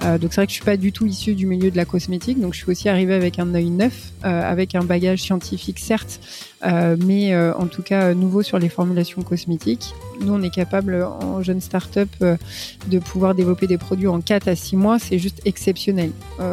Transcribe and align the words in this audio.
donc 0.00 0.32
c'est 0.32 0.36
vrai 0.36 0.46
que 0.46 0.50
je 0.52 0.56
suis 0.56 0.64
pas 0.64 0.76
du 0.76 0.92
tout 0.92 1.06
issue 1.06 1.34
du 1.34 1.46
milieu 1.46 1.70
de 1.70 1.76
la 1.76 1.84
cosmétique, 1.84 2.40
donc 2.40 2.54
je 2.54 2.60
suis 2.60 2.70
aussi 2.70 2.88
arrivée 2.88 3.14
avec 3.14 3.38
un 3.38 3.54
œil 3.54 3.70
neuf, 3.70 4.12
avec 4.22 4.74
un 4.74 4.82
bagage 4.82 5.20
scientifique 5.20 5.78
certes, 5.78 6.20
mais 6.62 7.36
en 7.36 7.66
tout 7.66 7.82
cas 7.82 8.14
nouveau 8.14 8.42
sur 8.42 8.58
les 8.58 8.68
formulations 8.68 9.22
cosmétiques. 9.22 9.94
Nous, 10.20 10.32
on 10.32 10.42
est 10.42 10.54
capable 10.54 11.02
en 11.02 11.42
jeune 11.42 11.60
start-up 11.60 12.08
de 12.20 12.98
pouvoir 12.98 13.34
développer 13.34 13.66
des 13.66 13.78
produits 13.78 14.06
en 14.06 14.20
4 14.20 14.48
à 14.48 14.56
6 14.56 14.76
mois, 14.76 14.98
c'est 14.98 15.18
juste 15.18 15.40
exceptionnel. 15.44 16.10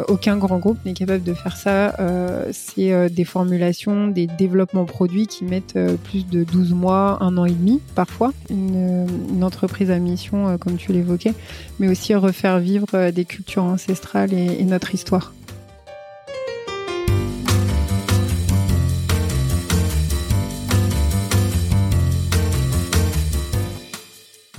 aucun 0.08 0.38
grand 0.38 0.58
groupe 0.58 0.78
n'est 0.86 0.94
capable 0.94 1.24
de 1.24 1.34
faire 1.34 1.58
ça. 1.58 1.96
c'est 2.52 3.10
des 3.10 3.26
formulations, 3.26 4.08
des 4.08 4.28
développements 4.28 4.86
produits 4.86 5.28
qui 5.28 5.44
mettent 5.44 5.78
plus 6.04 6.26
de 6.26 6.44
12 6.44 6.74
mois, 6.74 7.18
un 7.22 7.38
an 7.38 7.46
et 7.46 7.52
demi 7.52 7.82
parfois. 7.96 8.34
Une, 8.50 9.44
entreprise 9.44 9.92
à 9.92 10.00
mission, 10.00 10.58
comme 10.58 10.78
tu 10.78 10.92
l'évoquais, 10.92 11.34
mais 11.80 11.88
aussi 11.88 12.14
refaire 12.16 12.60
vivre 12.60 13.12
des 13.12 13.26
cultures 13.26 13.64
ancestrales 13.64 14.34
et 14.34 14.64
notre 14.64 14.94
histoire. 14.94 15.34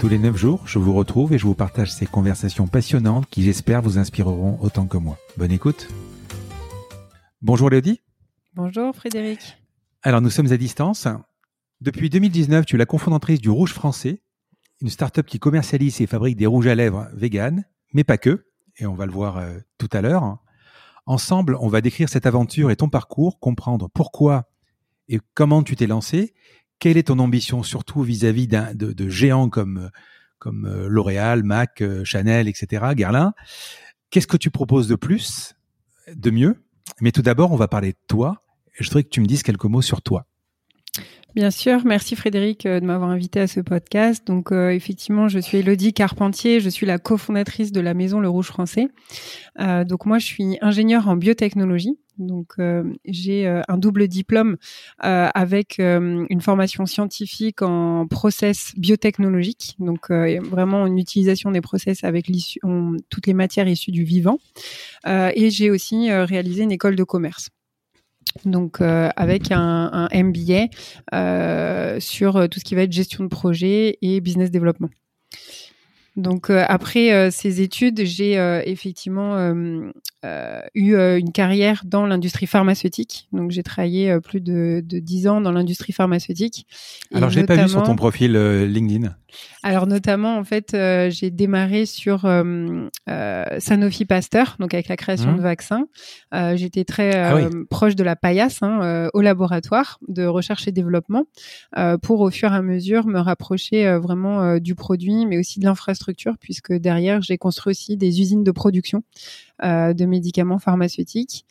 Tous 0.00 0.08
les 0.08 0.18
9 0.20 0.36
jours, 0.36 0.62
je 0.64 0.78
vous 0.78 0.92
retrouve 0.92 1.32
et 1.32 1.38
je 1.38 1.44
vous 1.44 1.56
partage 1.56 1.90
ces 1.90 2.06
conversations 2.06 2.68
passionnantes 2.68 3.28
qui 3.28 3.42
j'espère 3.42 3.82
vous 3.82 3.98
inspireront 3.98 4.56
autant 4.62 4.86
que 4.86 4.96
moi. 4.96 5.18
Bonne 5.36 5.50
écoute. 5.50 5.88
Bonjour 7.42 7.68
Léodie. 7.68 8.00
Bonjour 8.54 8.94
Frédéric. 8.94 9.58
Alors 10.04 10.20
nous 10.20 10.30
sommes 10.30 10.52
à 10.52 10.56
distance. 10.56 11.08
Depuis 11.80 12.10
2019, 12.10 12.64
tu 12.64 12.76
es 12.76 12.78
la 12.78 12.86
cofondatrice 12.86 13.40
du 13.40 13.50
Rouge 13.50 13.72
Français, 13.72 14.22
une 14.80 14.88
start-up 14.88 15.26
qui 15.26 15.40
commercialise 15.40 16.00
et 16.00 16.06
fabrique 16.06 16.36
des 16.36 16.46
rouges 16.46 16.68
à 16.68 16.76
lèvres 16.76 17.08
vegan, 17.12 17.64
mais 17.92 18.04
pas 18.04 18.18
que, 18.18 18.46
et 18.76 18.86
on 18.86 18.94
va 18.94 19.04
le 19.04 19.12
voir 19.12 19.38
euh, 19.38 19.58
tout 19.78 19.88
à 19.90 20.00
l'heure. 20.00 20.38
Ensemble, 21.06 21.56
on 21.60 21.66
va 21.66 21.80
décrire 21.80 22.08
cette 22.08 22.26
aventure 22.26 22.70
et 22.70 22.76
ton 22.76 22.88
parcours, 22.88 23.40
comprendre 23.40 23.88
pourquoi 23.92 24.48
et 25.08 25.18
comment 25.34 25.64
tu 25.64 25.74
t'es 25.74 25.88
lancé 25.88 26.34
quelle 26.78 26.96
est 26.96 27.04
ton 27.04 27.18
ambition, 27.18 27.62
surtout 27.62 28.02
vis-à-vis 28.02 28.48
de, 28.48 29.08
géants 29.08 29.48
comme, 29.48 29.90
comme 30.38 30.66
euh, 30.66 30.88
L'Oréal, 30.88 31.42
Mac, 31.42 31.80
euh, 31.80 32.04
Chanel, 32.04 32.48
etc., 32.48 32.86
Guerlain? 32.94 33.32
Qu'est-ce 34.10 34.26
que 34.26 34.36
tu 34.36 34.50
proposes 34.50 34.88
de 34.88 34.94
plus, 34.94 35.54
de 36.14 36.30
mieux? 36.30 36.62
Mais 37.00 37.12
tout 37.12 37.22
d'abord, 37.22 37.52
on 37.52 37.56
va 37.56 37.68
parler 37.68 37.92
de 37.92 37.98
toi. 38.06 38.42
Je 38.78 38.88
voudrais 38.88 39.02
que 39.02 39.08
tu 39.08 39.20
me 39.20 39.26
dises 39.26 39.42
quelques 39.42 39.64
mots 39.64 39.82
sur 39.82 40.02
toi. 40.02 40.26
Bien 41.38 41.52
sûr, 41.52 41.82
merci 41.84 42.16
Frédéric 42.16 42.66
euh, 42.66 42.80
de 42.80 42.84
m'avoir 42.84 43.10
invité 43.10 43.38
à 43.38 43.46
ce 43.46 43.60
podcast. 43.60 44.26
Donc 44.26 44.50
effectivement, 44.50 45.28
je 45.28 45.38
suis 45.38 45.58
Elodie 45.58 45.92
Carpentier, 45.92 46.58
je 46.58 46.68
suis 46.68 46.84
la 46.84 46.98
cofondatrice 46.98 47.70
de 47.70 47.80
la 47.80 47.94
maison 47.94 48.18
Le 48.18 48.28
Rouge 48.28 48.48
Français. 48.48 48.88
donc 49.56 50.04
moi, 50.04 50.18
je 50.18 50.26
suis 50.26 50.58
ingénieure 50.60 51.06
en 51.06 51.14
biotechnologie. 51.14 51.96
Donc 52.18 52.54
euh, 52.58 52.82
j'ai 53.04 53.46
euh, 53.46 53.62
un 53.68 53.78
double 53.78 54.08
diplôme 54.08 54.56
euh, 55.04 55.28
avec 55.34 55.78
une 55.78 56.40
formation 56.40 56.86
scientifique 56.86 57.62
en 57.62 58.06
process 58.06 58.72
biotechnologique, 58.76 59.76
donc 59.78 60.10
vraiment 60.10 60.86
une 60.86 60.98
utilisation 60.98 61.50
des 61.50 61.60
process 61.60 62.04
avec 62.04 62.30
toutes 63.08 63.26
les 63.26 63.34
matières 63.34 63.68
issues 63.68 63.92
du 63.92 64.04
vivant. 64.04 64.38
et 65.06 65.50
j'ai 65.50 65.70
aussi 65.70 66.10
réalisé 66.10 66.62
une 66.62 66.72
école 66.72 66.96
de 66.96 67.04
commerce 67.04 67.50
donc 68.44 68.80
avec 68.80 69.50
un, 69.50 70.08
MBA 70.12 70.68
sur 72.00 72.48
tout 72.48 72.58
ce 72.60 72.64
qui 72.64 72.74
va 72.74 72.82
être 72.82 72.92
gestion 72.92 73.24
de 73.24 73.28
projet 73.28 73.98
et 74.02 74.20
business 74.20 74.50
développement. 74.50 74.90
Donc 76.18 76.50
euh, 76.50 76.64
après 76.66 77.12
euh, 77.12 77.30
ces 77.30 77.60
études, 77.60 78.04
j'ai 78.04 78.36
euh, 80.24 80.60
eu 80.74 80.96
une 80.96 81.32
carrière 81.32 81.82
dans 81.84 82.06
l'industrie 82.06 82.46
pharmaceutique. 82.46 83.28
Donc 83.32 83.50
j'ai 83.50 83.62
travaillé 83.62 84.18
plus 84.20 84.40
de, 84.40 84.82
de 84.84 84.98
10 84.98 85.28
ans 85.28 85.40
dans 85.40 85.52
l'industrie 85.52 85.92
pharmaceutique. 85.92 86.66
Alors 87.14 87.30
je 87.30 87.40
l'ai 87.40 87.46
pas 87.46 87.56
vu 87.56 87.68
sur 87.68 87.82
ton 87.82 87.96
profil 87.96 88.32
LinkedIn. 88.32 89.14
Alors 89.62 89.86
notamment 89.86 90.36
en 90.38 90.44
fait, 90.44 90.76
j'ai 91.10 91.30
démarré 91.30 91.86
sur 91.86 92.22
Sanofi 93.58 94.04
Pasteur, 94.06 94.56
donc 94.58 94.74
avec 94.74 94.88
la 94.88 94.96
création 94.96 95.32
de 95.32 95.40
mmh. 95.40 95.42
vaccins. 95.42 95.86
J'étais 96.54 96.84
très 96.84 97.14
ah 97.14 97.48
proche 97.70 97.94
de 97.94 98.02
la 98.02 98.16
paillasse 98.16 98.62
hein, 98.62 99.10
au 99.12 99.20
laboratoire 99.20 99.98
de 100.08 100.24
recherche 100.24 100.66
et 100.66 100.72
développement 100.72 101.24
pour 102.02 102.20
au 102.20 102.30
fur 102.30 102.52
et 102.52 102.56
à 102.56 102.62
mesure 102.62 103.06
me 103.06 103.20
rapprocher 103.20 103.98
vraiment 103.98 104.58
du 104.58 104.74
produit, 104.74 105.26
mais 105.26 105.38
aussi 105.38 105.60
de 105.60 105.66
l'infrastructure 105.66 106.36
puisque 106.40 106.72
derrière, 106.72 107.22
j'ai 107.22 107.38
construit 107.38 107.70
aussi 107.70 107.96
des 107.96 108.20
usines 108.20 108.44
de 108.44 108.50
production 108.50 108.98
euh, 108.98 109.47
de 109.62 110.04
médicaments 110.06 110.58
pharmaceutiques. 110.58 111.44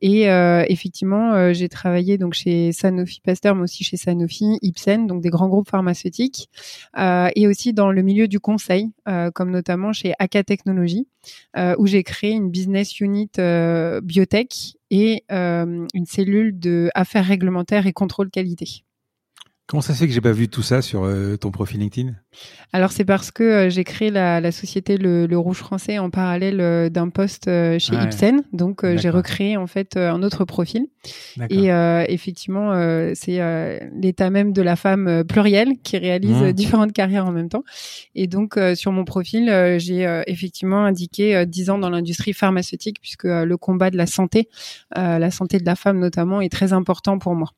Et 0.00 0.30
euh, 0.30 0.64
effectivement, 0.68 1.32
euh, 1.32 1.52
j'ai 1.52 1.68
travaillé 1.68 2.18
donc 2.18 2.34
chez 2.34 2.72
Sanofi 2.72 3.20
Pasteur, 3.20 3.54
mais 3.54 3.62
aussi 3.62 3.84
chez 3.84 3.96
Sanofi, 3.96 4.58
Ipsen, 4.62 5.06
donc 5.06 5.22
des 5.22 5.30
grands 5.30 5.48
groupes 5.48 5.68
pharmaceutiques, 5.68 6.50
et 6.96 7.46
aussi 7.46 7.72
dans 7.72 7.90
le 7.90 8.02
milieu 8.02 8.28
du 8.28 8.40
conseil, 8.40 8.90
comme 9.34 9.50
notamment 9.50 9.92
chez 9.92 10.12
AK 10.18 10.44
Technologies, 10.46 11.08
où 11.78 11.86
j'ai 11.86 12.02
créé 12.02 12.32
une 12.32 12.50
business 12.50 13.00
unit 13.00 13.30
biotech 14.02 14.76
et 14.90 15.24
une 15.30 16.06
cellule 16.06 16.58
de 16.58 16.90
affaires 16.94 17.26
réglementaires 17.26 17.86
et 17.86 17.92
contrôle 17.92 18.30
qualité. 18.30 18.84
Comment 19.66 19.80
ça 19.80 19.94
se 19.94 20.00
fait 20.00 20.06
que 20.06 20.12
j'ai 20.12 20.20
pas 20.20 20.32
vu 20.32 20.48
tout 20.48 20.62
ça 20.62 20.82
sur 20.82 21.04
euh, 21.04 21.38
ton 21.38 21.50
profil 21.50 21.80
LinkedIn? 21.80 22.12
Alors 22.74 22.92
c'est 22.92 23.06
parce 23.06 23.30
que 23.30 23.42
euh, 23.42 23.70
j'ai 23.70 23.82
créé 23.82 24.10
la, 24.10 24.52
société 24.52 24.98
le, 24.98 25.38
Rouge 25.38 25.56
Français 25.56 25.98
en 25.98 26.10
parallèle 26.10 26.60
euh, 26.60 26.90
d'un 26.90 27.08
poste 27.08 27.46
chez 27.46 27.96
ah 27.96 28.04
Ipsen, 28.04 28.42
donc 28.52 28.84
j'ai 28.96 29.08
recréé 29.08 29.56
en 29.56 29.66
fait 29.66 29.96
un 29.96 30.22
autre 30.22 30.44
profil. 30.44 30.86
Et 31.48 31.68
effectivement, 32.08 32.72
c'est 33.14 33.40
l'état 33.94 34.30
même 34.30 34.52
de 34.52 34.62
la 34.62 34.76
femme 34.76 35.24
plurielle 35.24 35.72
qui 35.82 35.96
réalise 35.96 36.36
mmh. 36.36 36.52
différentes 36.52 36.92
carrières 36.92 37.26
en 37.26 37.32
même 37.32 37.48
temps. 37.48 37.64
Et 38.14 38.26
donc 38.26 38.58
sur 38.74 38.92
mon 38.92 39.04
profil, 39.04 39.46
j'ai 39.78 40.22
effectivement 40.26 40.84
indiqué 40.84 41.46
10 41.46 41.70
ans 41.70 41.78
dans 41.78 41.90
l'industrie 41.90 42.32
pharmaceutique 42.32 42.98
puisque 43.00 43.24
le 43.24 43.56
combat 43.56 43.90
de 43.90 43.96
la 43.96 44.06
santé, 44.06 44.48
la 44.94 45.30
santé 45.30 45.58
de 45.58 45.64
la 45.64 45.76
femme 45.76 45.98
notamment, 45.98 46.40
est 46.40 46.52
très 46.52 46.72
important 46.72 47.18
pour 47.18 47.34
moi. 47.34 47.50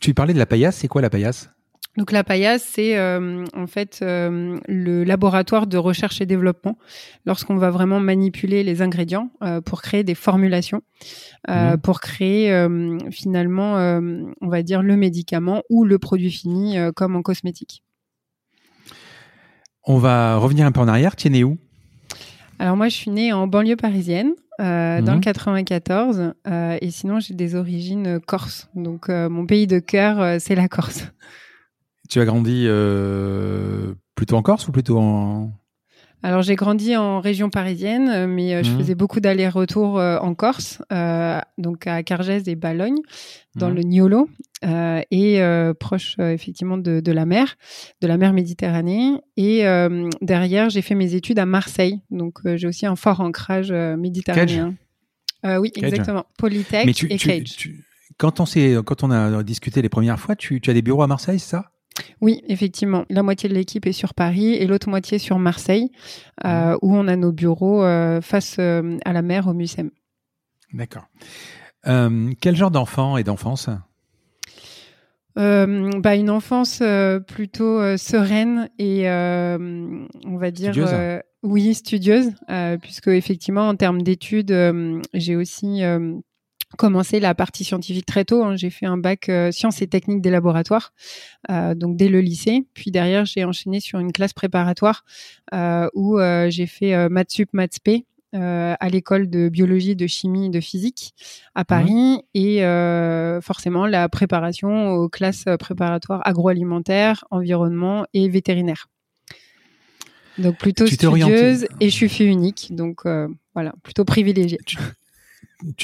Tu 0.00 0.14
parlais 0.14 0.34
de 0.34 0.38
la 0.38 0.46
paillasse, 0.46 0.76
c'est 0.76 0.88
quoi 0.88 1.02
la 1.02 1.10
paillasse? 1.10 1.50
Donc 1.98 2.12
la 2.12 2.22
paillasse, 2.22 2.62
c'est 2.62 2.96
euh, 2.96 3.44
en 3.56 3.66
fait 3.66 3.98
euh, 4.02 4.56
le 4.68 5.02
laboratoire 5.02 5.66
de 5.66 5.76
recherche 5.76 6.20
et 6.20 6.26
développement 6.26 6.78
lorsqu'on 7.26 7.56
va 7.56 7.70
vraiment 7.70 7.98
manipuler 7.98 8.62
les 8.62 8.82
ingrédients 8.82 9.30
euh, 9.42 9.60
pour 9.60 9.82
créer 9.82 10.04
des 10.04 10.14
formulations, 10.14 10.82
mhm. 11.48 11.78
pour 11.78 12.00
créer 12.00 12.66
finalement, 13.10 13.74
on 14.40 14.48
va 14.48 14.62
dire, 14.62 14.82
le 14.82 14.96
médicament 14.96 15.62
ou 15.70 15.84
le 15.84 15.98
produit 15.98 16.30
fini 16.30 16.76
comme 16.94 17.16
en 17.16 17.22
cosmétique. 17.22 17.82
On 19.84 19.98
va 19.98 20.36
revenir 20.36 20.66
un 20.66 20.72
peu 20.72 20.80
en 20.80 20.88
arrière. 20.88 21.16
Tu 21.16 21.26
es 21.26 21.30
né 21.30 21.42
où? 21.42 21.58
Alors 22.60 22.76
moi, 22.76 22.88
je 22.88 22.94
suis 22.94 23.10
née 23.10 23.32
en 23.32 23.46
banlieue 23.46 23.76
parisienne, 23.76 24.34
euh, 24.60 25.00
dans 25.02 25.14
le 25.14 25.20
94, 25.20 26.18
mhm. 26.18 26.34
euh, 26.48 26.78
et 26.80 26.90
sinon 26.90 27.20
j'ai 27.20 27.34
des 27.34 27.54
origines 27.54 28.18
corse. 28.20 28.68
Donc 28.74 29.08
euh, 29.08 29.28
mon 29.28 29.46
pays 29.46 29.66
de 29.66 29.78
cœur, 29.78 30.40
c'est 30.40 30.54
la 30.54 30.68
Corse. 30.68 31.06
Tu 32.08 32.20
as 32.20 32.24
grandi 32.24 32.66
plutôt 34.14 34.36
en 34.36 34.42
Corse 34.42 34.66
ou 34.68 34.72
plutôt 34.72 34.98
en 34.98 35.52
Alors 36.22 36.42
j'ai 36.42 36.56
grandi 36.56 36.96
en 36.96 37.20
région 37.20 37.48
parisienne, 37.48 38.26
mais 38.26 38.64
je 38.64 38.70
mmh. 38.70 38.78
faisais 38.78 38.94
beaucoup 38.94 39.20
d'allers-retours 39.20 39.96
en 39.98 40.34
Corse, 40.34 40.82
donc 41.58 41.86
à 41.86 42.02
Cargèse 42.02 42.48
et 42.48 42.56
Balogne, 42.56 42.98
dans 43.54 43.70
mmh. 43.70 43.74
le 43.74 43.82
Niolo, 43.82 44.28
et 45.10 45.40
proche 45.78 46.16
effectivement 46.18 46.76
de, 46.76 47.00
de, 47.00 47.12
la 47.12 47.24
mer, 47.24 47.56
de 48.00 48.08
la 48.08 48.16
mer 48.16 48.32
Méditerranée. 48.32 49.20
Et 49.36 49.64
derrière, 50.20 50.70
j'ai 50.70 50.82
fait 50.82 50.96
mes 50.96 51.14
études 51.14 51.38
à 51.38 51.46
Marseille, 51.46 52.00
donc 52.10 52.40
j'ai 52.56 52.66
aussi 52.66 52.86
un 52.86 52.96
fort 52.96 53.20
ancrage 53.20 53.72
méditerranéen. 53.72 54.74
oui, 55.44 55.70
exactement. 55.76 56.26
Polytech 56.36 57.04
et 57.04 57.16
Cage. 57.16 57.70
quand 58.16 58.40
on 58.40 58.44
quand 58.82 59.04
on 59.04 59.10
a 59.12 59.42
discuté 59.44 59.82
les 59.82 59.88
premières 59.88 60.18
fois, 60.18 60.34
tu, 60.34 60.60
tu 60.60 60.70
as 60.70 60.74
des 60.74 60.82
bureaux 60.82 61.02
à 61.02 61.06
Marseille, 61.06 61.38
ça? 61.38 61.70
Oui, 62.20 62.42
effectivement. 62.48 63.04
La 63.10 63.22
moitié 63.22 63.48
de 63.48 63.54
l'équipe 63.54 63.86
est 63.86 63.92
sur 63.92 64.14
Paris 64.14 64.54
et 64.54 64.66
l'autre 64.66 64.88
moitié 64.88 65.18
sur 65.18 65.38
Marseille, 65.38 65.90
euh, 66.44 66.74
mmh. 66.74 66.78
où 66.82 66.96
on 66.96 67.08
a 67.08 67.16
nos 67.16 67.32
bureaux 67.32 67.82
euh, 67.82 68.20
face 68.20 68.56
euh, 68.58 68.98
à 69.04 69.12
la 69.12 69.22
mer 69.22 69.46
au 69.46 69.54
MUSEM. 69.54 69.90
D'accord. 70.72 71.06
quel 71.84 72.56
genre 72.56 72.70
d'enfant 72.70 73.16
et 73.16 73.24
d'enfance? 73.24 73.70
Bah, 75.36 76.16
une 76.16 76.30
enfance 76.30 76.82
plutôt 77.26 77.96
sereine 77.96 78.68
et 78.78 79.08
on 79.08 80.36
va 80.36 80.50
dire 80.50 80.72
studieuse. 80.72 81.22
oui 81.42 81.74
studieuse 81.74 82.32
puisque 82.82 83.08
effectivement 83.08 83.68
en 83.68 83.76
termes 83.76 84.02
d'études 84.02 84.54
j'ai 85.14 85.36
aussi 85.36 85.82
commencé 86.76 87.20
la 87.20 87.34
partie 87.34 87.64
scientifique 87.64 88.06
très 88.06 88.24
tôt. 88.24 88.44
Hein. 88.44 88.56
J'ai 88.56 88.70
fait 88.70 88.86
un 88.86 88.98
bac 88.98 89.28
euh, 89.28 89.50
sciences 89.50 89.80
et 89.80 89.86
techniques 89.86 90.20
des 90.20 90.30
laboratoires, 90.30 90.92
euh, 91.50 91.74
donc 91.74 91.96
dès 91.96 92.08
le 92.08 92.20
lycée. 92.20 92.66
Puis 92.74 92.90
derrière, 92.90 93.24
j'ai 93.24 93.44
enchaîné 93.44 93.80
sur 93.80 93.98
une 93.98 94.12
classe 94.12 94.32
préparatoire 94.32 95.04
euh, 95.54 95.88
où 95.94 96.18
j'ai 96.48 96.66
fait 96.66 97.08
maths 97.08 97.30
sup, 97.30 97.50
maths 97.52 97.78
p. 97.82 98.04
à 98.32 98.88
l'école 98.90 99.30
de 99.30 99.48
biologie, 99.48 99.96
de 99.96 100.06
chimie, 100.06 100.50
de 100.50 100.60
physique 100.60 101.14
à 101.54 101.64
Paris 101.64 102.22
et 102.34 102.60
forcément 103.42 103.86
la 103.86 104.08
préparation 104.08 104.90
aux 104.90 105.08
classes 105.08 105.44
préparatoires 105.58 106.20
agroalimentaire, 106.26 107.24
environnement 107.30 108.04
et 108.12 108.28
vétérinaire. 108.28 108.88
Donc 110.38 110.56
plutôt 110.56 110.86
studieuse 110.86 111.66
et 111.80 111.90
je 111.90 111.94
suis 111.94 112.08
fille 112.08 112.28
unique, 112.28 112.68
donc 112.70 113.02
voilà, 113.54 113.72
plutôt 113.82 114.04
privilégiée 114.04 114.58
tu 114.66 114.76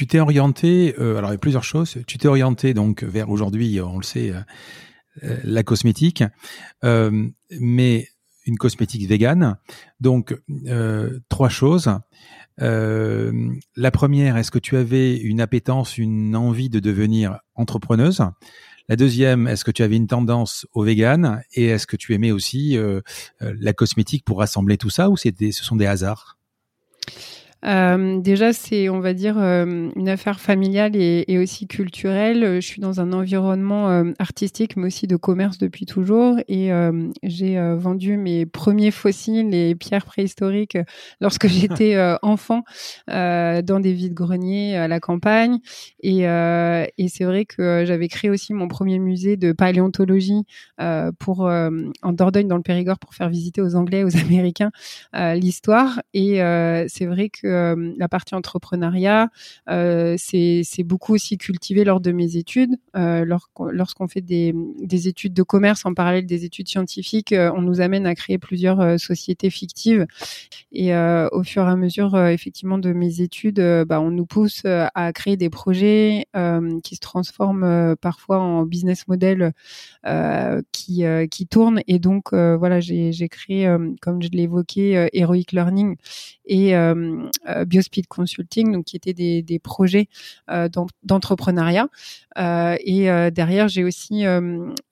t'es 0.06 0.20
orienté, 0.20 0.94
euh, 0.98 1.16
alors 1.16 1.30
il 1.30 1.34
y 1.34 1.36
a 1.36 1.38
plusieurs 1.38 1.64
choses. 1.64 1.98
Tu 2.06 2.18
t'es 2.18 2.28
orienté 2.28 2.74
donc 2.74 3.02
vers 3.02 3.30
aujourd'hui, 3.30 3.80
on 3.80 3.98
le 3.98 4.04
sait, 4.04 4.30
euh, 4.30 4.40
euh, 5.24 5.36
la 5.44 5.62
cosmétique, 5.62 6.24
mais 6.82 8.08
une 8.46 8.58
cosmétique 8.58 9.08
végane. 9.08 9.56
Donc 10.00 10.36
trois 11.28 11.48
choses. 11.48 11.90
la 12.58 13.90
première, 13.92 14.36
est-ce 14.36 14.50
que 14.50 14.58
tu 14.58 14.76
avais 14.76 15.16
une 15.16 15.40
appétence, 15.40 15.98
une 15.98 16.36
envie 16.36 16.68
de 16.68 16.80
devenir 16.80 17.38
entrepreneuse? 17.54 18.22
La 18.86 18.96
deuxième, 18.96 19.48
est-ce 19.48 19.64
que 19.64 19.70
tu 19.70 19.82
avais 19.82 19.96
une 19.96 20.08
tendance 20.08 20.66
au 20.74 20.82
vegan? 20.82 21.42
Et 21.54 21.66
est-ce 21.66 21.86
que 21.86 21.96
tu 21.96 22.12
aimais 22.12 22.32
aussi 22.32 22.76
la 23.40 23.72
cosmétique 23.72 24.24
pour 24.24 24.40
rassembler 24.40 24.76
tout 24.76 24.90
ça 24.90 25.08
ou 25.08 25.16
c'était, 25.16 25.52
ce 25.52 25.64
sont 25.64 25.76
des 25.76 25.86
hasards? 25.86 26.36
Euh, 27.66 28.20
déjà, 28.20 28.52
c'est, 28.52 28.88
on 28.88 29.00
va 29.00 29.14
dire, 29.14 29.38
euh, 29.38 29.90
une 29.96 30.08
affaire 30.08 30.40
familiale 30.40 30.96
et, 30.96 31.24
et, 31.28 31.38
aussi 31.38 31.66
culturelle. 31.66 32.60
Je 32.60 32.66
suis 32.66 32.80
dans 32.80 33.00
un 33.00 33.12
environnement 33.12 33.90
euh, 33.90 34.12
artistique, 34.18 34.76
mais 34.76 34.86
aussi 34.86 35.06
de 35.06 35.16
commerce 35.16 35.58
depuis 35.58 35.86
toujours. 35.86 36.38
Et 36.48 36.72
euh, 36.72 37.08
j'ai 37.22 37.58
vendu 37.76 38.16
mes 38.16 38.44
premiers 38.46 38.90
fossiles 38.90 39.54
et 39.54 39.74
pierres 39.74 40.04
préhistoriques 40.04 40.76
lorsque 41.20 41.46
j'étais 41.48 41.96
enfant 42.22 42.64
dans 43.08 43.80
des 43.80 43.92
vides-greniers 43.92 44.76
à 44.76 44.88
la 44.88 45.00
campagne. 45.00 45.58
Et, 46.02 46.22
et 46.22 47.08
c'est 47.08 47.24
vrai 47.24 47.44
que 47.44 47.84
j'avais 47.86 48.08
créé 48.08 48.30
aussi 48.30 48.52
mon 48.52 48.68
premier 48.68 48.98
musée 48.98 49.36
de 49.36 49.52
paléontologie 49.52 50.44
pour 51.18 51.40
en 51.40 52.12
Dordogne, 52.12 52.48
dans 52.48 52.56
le 52.56 52.62
Périgord, 52.62 52.98
pour 52.98 53.14
faire 53.14 53.28
visiter 53.28 53.60
aux 53.60 53.76
Anglais, 53.76 54.04
aux 54.04 54.16
Américains 54.26 54.70
l'histoire. 55.14 56.02
Et 56.12 56.40
c'est 56.88 57.06
vrai 57.06 57.30
que 57.30 57.53
euh, 57.54 57.92
la 57.96 58.08
partie 58.08 58.34
entrepreneuriat, 58.34 59.30
euh, 59.68 60.16
c'est 60.18 60.82
beaucoup 60.84 61.14
aussi 61.14 61.38
cultivé 61.38 61.84
lors 61.84 62.00
de 62.00 62.12
mes 62.12 62.36
études. 62.36 62.76
Euh, 62.96 63.24
lorsqu'on 63.24 64.08
fait 64.08 64.20
des, 64.20 64.54
études 65.08 65.34
de 65.34 65.42
commerce 65.42 65.86
en 65.86 65.94
parallèle 65.94 66.26
des 66.26 66.44
études 66.44 66.68
scientifiques, 66.68 67.34
on 67.36 67.62
nous 67.62 67.80
amène 67.80 68.06
à 68.06 68.14
créer 68.14 68.38
plusieurs 68.38 68.98
sociétés 68.98 69.50
fictives. 69.50 70.06
Et 70.72 70.94
au 70.94 71.42
fur 71.42 71.66
et 71.66 71.70
à 71.70 71.76
mesure, 71.76 72.18
effectivement, 72.26 72.78
de 72.78 72.92
mes 72.92 73.20
études, 73.20 73.60
bah, 73.86 74.00
on 74.00 74.10
nous 74.10 74.26
pousse 74.26 74.62
à 74.64 75.12
créer 75.12 75.36
des 75.36 75.50
projets 75.50 76.26
qui 76.82 76.94
se 76.94 77.00
transforment 77.00 77.96
parfois 77.96 78.38
en 78.38 78.64
business 78.64 79.06
model 79.08 79.52
qui, 80.72 81.04
qui 81.30 81.46
tournent. 81.46 81.80
Et 81.86 81.98
donc, 81.98 82.32
voilà, 82.32 82.80
j'ai 82.80 83.28
créé, 83.28 83.74
comme 84.00 84.22
je 84.22 84.28
l'ai 84.28 84.44
évoqué, 84.44 85.08
Heroic 85.12 85.52
Learning 85.52 85.96
et 86.46 86.74
Biospeed 87.66 88.06
Consulting, 88.06 88.72
donc 88.72 88.84
qui 88.84 88.96
étaient 88.96 89.12
des, 89.14 89.42
des 89.42 89.58
projets 89.58 90.08
euh, 90.50 90.68
d'entrepreneuriat. 91.02 91.88
Euh, 92.38 92.76
et 92.80 93.06
derrière, 93.30 93.68
j'ai 93.68 93.84
aussi 93.84 94.24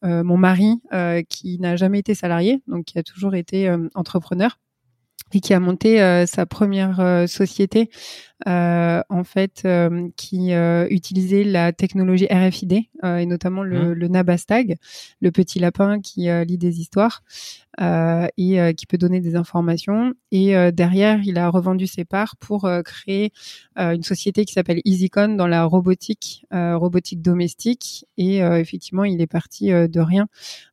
mon 0.02 0.36
mari 0.36 0.80
qui 1.28 1.58
n'a 1.58 1.76
jamais 1.76 1.98
été 2.00 2.14
salarié, 2.14 2.62
donc 2.66 2.84
qui 2.86 2.98
a 2.98 3.02
toujours 3.02 3.34
été 3.34 3.74
entrepreneur 3.94 4.58
et 5.34 5.40
qui 5.40 5.54
a 5.54 5.60
monté 5.60 6.26
sa 6.26 6.46
première 6.46 7.26
société 7.28 7.90
en 8.46 9.24
fait 9.24 9.66
qui 10.16 10.52
utilisait 10.90 11.44
la 11.44 11.72
technologie 11.72 12.26
RFID 12.30 12.72
et 12.72 13.26
notamment 13.26 13.62
le, 13.62 13.90
mmh. 13.90 13.92
le, 13.92 14.08
Nabastag, 14.08 14.76
le 15.20 15.30
petit 15.30 15.58
lapin 15.58 16.00
qui 16.00 16.28
lit 16.46 16.58
des 16.58 16.80
histoires. 16.80 17.22
Euh, 17.80 18.26
et 18.36 18.60
euh, 18.60 18.74
qui 18.74 18.84
peut 18.84 18.98
donner 18.98 19.20
des 19.20 19.34
informations. 19.34 20.12
Et 20.30 20.54
euh, 20.54 20.70
derrière, 20.70 21.20
il 21.24 21.38
a 21.38 21.48
revendu 21.48 21.86
ses 21.86 22.04
parts 22.04 22.36
pour 22.36 22.68
créer 22.84 23.32
une 23.76 24.02
société 24.02 24.44
qui 24.44 24.52
s'appelle 24.52 24.80
EasyCon 24.84 25.36
dans 25.36 25.46
la 25.46 25.64
robotique, 25.64 26.44
robotique 26.50 27.22
domestique. 27.22 28.04
Et 28.18 28.38
effectivement, 28.38 29.04
il 29.04 29.20
est 29.20 29.26
parti 29.26 29.70
de 29.70 30.00
rien 30.00 30.26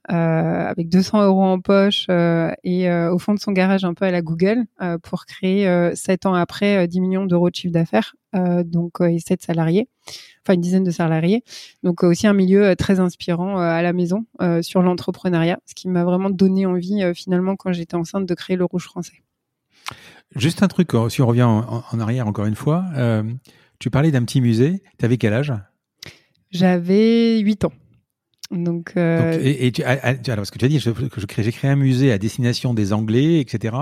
avec 0.08 0.90
200 0.90 1.24
euros 1.24 1.44
en 1.44 1.60
poche 1.62 2.08
et 2.10 2.92
au 2.92 3.18
fond 3.20 3.34
de 3.34 3.40
son 3.40 3.52
garage 3.52 3.86
un 3.86 3.94
peu 3.94 4.06
à 4.06 4.12
la 4.12 4.22
Google 4.22 4.66
pour 5.04 5.26
créer 5.26 5.96
sept 5.96 6.26
ans 6.26 6.34
après 6.34 6.88
10 6.88 7.02
millions 7.02 7.26
d'euros 7.26 7.50
de 7.50 7.56
chiffre 7.60 7.74
d'affaires 7.74 8.16
donc 8.34 9.02
et 9.02 9.20
7 9.20 9.42
salariés 9.42 9.88
enfin 10.44 10.56
une 10.56 10.62
dizaine 10.62 10.84
de 10.84 10.92
salariés. 10.92 11.44
Donc 11.84 12.04
aussi 12.04 12.28
un 12.28 12.34
milieu 12.34 12.66
euh, 12.66 12.76
très 12.76 13.00
inspirant 13.00 13.60
euh, 13.60 13.64
à 13.64 13.82
la 13.82 13.94
maison 13.94 14.26
euh, 14.42 14.62
sur 14.62 14.82
l'entrepreneuriat, 14.82 15.60
ce 15.66 15.76
qui 15.76 15.88
m'a 15.88 16.04
vraiment 16.04 16.30
donné 16.30 16.66
envie 16.66 17.04
finalement 17.16 17.56
quand 17.56 17.72
j'étais 17.72 17.96
enceinte 17.96 18.26
de 18.26 18.34
créer 18.34 18.56
le 18.56 18.66
Rouge 18.66 18.86
français. 18.86 19.24
Juste 20.36 20.62
un 20.62 20.68
truc, 20.68 20.92
si 21.10 21.22
on 21.22 21.28
revient 21.28 21.44
en, 21.44 22.00
arrière 22.00 22.28
encore 22.28 22.46
une 22.46 22.56
fois, 22.56 22.86
tu 23.80 23.90
parlais 23.90 24.12
d'un 24.12 24.24
petit 24.24 24.42
musée, 24.42 24.84
tu 25.00 25.06
avais 25.06 25.18
quel 25.18 25.34
âge? 25.34 25.54
J'avais 26.52 27.40
8 27.40 27.66
ans. 27.66 27.74
Donc, 28.52 28.94
et, 28.96 29.72
tu, 29.72 29.82
alors 29.84 30.46
ce 30.46 30.52
que 30.52 30.60
tu 30.60 30.66
as 30.66 30.68
dit, 30.68 30.80
j'ai 30.80 31.52
créé 31.52 31.72
un 31.72 31.76
musée 31.76 32.12
à 32.12 32.20
destination 32.20 32.76
des 32.76 32.94
Anglais, 32.94 33.40
etc. 33.40 33.76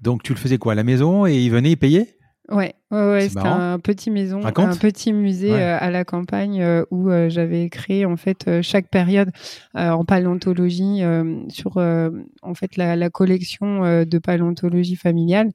Donc 0.00 0.22
tu 0.22 0.32
le 0.32 0.38
faisais 0.38 0.58
quoi 0.58 0.72
à 0.72 0.76
la 0.76 0.84
maison 0.84 1.26
et 1.26 1.36
ils 1.36 1.50
venaient 1.50 1.74
payer? 1.74 2.16
Ouais, 2.48 2.74
ouais, 2.90 3.28
c'était 3.28 3.46
un 3.46 3.78
petit 3.78 4.10
maison, 4.10 4.40
un 4.44 4.76
petit 4.76 5.12
musée 5.12 5.52
euh, 5.52 5.78
à 5.78 5.90
la 5.90 6.04
campagne 6.04 6.60
euh, 6.60 6.84
où 6.90 7.08
euh, 7.08 7.28
j'avais 7.28 7.68
créé 7.68 8.04
en 8.04 8.16
fait 8.16 8.62
chaque 8.62 8.88
période 8.88 9.30
en 9.74 10.04
paléontologie 10.04 11.02
sur 11.48 11.76
en 11.76 12.54
fait 12.54 12.76
la, 12.76 12.96
la 12.96 13.10
collection 13.10 14.04
de 14.04 14.18
paléontologie 14.18 14.96
familiale 14.96 15.50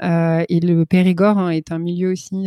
et 0.00 0.60
le 0.60 0.84
Périgord 0.84 1.38
hein, 1.38 1.50
est 1.50 1.72
un 1.72 1.78
milieu 1.78 2.12
aussi 2.12 2.46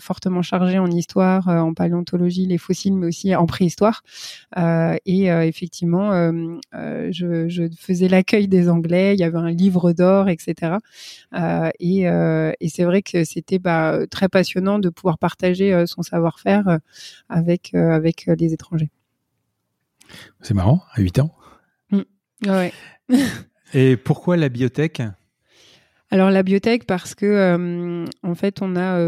fortement 0.00 0.42
chargé 0.42 0.78
en 0.78 0.90
histoire, 0.90 1.48
en 1.48 1.74
paléontologie, 1.74 2.46
les 2.46 2.58
fossiles, 2.58 2.96
mais 2.96 3.06
aussi 3.06 3.34
en 3.34 3.46
préhistoire. 3.46 4.02
et 4.56 5.26
effectivement, 5.26 6.10
je, 6.72 7.48
je, 7.48 7.68
faisais 7.78 8.08
l'accueil 8.08 8.48
des 8.48 8.68
Anglais. 8.68 9.14
Il 9.14 9.20
y 9.20 9.24
avait 9.24 9.38
un 9.38 9.50
livre 9.50 9.92
d'or, 9.92 10.28
etc. 10.28 10.76
et, 11.78 12.02
et 12.02 12.68
c'est 12.68 12.84
vrai 12.84 13.02
que 13.02 13.24
c'était 13.24 13.58
bah, 13.58 13.67
très 14.10 14.28
passionnant 14.28 14.78
de 14.78 14.88
pouvoir 14.88 15.18
partager 15.18 15.72
euh, 15.72 15.86
son 15.86 16.02
savoir-faire 16.02 16.68
euh, 16.68 16.78
avec, 17.28 17.72
euh, 17.74 17.90
avec 17.90 18.26
les 18.38 18.52
étrangers. 18.52 18.90
C'est 20.40 20.54
marrant, 20.54 20.82
à 20.92 21.00
8 21.00 21.18
ans. 21.20 21.34
Mmh. 21.90 22.02
Ouais. 22.46 22.72
Et 23.74 23.96
pourquoi 23.96 24.36
la 24.36 24.48
biotech? 24.48 25.02
Alors 26.10 26.30
la 26.30 26.42
biotech 26.42 26.86
parce 26.86 27.14
que 27.14 28.06
en 28.22 28.34
fait 28.34 28.62
on 28.62 28.76
a 28.76 28.98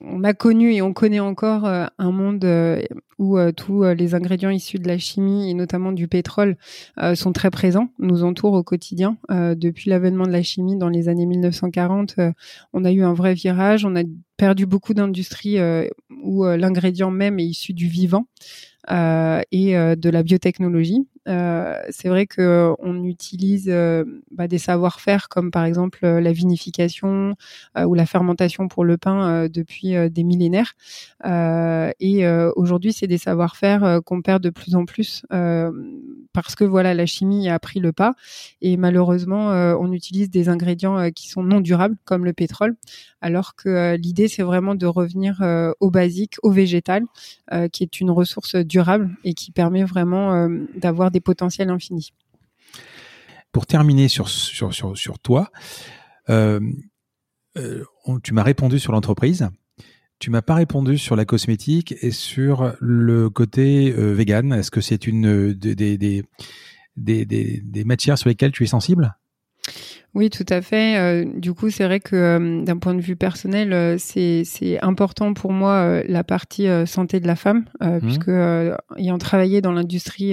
on 0.00 0.24
a 0.24 0.34
connu 0.34 0.72
et 0.72 0.82
on 0.82 0.92
connaît 0.92 1.20
encore 1.20 1.64
un 1.64 2.10
monde 2.10 2.46
où 3.18 3.38
tous 3.52 3.84
les 3.84 4.14
ingrédients 4.14 4.50
issus 4.50 4.78
de 4.78 4.88
la 4.88 4.98
chimie 4.98 5.50
et 5.50 5.54
notamment 5.54 5.92
du 5.92 6.08
pétrole 6.08 6.56
sont 7.14 7.32
très 7.32 7.50
présents, 7.50 7.88
nous 7.98 8.24
entourent 8.24 8.54
au 8.54 8.62
quotidien. 8.62 9.18
depuis 9.28 9.90
l'avènement 9.90 10.24
de 10.24 10.32
la 10.32 10.42
chimie 10.42 10.76
dans 10.76 10.88
les 10.88 11.08
années 11.08 11.26
1940, 11.26 12.16
on 12.72 12.84
a 12.84 12.92
eu 12.92 13.02
un 13.02 13.12
vrai 13.12 13.34
virage, 13.34 13.84
on 13.84 13.94
a 13.94 14.02
perdu 14.36 14.64
beaucoup 14.64 14.94
d'industries 14.94 15.58
où 16.22 16.44
l'ingrédient 16.44 17.10
même 17.10 17.38
est 17.38 17.46
issu 17.46 17.74
du 17.74 17.88
vivant. 17.88 18.26
Euh, 18.90 19.42
et 19.52 19.76
euh, 19.76 19.94
de 19.94 20.08
la 20.08 20.22
biotechnologie. 20.22 21.06
Euh, 21.30 21.80
c'est 21.90 22.08
vrai 22.08 22.26
que 22.26 22.74
on 22.80 23.04
utilise 23.04 23.72
bah, 24.30 24.48
des 24.48 24.58
savoir-faire 24.58 25.28
comme 25.28 25.50
par 25.50 25.64
exemple 25.64 26.06
la 26.06 26.32
vinification 26.32 27.34
ou 27.78 27.94
la 27.94 28.06
fermentation 28.06 28.68
pour 28.68 28.84
le 28.84 28.96
pain 28.96 29.48
depuis 29.48 29.94
des 30.10 30.24
millénaires. 30.24 30.74
et 31.24 32.26
aujourd'hui, 32.56 32.92
c'est 32.92 33.06
des 33.06 33.18
savoir-faire 33.18 34.00
qu'on 34.04 34.22
perd 34.22 34.42
de 34.42 34.50
plus 34.50 34.74
en 34.74 34.84
plus 34.84 35.24
parce 36.32 36.54
que 36.54 36.64
voilà, 36.64 36.94
la 36.94 37.06
chimie 37.06 37.48
a 37.48 37.58
pris 37.58 37.80
le 37.80 37.92
pas 37.92 38.14
et 38.60 38.76
malheureusement, 38.76 39.48
on 39.78 39.92
utilise 39.92 40.30
des 40.30 40.48
ingrédients 40.48 41.10
qui 41.10 41.28
sont 41.28 41.42
non 41.42 41.60
durables 41.60 41.96
comme 42.04 42.24
le 42.24 42.32
pétrole, 42.32 42.76
alors 43.20 43.54
que 43.54 43.96
l'idée 43.96 44.28
c'est 44.28 44.42
vraiment 44.42 44.74
de 44.74 44.86
revenir 44.86 45.42
au 45.80 45.90
basique, 45.90 46.36
au 46.42 46.50
végétal, 46.50 47.04
qui 47.72 47.82
est 47.82 48.00
une 48.00 48.10
ressource 48.10 48.56
durable 48.56 49.10
et 49.24 49.34
qui 49.34 49.50
permet 49.50 49.84
vraiment 49.84 50.40
euh, 50.40 50.48
d'avoir 50.76 51.10
des 51.10 51.19
potentiels 51.20 51.70
infinis. 51.70 52.12
Pour 53.52 53.66
terminer 53.66 54.08
sur, 54.08 54.28
sur, 54.28 54.72
sur, 54.72 55.18
toi, 55.18 55.50
euh, 56.28 56.60
euh, 57.58 57.84
tu 58.22 58.32
m'as 58.32 58.42
répondu 58.42 58.78
sur 58.78 58.92
l'entreprise. 58.92 59.48
Tu 60.18 60.30
m'as 60.30 60.42
pas 60.42 60.54
répondu 60.54 60.98
sur 60.98 61.16
la 61.16 61.24
cosmétique 61.24 61.94
et 62.02 62.10
sur 62.10 62.76
le 62.78 63.30
côté 63.30 63.90
vegan. 63.90 64.52
Est-ce 64.52 64.70
que 64.70 64.80
c'est 64.82 65.06
une 65.06 65.54
des, 65.54 65.74
des, 65.74 66.24
des, 66.96 67.24
des, 67.24 67.84
matières 67.84 68.18
sur 68.18 68.28
lesquelles 68.28 68.52
tu 68.52 68.62
es 68.62 68.66
sensible? 68.66 69.16
Oui, 70.14 70.28
tout 70.28 70.46
à 70.48 70.60
fait. 70.60 70.98
Euh, 70.98 71.24
du 71.36 71.54
coup, 71.54 71.70
c'est 71.70 71.84
vrai 71.84 72.00
que 72.00 72.16
euh, 72.16 72.64
d'un 72.64 72.78
point 72.78 72.94
de 72.94 73.00
vue 73.00 73.14
personnel, 73.14 73.72
euh, 73.72 73.96
c'est 73.98 74.44
important 74.82 75.34
pour 75.34 75.52
moi 75.52 76.02
la 76.08 76.24
partie 76.24 76.66
santé 76.86 77.20
de 77.20 77.26
la 77.26 77.36
femme, 77.36 77.64
mmh. 77.80 77.98
puisque 78.00 78.30
ayant 78.96 79.18
travaillé 79.18 79.60
dans 79.60 79.72
l'industrie 79.72 80.32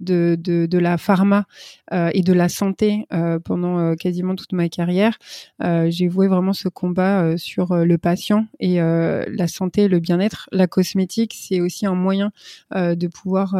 de, 0.00 0.36
de, 0.40 0.66
de, 0.66 0.78
la 0.78 0.98
pharma 0.98 1.46
et 1.92 2.22
de 2.22 2.32
la 2.32 2.48
santé 2.48 3.06
pendant 3.44 3.94
quasiment 3.96 4.34
toute 4.34 4.52
ma 4.52 4.68
carrière, 4.68 5.18
j'ai 5.60 6.08
voué 6.08 6.28
vraiment 6.28 6.52
ce 6.52 6.68
combat 6.68 7.36
sur 7.36 7.74
le 7.74 7.98
patient 7.98 8.46
et 8.60 8.78
la 8.78 9.48
santé 9.48 9.88
le 9.88 9.98
bien-être. 9.98 10.48
La 10.52 10.66
cosmétique, 10.66 11.34
c'est 11.38 11.60
aussi 11.60 11.86
un 11.86 11.94
moyen 11.94 12.30
de 12.74 13.06
pouvoir 13.08 13.56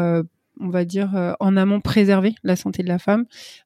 on 0.60 0.68
va 0.68 0.84
dire 0.84 1.14
euh, 1.16 1.32
en 1.40 1.56
amont 1.56 1.80
préserver 1.80 2.34
la 2.42 2.56
santé 2.56 2.82
de 2.82 2.88
la 2.88 2.98
femme 2.98 3.24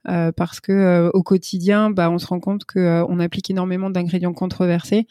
euh, 0.08 0.32
parce 0.32 0.60
que 0.60 0.72
euh, 0.72 1.10
au 1.14 1.22
quotidien 1.22 1.90
bah 1.90 2.10
on 2.10 2.18
se 2.18 2.26
rend 2.26 2.40
compte 2.40 2.64
que 2.64 3.04
on 3.08 3.20
applique 3.20 3.50
énormément 3.50 3.90
d'ingrédients 3.90 4.32
controversés 4.32 5.06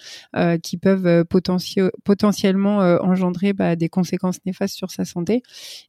qui 0.63 0.77
peuvent 0.77 1.25
potentiellement 1.25 2.77
engendrer 2.77 3.53
bah, 3.53 3.75
des 3.75 3.89
conséquences 3.89 4.39
néfastes 4.45 4.75
sur 4.75 4.91
sa 4.91 5.05
santé. 5.05 5.43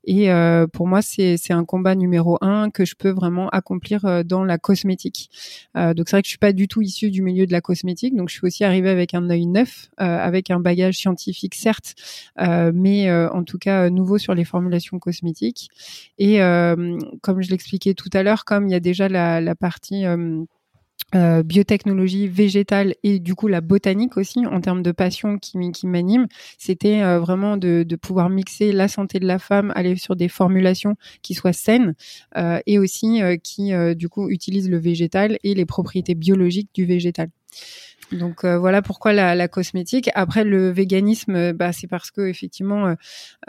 Et 0.04 0.28
pour 0.72 0.86
moi 0.86 1.02
c'est 1.02 1.52
un 1.52 1.64
combat 1.64 1.94
numéro 1.94 2.38
un 2.40 2.70
que 2.70 2.84
je 2.84 2.94
peux 2.94 3.10
vraiment 3.10 3.48
accomplir 3.50 4.24
dans 4.24 4.44
la 4.44 4.58
cosmétique. 4.58 5.30
Donc 5.74 6.08
c'est 6.08 6.16
vrai 6.16 6.22
que 6.22 6.26
je 6.26 6.30
suis 6.30 6.38
pas 6.38 6.52
du 6.52 6.68
tout 6.68 6.82
issue 6.82 7.10
du 7.10 7.22
milieu 7.22 7.46
de 7.46 7.52
la 7.52 7.60
cosmétique 7.60 8.16
donc 8.16 8.28
je 8.28 8.34
suis 8.34 8.46
aussi 8.46 8.64
arrivée 8.64 8.90
avec 8.90 9.14
un 9.14 9.28
œil 9.30 9.46
neuf 9.46 9.90
avec 9.96 10.50
un 10.50 10.60
bagage 10.60 10.96
scientifique 10.96 11.54
certes 11.54 11.94
mais 12.38 13.12
en 13.12 13.44
tout 13.44 13.58
cas 13.58 13.90
nouveau 13.90 14.18
sur 14.18 14.34
les 14.34 14.44
formulations 14.44 14.98
cosmétiques 14.98 15.70
et 16.18 16.42
euh, 16.42 16.98
comme 17.22 17.42
je 17.42 17.50
l'expliquais 17.50 17.94
tout 17.94 18.10
à 18.12 18.22
l'heure, 18.22 18.44
comme 18.44 18.66
il 18.66 18.72
y 18.72 18.74
a 18.74 18.80
déjà 18.80 19.08
la, 19.08 19.54
partie 19.54 20.06
euh, 20.06 20.44
euh, 21.14 21.42
biotechnologie 21.42 22.28
végétale 22.28 22.94
et 23.02 23.18
du 23.18 23.34
coup 23.34 23.48
la 23.48 23.60
botanique 23.60 24.16
aussi 24.16 24.46
en 24.46 24.60
termes 24.60 24.82
de 24.82 24.92
passion 24.92 25.38
qui, 25.38 25.58
qui 25.72 25.86
m'anime, 25.86 26.26
c'était 26.58 27.02
vraiment 27.18 27.56
de, 27.56 27.84
pouvoir 28.00 28.30
mixer 28.30 28.72
la 28.72 28.88
santé 28.88 29.20
de 29.20 29.26
la 29.26 29.38
femme, 29.38 29.72
aller 29.74 29.96
sur 29.96 30.16
des 30.16 30.28
formulations 30.28 30.96
qui 31.22 31.34
soient 31.34 31.52
saines 31.52 31.94
et 32.66 32.78
aussi 32.78 33.20
qui 33.42 33.72
du 33.94 34.08
coup 34.08 34.30
utilisent 34.30 34.70
le 34.70 34.78
végétal 34.78 35.38
et 35.42 35.54
les 35.54 35.66
propriétés 35.66 36.14
biologiques 36.14 36.70
du 36.74 36.86
végétal. 36.86 37.28
Donc 38.12 38.44
euh, 38.44 38.58
voilà 38.58 38.82
pourquoi 38.82 39.12
la, 39.12 39.34
la, 39.34 39.48
cosmétique. 39.48 40.10
Après 40.14 40.44
le 40.44 40.70
véganisme, 40.70 41.52
bah, 41.52 41.72
c'est 41.72 41.86
parce 41.86 42.10
que 42.10 42.22
effectivement, 42.22 42.86
euh, 42.86 42.94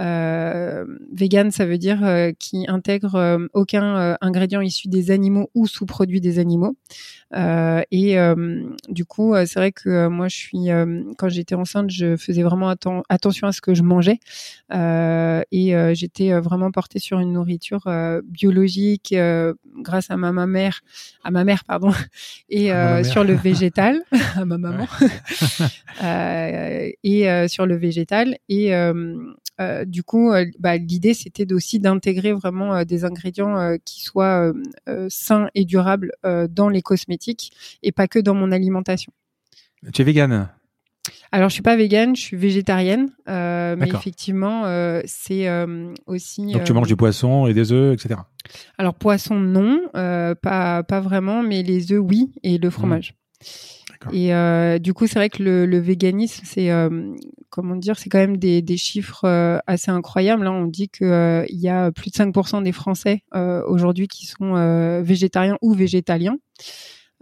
euh 0.01 0.86
vegan, 1.12 1.51
ça 1.51 1.65
veut 1.65 1.77
dire 1.77 2.03
euh, 2.03 2.32
qui 2.38 2.65
intègre 2.67 3.48
aucun 3.53 4.17
ingrédient 4.22 4.62
issu 4.62 4.88
des 4.88 5.12
animaux 5.12 5.50
ou 5.53 5.67
sous-produit 5.67 6.22
des 6.22 6.39
animaux. 6.39 6.75
et 7.34 8.17
du 8.89 9.05
coup, 9.05 9.36
c'est 9.46 9.55
vrai 9.55 9.72
que 9.72 10.08
moi, 10.08 10.27
je 10.27 10.36
suis 10.36 10.67
quand 11.17 11.29
j'étais 11.29 11.55
enceinte, 11.55 11.89
je 11.89 12.17
faisais 12.17 12.43
vraiment 12.43 12.70
attention 13.10 13.48
à 13.48 13.51
ce 13.51 13.62
que 13.62 13.74
je 13.74 13.84
mangeais 13.84 14.20
et 14.72 15.93
j'étais 15.93 16.39
vraiment 16.39 16.72
portée 16.72 17.00
sur 17.00 17.20
une 17.20 17.34
nourriture 17.34 17.84
biologique 18.24 19.15
grâce 19.77 20.12
à 20.12 20.17
ma, 20.17 20.32
mère, 20.46 20.82
à 21.24 21.32
ma 21.32 21.43
mère 21.43 21.63
pardon, 21.65 21.91
et 22.50 22.70
sur 23.03 23.24
le 23.24 23.34
végétal. 23.34 24.01
ma 24.57 24.69
maman, 24.69 24.88
euh, 26.03 26.89
et 27.03 27.29
euh, 27.29 27.48
sur 27.48 27.65
le 27.65 27.75
végétal. 27.75 28.38
Et 28.50 28.74
euh, 28.75 29.86
du 29.86 30.03
coup, 30.03 30.31
bah, 30.60 30.77
l'idée 30.77 31.13
c'était 31.13 31.51
aussi 31.53 31.79
d'intégrer 31.79 32.33
vraiment 32.33 32.83
des 32.83 33.05
ingrédients 33.05 33.77
qui 33.86 34.03
soient 34.03 34.51
sains 35.10 35.48
et 35.55 35.65
durables 35.65 36.12
dans 36.50 36.69
les 36.69 36.81
cosmétiques 36.81 37.51
et 37.83 37.91
pas 37.91 38.07
que 38.07 38.19
dans 38.19 38.33
mon 38.33 38.51
alimentation. 38.51 39.12
Tu 39.93 40.01
es 40.01 40.05
végane? 40.05 40.50
Alors, 41.33 41.50
je 41.50 41.55
suis 41.55 41.63
pas 41.63 41.75
végane, 41.75 42.15
je 42.15 42.22
suis 42.22 42.38
végétarienne, 42.38 43.10
mais 43.27 43.89
effectivement, 43.93 44.63
c'est 45.05 45.48
aussi. 46.05 46.51
Donc, 46.51 46.63
tu 46.63 46.74
manges 46.74 46.88
du 46.88 46.95
poisson 46.95 47.48
et 47.48 47.53
des 47.53 47.72
œufs, 47.72 47.93
etc. 47.93 48.22
Alors, 48.77 48.95
poisson, 48.95 49.39
non, 49.39 49.81
pas, 49.93 50.83
pas 50.83 51.00
vraiment, 51.00 51.43
mais 51.43 51.63
les 51.63 51.91
œufs, 51.91 52.01
oui, 52.01 52.33
et 52.43 52.57
le 52.57 52.69
mmh. 52.69 52.72
Et 54.12 54.33
euh, 54.33 54.79
du 54.79 54.93
coup, 54.93 55.07
c'est 55.07 55.19
vrai 55.19 55.29
que 55.29 55.41
le, 55.41 55.65
le 55.65 55.77
véganisme, 55.79 56.43
c'est 56.45 56.72
euh, 56.72 57.13
comment 57.50 57.75
dire, 57.75 57.98
c'est 57.98 58.10
quand 58.10 58.19
même 58.19 58.38
des, 58.38 58.62
des 58.62 58.77
chiffres 58.77 59.25
euh, 59.25 59.60
assez 59.67 59.91
incroyables. 59.91 60.43
Là, 60.43 60.51
on 60.51 60.65
dit 60.65 60.89
que 60.89 61.05
euh, 61.05 61.45
il 61.50 61.60
y 61.60 61.69
a 61.69 61.91
plus 61.91 62.12
de 62.12 62.15
5% 62.15 62.63
des 62.63 62.72
Français 62.72 63.24
aujourd'hui 63.33 64.07
qui 64.07 64.25
sont 64.25 65.01
végétariens 65.01 65.57
ou 65.62 65.74
végétaliens. 65.74 66.38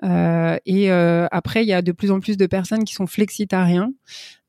Et 0.03 0.91
après, 1.31 1.63
il 1.63 1.67
y 1.67 1.73
a 1.73 1.81
de 1.81 1.91
plus 1.91 2.11
en 2.11 2.19
plus 2.19 2.37
de 2.37 2.45
personnes 2.45 2.83
qui 2.83 2.93
sont 2.93 3.07
flexitariens 3.07 3.91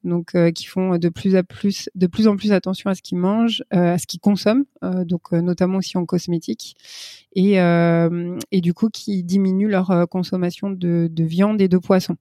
donc 0.04 0.34
euh, 0.34 0.50
qui 0.50 0.66
font 0.66 0.98
de 0.98 1.08
plus 1.08 1.36
à 1.36 1.42
plus 1.42 1.88
de 1.94 2.06
plus 2.06 2.26
en 2.26 2.36
plus 2.36 2.52
attention 2.52 2.90
à 2.90 2.94
ce 2.94 3.02
qu'ils 3.02 3.18
mangent, 3.18 3.62
euh, 3.74 3.94
à 3.94 3.98
ce 3.98 4.06
qu'ils 4.06 4.20
consomment, 4.20 4.64
euh, 4.82 5.04
donc 5.04 5.32
notamment 5.32 5.78
aussi 5.78 5.96
en 5.96 6.04
cosmétique, 6.04 6.76
et 7.34 7.54
et 8.50 8.60
du 8.60 8.74
coup 8.74 8.88
qui 8.88 9.22
diminuent 9.22 9.68
leur 9.68 10.08
consommation 10.08 10.70
de, 10.70 11.08
de 11.10 11.24
viande 11.24 11.60
et 11.60 11.68
de 11.68 11.78
poisson. 11.78 12.16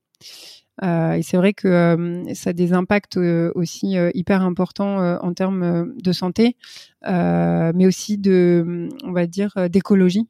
et 0.82 1.20
c'est 1.22 1.36
vrai 1.36 1.52
que 1.52 2.22
ça 2.34 2.50
a 2.50 2.52
des 2.52 2.72
impacts 2.72 3.18
aussi 3.54 3.96
hyper 4.14 4.42
importants 4.42 4.98
en 5.20 5.34
termes 5.34 5.92
de 6.00 6.12
santé, 6.12 6.56
mais 7.04 7.86
aussi 7.86 8.18
de, 8.18 8.88
on 9.04 9.12
va 9.12 9.26
dire, 9.26 9.54
d'écologie 9.68 10.28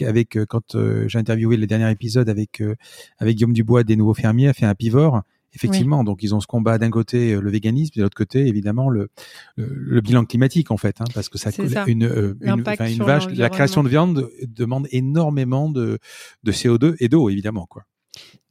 avec 0.00 0.38
quand 0.46 0.76
j'ai 1.06 1.18
interviewé 1.18 1.56
le 1.56 1.66
dernier 1.66 1.90
épisode 1.90 2.28
avec 2.28 2.62
avec 3.18 3.36
Guillaume 3.36 3.52
Dubois 3.52 3.84
des 3.84 3.96
nouveaux 3.96 4.14
fermiers, 4.14 4.48
a 4.48 4.52
fait 4.52 4.66
un 4.66 4.74
pivore 4.74 5.22
Effectivement, 5.56 6.04
donc 6.04 6.22
ils 6.22 6.34
ont 6.34 6.40
ce 6.40 6.46
combat 6.46 6.76
d'un 6.76 6.90
côté 6.90 7.32
euh, 7.32 7.40
le 7.40 7.50
véganisme, 7.50 7.92
de 7.96 8.02
l'autre 8.02 8.16
côté 8.16 8.46
évidemment 8.46 8.90
le, 8.90 9.08
le, 9.56 10.00
bilan 10.02 10.26
climatique 10.26 10.70
en 10.70 10.76
fait, 10.76 11.00
hein, 11.00 11.06
parce 11.14 11.30
que 11.30 11.38
ça, 11.38 11.50
une, 11.86 12.04
euh, 12.04 12.34
une, 12.42 12.62
une 12.80 13.02
vache, 13.02 13.26
la 13.30 13.48
création 13.48 13.82
de 13.82 13.88
viande 13.88 14.28
demande 14.46 14.86
énormément 14.90 15.70
de, 15.70 15.98
de 16.44 16.52
CO2 16.52 16.96
et 17.00 17.08
d'eau 17.08 17.30
évidemment 17.30 17.64
quoi. 17.66 17.84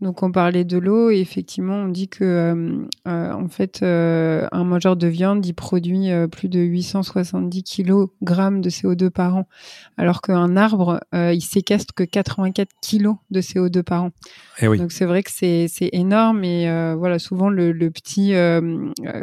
Donc 0.01 0.23
on 0.23 0.31
parlait 0.31 0.65
de 0.65 0.77
l'eau 0.77 1.09
et 1.09 1.19
effectivement 1.21 1.75
on 1.75 1.87
dit 1.87 2.09
que 2.09 2.23
euh, 2.25 2.85
euh, 3.07 3.31
en 3.31 3.47
fait 3.47 3.79
euh, 3.81 4.45
un 4.51 4.65
mangeur 4.65 4.97
de 4.97 5.07
viande 5.07 5.45
il 5.45 5.53
produit 5.53 6.09
plus 6.29 6.49
de 6.49 6.59
870 6.59 7.63
kg 7.63 8.09
de 8.59 8.69
CO2 8.69 9.09
par 9.09 9.37
an, 9.37 9.47
alors 9.95 10.21
qu'un 10.21 10.57
arbre 10.57 10.99
il 11.13 11.41
séquestre 11.41 11.93
que 11.93 12.03
84 12.03 12.69
kg 12.81 13.13
de 13.31 13.39
CO2 13.39 13.83
par 13.83 14.03
an. 14.03 14.11
Eh 14.59 14.67
oui. 14.67 14.77
Donc 14.79 14.91
c'est 14.91 15.05
vrai 15.05 15.23
que 15.23 15.31
c'est 15.31 15.67
c'est 15.69 15.89
énorme 15.93 16.43
et 16.43 16.65
voilà 16.97 17.17
souvent 17.17 17.47
le, 17.47 17.71
le 17.71 17.89
petit 17.89 18.33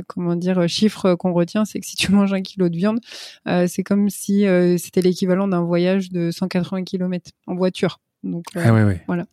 comment 0.07 0.37
dire 0.37 0.67
chiffre 0.69 1.15
qu'on 1.17 1.35
retient 1.35 1.67
c'est 1.67 1.81
que 1.81 1.87
si 1.87 1.97
tu 1.97 2.13
manges 2.13 2.33
un 2.33 2.41
kilo 2.41 2.71
de 2.71 2.77
viande 2.77 3.01
c'est 3.45 3.83
comme 3.83 4.09
si 4.09 4.47
c'était 4.79 5.03
l'équivalent 5.03 5.49
d'un 5.49 5.63
voyage 5.63 6.11
de 6.11 6.31
180 6.31 6.85
km 6.85 7.31
en 7.47 7.57
voiture. 7.57 8.01
Donc 8.23 8.45
ah, 8.55 8.73
oui, 8.73 8.83
oui. 8.83 8.95
voilà. 9.07 9.27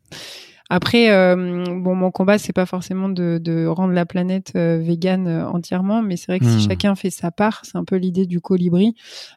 Après, 0.72 1.10
euh, 1.10 1.66
bon, 1.78 1.96
mon 1.96 2.12
combat, 2.12 2.38
c'est 2.38 2.54
pas 2.54 2.68
forcément 2.68 3.10
de, 3.10 3.40
de, 3.42 3.66
rendre 3.66 3.92
la 3.92 4.06
planète 4.06 4.54
euh, 4.56 4.78
végane 4.78 5.28
euh, 5.28 5.48
entièrement, 5.50 6.04
mais 6.04 6.16
c'est 6.16 6.28
vrai 6.28 6.40
que 6.40 6.46
si 6.46 6.58
hmm. 6.58 6.70
chacun 6.70 6.96
fait 6.96 7.10
sa 7.10 7.32
part, 7.32 7.62
c'est 7.64 7.76
un 7.76 7.84
peu 7.84 7.96
l'idée 7.96 8.28
du 8.28 8.40
colibri. 8.40 8.94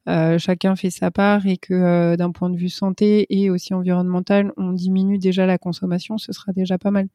chacun 0.07 0.77
fait 0.77 0.91
sa 0.91 1.11
part 1.11 1.47
et 1.47 1.57
que 1.57 2.17
d'un 2.17 2.33
point 2.33 2.51
de 2.51 2.57
vue 2.57 2.69
santé 2.69 3.27
et 3.31 3.49
aussi 3.49 3.73
environnemental, 3.73 4.53
on 4.59 4.73
diminue 4.73 5.19
déjà 5.19 5.47
la 5.47 5.57
consommation, 5.57 6.19
ce 6.19 6.33
sera 6.33 6.53
déjà 6.53 6.77
pas 6.77 6.91
mal. 6.91 7.07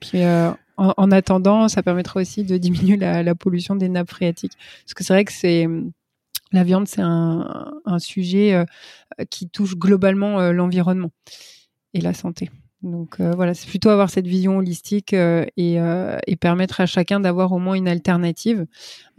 Puis 0.00 0.24
en, 0.24 0.56
en, 0.76 1.10
attendant, 1.12 1.68
ça 1.68 1.84
permettra 1.84 2.20
aussi 2.20 2.42
de 2.42 2.56
diminuer 2.58 2.96
la, 2.96 3.22
la 3.22 3.34
pollution 3.36 3.76
des 3.76 3.88
nappes 3.88 4.10
phréatiques, 4.10 4.58
parce 4.84 4.94
que 4.94 5.04
c'est 5.04 5.12
vrai 5.12 5.24
que 5.24 5.32
c'est 5.32 5.68
la 6.50 6.64
viande, 6.64 6.88
c'est 6.88 7.00
un, 7.00 7.72
un, 7.84 7.98
sujet 8.00 8.64
qui 9.30 9.48
touche 9.48 9.76
globalement 9.76 10.50
l'environnement 10.50 11.12
et 11.94 12.00
la 12.00 12.12
santé. 12.12 12.50
Donc 12.82 13.20
euh, 13.20 13.30
voilà, 13.36 13.54
c'est 13.54 13.68
plutôt 13.68 13.90
avoir 13.90 14.10
cette 14.10 14.26
vision 14.26 14.56
holistique 14.56 15.14
euh, 15.14 15.46
et, 15.56 15.80
euh, 15.80 16.18
et, 16.26 16.34
permettre 16.34 16.80
à 16.80 16.86
chacun 16.86 17.20
d'avoir 17.20 17.52
au 17.52 17.60
moins 17.60 17.74
une 17.74 17.86
alternative 17.86 18.66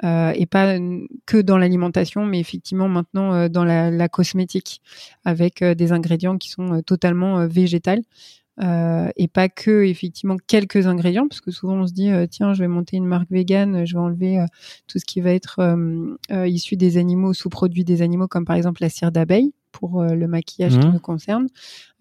et 0.04 0.46
pas 0.46 0.78
que 1.26 1.42
dans 1.42 1.58
l'alimentation, 1.58 2.26
mais 2.26 2.40
effectivement 2.40 2.90
maintenant 2.90 3.48
dans 3.48 3.64
la, 3.64 4.10
cosmétique 4.10 4.82
avec 5.24 5.64
des 5.64 5.92
ingrédients 5.94 6.38
qui 6.38 6.50
sont 6.50 6.82
totalement 6.82 7.48
végétals. 7.48 8.02
et 8.60 9.28
pas 9.32 9.48
que 9.48 9.84
effectivement 9.86 10.36
quelques 10.46 10.88
ingrédients 10.88 11.28
parce 11.30 11.40
que 11.40 11.52
souvent 11.52 11.76
on 11.76 11.88
se 11.88 11.94
dit 11.94 12.10
tiens 12.30 12.54
je 12.54 12.64
vais 12.64 12.68
monter 12.68 12.98
une 12.98 13.06
marque 13.06 13.32
végane 13.32 13.86
je 13.86 13.94
vais 13.94 14.02
enlever 14.02 14.46
tout 14.88 15.00
ce 15.00 15.06
qui 15.06 15.22
va 15.22 15.32
être 15.32 15.62
issu 16.46 16.76
des 16.76 16.98
animaux 16.98 17.34
sous-produits 17.34 17.86
des 17.86 18.02
animaux 18.02 18.28
comme 18.28 18.46
par 18.46 18.58
exemple 18.58 18.82
la 18.82 18.90
cire 18.90 19.12
d'abeille 19.12 19.54
pour 19.74 20.02
euh, 20.02 20.16
le 20.16 20.28
maquillage 20.28 20.80
qui 20.80 20.88
mmh. 20.88 21.00
concerne, 21.02 21.48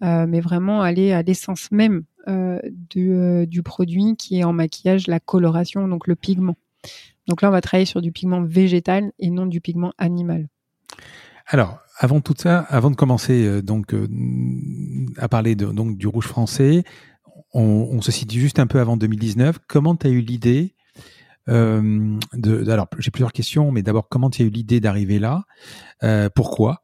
euh, 0.03 0.25
mais 0.25 0.39
vraiment 0.39 0.81
aller 0.81 1.11
à 1.11 1.21
l'essence 1.21 1.69
même 1.71 2.03
euh, 2.29 2.59
du, 2.89 3.45
du, 3.47 3.63
produit 3.63 4.15
qui 4.15 4.39
est 4.39 4.45
en 4.45 4.53
maquillage, 4.53 5.07
la 5.07 5.19
coloration, 5.19 5.85
donc 5.89 6.07
le 6.07 6.15
pigment. 6.15 6.55
Donc 7.27 7.41
là, 7.41 7.49
on 7.49 7.51
va 7.51 7.59
travailler 7.59 7.85
sur 7.85 8.01
du 8.01 8.13
pigment 8.13 8.43
végétal 8.43 9.11
et 9.19 9.29
non 9.29 9.45
du 9.45 9.59
pigment 9.59 9.91
animal. 9.97 10.47
Alors, 11.47 11.79
avant 11.97 12.21
tout 12.21 12.33
ça, 12.37 12.59
avant 12.69 12.91
de 12.91 12.95
commencer 12.95 13.61
donc 13.61 13.93
à 15.17 15.27
parler 15.27 15.55
de, 15.55 15.65
donc 15.65 15.97
du 15.97 16.07
rouge 16.07 16.27
français, 16.27 16.83
on, 17.53 18.01
se 18.01 18.11
situe 18.11 18.39
juste 18.39 18.59
un 18.59 18.67
peu 18.67 18.79
avant 18.79 18.97
2019. 18.97 19.59
Comment 19.67 19.95
tu 19.95 20.07
as 20.07 20.09
eu 20.09 20.19
l'idée 20.19 20.75
de, 21.47 22.69
alors 22.69 22.87
j'ai 22.97 23.11
plusieurs 23.11 23.33
questions, 23.33 23.71
mais 23.71 23.83
d'abord 23.83 24.07
comment 24.09 24.29
tu 24.29 24.41
as 24.41 24.45
eu 24.45 24.49
l'idée 24.49 24.79
d'arriver 24.79 25.19
là? 25.19 25.43
Pourquoi? 26.35 26.82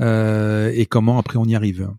Et 0.00 0.86
comment 0.88 1.18
après 1.18 1.38
on 1.38 1.44
y 1.44 1.54
arrive? 1.54 1.90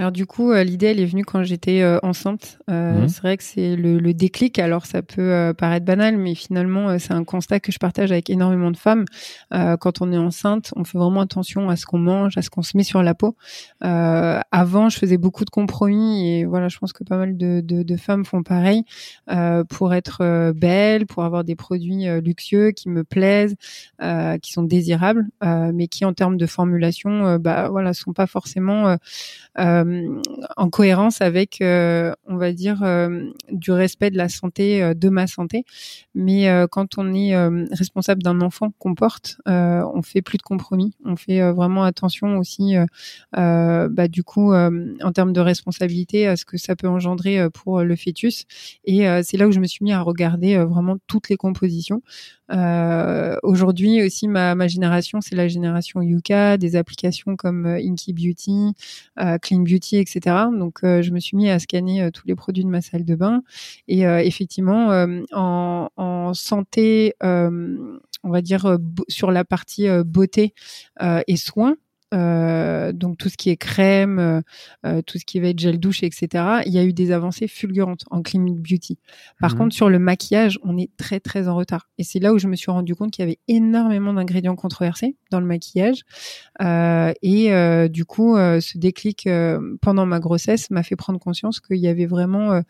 Alors 0.00 0.12
du 0.12 0.24
coup, 0.24 0.50
euh, 0.50 0.64
l'idée, 0.64 0.86
elle 0.86 0.98
est 0.98 1.04
venue 1.04 1.26
quand 1.26 1.42
j'étais 1.42 1.82
euh, 1.82 1.98
enceinte. 2.02 2.58
Euh, 2.70 3.02
mhm. 3.02 3.08
C'est 3.10 3.20
vrai 3.20 3.36
que 3.36 3.44
c'est 3.44 3.76
le, 3.76 3.98
le, 3.98 4.14
déclic. 4.14 4.58
Alors 4.58 4.86
ça 4.86 5.02
peut 5.02 5.52
paraître 5.58 5.84
banal, 5.84 6.16
mais 6.16 6.34
finalement, 6.34 6.98
c'est 6.98 7.12
un 7.12 7.22
constat 7.22 7.60
que 7.60 7.70
je 7.70 7.78
partage 7.78 8.10
avec 8.10 8.30
énormément 8.30 8.70
de 8.70 8.78
femmes. 8.78 9.04
quand 9.50 10.00
on 10.00 10.10
est 10.10 10.18
enceinte, 10.18 10.72
on 10.74 10.84
fait 10.84 10.96
vraiment 10.96 11.20
attention 11.20 11.68
à 11.68 11.76
ce 11.76 11.84
qu'on 11.84 11.98
mange, 11.98 12.38
à 12.38 12.42
ce 12.42 12.48
qu'on 12.48 12.62
se 12.62 12.78
met 12.78 12.82
sur 12.82 13.02
la 13.02 13.14
peau. 13.14 13.36
avant, 13.80 14.88
je 14.88 14.98
faisais 14.98 15.18
beaucoup 15.18 15.44
de 15.44 15.50
compromis 15.50 16.30
et 16.30 16.44
voilà, 16.46 16.68
je 16.68 16.78
pense 16.78 16.92
que 16.92 17.04
pas 17.04 17.18
mal 17.18 17.36
de, 17.36 17.60
de, 17.62 17.82
de 17.82 17.96
femmes 17.96 18.24
font 18.24 18.42
pareil 18.42 18.84
pour 19.68 19.92
être 19.92 20.52
belles, 20.52 21.06
pour 21.06 21.24
avoir 21.24 21.44
des 21.44 21.56
produits 21.56 22.06
luxueux 22.20 22.70
qui 22.70 22.88
me 22.88 23.04
plaisent, 23.04 23.56
qui 24.42 24.52
sont 24.52 24.64
désirables, 24.64 25.26
mais 25.42 25.88
qui 25.88 26.04
en 26.04 26.14
termes 26.14 26.36
de 26.36 26.46
formulation, 26.46 27.36
bah 27.36 27.68
voilà, 27.68 27.92
sont 27.92 28.12
pas 28.12 28.26
forcément 28.26 28.96
en 30.56 30.70
cohérence 30.70 31.20
avec, 31.20 31.60
euh, 31.60 32.12
on 32.26 32.36
va 32.36 32.52
dire, 32.52 32.82
euh, 32.82 33.30
du 33.50 33.72
respect 33.72 34.10
de 34.10 34.16
la 34.16 34.28
santé, 34.28 34.82
euh, 34.82 34.94
de 34.94 35.08
ma 35.08 35.26
santé. 35.26 35.64
Mais 36.14 36.48
quand 36.70 36.98
on 36.98 37.14
est 37.14 37.36
responsable 37.72 38.22
d'un 38.22 38.40
enfant 38.40 38.72
qu'on 38.78 38.94
porte, 38.94 39.38
on 39.46 40.02
fait 40.02 40.22
plus 40.22 40.38
de 40.38 40.42
compromis. 40.42 40.94
On 41.04 41.16
fait 41.16 41.40
vraiment 41.52 41.84
attention 41.84 42.38
aussi, 42.38 42.74
bah, 43.32 44.08
du 44.08 44.24
coup, 44.24 44.52
en 44.52 45.12
termes 45.14 45.32
de 45.32 45.40
responsabilité, 45.40 46.26
à 46.26 46.36
ce 46.36 46.44
que 46.44 46.56
ça 46.56 46.76
peut 46.76 46.88
engendrer 46.88 47.48
pour 47.50 47.82
le 47.82 47.96
fœtus. 47.96 48.44
Et 48.84 49.06
c'est 49.22 49.36
là 49.36 49.46
où 49.46 49.52
je 49.52 49.60
me 49.60 49.66
suis 49.66 49.84
mis 49.84 49.92
à 49.92 50.00
regarder 50.00 50.58
vraiment 50.58 50.96
toutes 51.06 51.28
les 51.28 51.36
compositions. 51.36 52.02
Aujourd'hui 53.42 54.02
aussi, 54.02 54.28
ma, 54.28 54.68
génération, 54.68 55.20
c'est 55.20 55.36
la 55.36 55.48
génération 55.48 56.02
Yuka, 56.02 56.58
des 56.58 56.76
applications 56.76 57.36
comme 57.36 57.66
Inky 57.66 58.12
Beauty, 58.12 58.74
euh, 59.20 59.38
Clean 59.38 59.60
Beauty, 59.70 59.98
etc. 59.98 60.36
Donc, 60.52 60.78
euh, 60.84 61.02
je 61.02 61.10
me 61.12 61.20
suis 61.20 61.36
mis 61.36 61.48
à 61.48 61.58
scanner 61.58 62.02
euh, 62.02 62.10
tous 62.10 62.26
les 62.26 62.34
produits 62.34 62.64
de 62.64 62.68
ma 62.68 62.80
salle 62.80 63.04
de 63.04 63.14
bain. 63.14 63.42
Et 63.88 64.02
effectivement, 64.02 65.06
en, 65.32 65.88
en, 65.96 66.34
santé, 66.34 67.14
on 67.22 68.30
va 68.30 68.40
dire 68.40 68.78
sur 69.08 69.30
la 69.30 69.44
partie 69.44 69.88
beauté 70.04 70.54
et 71.26 71.36
soins, 71.36 71.76
euh, 72.12 72.92
donc 72.92 73.18
tout 73.18 73.28
ce 73.28 73.36
qui 73.36 73.50
est 73.50 73.56
crème, 73.56 74.18
euh, 74.18 74.40
euh, 74.84 75.02
tout 75.02 75.18
ce 75.18 75.24
qui 75.24 75.38
va 75.38 75.48
être 75.48 75.58
gel 75.58 75.78
douche, 75.78 76.02
etc. 76.02 76.44
Il 76.66 76.72
y 76.72 76.78
a 76.78 76.84
eu 76.84 76.92
des 76.92 77.12
avancées 77.12 77.46
fulgurantes 77.46 78.04
en 78.10 78.22
clean 78.22 78.46
beauty. 78.46 78.98
Par 79.40 79.52
mhm. 79.52 79.58
contre, 79.58 79.74
sur 79.74 79.88
le 79.88 79.98
maquillage, 79.98 80.58
on 80.62 80.76
est 80.76 80.90
très 80.96 81.20
très 81.20 81.46
en 81.48 81.54
retard. 81.54 81.88
Et 81.98 82.04
c'est 82.04 82.18
là 82.18 82.32
où 82.32 82.38
je 82.38 82.48
me 82.48 82.56
suis 82.56 82.70
rendu 82.70 82.94
compte 82.94 83.12
qu'il 83.12 83.22
y 83.24 83.28
avait 83.28 83.38
énormément 83.46 84.12
d'ingrédients 84.12 84.56
controversés 84.56 85.16
dans 85.30 85.40
le 85.40 85.46
maquillage. 85.46 86.02
et 86.60 87.88
du 87.88 88.04
coup, 88.04 88.36
ce 88.36 88.78
déclic 88.78 89.28
pendant 89.80 90.06
ma 90.06 90.18
grossesse 90.18 90.70
m'a 90.70 90.82
fait 90.82 90.96
prendre 90.96 91.18
conscience 91.18 91.60
qu'il 91.60 91.78
y 91.78 91.88
avait 91.88 92.06
vraiment 92.06 92.62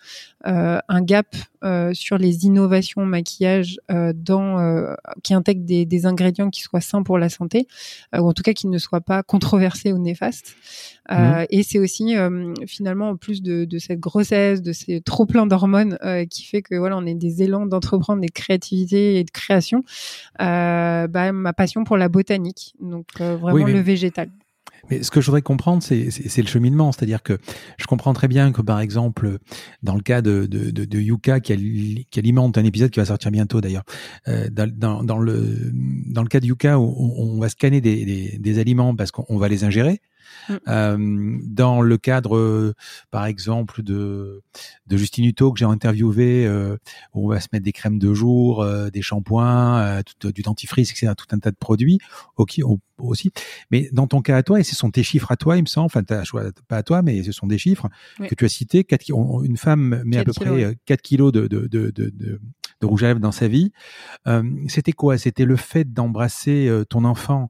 un 0.45 1.03
gap 1.03 1.35
sur 1.93 2.19
les 2.19 2.45
innovations 2.45 3.05
maquillage 3.07 3.79
dans 3.89 4.97
qui 5.23 5.35
intègrent 5.35 5.65
des, 5.65 5.87
des, 5.87 6.07
ingrédients 6.07 6.51
qui 6.51 6.61
soient 6.61 6.81
sains 6.81 7.03
pour 7.03 7.19
la 7.19 7.29
santé, 7.29 7.67
ou 8.15 8.29
en 8.29 8.33
tout 8.33 8.43
cas 8.43 8.53
qui 8.53 8.67
ne 8.67 8.79
soient 8.79 9.01
pas 9.01 9.23
controversé 9.31 9.93
ou 9.93 9.99
néfaste. 9.99 10.57
Euh, 11.13 11.43
mmh. 11.43 11.47
Et 11.51 11.63
c'est 11.63 11.79
aussi 11.79 12.17
euh, 12.17 12.53
finalement 12.67 13.11
en 13.11 13.17
plus 13.17 13.43
de, 13.43 13.65
de, 13.65 13.79
cette 13.79 14.01
grossesse, 14.01 14.61
de 14.61 14.73
ces 14.73 15.01
trop 15.01 15.25
plein 15.25 15.47
d'hormones 15.47 15.99
euh, 16.05 16.25
qui 16.25 16.45
fait 16.45 16.63
que 16.63 16.75
voilà 16.75 16.97
on 16.97 17.07
est 17.07 17.15
des 17.15 17.45
élans 17.45 17.65
d'entreprendre 17.65 18.21
des 18.21 18.29
créativités 18.29 19.21
et 19.21 19.25
de 19.25 19.31
création. 19.31 19.85
bah, 20.41 21.33
ma 21.33 21.53
passion 21.53 21.85
pour 21.85 21.97
la 21.97 22.09
botanique, 22.09 22.75
donc 22.81 23.07
vraiment 23.21 23.67
le 23.67 23.79
végétal. 23.79 24.31
Mais 24.91 25.03
ce 25.03 25.11
que 25.11 25.21
je 25.21 25.27
voudrais 25.27 25.43
comprendre, 25.43 25.83
c'est 25.83 26.43
le 26.43 26.47
cheminement. 26.47 26.93
C'est-à-dire 26.93 27.23
que 27.23 27.39
je 27.79 27.87
comprends 27.87 28.13
très 28.13 28.29
bien 28.29 28.53
que, 28.53 28.63
par 28.63 28.81
exemple, 28.81 29.39
dans 29.83 29.95
le 29.95 30.03
cas 30.03 30.21
de, 30.23 30.47
de, 30.47 30.71
de, 30.71 30.85
de 30.85 30.99
Yuka, 31.01 31.41
qui, 31.41 32.07
alimente 32.17 32.59
un 32.59 32.65
épisode 32.65 32.91
qui 32.91 33.01
va 33.01 33.07
sortir 33.07 33.31
bientôt 33.31 33.61
d'ailleurs, 33.61 33.85
euh, 34.29 34.49
dans, 34.51 35.03
dans, 35.03 35.19
le, 35.19 35.73
dans 36.07 36.23
le 36.23 36.29
cas 36.29 36.41
de 36.41 36.47
Yuka, 36.47 36.79
où 36.79 37.15
on, 37.17 37.39
va 37.41 37.49
scanner 37.49 37.81
des, 37.81 38.05
des, 38.05 38.39
des 38.39 38.59
aliments 38.59 38.95
parce 38.95 39.11
qu'on 39.11 39.39
va 39.39 39.49
les 39.49 39.65
ingérer, 39.65 40.01
Mm. 40.49 40.55
Euh, 40.69 41.39
dans 41.45 41.81
le 41.81 41.99
cadre, 41.99 42.37
euh, 42.37 42.75
par 43.11 43.27
exemple, 43.27 43.83
de, 43.83 44.43
de 44.87 44.97
Justine 44.97 45.25
Hutto 45.25 45.53
que 45.53 45.59
j'ai 45.59 45.65
interviewé, 45.65 46.47
euh, 46.47 46.77
où 47.15 47.27
on 47.27 47.29
va 47.29 47.41
se 47.41 47.49
mettre 47.53 47.65
des 47.65 47.73
crèmes 47.73 47.99
de 47.99 48.15
jour, 48.15 48.67
des 48.93 49.03
shampoings, 49.03 50.03
tout, 50.19 50.33
du 50.33 50.43
dentifrice, 50.43 50.91
etc., 50.91 51.13
tout 51.17 51.27
un 51.33 51.39
tas 51.39 51.51
de 51.51 51.57
produits 51.57 51.99
ok, 52.37 52.61
aussi. 52.99 53.31
Mais 53.71 53.89
dans 53.93 54.07
ton 54.07 54.23
cas 54.23 54.37
à 54.37 54.43
toi, 54.43 54.61
et 54.61 54.63
ce 54.63 54.75
sont 54.75 54.91
tes 54.91 55.03
chiffres 55.03 55.31
à 55.31 55.37
toi, 55.37 55.57
il 55.57 55.63
me 55.63 55.67
semble, 55.67 55.87
enfin, 55.87 56.03
pas 56.03 56.77
à 56.77 56.83
toi, 56.83 57.03
mais 57.03 57.23
ce 57.23 57.33
sont 57.33 57.47
des 57.47 57.59
chiffres 57.59 57.89
que 58.19 58.35
tu 58.35 58.45
as 58.45 58.49
cités. 58.49 58.87
une 59.45 59.57
femme 59.57 60.03
met 60.05 60.19
à 60.19 60.25
peu 60.25 60.33
près 60.33 60.77
4 60.87 61.03
kilos 61.03 61.33
de, 61.33 61.47
de, 61.47 61.67
de, 61.67 61.91
de, 61.91 62.13
de 62.81 62.87
rouge 62.87 63.03
à 63.05 63.09
lèvres 63.09 63.21
dans 63.21 63.33
sa 63.33 63.49
vie. 63.49 63.73
C'était 64.69 64.93
quoi? 64.93 65.19
C'était 65.19 65.45
le 65.45 65.57
fait 65.57 65.93
d'embrasser 65.93 66.71
ton 66.89 67.05
enfant 67.05 67.49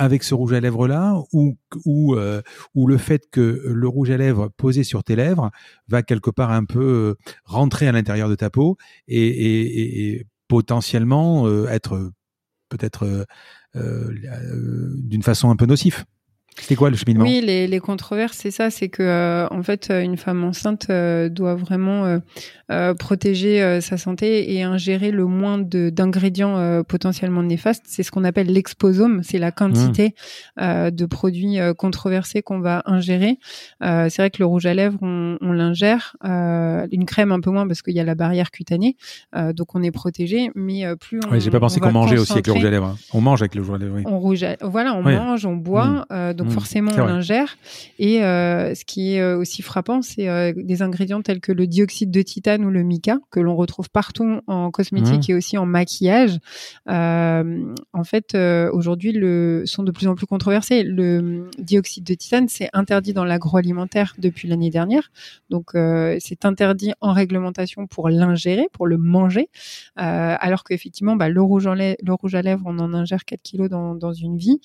avec 0.00 0.22
ce 0.22 0.34
rouge 0.34 0.54
à 0.54 0.60
lèvres 0.60 0.88
là 0.88 1.22
ou 1.34 1.58
ou 1.84 2.14
euh, 2.14 2.40
ou 2.74 2.86
le 2.86 2.96
fait 2.96 3.28
que 3.30 3.62
le 3.66 3.86
rouge 3.86 4.10
à 4.10 4.16
lèvres 4.16 4.48
posé 4.56 4.82
sur 4.82 5.04
tes 5.04 5.14
lèvres 5.14 5.50
va 5.88 6.02
quelque 6.02 6.30
part 6.30 6.50
un 6.52 6.64
peu 6.64 6.80
euh, 6.82 7.14
rentrer 7.44 7.86
à 7.86 7.92
l'intérieur 7.92 8.30
de 8.30 8.34
ta 8.34 8.48
peau 8.48 8.78
et, 9.08 9.28
et, 9.28 10.08
et 10.08 10.26
potentiellement 10.48 11.46
euh, 11.46 11.66
être 11.68 12.12
peut-être 12.70 13.26
d'une 13.74 15.22
façon 15.22 15.50
un 15.50 15.56
peu 15.56 15.66
nocif. 15.66 16.06
C'est 16.56 16.74
quoi 16.76 16.90
le 16.90 16.96
cheminement 16.96 17.24
Oui, 17.24 17.40
les, 17.40 17.66
les 17.66 17.80
controverses, 17.80 18.36
c'est 18.36 18.50
ça, 18.50 18.70
c'est 18.70 18.88
que 18.88 19.46
en 19.50 19.62
fait, 19.62 19.90
une 19.90 20.16
femme 20.16 20.44
enceinte 20.44 20.90
doit 20.90 21.54
vraiment 21.54 22.20
euh, 22.70 22.94
protéger 22.94 23.60
euh, 23.60 23.80
sa 23.80 23.96
santé 23.96 24.54
et 24.54 24.62
ingérer 24.62 25.10
le 25.10 25.26
moins 25.26 25.58
d'ingrédients 25.58 26.56
euh, 26.56 26.84
potentiellement 26.84 27.42
néfastes. 27.42 27.82
C'est 27.88 28.04
ce 28.04 28.12
qu'on 28.12 28.22
appelle 28.22 28.46
l'exposome, 28.46 29.24
c'est 29.24 29.38
la 29.38 29.50
quantité 29.50 30.14
mmh. 30.56 30.90
de 30.90 31.06
produits 31.06 31.58
controversés 31.76 32.42
qu'on 32.42 32.60
va 32.60 32.82
ingérer. 32.86 33.38
c'est 33.80 34.16
vrai 34.18 34.30
que 34.30 34.38
le 34.38 34.46
rouge 34.46 34.66
à 34.66 34.74
lèvres, 34.74 34.98
on, 35.02 35.36
on 35.40 35.52
l'ingère, 35.52 36.16
une 36.22 37.04
crème 37.06 37.32
un 37.32 37.40
peu 37.40 37.50
moins 37.50 37.66
parce 37.66 37.82
qu'il 37.82 37.94
y 37.94 38.00
a 38.00 38.04
la 38.04 38.14
barrière 38.14 38.50
cutanée, 38.50 38.96
donc 39.54 39.74
on 39.74 39.82
est 39.82 39.90
protégé. 39.90 40.50
Mais 40.54 40.84
plus 40.96 41.20
on, 41.26 41.32
oui, 41.32 41.40
j'ai 41.40 41.50
pas 41.50 41.60
pensé 41.60 41.80
qu'on 41.80 41.92
mangeait 41.92 42.18
aussi 42.18 42.32
avec 42.32 42.46
le 42.46 42.52
rouge 42.52 42.64
à 42.64 42.70
lèvres. 42.70 42.86
Hein. 42.86 42.96
On 43.12 43.20
mange 43.20 43.42
avec 43.42 43.54
le 43.54 43.62
rouge 43.62 43.74
à 43.74 43.78
lèvres. 43.78 43.96
Oui. 43.96 44.02
On 44.06 44.18
rouge, 44.18 44.44
voilà, 44.62 44.94
on 44.94 45.02
mange, 45.02 45.44
on 45.44 45.56
boit. 45.56 46.06
Mmh. 46.10 46.32
Donc 46.40 46.48
Mmh, 46.48 46.54
forcément 46.54 46.92
on 46.96 47.04
l'ingère. 47.04 47.58
Et 47.98 48.22
euh, 48.22 48.74
ce 48.74 48.84
qui 48.86 49.14
est 49.14 49.20
euh, 49.20 49.36
aussi 49.36 49.60
frappant, 49.60 50.00
c'est 50.00 50.28
euh, 50.28 50.52
des 50.56 50.80
ingrédients 50.80 51.20
tels 51.20 51.40
que 51.40 51.52
le 51.52 51.66
dioxyde 51.66 52.10
de 52.10 52.22
titane 52.22 52.64
ou 52.64 52.70
le 52.70 52.82
mica 52.82 53.18
que 53.30 53.40
l'on 53.40 53.56
retrouve 53.56 53.90
partout 53.90 54.40
en 54.46 54.70
cosmétique 54.70 55.00
Mmh. 55.00 55.32
et 55.32 55.34
aussi 55.34 55.58
en 55.58 55.66
maquillage. 55.66 56.38
Euh, 56.88 57.74
en 57.92 58.04
fait, 58.04 58.34
aujourd'hui, 58.72 59.12
le 59.12 59.64
sont 59.66 59.82
de 59.82 59.90
plus 59.90 60.06
en 60.06 60.14
plus 60.14 60.26
controversés. 60.26 60.82
Le 60.82 61.48
dioxyde 61.58 62.04
de 62.04 62.14
titane, 62.14 62.48
c'est 62.48 62.70
interdit 62.72 63.12
dans 63.12 63.24
l'agroalimentaire 63.24 64.14
depuis 64.18 64.48
l'année 64.48 64.70
dernière. 64.70 65.10
Donc, 65.50 65.70
c'est 66.20 66.44
interdit 66.44 66.92
en 67.00 67.12
réglementation 67.12 67.86
pour 67.86 68.08
l'ingérer, 68.08 68.68
pour 68.72 68.86
le 68.86 68.98
manger, 68.98 69.48
alors 69.96 70.64
qu'effectivement, 70.64 71.16
bah, 71.16 71.28
le 71.28 71.42
rouge 71.42 71.66
en 71.66 71.74
le 71.74 72.12
rouge 72.12 72.34
à 72.34 72.42
lèvres, 72.42 72.62
on 72.66 72.78
en 72.78 72.94
ingère 72.94 73.24
4 73.24 73.42
kilos 73.42 73.68
dans, 73.68 73.94
dans 73.94 74.12
une 74.12 74.36
vie. 74.36 74.60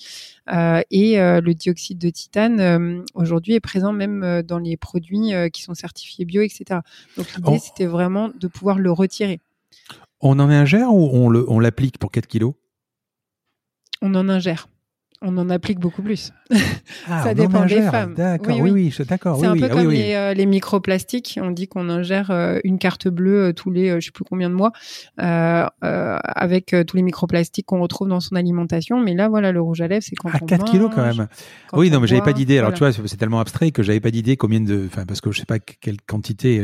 Et 0.91 1.15
le 1.17 1.53
dioxyde 1.65 1.97
de 1.97 2.09
titane, 2.11 2.59
euh, 2.59 3.01
aujourd'hui, 3.15 3.53
est 3.55 3.59
présent 3.59 3.91
même 3.91 4.21
euh, 4.23 4.43
dans 4.43 4.59
les 4.59 4.77
produits 4.77 5.33
euh, 5.33 5.49
qui 5.49 5.63
sont 5.63 5.73
certifiés 5.73 6.23
bio, 6.25 6.41
etc. 6.43 6.81
Donc, 7.17 7.27
l'idée, 7.35 7.49
Oh. 7.53 7.57
c'était 7.59 7.87
vraiment 7.87 8.29
de 8.39 8.47
pouvoir 8.47 8.77
le 8.77 8.91
retirer. 8.91 9.39
On 10.21 10.37
en 10.39 10.49
ingère 10.49 10.93
ou 10.93 11.09
on 11.11 11.29
le- 11.29 11.49
on 11.49 11.59
l'applique 11.59 11.97
pour 11.97 12.11
4 12.11 12.27
kilos? 12.27 12.53
On 14.01 14.13
en 14.13 14.29
ingère. 14.29 14.67
On 15.21 15.37
en 15.37 15.49
applique 15.49 15.79
beaucoup 15.79 16.01
plus. 16.01 16.31
Ah, 17.07 17.23
Ça 17.23 17.33
dépend 17.33 17.65
des 17.65 17.81
femmes. 17.81 18.13
D'accord, 18.15 18.53
Oui, 18.55 18.61
oui, 18.61 18.71
oui. 18.71 18.93
je- 18.95 19.03
d'accord. 19.03 19.39
C'est 19.39 19.47
oui, 19.47 19.63
un 19.63 19.67
peu 19.67 19.69
ah 19.71 19.81
comme. 19.81 19.89
Les, 19.89 20.13
euh, 20.13 20.33
les 20.33 20.45
microplastiques. 20.45 21.39
On 21.41 21.51
dit 21.51 21.67
qu'on 21.67 21.89
ingère 21.89 22.31
euh, 22.31 22.59
une 22.63 22.77
carte 22.77 23.07
bleue 23.07 23.45
euh, 23.45 23.53
tous 23.53 23.71
les, 23.71 23.99
je 24.01 24.05
sais 24.05 24.11
plus 24.11 24.25
combien 24.25 24.49
de 24.49 24.55
mois, 24.55 24.71
avec 25.17 26.75
tous 26.87 26.97
les 26.97 27.03
microplastiques 27.03 27.65
qu'on 27.65 27.81
retrouve 27.81 28.07
dans 28.09 28.19
son 28.19 28.35
alimentation. 28.35 28.99
Mais 28.99 29.13
là, 29.13 29.29
voilà, 29.29 29.51
le 29.51 29.61
rouge 29.61 29.81
à 29.81 29.87
lèvres, 29.87 30.03
c'est 30.07 30.15
quand 30.15 30.29
À 30.29 30.39
on 30.41 30.45
4 30.45 30.65
kilos 30.65 30.91
quand 30.93 31.03
même. 31.05 31.27
quand 31.69 31.77
Oui, 31.79 31.87
on 31.89 31.93
non, 31.95 31.99
mais 32.01 32.07
j'avais 32.07 32.19
boit, 32.21 32.25
pas 32.25 32.33
d'idée. 32.33 32.57
Alors, 32.57 32.71
voilà. 32.77 32.91
tu 32.93 32.99
vois, 32.99 33.07
c'est 33.07 33.17
tellement 33.17 33.39
abstrait 33.39 33.71
que 33.71 33.83
j'avais 33.83 33.99
pas 33.99 34.11
d'idée 34.11 34.37
combien 34.37 34.59
de, 34.61 34.83
enfin, 34.85 35.05
parce 35.05 35.21
que 35.21 35.31
je 35.31 35.39
sais 35.39 35.45
pas 35.45 35.59
quelle 35.59 36.01
quantité 36.05 36.63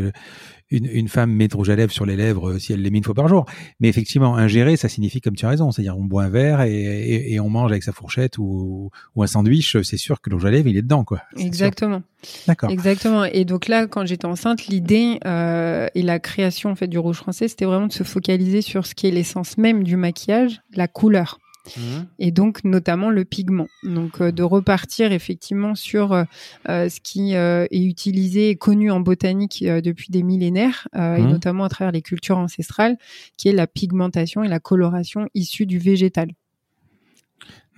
une, 0.72 0.88
une 0.88 1.08
femme 1.08 1.32
met 1.32 1.48
de 1.48 1.56
rouge 1.56 1.70
à 1.70 1.76
lèvres 1.76 1.92
sur 1.92 2.06
les 2.06 2.16
lèvres 2.16 2.52
euh, 2.52 2.60
si 2.60 2.74
elle 2.74 2.82
les 2.82 2.90
met 2.90 2.98
une 2.98 3.04
fois 3.04 3.14
par 3.14 3.28
jour. 3.28 3.46
Mais 3.80 3.90
effectivement, 3.90 4.36
ingérer, 4.36 4.78
ça 4.78 4.90
signifie, 4.90 5.22
comme 5.22 5.36
tu 5.36 5.46
as 5.46 5.50
raison, 5.50 5.72
c'est-à-dire 5.72 5.98
on 5.98 6.06
boit 6.06 6.24
un 6.24 6.30
verre 6.30 6.62
et, 6.62 6.72
et, 6.72 7.34
et 7.34 7.40
on 7.40 7.50
mange 7.50 7.72
avec 7.72 7.84
sa 7.84 7.92
fourchette 7.92 8.38
ou, 8.38 8.90
ou 9.16 9.24
un 9.24 9.28
sandwich. 9.28 9.78
C'est 9.84 9.98
sûr 9.98 10.22
que 10.22 10.30
le 10.30 10.38
rouge 10.38 10.46
à 10.46 10.52
lèvres, 10.52 10.68
il 10.68 10.78
est 10.78 10.82
dedans, 10.82 11.04
quoi. 11.04 11.22
Exactement. 11.38 12.02
D'accord. 12.48 12.70
Exactement. 12.70 13.26
Et 13.26 13.46
donc 13.46 13.68
là, 13.68 13.88
quand 13.88 14.06
j'étais 14.06 14.26
enceinte, 14.26 14.68
l'idée 14.68 15.20
euh, 15.26 15.88
et 15.96 16.02
la 16.02 16.20
création 16.20 16.70
en 16.70 16.76
fait 16.76 16.88
du 16.88 17.00
rouge 17.00 17.18
français, 17.18 17.48
c'était 17.48 17.66
vraiment 17.66 17.88
de 17.88 17.94
se 17.94 18.04
focaliser 18.04 18.62
sur 18.62 18.86
ce 18.86 18.96
qui 18.96 19.08
est 19.08 19.12
l'essence 19.12 19.58
même 19.58 19.84
du 19.84 19.96
maquillage, 19.96 20.62
la 20.74 20.88
couleur. 20.88 21.40
Mhm. 21.78 22.08
et 22.18 22.32
donc 22.32 22.64
notamment 22.64 23.10
le 23.10 23.24
pigment. 23.24 23.68
Donc 23.84 24.20
euh, 24.20 24.32
de 24.32 24.44
repartir 24.44 25.12
effectivement 25.12 25.76
sur 25.76 26.12
euh, 26.12 26.24
euh, 26.70 26.90
ce 26.90 27.00
qui 27.00 27.36
euh, 27.36 27.66
est 27.70 27.84
utilisé 27.84 28.50
et 28.50 28.56
connu 28.56 28.90
en 28.92 29.00
botanique 29.00 29.64
depuis 29.64 30.12
des 30.12 30.24
millénaires, 30.24 30.88
et 30.96 30.98
Mhm. 31.22 31.30
notamment 31.30 31.64
à 31.66 31.70
travers 31.70 31.92
les 31.92 32.02
cultures 32.02 32.38
ancestrales, 32.38 32.98
qui 33.38 33.50
est 33.50 33.54
la 33.54 33.68
pigmentation 33.68 34.44
et 34.44 34.48
la 34.48 34.60
coloration 34.60 35.28
issue 35.34 35.66
du 35.66 35.78
végétal. 35.80 36.30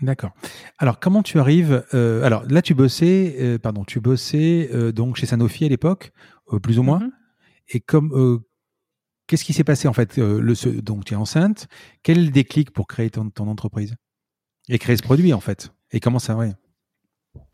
D'accord. 0.02 0.32
Alors, 0.80 1.00
comment 1.00 1.24
tu 1.24 1.39
arrives 1.39 1.86
euh, 1.93 2.24
Alors 2.24 2.43
là, 2.50 2.62
tu 2.62 2.74
bossais, 2.74 3.36
euh, 3.39 3.58
pardon, 3.58 3.86
tu 3.86 4.02
bossais 4.02 4.69
euh, 4.74 4.91
donc 4.91 5.15
chez 5.15 5.26
Sanofi 5.26 5.63
à 5.65 5.69
l'époque, 5.69 6.12
plus 6.62 6.78
ou 6.80 6.84
moins. 6.84 7.00
Mhm. 7.00 7.12
Et 7.69 7.80
comme 7.80 8.41
qu'est-ce 9.28 9.44
qui 9.44 9.54
s'est 9.54 9.64
passé 9.64 9.88
en 9.88 9.94
fait 9.94 10.18
euh, 10.20 10.40
le, 10.42 10.56
ce- 10.56 10.70
Donc, 10.70 11.06
tu 11.06 11.14
es 11.14 11.18
enceinte. 11.18 11.68
Quel 12.04 12.32
déclic 12.32 12.72
pour 12.72 12.88
créer 12.88 13.10
ton, 13.10 13.32
entreprise 13.48 13.96
et 14.70 14.80
créer 14.80 14.98
ce 14.98 15.04
produit 15.04 15.34
en 15.34 15.40
fait? 15.40 15.74
Et 15.92 16.00
comment 16.00 16.20
ça 16.20 16.36
ouais. 16.36 16.54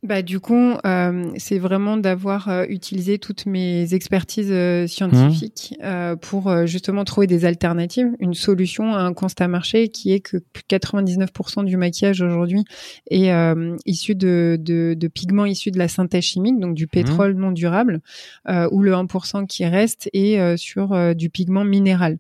Bah, 0.02 0.22
du 0.22 0.40
coup, 0.40 0.76
euh, 0.86 1.26
c'est 1.36 1.60
vraiment 1.60 1.98
d'avoir 1.98 2.48
euh, 2.48 2.66
utilisé 2.70 3.20
toutes 3.20 3.46
mes 3.46 3.94
expertises 3.94 4.50
euh, 4.50 4.88
scientifiques 4.88 5.76
euh, 5.84 6.16
pour 6.16 6.48
euh, 6.48 6.66
justement 6.66 7.04
trouver 7.04 7.28
des 7.28 7.44
alternatives, 7.44 8.08
une 8.22 8.34
solution 8.34 8.96
à 8.96 9.00
un 9.02 9.12
constat 9.14 9.50
marché 9.50 9.90
qui 9.90 10.14
est 10.14 10.22
que 10.22 10.38
plus 10.38 10.64
de 10.70 10.78
99% 10.78 11.66
du 11.66 11.76
maquillage 11.76 12.22
aujourd'hui 12.22 12.64
est 13.12 13.34
euh, 13.34 13.76
issu 13.86 14.16
de, 14.16 14.58
de, 14.58 14.94
de 14.98 15.08
pigments 15.10 15.46
issus 15.46 15.72
de 15.72 15.78
la 15.78 15.90
synthèse 15.90 16.24
chimique, 16.24 16.60
donc 16.60 16.76
du 16.76 16.88
pétrole 16.88 17.34
non 17.34 17.52
durable, 17.52 18.00
euh, 18.48 18.70
où 18.72 18.82
le 18.82 18.94
1% 18.94 19.48
qui 19.48 19.66
reste 19.66 20.10
est 20.14 20.40
euh, 20.40 20.56
sur 20.56 20.94
euh, 20.94 21.14
du 21.14 21.30
pigment 21.30 21.66
minéral. 21.66 22.20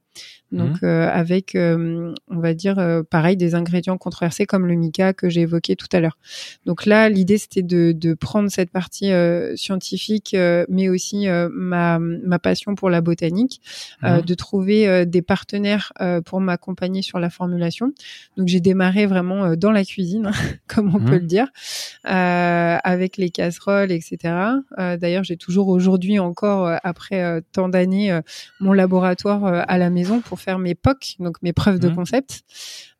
Donc 0.52 0.78
euh, 0.82 1.08
avec, 1.12 1.54
euh, 1.54 2.12
on 2.28 2.40
va 2.40 2.56
dire, 2.56 2.80
euh, 2.80 3.04
pareil, 3.04 3.38
des 3.38 3.54
ingrédients 3.54 4.00
controversés 4.00 4.48
comme 4.48 4.66
le 4.66 4.74
mica 4.74 5.14
que 5.14 5.30
j'ai 5.30 5.42
évoqué 5.42 5.76
tout 5.76 5.86
à 5.92 6.00
l'heure. 6.00 6.18
Donc 6.66 6.88
là, 6.88 7.08
l'idée, 7.08 7.38
c'était 7.38 7.62
de, 7.62 7.92
de 7.92 8.16
prendre 8.16 8.50
cette 8.50 8.72
partie 8.72 9.12
scientifique, 9.56 10.36
mais 10.68 10.90
aussi 10.90 11.28
ma, 11.52 12.00
ma 12.00 12.40
passion 12.40 12.74
pour 12.76 12.90
la 12.90 13.02
botanique, 13.02 13.62
Mhm. 14.02 14.22
de 14.22 14.34
trouver 14.34 15.06
des 15.06 15.22
partenaires 15.22 15.94
pour 16.26 16.42
m'accompagner 16.42 17.02
sur 17.02 17.20
la 17.20 17.30
formulation. 17.30 17.94
Donc 18.38 18.48
j'ai 18.48 18.60
démarré 18.60 19.06
vraiment 19.06 19.56
dans 19.56 19.72
la 19.72 19.86
cuisine, 19.86 20.32
comme 20.68 20.96
on 20.96 21.00
Mhm. 21.00 21.06
peut 21.10 21.18
le 21.18 21.26
dire, 21.28 21.48
avec 22.04 23.18
les 23.18 23.30
casseroles, 23.30 23.92
etc. 23.92 24.18
D'ailleurs, 24.78 25.24
j'ai 25.24 25.38
toujours 25.38 25.68
aujourd'hui 25.70 26.18
encore, 26.20 26.72
après 26.84 27.42
tant 27.52 27.70
d'années, 27.70 28.18
mon 28.60 28.74
laboratoire 28.74 29.44
à 29.46 29.78
la 29.78 29.90
maison 29.90 30.09
pour 30.20 30.40
faire 30.40 30.60
mes 30.60 30.76
POC, 30.76 31.16
donc 31.20 31.38
mes 31.42 31.54
preuves 31.54 31.80
de 31.80 31.90
Mhm. 31.90 31.96
concept. 31.96 32.42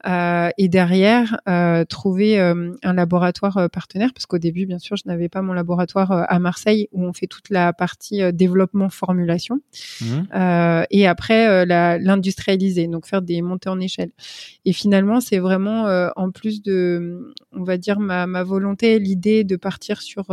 Euh, 0.08 0.50
et 0.58 0.70
derrière, 0.70 1.42
euh, 1.50 1.84
trouver 1.84 2.40
euh, 2.40 2.72
un 2.84 2.94
laboratoire 2.94 3.70
partenaire, 3.70 4.12
parce 4.14 4.26
qu'au 4.26 4.38
début, 4.38 4.66
bien 4.66 4.80
sûr, 4.80 4.96
je 4.96 5.04
n'avais 5.08 5.28
pas 5.28 5.42
mon 5.42 5.52
laboratoire 5.54 6.12
à 6.30 6.40
Marseille 6.40 6.88
où 6.94 7.04
on 7.06 7.12
fait 7.12 7.28
toute 7.28 7.50
la 7.50 7.74
partie 7.74 8.22
développement 8.32 8.90
formulation, 8.90 9.60
Mhm. 10.02 10.86
et 10.90 11.08
après 11.08 11.66
l'industrialiser, 11.66 12.88
donc 12.88 13.06
faire 13.08 13.22
des 13.22 13.42
montées 13.42 13.70
en 13.70 13.80
échelle. 13.80 14.12
Et 14.66 14.72
finalement, 14.74 15.20
c'est 15.20 15.40
vraiment 15.40 15.86
en 16.16 16.32
plus 16.32 16.62
de, 16.64 17.34
on 17.52 17.64
va 17.64 17.78
dire 17.78 18.00
ma, 18.00 18.26
ma 18.28 18.44
volonté, 18.44 19.00
l'idée 19.00 19.44
de 19.44 19.56
partir 19.58 20.02
sur 20.02 20.26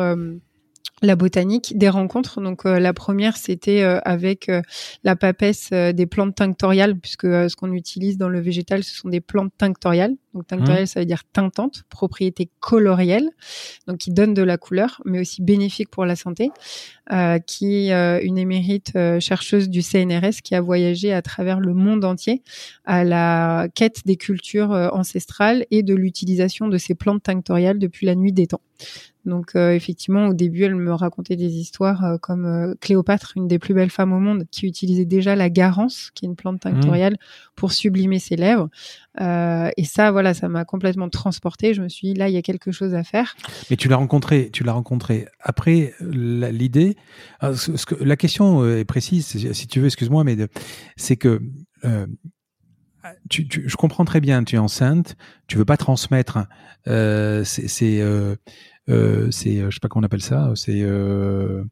la 1.02 1.16
botanique, 1.16 1.76
des 1.76 1.88
rencontres. 1.88 2.40
Donc 2.40 2.64
euh, 2.64 2.78
la 2.78 2.92
première, 2.92 3.36
c'était 3.36 3.82
euh, 3.82 3.98
avec 4.04 4.48
euh, 4.48 4.62
la 5.04 5.16
papesse 5.16 5.70
euh, 5.72 5.92
des 5.92 6.06
plantes 6.06 6.34
tinctoriales, 6.36 6.96
puisque 6.98 7.24
euh, 7.24 7.48
ce 7.48 7.56
qu'on 7.56 7.72
utilise 7.72 8.18
dans 8.18 8.28
le 8.28 8.40
végétal, 8.40 8.82
ce 8.82 8.94
sont 8.94 9.08
des 9.08 9.20
plantes 9.20 9.52
tinctoriales. 9.58 10.14
Donc 10.34 10.46
tinctoriales, 10.46 10.86
ça 10.86 11.00
veut 11.00 11.06
dire 11.06 11.22
teintantes, 11.32 11.84
propriétés 11.88 12.50
colorielles, 12.60 13.30
donc 13.86 13.98
qui 13.98 14.10
donnent 14.10 14.34
de 14.34 14.42
la 14.42 14.58
couleur, 14.58 15.00
mais 15.04 15.20
aussi 15.20 15.42
bénéfiques 15.42 15.90
pour 15.90 16.04
la 16.04 16.16
santé. 16.16 16.50
Euh, 17.12 17.38
qui 17.38 17.86
est 17.86 17.92
euh, 17.92 18.18
une 18.20 18.36
émérite 18.36 18.90
euh, 18.96 19.20
chercheuse 19.20 19.68
du 19.68 19.80
CNRS 19.80 20.42
qui 20.42 20.56
a 20.56 20.60
voyagé 20.60 21.12
à 21.12 21.22
travers 21.22 21.60
le 21.60 21.72
monde 21.72 22.04
entier 22.04 22.42
à 22.84 23.04
la 23.04 23.68
quête 23.76 24.00
des 24.06 24.16
cultures 24.16 24.72
euh, 24.72 24.88
ancestrales 24.90 25.66
et 25.70 25.84
de 25.84 25.94
l'utilisation 25.94 26.66
de 26.66 26.78
ces 26.78 26.96
plantes 26.96 27.22
tinctoriales 27.22 27.78
depuis 27.78 28.06
la 28.06 28.16
nuit 28.16 28.32
des 28.32 28.48
temps. 28.48 28.60
Donc 29.26 29.56
euh, 29.56 29.72
effectivement, 29.72 30.28
au 30.28 30.34
début, 30.34 30.62
elle 30.62 30.76
me 30.76 30.92
racontait 30.94 31.36
des 31.36 31.54
histoires 31.56 32.04
euh, 32.04 32.16
comme 32.16 32.46
euh, 32.46 32.74
Cléopâtre, 32.80 33.32
une 33.36 33.48
des 33.48 33.58
plus 33.58 33.74
belles 33.74 33.90
femmes 33.90 34.12
au 34.12 34.20
monde, 34.20 34.44
qui 34.50 34.66
utilisait 34.66 35.04
déjà 35.04 35.36
la 35.36 35.50
garance, 35.50 36.10
qui 36.14 36.24
est 36.24 36.28
une 36.28 36.36
plante 36.36 36.60
tinctoriale, 36.60 37.16
pour 37.56 37.72
sublimer 37.72 38.18
ses 38.18 38.36
lèvres. 38.36 38.68
Et 39.18 39.84
ça, 39.84 40.10
voilà, 40.10 40.34
ça 40.34 40.48
m'a 40.48 40.64
complètement 40.64 41.08
transportée. 41.08 41.74
Je 41.74 41.82
me 41.82 41.88
suis 41.88 42.08
dit, 42.08 42.14
là, 42.14 42.28
il 42.28 42.34
y 42.34 42.36
a 42.36 42.42
quelque 42.42 42.70
chose 42.70 42.94
à 42.94 43.02
faire. 43.02 43.34
Mais 43.70 43.76
tu 43.76 43.88
l'as 43.88 43.96
rencontré, 43.96 44.50
tu 44.52 44.62
l'as 44.62 44.72
rencontré 44.72 45.26
après 45.40 45.94
l'idée. 46.00 46.96
ah, 47.40 47.52
La 48.00 48.16
question 48.16 48.66
est 48.66 48.84
précise, 48.84 49.26
si 49.52 49.66
tu 49.66 49.80
veux, 49.80 49.86
excuse-moi, 49.86 50.22
mais 50.24 50.36
c'est 50.96 51.16
que 51.16 51.40
tu, 53.28 53.46
tu- 53.48 53.68
je 53.68 53.76
comprends 53.76 54.04
très 54.04 54.20
bien. 54.20 54.44
Tu 54.44 54.56
es 54.56 54.58
enceinte, 54.58 55.16
tu 55.46 55.56
veux 55.56 55.64
pas 55.64 55.76
transmettre. 55.76 56.38
Euh, 56.88 57.44
c'est, 57.44 58.00
euh, 58.00 58.36
c'est, 58.88 59.58
euh, 59.60 59.70
je 59.70 59.74
sais 59.74 59.80
pas 59.80 59.88
comment 59.88 60.02
on 60.02 60.06
appelle 60.06 60.22
ça. 60.22 60.50
C'est 60.54 60.80
euh, 60.82 61.62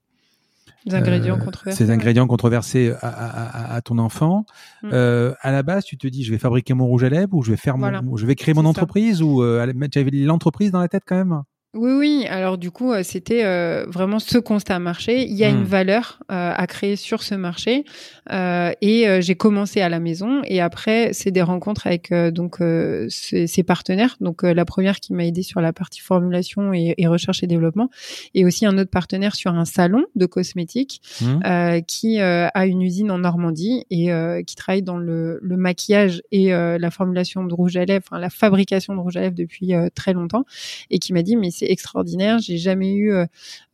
Des 0.87 0.95
ingrédients 0.95 1.37
euh, 1.37 1.45
controversés. 1.45 1.77
Ces 1.85 1.89
ouais. 1.89 1.95
ingrédients 1.95 2.27
controversés 2.27 2.93
à, 3.01 3.09
à- 3.09 3.75
à- 3.75 3.81
ton 3.81 3.99
enfant. 3.99 4.45
Mm. 4.83 4.91
Euh, 4.93 5.35
à 5.41 5.53
la 5.53 5.63
base, 5.63 5.85
tu 5.85 5.97
te 5.97 6.07
dis, 6.07 6.25
je 6.25 6.33
vais 6.33 6.39
fabriquer 6.39 6.75
mon 6.75 6.87
rouge 6.87 7.05
à 7.05 7.09
lèvres 7.09 7.35
ou 7.35 7.43
je 7.43 7.51
vais 7.51 7.57
faire 7.57 7.77
Voilà. 7.79 8.03
mon, 8.03 8.17
je 8.17 8.27
vais 8.27 8.35
créer 8.35 8.55
mon 8.55 8.63
ça. 8.63 8.69
entreprise 8.69 9.23
ou 9.23 9.43
euh, 9.43 9.73
tu 9.91 9.99
avais 9.99 10.11
l'entreprise 10.11 10.71
dans 10.73 10.81
la 10.81 10.89
tête 10.89 11.05
quand 11.07 11.17
même. 11.17 11.43
Oui, 11.75 11.93
oui. 11.93 12.27
Alors 12.29 12.57
du 12.57 12.71
coup, 12.71 12.93
euh, 12.93 13.03
c'était 13.03 13.45
euh, 13.45 13.85
vraiment 13.89 14.19
ce 14.21 14.39
constat 14.39 14.79
marché. 14.79 15.25
Il 15.25 15.35
y 15.35 15.45
a 15.45 15.51
Hmm. 15.51 15.59
une 15.59 15.65
valeur 15.65 16.21
euh, 16.31 16.53
à 16.57 16.67
créer 16.67 16.97
sur 16.97 17.23
ce 17.23 17.35
marché, 17.35 17.85
euh, 18.33 18.71
et 18.81 19.09
euh, 19.09 19.21
j'ai 19.21 19.35
commencé 19.35 19.81
à 19.81 19.89
la 19.89 19.99
maison. 19.99 20.41
Et 20.45 20.61
après, 20.61 21.13
c'est 21.13 21.31
des 21.31 21.43
rencontres 21.43 21.87
avec 21.87 22.13
euh, 22.13 22.31
donc 22.31 22.61
euh, 22.61 23.07
ces, 23.11 23.47
ces 23.47 23.63
partenaires. 23.63 24.17
Donc 24.21 24.45
euh, 24.45 24.55
la 24.55 24.65
première 24.65 25.01
qui 25.01 25.13
m'a 25.13 25.25
aidé 25.27 25.43
sur 25.43 25.61
la 25.61 25.73
partie 25.73 26.01
formulation 26.01 26.73
et, 26.73 26.95
et 26.97 27.07
recherche 27.09 27.43
et 27.43 27.47
développement, 27.47 27.91
et 28.35 28.45
aussi 28.45 28.67
un 28.67 28.79
autre 28.79 28.91
partenaire 28.91 29.35
sur 29.35 29.53
un 29.53 29.65
salon 29.65 30.05
de 30.15 30.27
cosmétiques 30.27 31.01
euh, 31.45 31.81
qui 31.81 32.21
euh, 32.21 32.47
a 32.55 32.67
une 32.67 32.83
usine 32.83 33.11
en 33.11 33.19
Normandie 33.19 33.85
et 33.91 34.13
euh, 34.13 34.43
qui 34.43 34.55
travaille 34.55 34.83
dans 34.83 34.97
le, 34.99 35.39
le 35.43 35.57
maquillage 35.57 36.23
et 36.31 36.55
euh, 36.55 36.79
la 36.79 36.91
formulation 36.91 37.45
de 37.45 37.53
rouge 37.53 37.77
à 37.77 37.85
lèvres, 37.85 38.05
enfin 38.09 38.21
la 38.21 38.31
fabrication 38.31 38.95
de 38.95 39.01
rouge 39.01 39.17
à 39.17 39.21
lèvres 39.21 39.35
depuis 39.35 39.75
euh, 39.75 39.89
très 39.95 40.13
longtemps, 40.13 40.45
et 40.91 40.99
qui 40.99 41.13
m'a 41.13 41.23
dit 41.23 41.37
mais 41.37 41.51
c'est 41.51 41.64
c'est 41.65 41.73
extraordinaire, 41.73 42.39
j'ai 42.39 42.59
jamais 42.59 42.95
eu 42.95 43.13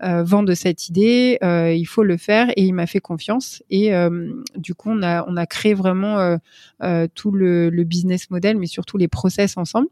vent 0.00 0.42
de 0.42 0.55
cette 0.55 0.88
idée, 0.88 1.38
il 1.42 1.85
faut 1.87 2.03
le 2.03 2.16
faire 2.16 2.50
et 2.50 2.62
il 2.62 2.72
m'a 2.72 2.87
fait 2.87 3.00
confiance 3.00 3.62
et 3.70 3.92
du 4.57 4.74
coup 4.74 4.90
on 4.90 5.03
a 5.03 5.24
on 5.29 5.37
a 5.37 5.46
créé 5.46 5.74
vraiment 5.74 6.38
tout 7.14 7.31
le, 7.31 7.70
le 7.70 7.85
business 7.85 8.31
model 8.31 8.59
mais 8.59 8.66
surtout 8.66 8.96
les 8.96 9.09
process 9.09 9.57
ensemble. 9.57 9.88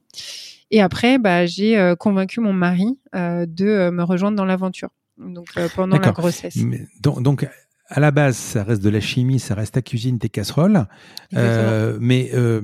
Et 0.70 0.82
après, 0.82 1.18
bah, 1.18 1.46
j'ai 1.46 1.94
convaincu 1.98 2.40
mon 2.40 2.52
mari 2.52 2.98
de 3.14 3.90
me 3.90 4.02
rejoindre 4.02 4.36
dans 4.36 4.44
l'aventure. 4.44 4.90
Donc 5.18 5.48
pendant 5.74 5.98
la 5.98 6.12
grossesse. 6.12 6.56
donc, 7.00 7.22
donc, 7.22 7.48
à 7.88 8.00
la 8.00 8.10
base, 8.10 8.36
ça 8.36 8.64
reste 8.64 8.82
de 8.82 8.90
la 8.90 9.00
chimie, 9.00 9.38
ça 9.38 9.54
reste 9.54 9.74
ta 9.74 9.82
cuisine, 9.82 10.18
tes 10.18 10.28
casseroles. 10.28 10.86
Euh, 11.34 11.96
mais 12.00 12.30
euh, 12.34 12.60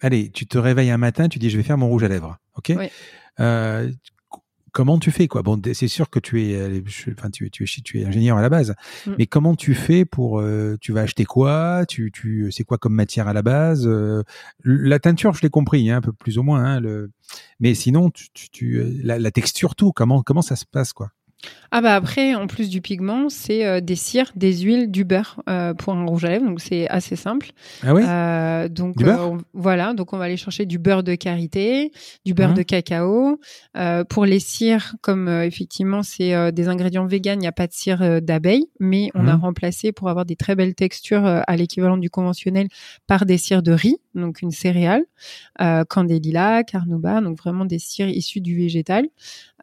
allez, 0.00 0.30
tu 0.30 0.46
te 0.46 0.58
réveilles 0.58 0.90
un 0.90 0.98
matin, 0.98 1.28
tu 1.28 1.38
dis 1.38 1.50
je 1.50 1.56
vais 1.56 1.62
faire 1.62 1.78
mon 1.78 1.88
rouge 1.88 2.04
à 2.04 2.08
lèvres, 2.08 2.38
ok? 2.56 2.72
Euh, 3.40 3.90
Comment 4.74 4.98
tu 4.98 5.10
fais 5.10 5.28
quoi? 5.28 5.42
Bon, 5.42 5.58
c'est 5.72 5.88
sûr 5.88 6.10
que 6.10 6.18
tu 6.18 6.42
es, 6.42 6.82
enfin 7.16 7.30
tu, 7.30 7.50
tu 7.50 7.64
es, 7.64 7.66
tu 7.66 8.00
es 8.00 8.04
ingénieur 8.04 8.36
à 8.36 8.42
la 8.42 8.50
base, 8.50 8.74
mm. 9.06 9.12
mais 9.18 9.26
comment 9.26 9.54
tu 9.54 9.72
fais 9.72 10.04
pour, 10.04 10.44
tu 10.80 10.92
vas 10.92 11.00
acheter 11.00 11.24
quoi? 11.24 11.86
Tu, 11.88 12.10
tu, 12.12 12.50
c'est 12.50 12.64
quoi 12.64 12.76
comme 12.76 12.94
matière 12.94 13.28
à 13.28 13.32
la 13.32 13.42
base? 13.42 13.88
La 14.64 14.98
teinture, 14.98 15.32
je 15.32 15.42
l'ai 15.42 15.48
compris, 15.48 15.88
hein, 15.88 15.98
un 15.98 16.00
peu 16.02 16.12
plus 16.12 16.38
ou 16.38 16.42
moins. 16.42 16.64
Hein, 16.64 16.80
le... 16.80 17.10
Mais 17.60 17.74
sinon, 17.74 18.10
tu, 18.10 18.50
tu, 18.50 18.82
la, 19.02 19.18
la 19.18 19.30
texture, 19.30 19.76
tout. 19.76 19.92
Comment, 19.92 20.22
comment 20.22 20.42
ça 20.42 20.56
se 20.56 20.66
passe 20.66 20.92
quoi? 20.92 21.10
Ah 21.76 21.80
bah 21.80 21.96
après, 21.96 22.36
en 22.36 22.46
plus 22.46 22.70
du 22.70 22.80
pigment, 22.80 23.28
c'est 23.28 23.66
euh, 23.66 23.80
des 23.80 23.96
cires, 23.96 24.30
des 24.36 24.58
huiles, 24.58 24.92
du 24.92 25.02
beurre 25.02 25.42
euh, 25.48 25.74
pour 25.74 25.92
un 25.92 26.04
rouge 26.04 26.24
à 26.24 26.28
lèvres, 26.28 26.46
donc 26.46 26.60
c'est 26.60 26.88
assez 26.88 27.16
simple. 27.16 27.50
Ah 27.82 27.92
oui. 27.92 28.02
Euh, 28.06 28.68
donc 28.68 29.02
voilà, 29.54 29.92
donc 29.92 30.12
on 30.12 30.16
va 30.16 30.26
aller 30.26 30.36
chercher 30.36 30.66
du 30.66 30.78
beurre 30.78 31.02
de 31.02 31.16
karité, 31.16 31.90
du 32.24 32.32
beurre 32.32 32.52
mmh. 32.52 32.54
de 32.54 32.62
cacao. 32.62 33.40
pour 34.08 34.24
les 34.24 34.38
cires, 34.38 34.94
comme 35.00 35.28
effectivement 35.28 36.04
c'est 36.04 36.52
des 36.52 36.68
ingrédients 36.68 37.06
véganes, 37.06 37.40
il 37.40 37.42
n'y 37.42 37.48
a 37.48 37.52
pas 37.52 37.66
de 37.66 37.72
cire 37.72 38.22
d'abeille, 38.22 38.66
mais 38.78 39.10
on 39.16 39.26
a 39.26 39.36
mmh. 39.36 39.40
remplacé 39.40 39.90
pour 39.90 40.08
avoir 40.08 40.26
des 40.26 40.36
très 40.36 40.54
belles 40.54 40.76
textures 40.76 41.26
à 41.26 41.56
l'équivalent 41.56 41.96
du 41.96 42.08
conventionnel 42.08 42.68
par 43.08 43.26
des 43.26 43.36
cires 43.36 43.64
de 43.64 43.72
riz, 43.72 43.96
donc 44.14 44.42
une 44.42 44.52
céréale, 44.52 45.02
candélila, 45.88 46.62
carnauba, 46.62 47.20
donc 47.20 47.36
vraiment 47.36 47.64
des 47.64 47.80
cires 47.80 48.08
issues 48.08 48.40
du 48.40 48.56
végétal. 48.56 49.08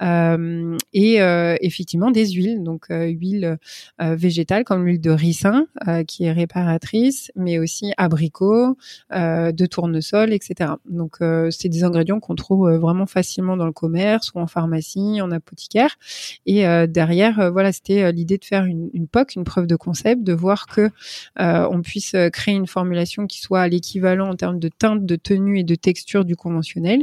et 0.02 1.16
effectivement 1.62 2.01
des 2.10 2.30
huiles, 2.30 2.64
donc 2.64 2.86
euh, 2.90 3.06
huile 3.06 3.60
euh, 4.02 4.16
végétale 4.16 4.64
comme 4.64 4.86
l'huile 4.86 5.02
de 5.02 5.12
ricin 5.12 5.68
euh, 5.88 6.04
qui 6.04 6.24
est 6.24 6.32
réparatrice, 6.32 7.32
mais 7.36 7.60
aussi 7.60 7.94
abricot, 7.98 8.78
de 9.12 9.66
tournesol, 9.66 10.34
etc. 10.34 10.72
Donc 10.90 11.18
c'est 11.52 11.68
des 11.70 11.84
ingrédients 11.84 12.20
qu'on 12.20 12.36
trouve 12.36 12.72
vraiment 12.72 13.06
facilement 13.06 13.58
dans 13.58 13.66
le 13.66 13.74
commerce 13.74 14.32
ou 14.34 14.40
en 14.40 14.48
pharmacie, 14.48 15.22
en 15.22 15.32
apothicaire. 15.32 15.98
Et 16.46 16.64
derrière, 16.88 17.52
voilà, 17.52 17.72
c'était 17.74 18.12
l'idée 18.14 18.38
de 18.38 18.46
faire 18.46 18.64
une, 18.64 18.90
une, 18.94 19.08
POC, 19.08 19.36
une 19.36 19.44
preuve 19.44 19.68
de 19.68 19.76
concept, 19.76 20.24
de 20.24 20.34
voir 20.34 20.68
que 20.68 20.90
on 21.38 21.82
puisse 21.82 22.16
créer 22.32 22.56
une 22.56 22.68
formulation 22.68 23.28
qui 23.28 23.42
soit 23.42 23.68
l'équivalent 23.68 24.30
en 24.30 24.36
termes 24.36 24.60
de 24.60 24.70
teinte, 24.70 25.06
de 25.06 25.16
tenue 25.18 25.60
et 25.60 25.64
de 25.64 25.76
texture 25.76 26.24
du 26.24 26.38
conventionnel. 26.38 27.02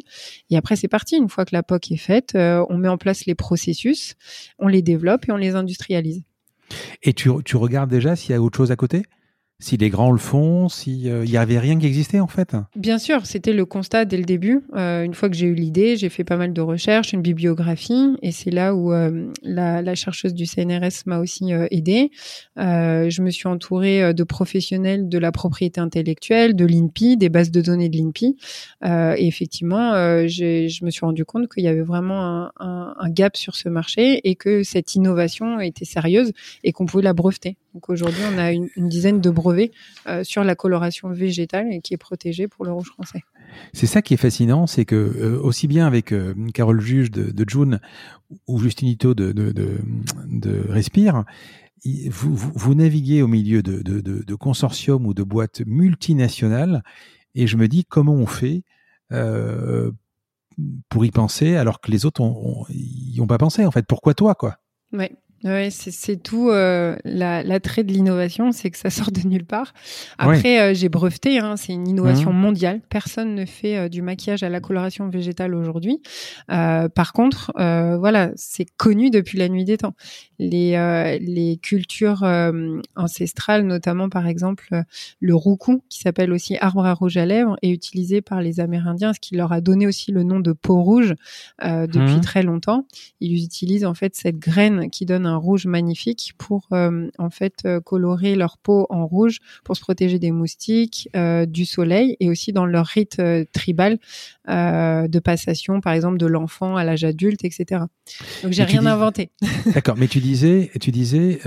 Et 0.49 0.57
après, 0.57 0.77
c'est 0.77 0.89
parti. 0.89 1.17
Une 1.17 1.29
fois 1.29 1.45
que 1.45 1.55
la 1.55 1.63
POC 1.63 1.93
est 1.93 1.97
faite, 1.97 2.33
on 2.35 2.79
met 2.79 2.89
en 2.89 2.99
place 2.99 3.27
les 3.27 3.35
processus 3.35 4.17
on 4.59 4.69
les 4.69 4.83
développe 4.89 5.29
et 5.29 5.33
on 5.33 5.37
les 5.37 5.55
industrialise. 5.55 6.23
Et 7.03 7.13
tu, 7.13 7.31
tu 7.45 7.57
regardes 7.57 7.91
déjà 7.91 8.17
s'il 8.17 8.33
y 8.33 8.35
a 8.35 8.43
autre 8.43 8.57
chose 8.57 8.71
à 8.71 8.77
côté? 8.77 9.03
Si 9.61 9.77
les 9.77 9.91
grands 9.91 10.13
le 10.13 10.19
font, 10.19 10.69
s'il 10.69 11.09
euh, 11.09 11.25
n'y 11.25 11.37
avait 11.37 11.59
rien 11.59 11.77
qui 11.81 11.87
existait 11.87 12.21
en 12.21 12.29
fait 12.29 12.55
Bien 12.77 12.97
sûr, 12.97 13.27
c'était 13.27 13.53
le 13.53 13.65
constat 13.65 14.05
dès 14.05 14.17
le 14.17 14.23
début. 14.23 14.63
Euh, 14.77 15.03
une 15.03 15.15
fois 15.15 15.29
que 15.29 15.35
j'ai 15.35 15.49
eu 15.49 15.55
l'idée, 15.55 15.97
j'ai 15.97 16.09
fait 16.11 16.23
pas 16.23 16.37
mal 16.37 16.53
de 16.53 16.61
recherches, 16.61 17.13
une 17.13 17.23
bibliographie, 17.23 18.17
et 18.23 18.31
c'est 18.31 18.53
là 18.53 18.77
où 18.77 18.93
euh, 18.93 19.33
la, 19.43 19.95
chercheuse 19.97 20.33
du 20.33 20.47
CNRS 20.47 21.07
m'a 21.07 21.19
aussi 21.19 21.51
aidée. 21.71 22.13
je 22.57 23.23
me 23.23 23.31
suis 23.31 23.49
entourée 23.49 24.15
de 24.15 24.23
professionnels 24.23 25.09
de 25.09 25.19
la 25.19 25.33
propriété 25.33 25.81
intellectuelle, 25.81 26.55
de 26.55 26.65
l'INPI, 26.65 27.17
des 27.17 27.29
bases 27.29 27.51
de 27.51 27.61
données 27.61 27.89
de 27.89 27.97
l'INPI, 27.97 28.37
et 28.85 29.27
effectivement, 29.27 29.93
je 30.29 30.85
me 30.85 30.91
suis 30.91 31.05
rendu 31.05 31.25
compte 31.25 31.49
qu'il 31.53 31.65
y 31.65 31.69
avait 31.69 31.83
vraiment 31.83 32.51
un, 32.61 33.11
gap 33.11 33.37
sur 33.37 33.57
ce 33.57 33.69
marché 33.69 34.21
et 34.29 34.37
que 34.37 34.63
cette 34.63 34.95
innovation 34.95 35.59
était 35.61 35.87
sérieuse 35.87 36.33
et 36.63 36.73
qu'on 36.73 36.87
pouvait 36.87 37.03
la 37.03 37.15
breveter. 37.15 37.57
Donc 37.75 37.89
aujourd'hui, 37.89 38.23
on 38.33 38.39
a 38.39 38.53
une 38.53 38.69
dizaine 38.77 39.21
de 39.21 39.31
brevets 39.31 39.48
euh, 40.07 40.25
sur 40.25 40.45
la 40.45 40.55
coloration 40.55 41.11
végétale 41.11 41.73
et 41.73 41.81
qui 41.81 41.95
est 41.95 41.99
protégée 41.99 42.49
pour 42.49 42.65
le 42.65 42.73
rouge 42.73 42.89
français. 42.89 43.23
C'est 43.73 43.87
ça 43.87 44.03
qui 44.03 44.15
est 44.15 44.19
fascinant, 44.19 44.67
c'est 44.67 44.85
que 44.85 44.95
euh, 44.95 45.41
aussi 45.41 45.67
bien 45.67 45.87
avec 45.87 46.13
euh, 46.13 46.35
Carole 46.53 46.81
Juge 46.81 47.11
de, 47.11 47.31
de 47.31 47.49
June 47.49 47.81
ou 48.47 48.59
Justinito 48.59 49.15
de, 49.15 49.33
de, 49.33 49.53
de, 49.53 50.65
Respire, 50.69 51.25
vous, 52.11 52.35
vous, 52.35 52.75
naviguez 52.75 53.23
au 53.23 53.29
milieu 53.29 53.63
de, 53.63 54.35
consortiums 54.35 55.07
ou 55.07 55.15
de 55.15 55.23
boîtes 55.23 55.63
multinationales 55.65 56.83
et 57.35 57.47
je 57.47 57.57
me 57.57 57.69
dis 57.69 57.85
comment 57.85 58.15
on 58.15 58.27
fait 58.27 58.65
pour 60.89 61.05
y 61.05 61.11
penser 61.11 61.57
alors 61.57 61.81
que 61.81 61.91
les 61.91 62.05
autres 62.05 62.21
n'y 62.71 63.21
ont, 63.21 63.27
pas 63.27 63.39
pensé 63.39 63.65
en 63.65 63.71
fait. 63.71 63.87
Pourquoi 63.87 64.13
toi 64.15 64.35
quoi? 64.35 64.59
Ouais. 64.93 65.17
Ouais, 65.45 65.69
c'est 65.71 66.21
tout 66.21 66.51
euh, 66.51 66.97
l'attrait 67.05 67.85
de 67.85 67.93
l'innovation, 67.93 68.51
c'est 68.51 68.71
que 68.71 68.77
ça 68.79 68.91
sort 68.91 69.13
de 69.13 69.21
nulle 69.21 69.45
part. 69.45 69.73
Après, 70.19 70.61
euh, 70.61 70.75
j'ai 70.75 70.89
breveté, 70.89 71.39
hein, 71.39 71.57
c'est 71.57 71.73
une 71.73 71.87
innovation 71.87 72.33
mmh. 72.33 72.37
mondiale. 72.37 72.81
Personne 72.89 73.37
ne 73.37 73.45
fait 73.45 73.77
euh, 73.77 73.89
du 73.89 74.03
maquillage 74.03 74.43
à 74.43 74.49
la 74.49 74.61
coloration 74.61 75.09
végétale 75.09 75.55
aujourd'hui. 75.55 76.03
Euh, 76.51 76.89
par 76.89 77.13
contre, 77.13 77.53
voilà, 77.57 78.31
c'est 78.35 78.67
connu 78.77 79.11
depuis 79.11 79.39
la 79.39 79.49
nuit 79.49 79.65
des 79.65 79.79
temps. 79.79 79.95
Les, 80.39 81.19
les 81.21 81.57
cultures 81.57 82.23
ancestrales, 82.97 83.65
notamment 83.65 84.09
par 84.09 84.27
exemple 84.27 84.83
le 85.21 85.35
roucou, 85.35 85.83
qui 85.89 86.01
s'appelle 86.01 86.33
aussi 86.33 86.57
arbre 86.61 86.85
à 86.87 86.95
rouge 86.95 87.17
à 87.17 87.27
lèvres, 87.27 87.57
est 87.63 87.71
utilisé 87.71 88.21
par 88.21 88.41
les 88.41 88.61
Amérindiens, 88.61 89.13
ce 89.13 89.21
qui 89.21 89.37
leur 89.37 89.53
a 89.53 89.61
donné 89.61 89.87
aussi 89.87 90.13
le 90.13 90.23
nom 90.23 90.41
de 90.41 90.53
peau 90.53 90.83
rouge 90.83 91.15
depuis 91.63 92.17
mmh. 92.17 92.21
très 92.21 92.43
longtemps. 92.43 92.87
Ils 93.21 93.45
utilisent 93.45 93.85
en 93.85 93.95
fait 93.95 94.15
cette 94.15 94.39
graine 94.39 94.91
qui 94.91 95.07
donne 95.07 95.28
un 95.29 95.37
rouge 95.37 95.67
magnifique 95.67 96.33
pour 96.39 96.67
euh, 96.73 97.09
en 97.19 97.31
fait 97.31 97.55
euh, 97.65 97.81
colorer 97.81 98.35
leur 98.35 98.59
peau 98.59 98.87
en 98.91 99.07
rouge 99.07 99.39
pour 99.65 99.77
se 99.77 99.81
protéger 99.81 100.19
des 100.19 100.33
moustiques, 100.33 101.09
euh, 101.15 101.47
du 101.47 101.65
soleil 101.65 102.17
et 102.21 102.29
aussi 102.31 102.53
dans 102.53 102.67
leur 102.67 102.87
rite 102.87 103.23
tribal 103.53 103.99
de 104.49 105.19
passation, 105.19 105.81
par 105.81 105.93
exemple 105.93 106.19
de 106.19 106.27
l'enfant 106.27 106.77
à 106.77 106.85
l'âge 106.85 107.05
adulte, 107.05 107.45
etc. 107.45 107.83
Donc 108.43 108.53
j'ai 108.53 108.65
rien 108.65 108.87
inventé. 108.87 109.31
D'accord, 109.75 109.97
mais 109.97 110.09
tu 110.09 110.21
disais, 110.21 110.71
tu 110.81 110.91
disais. 110.91 111.41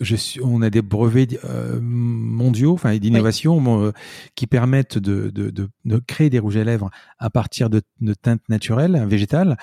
Je 0.00 0.14
suis, 0.14 0.40
on 0.44 0.62
a 0.62 0.70
des 0.70 0.80
brevets 0.80 1.40
mondiaux, 1.80 2.72
enfin 2.72 2.96
d'innovation, 2.96 3.92
qui 4.36 4.46
permettent 4.46 4.96
de, 4.96 5.30
de, 5.30 5.50
de, 5.50 5.98
créer 6.06 6.30
des 6.30 6.38
rouges 6.38 6.56
à 6.56 6.62
lèvres 6.62 6.88
à 7.18 7.30
partir 7.30 7.68
de, 7.68 7.82
teintes 8.22 8.48
naturelles, 8.48 9.04
végétales 9.08 9.56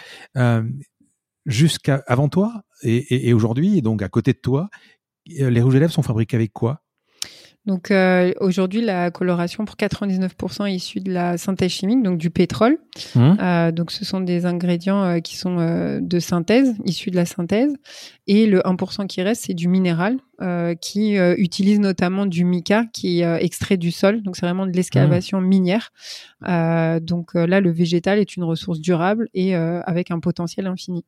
avant 2.07 2.29
toi 2.29 2.63
et, 2.83 3.29
et, 3.29 3.33
aujourd'hui, 3.33 3.77
et 3.77 3.81
donc 3.81 4.01
à 4.01 4.09
côté 4.09 4.33
de 4.33 4.39
toi, 4.39 4.69
euh, 5.39 5.49
les 5.49 5.61
rouges 5.61 5.75
à 5.75 5.79
lèvres 5.79 5.93
sont 5.93 6.03
fabriqués 6.03 6.37
avec 6.37 6.53
quoi? 6.53 6.81
Donc 7.65 7.89
euh, 7.89 8.31
aujourd'hui, 8.39 8.81
la 8.81 9.09
coloration 9.09 9.65
pour 9.65 9.75
99% 9.75 10.67
est 10.67 10.75
issue 10.75 10.99
de 10.99 11.11
la 11.11 11.37
synthèse 11.37 11.71
chimique, 11.71 12.03
donc 12.03 12.19
du 12.19 12.29
pétrole. 12.29 12.77
Mmh. 13.15 13.37
Euh, 13.41 13.71
donc 13.71 13.91
ce 13.91 14.05
sont 14.05 14.21
des 14.21 14.45
ingrédients 14.45 15.03
euh, 15.03 15.19
qui 15.19 15.35
sont 15.35 15.55
de 15.99 16.19
synthèse, 16.19 16.75
issus 16.85 17.09
de 17.09 17.15
la 17.15 17.25
synthèse. 17.25 17.73
Et 18.27 18.45
le 18.45 18.59
1% 18.59 19.07
qui 19.07 19.21
reste, 19.21 19.45
c'est 19.47 19.53
du 19.53 19.67
minéral, 19.67 20.17
qui 20.81 21.15
utilise 21.15 21.79
notamment 21.79 22.25
du 22.25 22.43
mica, 22.43 22.85
qui 22.91 23.21
est 23.21 23.43
extrait 23.43 23.77
du 23.77 23.91
sol. 23.91 24.21
Donc 24.23 24.35
c'est 24.35 24.45
vraiment 24.45 24.65
de 24.65 24.71
l'excavation 24.71 25.39
mmh. 25.39 25.47
minière. 25.47 25.91
donc 27.01 27.33
là, 27.33 27.61
le 27.61 27.71
végétal 27.71 28.19
est 28.19 28.35
une 28.35 28.43
ressource 28.43 28.79
durable 28.79 29.29
et 29.33 29.55
avec 29.55 30.11
un 30.11 30.19
potentiel 30.19 30.67
infini. 30.67 31.05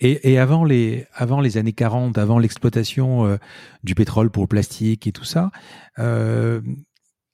Et, 0.00 0.32
et, 0.32 0.38
avant, 0.38 0.64
les, 0.64 1.06
avant 1.12 1.40
les 1.40 1.56
années 1.56 1.72
40, 1.72 2.18
avant 2.18 2.38
l'exploitation 2.38 3.26
euh, 3.26 3.36
du 3.82 3.94
pétrole 3.94 4.30
pour 4.30 4.44
le 4.44 4.48
plastique 4.48 5.06
et 5.06 5.12
tout 5.12 5.24
ça, 5.24 5.50
euh, 5.98 6.60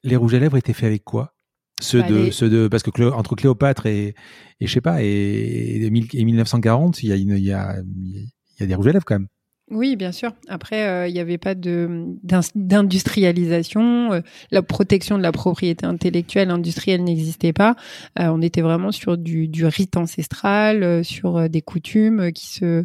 les 0.03 0.16
rouges 0.16 0.35
à 0.35 0.38
lèvres 0.38 0.57
étaient 0.57 0.73
faits 0.73 0.87
avec 0.87 1.05
quoi? 1.05 1.35
Ceux, 1.83 2.03
bah, 2.03 2.09
de, 2.11 2.31
ceux 2.31 2.51
de 2.51 2.68
parce 2.68 2.83
que 2.83 3.11
entre 3.11 3.35
Cléopâtre 3.37 3.87
et, 3.87 4.14
et 4.61 4.66
je 4.66 4.70
sais 4.70 4.83
pas 4.83 5.03
et, 5.03 5.83
et 5.83 5.90
1940 5.90 7.03
il 7.03 7.09
y 7.09 7.12
a, 7.12 7.16
il 7.16 7.38
y 7.38 7.53
a 7.53 7.77
il 7.81 8.29
y 8.61 8.62
a 8.62 8.66
des 8.66 8.75
rouges 8.75 8.88
à 8.88 8.92
lèvres 8.92 9.07
quand 9.07 9.14
même 9.14 9.29
oui, 9.70 9.94
bien 9.94 10.11
sûr. 10.11 10.33
Après, 10.48 10.88
euh, 10.88 11.06
il 11.06 11.14
n'y 11.14 11.20
avait 11.20 11.38
pas 11.38 11.54
de 11.54 12.16
d'industrialisation, 12.54 14.12
euh, 14.12 14.20
la 14.50 14.62
protection 14.62 15.16
de 15.16 15.22
la 15.22 15.30
propriété 15.30 15.87
intellectuelle 15.87 16.50
industrielle 16.50 17.04
n'existait 17.04 17.52
pas. 17.52 17.76
Euh, 18.18 18.28
on 18.28 18.42
était 18.42 18.62
vraiment 18.62 18.90
sur 18.90 19.16
du, 19.16 19.46
du 19.46 19.64
rite 19.64 19.96
ancestral, 19.96 21.04
sur 21.04 21.48
des 21.48 21.62
coutumes 21.62 22.33
qui 22.33 22.46
se 22.46 22.85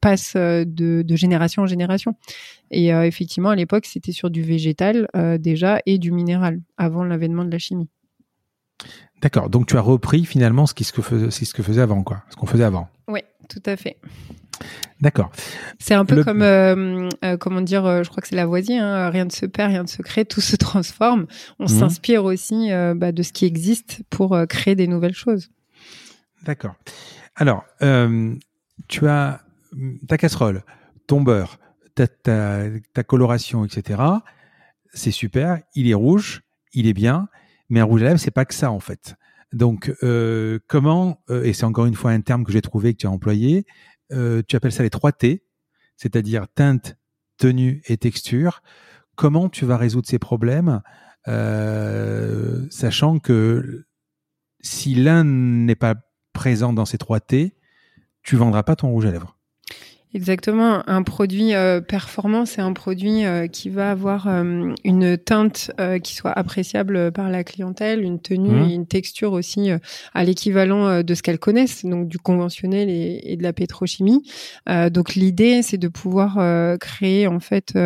passent 0.00 0.36
de, 0.36 0.64
de, 1.02 1.16
génération 1.16 1.62
en 1.62 1.66
génération. 1.66 2.16
Et 2.70 2.88
effectivement, 2.88 3.50
à 3.50 3.56
l'époque, 3.56 3.86
c'était 3.86 4.12
sur 4.12 4.30
du 4.30 4.42
végétal 4.42 5.06
déjà 5.38 5.80
et 5.86 5.98
du 5.98 6.10
minéral 6.10 6.60
avant 6.76 7.04
l'avènement 7.04 7.44
de 7.44 7.50
la 7.50 7.58
chimie. 7.58 7.88
D'accord. 9.22 9.48
Donc 9.48 9.66
tu 9.66 9.76
as 9.76 9.80
repris 9.80 10.24
finalement 10.24 10.66
ce, 10.66 10.74
qui, 10.74 10.84
ce, 10.84 10.92
que 10.92 11.30
ce 11.30 11.54
que 11.54 11.62
faisait 11.62 11.80
avant, 11.80 12.02
quoi. 12.02 12.22
Ce 12.30 12.36
qu'on 12.36 12.46
faisait 12.46 12.64
avant. 12.64 12.88
Oui, 13.08 13.20
tout 13.48 13.62
à 13.66 13.76
fait. 13.76 13.96
D'accord. 15.00 15.30
C'est 15.78 15.94
un 15.94 16.04
peu 16.04 16.24
comme, 16.24 16.42
euh, 16.42 17.08
euh, 17.24 17.36
comment 17.36 17.60
dire, 17.60 17.84
euh, 17.84 18.02
je 18.02 18.08
crois 18.08 18.22
que 18.22 18.28
c'est 18.28 18.36
la 18.36 18.46
voisine, 18.46 18.80
hein, 18.80 19.10
rien 19.10 19.26
ne 19.26 19.30
se 19.30 19.44
perd, 19.44 19.70
rien 19.70 19.82
ne 19.82 19.88
se 19.88 20.02
crée, 20.02 20.24
tout 20.24 20.40
se 20.40 20.56
transforme. 20.56 21.26
On 21.58 21.64
mhm. 21.64 21.68
s'inspire 21.68 22.24
aussi 22.24 22.70
bah, 22.96 23.12
de 23.12 23.22
ce 23.22 23.32
qui 23.32 23.44
existe 23.44 24.02
pour 24.10 24.36
créer 24.48 24.74
des 24.74 24.86
nouvelles 24.86 25.14
choses. 25.14 25.50
D'accord. 26.44 26.74
Alors, 27.36 27.64
tu 28.88 29.08
as 29.08 29.40
ta 30.06 30.16
casserole, 30.16 30.62
ton 31.06 31.20
beurre, 31.20 31.58
ta, 31.94 32.06
ta, 32.06 32.62
ta 32.92 33.02
coloration, 33.02 33.64
etc. 33.64 34.00
C'est 34.92 35.10
super, 35.10 35.58
il 35.74 35.90
est 35.90 35.94
rouge, 35.94 36.42
il 36.72 36.86
est 36.86 36.92
bien, 36.92 37.28
mais 37.68 37.80
un 37.80 37.84
rouge 37.84 38.02
à 38.02 38.06
lèvres, 38.06 38.20
c'est 38.20 38.30
pas 38.30 38.44
que 38.44 38.54
ça 38.54 38.70
en 38.70 38.80
fait. 38.80 39.16
Donc, 39.52 39.92
comment, 40.68 41.18
et 41.28 41.52
c'est 41.52 41.64
encore 41.64 41.86
une 41.86 41.94
fois 41.94 42.12
un 42.12 42.20
terme 42.20 42.44
que 42.44 42.52
j'ai 42.52 42.62
trouvé 42.62 42.94
que 42.94 42.98
tu 42.98 43.06
as 43.06 43.10
employé, 43.10 43.66
euh, 44.12 44.42
tu 44.46 44.56
appelles 44.56 44.72
ça 44.72 44.82
les 44.82 44.90
trois 44.90 45.12
T, 45.12 45.44
c'est-à-dire 45.96 46.46
teinte, 46.54 46.96
tenue 47.36 47.82
et 47.86 47.96
texture. 47.96 48.62
Comment 49.16 49.48
tu 49.48 49.64
vas 49.64 49.76
résoudre 49.76 50.08
ces 50.08 50.18
problèmes, 50.18 50.82
sachant 52.70 53.18
que 53.18 53.86
si 54.60 54.94
l'un 54.94 55.24
n'est 55.24 55.76
pas 55.76 55.94
présent 56.32 56.72
dans 56.72 56.84
ces 56.84 56.98
trois 56.98 57.20
T, 57.20 57.56
tu 58.22 58.36
vendras 58.36 58.62
pas 58.62 58.76
ton 58.76 58.88
rouge 58.90 59.06
à 59.06 59.10
lèvres? 59.12 59.38
Exactement. 60.14 60.88
Un 60.88 61.02
produit 61.02 61.54
euh, 61.54 61.80
performant, 61.80 62.46
c'est 62.46 62.60
un 62.60 62.72
produit 62.72 63.24
euh, 63.24 63.48
qui 63.48 63.68
va 63.68 63.90
avoir 63.90 64.28
euh, 64.28 64.72
une 64.84 65.18
teinte 65.18 65.72
qui 66.04 66.14
soit 66.14 66.30
appréciable 66.30 67.10
par 67.10 67.30
la 67.30 67.42
clientèle, 67.42 68.02
une 68.02 68.20
tenue 68.20 68.50
mmh. 68.50 68.70
et 68.70 68.74
une 68.74 68.86
texture 68.86 69.32
aussi 69.32 69.70
à 70.12 70.24
l'équivalent 70.24 71.02
de 71.02 71.14
ce 71.14 71.22
qu'elles 71.22 71.38
connaissent, 71.40 71.84
donc 71.84 72.06
du 72.08 72.18
conventionnel 72.18 72.88
et, 72.88 73.36
de 73.36 73.42
la 73.42 73.52
pétrochimie. 73.52 74.22
donc 74.90 75.14
l'idée, 75.14 75.62
c'est 75.62 75.78
de 75.78 75.88
pouvoir 75.88 76.78
créer 76.78 77.26
en 77.26 77.40
fait 77.40 77.76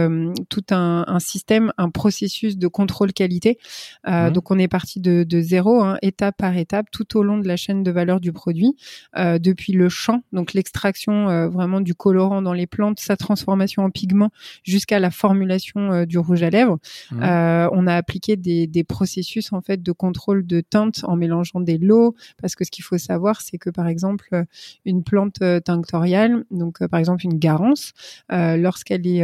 tout 0.48 0.64
un, 0.70 1.04
un, 1.06 1.18
système, 1.18 1.72
un 1.78 1.90
processus 1.90 2.58
de 2.58 2.66
contrôle 2.68 3.12
qualité. 3.12 3.58
Mmh. 4.06 4.30
Donc 4.30 4.50
on 4.50 4.58
est 4.58 4.68
parti 4.68 5.00
de, 5.00 5.24
de 5.24 5.40
zéro, 5.40 5.82
hein, 5.82 5.96
étape 6.02 6.36
par 6.36 6.56
étape, 6.56 6.86
tout 6.92 7.16
au 7.16 7.22
long 7.22 7.38
de 7.38 7.48
la 7.48 7.56
chaîne 7.56 7.82
de 7.82 7.90
valeur 7.90 8.20
du 8.20 8.32
produit, 8.32 8.76
depuis 9.16 9.72
le 9.72 9.88
champ, 9.88 10.22
donc 10.32 10.52
l'extraction 10.52 11.48
vraiment 11.48 11.80
du 11.80 11.94
colorant 11.94 12.17
dans 12.18 12.52
les 12.52 12.66
plantes, 12.66 13.00
sa 13.00 13.16
transformation 13.16 13.84
en 13.84 13.90
pigment 13.90 14.30
jusqu'à 14.64 14.98
la 14.98 15.10
formulation 15.10 15.92
euh, 15.92 16.04
du 16.04 16.18
rouge 16.18 16.42
à 16.42 16.50
lèvres. 16.50 16.78
Mmh. 17.10 17.22
Euh, 17.22 17.68
on 17.72 17.86
a 17.86 17.94
appliqué 17.94 18.36
des, 18.36 18.68
processus 18.88 19.52
en 19.52 19.60
fait 19.60 19.82
de 19.82 19.92
contrôle 19.92 20.46
de 20.46 20.60
teinte 20.60 21.02
en 21.04 21.16
mélangeant 21.16 21.60
des 21.60 21.78
lots 21.78 22.14
parce 22.40 22.54
que 22.54 22.64
ce 22.64 22.70
qu'il 22.70 22.84
faut 22.84 22.96
savoir 22.96 23.40
c'est 23.42 23.58
que 23.58 23.70
par 23.70 23.86
exemple 23.86 24.44
une 24.84 25.02
plante 25.02 25.42
euh, 25.42 25.60
tinctoriale, 25.60 26.44
donc 26.50 26.84
par 26.86 26.98
exemple 26.98 27.24
une 27.24 27.38
garance, 27.38 27.92
lorsqu'elle 28.30 29.06
est 29.06 29.22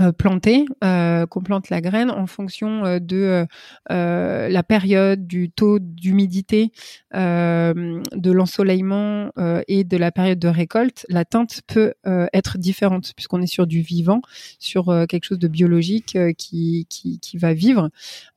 euh, 0.00 0.10
planter, 0.10 0.64
euh, 0.82 1.24
qu'on 1.24 1.40
plante 1.40 1.70
la 1.70 1.80
graine 1.80 2.10
en 2.10 2.26
fonction 2.26 2.84
euh, 2.84 2.98
de 2.98 3.46
la 3.88 4.62
période, 4.64 5.24
du 5.24 5.50
taux 5.50 5.78
d'humidité, 5.78 6.72
de 7.12 8.30
l'ensoleillement 8.32 9.30
et 9.68 9.84
de 9.84 9.96
la 9.96 10.10
période 10.10 10.40
de 10.40 10.48
récolte, 10.48 11.06
la 11.08 11.24
teinte 11.24 11.60
peut 11.68 11.94
être 12.32 12.58
différente 12.58 13.12
puisqu'on 13.14 13.40
est 13.40 13.46
sur 13.46 13.66
du 13.66 13.82
vivant, 13.82 14.20
sur 14.58 14.86
quelque 15.08 15.24
chose 15.24 15.38
de 15.38 15.48
biologique 15.48 16.18
qui, 16.36 16.86
qui, 16.88 17.20
qui, 17.20 17.36
va 17.36 17.54
vivre. 17.54 17.90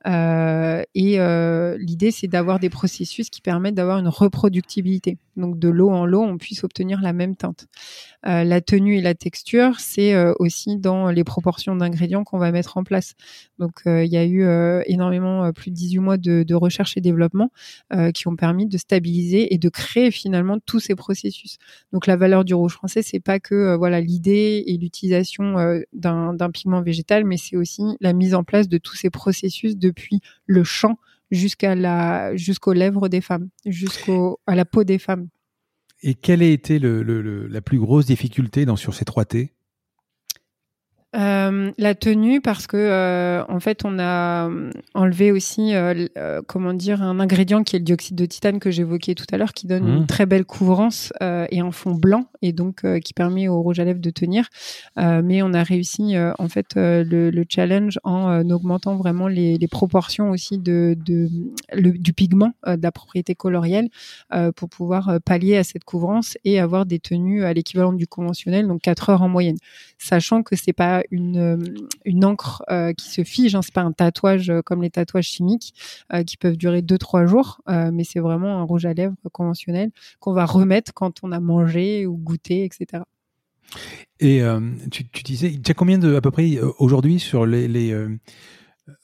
et 0.06 1.18
l'idée, 1.78 2.10
c'est 2.10 2.28
d'avoir 2.28 2.60
des 2.60 2.70
processus 2.70 3.30
qui 3.30 3.40
permettent 3.40 3.74
d'avoir 3.74 3.98
une 3.98 4.08
reproductibilité. 4.08 5.18
Donc 5.36 5.58
de 5.58 5.68
l'eau 5.68 5.90
en 5.90 6.04
l'eau, 6.04 6.22
on 6.22 6.36
puisse 6.38 6.62
obtenir 6.64 7.00
la 7.00 7.12
même 7.12 7.34
teinte. 7.36 7.66
la 8.24 8.60
tenue 8.60 8.98
et 8.98 9.02
la 9.02 9.14
texture, 9.14 9.80
c'est 9.80 10.14
aussi 10.38 10.76
dans 10.76 11.10
les 11.10 11.24
proportions 11.24 11.47
d'ingrédients 11.76 12.24
qu'on 12.24 12.38
va 12.38 12.52
mettre 12.52 12.76
en 12.76 12.84
place. 12.84 13.14
Donc 13.58 13.82
euh, 13.86 14.04
il 14.04 14.12
y 14.12 14.16
a 14.16 14.24
eu 14.24 14.42
euh, 14.42 14.82
énormément, 14.86 15.44
euh, 15.44 15.52
plus 15.52 15.70
de 15.70 15.76
18 15.76 15.98
mois 15.98 16.16
de, 16.16 16.54
recherche 16.54 16.96
et 16.96 17.00
développement 17.00 17.50
qui 18.14 18.26
ont 18.26 18.34
permis 18.34 18.66
de 18.66 18.76
stabiliser 18.78 19.54
et 19.54 19.58
de 19.58 19.68
créer 19.68 20.10
finalement 20.10 20.58
tous 20.58 20.80
ces 20.80 20.96
processus. 20.96 21.58
Donc 21.92 22.06
la 22.06 22.16
valeur 22.16 22.44
du 22.44 22.52
rouge 22.52 22.72
français, 22.72 23.02
c'est 23.02 23.20
pas 23.20 23.38
que 23.38 23.76
voilà 23.76 24.00
l'idée 24.00 24.64
et 24.66 24.76
l'utilisation 24.76 25.54
d'un 25.92 26.50
pigment 26.52 26.82
végétal, 26.82 27.24
mais 27.24 27.36
c'est 27.36 27.56
aussi 27.56 27.82
la 28.00 28.12
mise 28.12 28.34
en 28.34 28.42
place 28.42 28.68
de 28.68 28.78
tous 28.78 28.96
ces 28.96 29.10
processus 29.10 29.76
depuis 29.76 30.20
le 30.46 30.64
champ 30.64 30.98
jusqu'à 31.30 31.76
la 31.76 32.34
jusqu'aux 32.34 32.72
lèvres 32.72 33.08
des 33.08 33.20
femmes, 33.20 33.48
jusqu'au 33.64 34.40
à 34.46 34.56
la 34.56 34.64
peau 34.64 34.82
des 34.82 34.98
femmes. 34.98 35.28
Et 36.02 36.14
quelle 36.14 36.42
a 36.42 36.46
été 36.46 36.78
la 36.78 37.60
plus 37.60 37.78
grosse 37.78 38.06
difficulté 38.06 38.64
dans, 38.64 38.76
sur 38.76 38.94
ces 38.94 39.04
trois 39.04 39.24
T? 39.24 39.52
Euh, 41.18 41.72
la 41.78 41.94
tenue 41.96 42.40
parce 42.40 42.68
que 42.68 42.76
euh, 42.76 43.42
en 43.48 43.58
fait 43.58 43.84
on 43.84 43.98
a 43.98 44.48
euh, 44.48 44.70
enlevé 44.94 45.32
aussi 45.32 45.72
comment 46.46 46.72
dire 46.74 47.02
un 47.02 47.18
ingrédient 47.18 47.64
qui 47.64 47.76
est 47.76 47.80
le 47.80 47.84
dioxyde 47.84 48.16
de 48.16 48.26
titane 48.26 48.60
que 48.60 48.70
j'évoquais 48.70 49.14
tout 49.14 49.24
à 49.32 49.36
l'heure 49.36 49.52
qui 49.52 49.66
donne 49.66 49.88
une 49.88 50.02
mmh. 50.02 50.06
très 50.06 50.26
belle 50.26 50.44
couvrance 50.44 51.12
et 51.20 51.60
un 51.60 51.70
fond 51.72 51.94
blanc 51.94 52.26
et 52.42 52.52
donc 52.52 52.84
qui 53.00 53.14
permet 53.14 53.48
au 53.48 53.60
rouge 53.60 53.80
à 53.80 53.84
lèvres 53.84 54.00
de 54.00 54.10
tenir 54.10 54.48
mais 54.96 55.42
on 55.42 55.52
a 55.54 55.62
réussi 55.62 56.14
en 56.38 56.48
fait 56.48 56.74
le, 56.76 57.44
challenge 57.48 57.98
en 58.04 58.48
augmentant 58.50 58.96
vraiment 58.96 59.28
les, 59.28 59.58
proportions 59.70 60.30
aussi 60.30 60.58
de, 60.58 60.96
du 61.04 62.12
pigment 62.12 62.52
de 62.66 62.82
la 62.82 62.92
propriété 62.92 63.34
colorielle 63.34 63.88
pour 64.56 64.68
pouvoir 64.68 65.18
pallier 65.24 65.56
à 65.56 65.64
cette 65.64 65.84
couvrance 65.84 66.36
et 66.44 66.60
avoir 66.60 66.86
des 66.86 66.98
tenues 66.98 67.44
à 67.44 67.52
l'équivalent 67.52 67.92
du 67.92 68.06
conventionnel 68.06 68.68
donc 68.68 68.82
4 68.82 69.10
heures 69.10 69.22
en 69.22 69.28
moyenne 69.28 69.58
sachant 69.98 70.42
que 70.42 70.56
c'est 70.56 70.72
pas 70.72 71.02
une, 71.10 71.36
euh, 71.36 71.56
une 72.04 72.24
encre 72.24 72.62
euh, 72.70 72.92
qui 72.92 73.10
se 73.10 73.24
fige. 73.24 73.54
Hein, 73.54 73.62
c'est 73.62 73.74
pas 73.74 73.82
un 73.82 73.92
tatouage 73.92 74.50
euh, 74.50 74.62
comme 74.62 74.82
les 74.82 74.90
tatouages 74.90 75.26
chimiques 75.26 75.74
qui 76.26 76.36
peuvent 76.36 76.56
durer 76.56 76.80
2-3 76.80 77.26
jours, 77.26 77.60
mais 77.66 78.04
c'est 78.04 78.20
vraiment 78.20 78.58
un 78.58 78.62
rouge 78.62 78.86
à 78.86 78.94
lèvres 78.94 79.14
conventionnel 79.32 79.90
qu'on 80.20 80.32
va 80.32 80.46
remettre 80.46 80.92
quand 80.94 81.22
on 81.22 81.32
a 81.32 81.40
mangé 81.40 82.06
ou 82.06 82.16
goûté, 82.16 82.64
etc. 82.64 83.02
Et 84.20 84.42
tu, 84.90 85.04
disais, 85.22 85.52
tu 85.52 85.70
as 85.70 85.74
combien 85.74 85.98
de 85.98 86.14
à 86.14 86.20
peu 86.20 86.30
près 86.30 86.58
aujourd'hui 86.78 87.18
sur 87.18 87.46
les, 87.46 87.94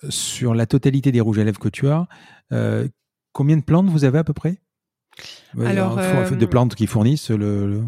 sur 0.08 0.54
la 0.54 0.66
totalité 0.66 1.12
des 1.12 1.20
rouges 1.20 1.38
à 1.38 1.44
lèvres 1.44 1.60
que 1.60 1.68
tu 1.68 1.88
as 1.88 2.06
Combien 3.32 3.56
de 3.56 3.64
plantes 3.64 3.88
vous 3.88 4.04
avez 4.04 4.18
à 4.18 4.24
peu 4.24 4.32
près? 4.32 4.58
Alors, 5.58 5.96
de 5.96 6.46
plantes 6.46 6.74
qui 6.74 6.86
fournissent 6.86 7.30
le... 7.30 7.84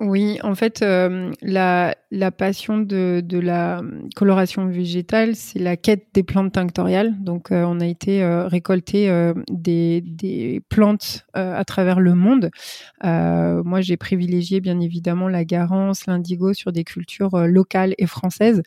Oui, 0.00 0.38
en 0.42 0.54
fait, 0.54 0.80
euh, 0.80 1.30
la, 1.42 1.94
la, 2.10 2.30
passion 2.30 2.78
de, 2.78 3.22
de, 3.22 3.38
la 3.38 3.82
coloration 4.16 4.66
végétale, 4.66 5.36
c'est 5.36 5.58
la 5.58 5.76
quête 5.76 6.06
des 6.14 6.22
plantes 6.22 6.52
tinctoriales. 6.52 7.22
Donc, 7.22 7.52
euh, 7.52 7.64
on 7.68 7.80
a 7.80 7.86
été 7.86 8.22
euh, 8.22 8.46
récolter 8.46 9.10
des, 9.50 10.00
des, 10.00 10.62
plantes 10.70 11.26
à 11.34 11.64
travers 11.66 12.00
le 12.00 12.14
monde. 12.14 12.50
moi, 13.02 13.82
j'ai 13.82 13.98
privilégié 13.98 14.60
bien 14.60 14.80
évidemment 14.80 15.28
la 15.28 15.44
garance, 15.44 16.06
l'indigo 16.06 16.54
sur 16.54 16.72
des 16.72 16.84
cultures 16.84 17.36
locales 17.46 17.94
et 17.98 18.06
françaises. 18.06 18.62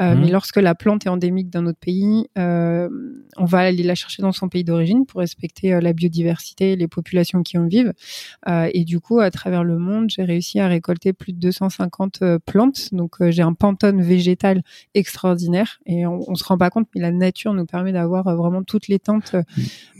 Mmh. 0.00 0.14
Mais 0.20 0.30
lorsque 0.30 0.56
la 0.56 0.74
plante 0.74 1.04
est 1.04 1.10
endémique 1.10 1.50
d'un 1.50 1.66
autre 1.66 1.78
pays, 1.78 2.28
on 2.36 3.44
va 3.44 3.58
aller 3.58 3.82
la 3.82 3.94
chercher 3.94 4.22
dans 4.22 4.32
son 4.32 4.48
pays 4.48 4.64
d'origine 4.64 5.04
pour 5.04 5.20
respecter 5.20 5.78
la 5.80 5.92
biodiversité 5.92 6.72
et 6.72 6.76
les 6.76 6.88
populations 6.88 7.42
qui 7.42 7.58
en 7.58 7.66
vivent. 7.66 7.92
et 8.48 8.84
du 8.84 9.00
coup, 9.00 9.20
à 9.20 9.30
travers 9.30 9.64
le 9.64 9.78
monde, 9.78 10.08
j'ai 10.08 10.24
réussi 10.24 10.60
à 10.60 10.77
récolté 10.78 11.12
plus 11.12 11.32
de 11.32 11.38
250 11.38 12.22
euh, 12.22 12.38
plantes. 12.38 12.94
Donc 12.94 13.16
euh, 13.20 13.30
j'ai 13.30 13.42
un 13.42 13.52
pantone 13.52 14.00
végétal 14.00 14.62
extraordinaire 14.94 15.80
et 15.86 16.06
on, 16.06 16.34
se 16.34 16.44
rend 16.44 16.56
pas 16.56 16.70
compte, 16.70 16.86
mais 16.94 17.00
la 17.00 17.10
nature 17.10 17.52
nous 17.52 17.66
permet 17.66 17.92
d'avoir 17.92 18.28
euh, 18.28 18.36
vraiment 18.36 18.62
toutes 18.62 18.86
les 18.86 19.00
teintes 19.00 19.34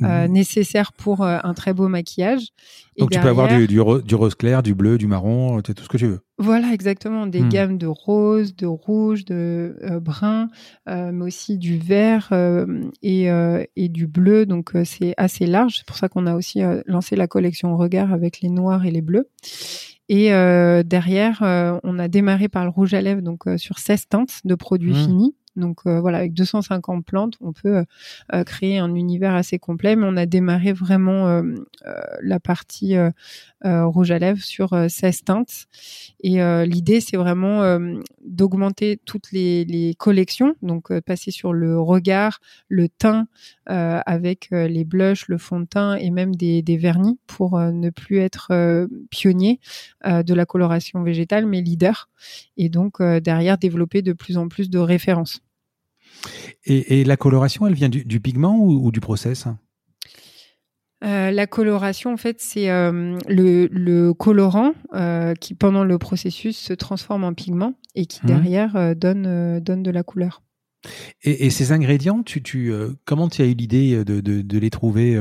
mmh. 0.01 0.27
nécessaires 0.27 0.93
pour 0.93 1.25
un 1.25 1.55
très 1.55 1.73
beau 1.73 1.89
maquillage. 1.89 2.49
Donc 2.97 3.11
tu 3.11 3.19
peux 3.19 3.29
avoir 3.29 3.49
du, 3.49 3.67
du, 3.67 3.81
rose 3.81 4.35
clair, 4.35 4.63
du 4.63 4.75
bleu, 4.75 4.99
du 4.99 5.07
marron, 5.07 5.61
tout 5.63 5.75
ce 5.77 5.89
que 5.89 5.99
tu 5.99 6.07
veux. 6.07 6.21
Voilà, 6.39 6.73
exactement. 6.73 7.27
Des 7.27 7.41
mmh. 7.41 7.49
gammes 7.49 7.79
de 7.79 7.87
rose, 7.87 8.55
de 8.55 8.67
rouge, 8.67 9.25
de 9.25 9.75
brun, 10.01 10.49
mais 10.87 11.25
aussi 11.25 11.59
du 11.59 11.79
vert 11.79 12.33
et, 13.03 13.29
et, 13.77 13.89
du 13.89 14.07
bleu. 14.07 14.47
Donc 14.47 14.73
c'est 14.85 15.15
assez 15.17 15.47
large. 15.47 15.79
C'est 15.79 15.87
pour 15.87 15.97
ça 15.97 16.09
qu'on 16.09 16.27
a 16.27 16.35
aussi 16.35 16.61
lancé 16.87 17.17
la 17.17 17.27
collection 17.27 17.77
Regard 17.77 18.13
avec 18.13 18.41
les 18.41 18.49
noirs 18.49 18.85
et 18.85 18.91
les 18.91 19.03
bleus. 19.03 19.29
Et 20.09 20.33
euh, 20.33 20.83
derrière, 20.83 21.43
euh, 21.43 21.79
on 21.85 21.99
a 21.99 22.09
démarré 22.09 22.49
par 22.49 22.65
le 22.65 22.71
rouge 22.71 22.95
à 22.95 23.03
lèvres, 23.03 23.21
donc 23.21 23.47
euh, 23.47 23.59
sur 23.59 23.79
16 23.79 24.09
teintes 24.09 24.41
de 24.45 24.55
produits 24.55 24.93
mmh. 24.93 25.05
finis. 25.05 25.37
Donc 25.59 25.81
voilà, 25.85 26.19
avec 26.19 26.35
250 26.35 27.05
plantes, 27.05 27.35
on 27.41 27.53
peut 27.53 27.85
créer 28.47 28.79
un 28.79 28.95
univers 28.95 29.35
assez 29.35 29.59
complet. 29.59 29.97
Mais 29.97 30.07
on 30.07 30.17
a 30.17 30.27
démarré 30.27 30.73
vraiment 30.73 31.43
la 32.23 32.41
partie 32.41 32.97
rouge 33.65 34.11
à 34.11 34.19
lèvres 34.19 34.43
sur 34.43 34.71
16 34.89 35.25
teintes. 35.25 35.67
Et 36.21 36.39
l'idée, 36.67 37.01
c'est 37.01 37.17
vraiment 37.17 37.79
d'augmenter 38.25 39.01
toutes 39.05 39.33
les, 39.33 39.95
collections, 39.99 40.55
donc 40.63 40.97
passer 41.01 41.31
sur 41.31 41.53
le 41.53 41.81
regard, 41.81 42.41
le 42.69 42.89
teint, 42.89 43.27
avec 43.67 44.49
les 44.51 44.85
blushs, 44.85 45.29
le 45.29 45.39
fond 45.39 45.61
de 45.61 45.67
teint 45.67 45.97
et 45.97 46.11
même 46.11 46.35
des 46.35 46.77
vernis 46.77 47.19
pour 47.27 47.59
ne 47.59 47.91
plus 47.91 48.19
être 48.19 48.87
pionnier 49.11 49.61
de 50.05 50.35
la 50.35 50.47
coloration 50.47 51.03
végétale, 51.03 51.47
mais 51.47 51.61
leader. 51.61 52.09
Et 52.57 52.69
donc 52.69 53.03
derrière 53.03 53.59
développer 53.59 54.03
de 54.03 54.13
plus 54.13 54.39
en 54.39 54.49
plus 54.49 54.71
de 54.71 54.79
références. 54.79 55.41
Et, 56.65 57.05
la 57.05 57.17
coloration, 57.17 57.67
elle 57.67 57.75
vient 57.75 57.89
du, 57.89 58.21
pigment 58.21 58.59
ou, 58.59 58.91
du 58.93 59.01
process? 59.01 59.47
Euh, 61.05 61.31
la 61.31 61.47
coloration, 61.47 62.13
en 62.13 62.17
fait, 62.17 62.41
c'est 62.41 62.71
euh, 62.71 63.17
le, 63.29 64.13
colorant 64.13 64.73
euh, 64.95 65.35
qui, 65.35 65.55
pendant 65.55 65.85
le 65.85 65.99
processus, 65.99 66.57
se 66.59 66.73
transforme 66.73 67.25
en 67.25 67.35
pigment 67.35 67.75
et 67.95 68.07
qui, 68.07 68.21
mmh. 68.23 68.27
derrière, 68.27 68.97
donne, 68.97 69.61
donne 69.61 69.83
de 69.83 69.91
la 69.91 70.03
couleur. 70.03 70.43
Et, 71.23 71.51
ces 71.51 71.73
ingrédients, 71.73 72.23
tu, 72.23 72.43
tu, 72.43 72.73
comment 73.05 73.29
tu 73.29 73.43
as 73.43 73.47
eu 73.47 73.55
l'idée 73.55 74.05
de, 74.05 74.59
les 74.59 74.71
trouver 74.71 75.19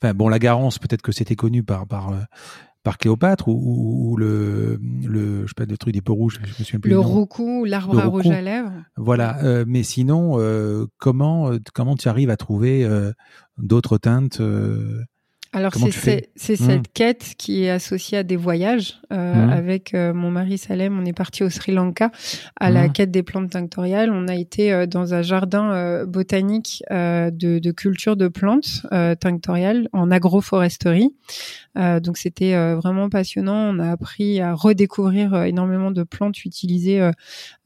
Enfin, 0.00 0.14
bon, 0.14 0.28
la 0.28 0.38
garance, 0.38 0.78
peut-être 0.78 1.02
que 1.02 1.12
c'était 1.12 1.36
connu 1.36 1.64
par, 1.64 1.86
par, 1.86 2.12
par 2.82 2.98
Cléopâtre 2.98 3.48
ou, 3.48 4.16
le, 4.16 4.78
le, 5.04 5.42
je 5.42 5.48
sais 5.48 5.54
pas, 5.56 5.64
le 5.64 5.76
truc 5.76 5.92
des 5.92 6.00
peaux 6.00 6.14
rouges, 6.14 6.40
je 6.42 6.48
me 6.48 6.64
souviens 6.64 6.80
plus. 6.80 6.90
Le 6.90 6.98
roucou, 6.98 7.64
l'arbre 7.64 7.98
à 7.98 8.06
rouge 8.06 8.28
à 8.28 8.40
lèvres. 8.40 8.72
Voilà, 8.96 9.42
euh, 9.44 9.64
mais 9.66 9.82
sinon, 9.82 10.38
euh, 10.38 10.86
comment, 10.98 11.52
euh, 11.52 11.58
comment 11.74 11.96
tu 11.96 12.08
arrives 12.08 12.30
à 12.30 12.36
trouver 12.36 12.88
d'autres 13.58 13.98
teintes 13.98 14.40
alors 15.52 15.72
c'est 15.74 16.28
cette 16.36 16.60
mmh. 16.60 16.82
quête 16.92 17.34
qui 17.38 17.64
est 17.64 17.70
associée 17.70 18.18
à 18.18 18.22
des 18.22 18.36
voyages. 18.36 19.00
Euh, 19.12 19.34
mmh. 19.34 19.50
Avec 19.50 19.94
euh, 19.94 20.12
mon 20.12 20.30
mari 20.30 20.58
Salem, 20.58 20.98
on 20.98 21.06
est 21.06 21.14
parti 21.14 21.42
au 21.42 21.48
Sri 21.48 21.72
Lanka 21.72 22.10
à 22.60 22.70
la 22.70 22.88
mmh. 22.88 22.92
quête 22.92 23.10
des 23.10 23.22
plantes 23.22 23.50
tinctoriales. 23.50 24.10
On 24.12 24.28
a 24.28 24.34
été 24.34 24.72
euh, 24.72 24.86
dans 24.86 25.14
un 25.14 25.22
jardin 25.22 26.04
botanique 26.04 26.82
de, 26.90 27.58
de, 27.58 27.70
culture 27.72 28.16
de 28.16 28.28
plantes 28.28 28.86
tinctoriales 29.20 29.88
en 29.92 30.10
agroforesterie. 30.10 31.14
Donc 31.76 32.18
c'était 32.18 32.54
vraiment 32.74 33.08
passionnant. 33.08 33.74
On 33.74 33.78
a 33.78 33.90
appris 33.90 34.40
à 34.40 34.54
redécouvrir 34.54 35.42
énormément 35.44 35.90
de 35.90 36.02
plantes 36.02 36.44
utilisées 36.44 37.10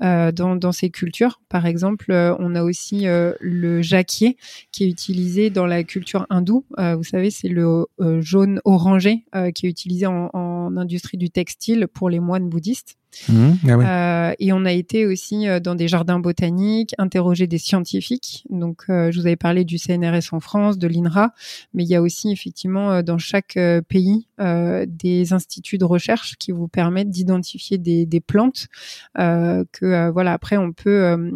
dans, 0.00 0.56
dans, 0.56 0.72
ces 0.72 0.90
cultures. 0.90 1.40
Par 1.48 1.66
exemple, 1.66 2.12
on 2.12 2.54
a 2.54 2.62
aussi 2.62 3.04
le 3.06 3.82
jacquier 3.82 4.36
qui 4.70 4.84
est 4.84 4.88
utilisé 4.88 5.50
dans 5.50 5.66
la 5.66 5.82
culture 5.84 6.26
hindoue. 6.30 6.64
vous 6.78 7.04
savez, 7.04 7.30
c'est 7.30 7.48
le 7.48 7.86
euh, 8.00 8.20
jaune 8.20 8.60
orangé 8.64 9.24
euh, 9.34 9.50
qui 9.50 9.66
est 9.66 9.70
utilisé 9.70 10.06
en, 10.06 10.30
en, 10.32 10.76
industrie 10.76 11.18
du 11.18 11.30
textile 11.30 11.86
pour 11.92 12.10
les 12.10 12.20
moines 12.20 12.48
bouddhistes. 12.48 12.96
Mmh, 13.28 13.52
ah 13.68 14.30
euh, 14.30 14.34
et 14.38 14.52
on 14.52 14.64
a 14.64 14.72
été 14.72 15.06
aussi 15.06 15.46
euh, 15.46 15.60
dans 15.60 15.74
des 15.74 15.86
jardins 15.86 16.18
botaniques, 16.18 16.94
interroger 16.98 17.46
des 17.46 17.58
scientifiques. 17.58 18.44
Donc, 18.48 18.84
euh, 18.88 19.10
je 19.12 19.20
vous 19.20 19.26
avais 19.26 19.36
parlé 19.36 19.64
du 19.64 19.78
CNRS 19.78 20.32
en 20.32 20.40
France, 20.40 20.78
de 20.78 20.88
l'INRA, 20.88 21.34
mais 21.74 21.84
il 21.84 21.90
y 21.90 21.94
a 21.94 22.02
aussi 22.02 22.32
effectivement 22.32 23.02
dans 23.02 23.18
chaque 23.18 23.58
pays 23.88 24.26
des 24.38 25.32
instituts 25.32 25.78
de 25.78 25.84
recherche 25.84 26.36
qui 26.38 26.50
vous 26.52 26.68
permettent 26.68 27.10
d'identifier 27.10 27.78
des, 27.78 28.06
des, 28.06 28.20
plantes 28.20 28.68
que 29.14 30.10
voilà 30.10 30.32
après 30.32 30.56
on 30.56 30.72
peut 30.72 31.32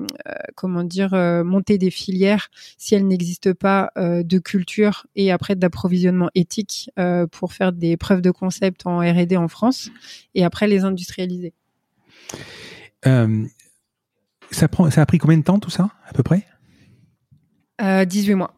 comment 0.55 0.85
dire 0.85 1.11
monter 1.45 1.79
des 1.79 1.91
filières 1.91 2.49
si 2.79 2.95
elles 2.95 3.07
n'existent 3.07 3.55
pas 3.55 3.91
de 3.97 4.39
culture 4.39 5.07
et 5.15 5.31
après 5.31 5.55
d'approvisionnement 5.55 6.31
éthique 6.35 6.91
pour 7.31 7.53
faire 7.53 7.73
des 7.73 7.97
preuves 7.97 8.23
de 8.23 8.31
concept 8.31 8.87
en 8.87 8.99
R&D 8.99 9.37
en 9.37 9.49
France 9.49 9.91
et 10.35 10.45
après 10.45 10.67
les 10.67 10.85
industrialiser. 10.85 11.55
Euh, 13.07 13.47
ça, 14.51 14.69
prend, 14.69 14.91
ça 14.91 15.03
a 15.03 15.07
pris 15.07 15.19
combien 15.19 15.39
de 15.39 15.43
temps 15.43 15.59
tout 15.59 15.71
ça, 15.71 15.91
à 16.09 16.13
peu 16.13 16.23
près? 16.23 16.47
18 17.81 18.33
euh, 18.33 18.37
mois. 18.37 18.55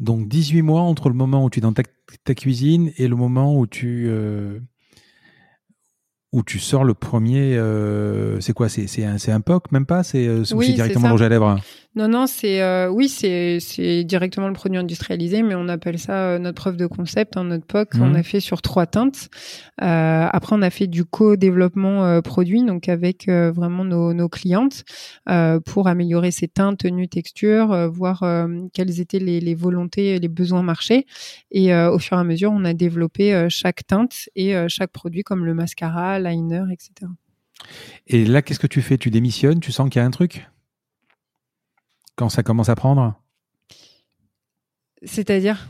Donc 0.00 0.28
18 0.28 0.62
mois 0.62 0.80
entre 0.80 1.08
le 1.08 1.14
moment 1.14 1.44
où 1.44 1.50
tu 1.50 1.60
es 1.60 1.62
dans 1.62 1.72
ta, 1.72 1.82
cuisine 2.34 2.92
et 2.96 3.08
le 3.08 3.16
moment 3.16 3.56
où 3.56 3.66
tu, 3.66 4.06
euh, 4.08 4.58
où 6.32 6.42
tu 6.42 6.58
sors 6.58 6.84
le 6.84 6.94
premier. 6.94 7.58
c'est 8.40 8.52
quoi? 8.52 8.68
C'est 8.68 9.04
un, 9.04 9.16
un 9.26 9.40
POC, 9.40 9.70
même 9.72 9.86
pas? 9.86 10.02
C'est 10.02 10.26
directement 10.42 11.08
le 11.08 11.12
rouge 11.12 11.22
à 11.22 11.28
lèvres? 11.28 11.60
Non, 11.96 12.08
non, 12.08 12.26
c'est 12.26 12.60
euh, 12.60 12.88
oui, 12.88 13.08
c'est 13.08 13.60
c'est 13.60 14.02
directement 14.02 14.48
le 14.48 14.52
produit 14.52 14.78
industrialisé, 14.78 15.42
mais 15.42 15.54
on 15.54 15.68
appelle 15.68 16.00
ça 16.00 16.30
euh, 16.30 16.38
notre 16.40 16.60
preuve 16.60 16.76
de 16.76 16.86
concept, 16.86 17.36
hein, 17.36 17.44
notre 17.44 17.66
POC. 17.66 17.90
On 18.00 18.10
mmh. 18.10 18.16
a 18.16 18.22
fait 18.24 18.40
sur 18.40 18.62
trois 18.62 18.86
teintes. 18.86 19.28
Euh, 19.80 20.26
après, 20.32 20.56
on 20.56 20.62
a 20.62 20.70
fait 20.70 20.88
du 20.88 21.04
co-développement 21.04 22.04
euh, 22.04 22.20
produit, 22.20 22.64
donc 22.64 22.88
avec 22.88 23.28
vraiment 23.28 23.84
nos, 23.84 24.12
nos 24.12 24.28
clientes 24.28 24.84
pour 25.64 25.88
améliorer 25.88 26.30
ces 26.30 26.48
teintes, 26.48 26.78
tenues, 26.78 27.08
textures, 27.08 27.90
voir 27.90 28.24
quelles 28.72 29.00
étaient 29.00 29.18
les, 29.18 29.40
les 29.40 29.54
volontés, 29.54 30.18
les 30.18 30.28
besoins 30.28 30.62
marchés. 30.62 31.06
Et 31.50 31.74
au 31.74 31.98
fur 31.98 32.16
et 32.16 32.20
à 32.20 32.24
mesure, 32.24 32.52
on 32.52 32.64
a 32.64 32.74
développé 32.74 33.46
chaque 33.48 33.86
teinte 33.86 34.28
et 34.34 34.54
chaque 34.68 34.90
produit 34.90 35.22
comme 35.22 35.44
le 35.44 35.54
mascara, 35.54 36.18
liner, 36.18 36.64
etc. 36.72 37.10
Et 38.06 38.24
là, 38.24 38.42
qu'est-ce 38.42 38.60
que 38.60 38.66
tu 38.66 38.82
fais? 38.82 38.98
Tu 38.98 39.10
démissionnes? 39.10 39.60
Tu 39.60 39.72
sens 39.72 39.88
qu'il 39.88 40.00
y 40.00 40.02
a 40.02 40.06
un 40.06 40.10
truc? 40.10 40.46
Quand 42.16 42.28
ça 42.28 42.42
commence 42.42 42.68
à 42.68 42.74
prendre? 42.74 43.20
C'est-à-dire? 45.02 45.68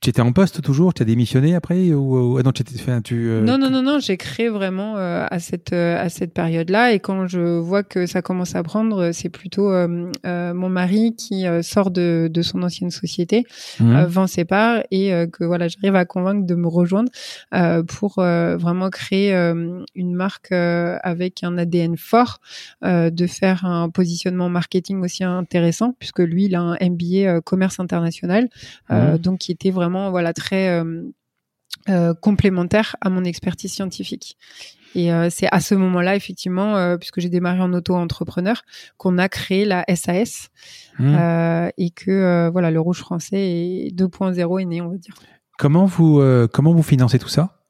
Tu 0.00 0.08
étais 0.08 0.22
en 0.22 0.32
poste 0.32 0.62
toujours? 0.62 0.94
Tu 0.94 1.02
as 1.02 1.04
démissionné 1.04 1.54
après 1.54 1.92
ou, 1.92 2.38
ah 2.38 2.42
non, 2.42 2.52
tu, 2.52 2.64
tu 2.64 2.80
euh, 2.88 3.42
non, 3.42 3.58
non, 3.58 3.68
non, 3.68 3.82
non, 3.82 3.98
j'ai 3.98 4.16
créé 4.16 4.48
vraiment 4.48 4.96
euh, 4.96 5.26
à 5.30 5.38
cette 5.40 5.74
euh, 5.74 6.02
à 6.02 6.08
cette 6.08 6.32
période-là 6.32 6.92
et 6.92 7.00
quand 7.00 7.26
je 7.26 7.58
vois 7.58 7.82
que 7.82 8.06
ça 8.06 8.22
commence 8.22 8.54
à 8.54 8.62
prendre, 8.62 9.12
c'est 9.12 9.28
plutôt 9.28 9.70
mon 10.24 10.68
mari 10.68 11.14
qui 11.16 11.44
sort 11.62 11.90
de, 11.90 12.30
de 12.32 12.42
son 12.42 12.62
ancienne 12.62 12.90
société, 12.90 13.44
mmh. 13.78 14.04
vend 14.04 14.26
ses 14.26 14.44
parts 14.44 14.82
et 14.90 15.10
que 15.32 15.44
voilà, 15.44 15.68
j'arrive 15.68 15.96
à 15.96 16.04
convaincre 16.04 16.46
de 16.46 16.54
me 16.54 16.68
rejoindre 16.68 17.10
pour 17.86 18.14
vraiment 18.16 18.88
créer 18.90 19.34
une 19.34 20.14
marque 20.14 20.52
avec 20.52 21.42
un 21.42 21.58
ADN 21.58 21.96
fort, 21.96 22.40
de 22.82 23.26
faire 23.26 23.64
un 23.64 23.90
positionnement 23.90 24.48
marketing 24.48 25.02
aussi 25.02 25.24
intéressant 25.24 25.94
puisque 25.98 26.20
lui, 26.20 26.46
il 26.46 26.54
a 26.54 26.60
un 26.60 26.76
MBA 26.80 27.42
commerce 27.42 27.80
international, 27.80 28.48
mmh. 28.88 29.18
donc 29.18 29.40
qui 29.40 29.52
était 29.52 29.70
vraiment 29.70 29.89
voilà 30.10 30.32
très 30.32 30.68
euh, 30.68 31.02
euh, 31.88 32.14
complémentaire 32.14 32.96
à 33.00 33.10
mon 33.10 33.24
expertise 33.24 33.72
scientifique. 33.72 34.36
Et 34.94 35.12
euh, 35.12 35.28
c'est 35.30 35.48
à 35.52 35.60
ce 35.60 35.74
moment-là, 35.76 36.16
effectivement, 36.16 36.96
puisque 36.98 37.20
j'ai 37.20 37.28
démarré 37.28 37.60
en 37.60 37.72
auto-entrepreneur, 37.72 38.62
qu'on 38.96 39.18
a 39.18 39.28
créé 39.28 39.64
la 39.64 39.84
SAS 39.94 40.48
mmh. 40.98 41.70
et 41.78 41.90
que 41.90 42.50
voilà, 42.50 42.72
le 42.72 42.80
Rouge 42.80 42.98
français 42.98 43.92
2.0 43.94 44.60
est 44.60 44.64
né, 44.64 44.80
on 44.80 44.88
va 44.88 44.96
dire. 44.96 45.14
Comment 45.58 45.86
vous 45.86 46.20
comment 46.52 46.72
vous 46.72 46.82
financez 46.82 47.20
tout 47.20 47.28
ça? 47.28 47.60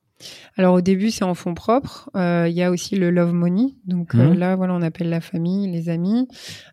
Alors 0.56 0.74
au 0.74 0.80
début 0.80 1.10
c'est 1.10 1.24
en 1.24 1.34
fonds 1.34 1.54
propres. 1.54 2.10
Euh, 2.16 2.46
il 2.48 2.54
y 2.54 2.62
a 2.62 2.70
aussi 2.70 2.96
le 2.96 3.10
love 3.10 3.32
money. 3.32 3.76
Donc 3.86 4.14
euh, 4.14 4.30
mmh. 4.30 4.38
là 4.38 4.56
voilà 4.56 4.74
on 4.74 4.82
appelle 4.82 5.08
la 5.08 5.20
famille, 5.20 5.70
les 5.70 5.88
amis. 5.88 6.28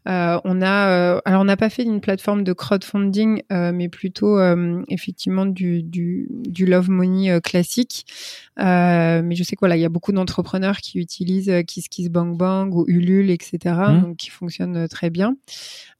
Euh, 0.07 0.39
on 0.43 0.61
a 0.61 1.21
alors 1.25 1.41
on 1.41 1.45
n'a 1.45 1.57
pas 1.57 1.69
fait 1.69 1.84
une 1.84 2.01
plateforme 2.01 2.43
de 2.43 2.53
crowdfunding, 2.53 3.43
mais 3.49 3.89
plutôt 3.89 4.39
effectivement 4.89 5.45
du, 5.45 5.84
du, 5.84 6.28
du 6.30 6.65
love 6.65 6.89
money 6.89 7.39
classique. 7.41 8.05
mais 8.57 9.36
je 9.36 9.43
sais 9.43 9.55
que 9.55 9.61
voilà 9.61 9.78
il 9.78 9.82
y 9.82 9.86
a 9.86 9.89
beaucoup 9.89 10.11
d'entrepreneurs 10.11 10.78
qui 10.78 10.99
utilisent 10.99 11.51
KissKissBankBank 11.67 12.73
ou 12.75 12.86
Ulule 12.88 13.30
etc. 13.30 13.75
Mmh. 13.89 14.01
Donc 14.01 14.17
qui 14.17 14.30
fonctionnent 14.30 14.88
très 14.88 15.09
bien. 15.09 15.36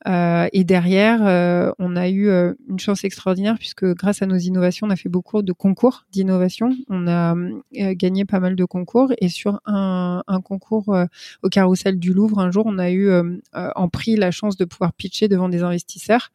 et 0.06 0.64
derrière 0.64 1.74
on 1.80 1.96
a 1.96 2.10
eu 2.10 2.30
une 2.70 2.80
chance 2.80 3.04
extraordinaire 3.04 3.58
puisque 3.58 3.86
grâce 3.96 4.22
à 4.22 4.26
nos 4.26 4.38
innovations 4.38 4.88
on 4.88 4.90
a 4.90 4.96
fait 4.96 5.10
beaucoup 5.10 5.42
de 5.42 5.54
concours 5.54 6.06
d'innovation. 6.12 6.76
On 6.90 7.08
a 7.08 7.36
gagné 7.74 8.26
pas 8.26 8.40
mal 8.40 8.56
de 8.56 8.66
concours. 8.66 9.12
Et 9.20 9.30
sur 9.30 9.62
un, 9.66 10.24
un 10.28 10.42
concours 10.42 10.90
euh, 10.90 11.06
au 11.44 11.50
Carrousel 11.50 12.00
du 12.00 12.14
Louvre 12.14 12.40
un 12.40 12.52
jour 12.52 12.66
on 12.68 12.78
a 12.78 12.90
eu 12.92 13.10
euh, 13.10 13.38
en 13.54 13.90
prix 13.90 14.16
la 14.16 14.32
chance 14.32 14.58
de 14.58 14.66
pouvoir 14.66 14.94
pitcher 14.94 15.28
devant 15.28 15.50
des 15.50 15.64
investisseurs. 15.64 16.32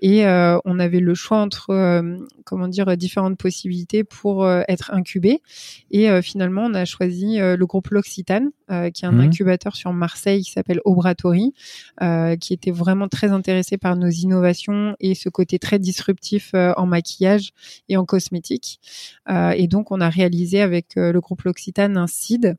Et 0.00 0.24
on 0.26 0.78
avait 0.78 1.00
le 1.00 1.14
choix 1.14 1.38
entre 1.38 2.02
comment 2.44 2.68
dire 2.68 2.96
différentes 2.96 3.36
possibilités 3.36 4.04
pour 4.04 4.48
être 4.68 4.92
incubé. 4.92 5.42
Et 5.90 6.22
finalement 6.22 6.66
on 6.66 6.74
a 6.74 6.84
choisi 6.84 7.38
le 7.38 7.66
groupe 7.66 7.88
L'Occitane 7.88 8.50
qui 8.68 9.04
est 9.04 9.08
un 9.08 9.12
mmh. 9.12 9.20
incubateur 9.20 9.74
sur 9.74 9.92
Marseille 9.92 10.42
qui 10.42 10.52
s'appelle 10.52 10.80
Obratory 10.84 11.52
qui 12.40 12.52
était 12.52 12.70
vraiment 12.70 13.08
très 13.08 13.32
intéressé 13.32 13.76
par 13.76 13.96
nos 13.96 14.08
innovations 14.08 14.94
et 15.00 15.16
ce 15.16 15.28
côté 15.28 15.58
très 15.58 15.80
disruptif 15.80 16.54
en 16.54 16.86
maquillage 16.86 17.50
et 17.88 17.96
en 17.96 18.04
cosmétique. 18.04 18.78
Et 19.28 19.66
donc 19.66 19.90
on 19.90 20.00
a 20.00 20.08
réalisé 20.08 20.62
avec 20.68 20.96
euh, 20.96 21.12
le 21.12 21.20
groupe 21.20 21.42
L'Occitane 21.42 21.96
un 21.96 22.06
seed 22.06 22.56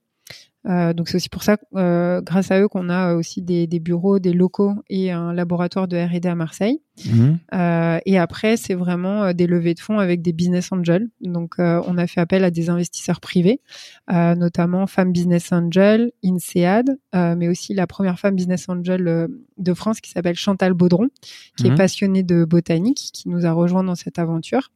Euh, 0.67 0.93
donc 0.93 1.07
c'est 1.07 1.15
aussi 1.15 1.29
pour 1.29 1.43
ça, 1.43 1.57
euh, 1.75 2.21
grâce 2.21 2.51
à 2.51 2.59
eux, 2.59 2.67
qu'on 2.67 2.89
a 2.89 3.15
aussi 3.15 3.41
des, 3.41 3.65
des, 3.65 3.79
bureaux, 3.79 4.19
des 4.19 4.33
locaux 4.33 4.73
et 4.89 5.09
un 5.11 5.31
laboratoire 5.33 5.87
de 5.87 5.95
R&D 5.97 6.27
à 6.27 6.35
Marseille. 6.35 6.81
Mmh. 7.05 7.37
Euh, 7.53 7.99
et 8.05 8.17
après, 8.17 8.57
c'est 8.57 8.73
vraiment 8.73 9.23
euh, 9.23 9.33
des 9.33 9.47
levées 9.47 9.73
de 9.73 9.79
fonds 9.79 9.99
avec 9.99 10.21
des 10.21 10.33
business 10.33 10.71
angels. 10.71 11.09
Donc 11.21 11.55
euh, 11.59 11.81
on 11.87 11.97
a 11.97 12.07
fait 12.07 12.21
appel 12.21 12.43
à 12.43 12.51
des 12.51 12.69
investisseurs 12.69 13.19
privés, 13.19 13.61
notamment 14.09 14.87
Femme 14.87 15.11
Business 15.11 15.51
Angel, 15.51 16.11
INSEAD, 16.23 16.97
mais 17.13 17.47
aussi 17.47 17.73
la 17.73 17.87
première 17.87 18.19
femme 18.19 18.35
business 18.35 18.67
angel 18.69 19.29
de 19.57 19.73
France 19.73 20.01
qui 20.01 20.09
s'appelle 20.09 20.35
Chantal 20.35 20.73
Baudron, 20.73 21.09
qui 21.57 21.67
est 21.67 21.71
mmh. 21.71 21.75
passionnée 21.75 22.23
de 22.23 22.45
botanique, 22.45 23.09
qui 23.13 23.29
nous 23.29 23.45
a 23.45 23.51
rejoint 23.51 23.83
dans 23.83 23.95
cette 23.95 24.19
aventure. 24.19 24.71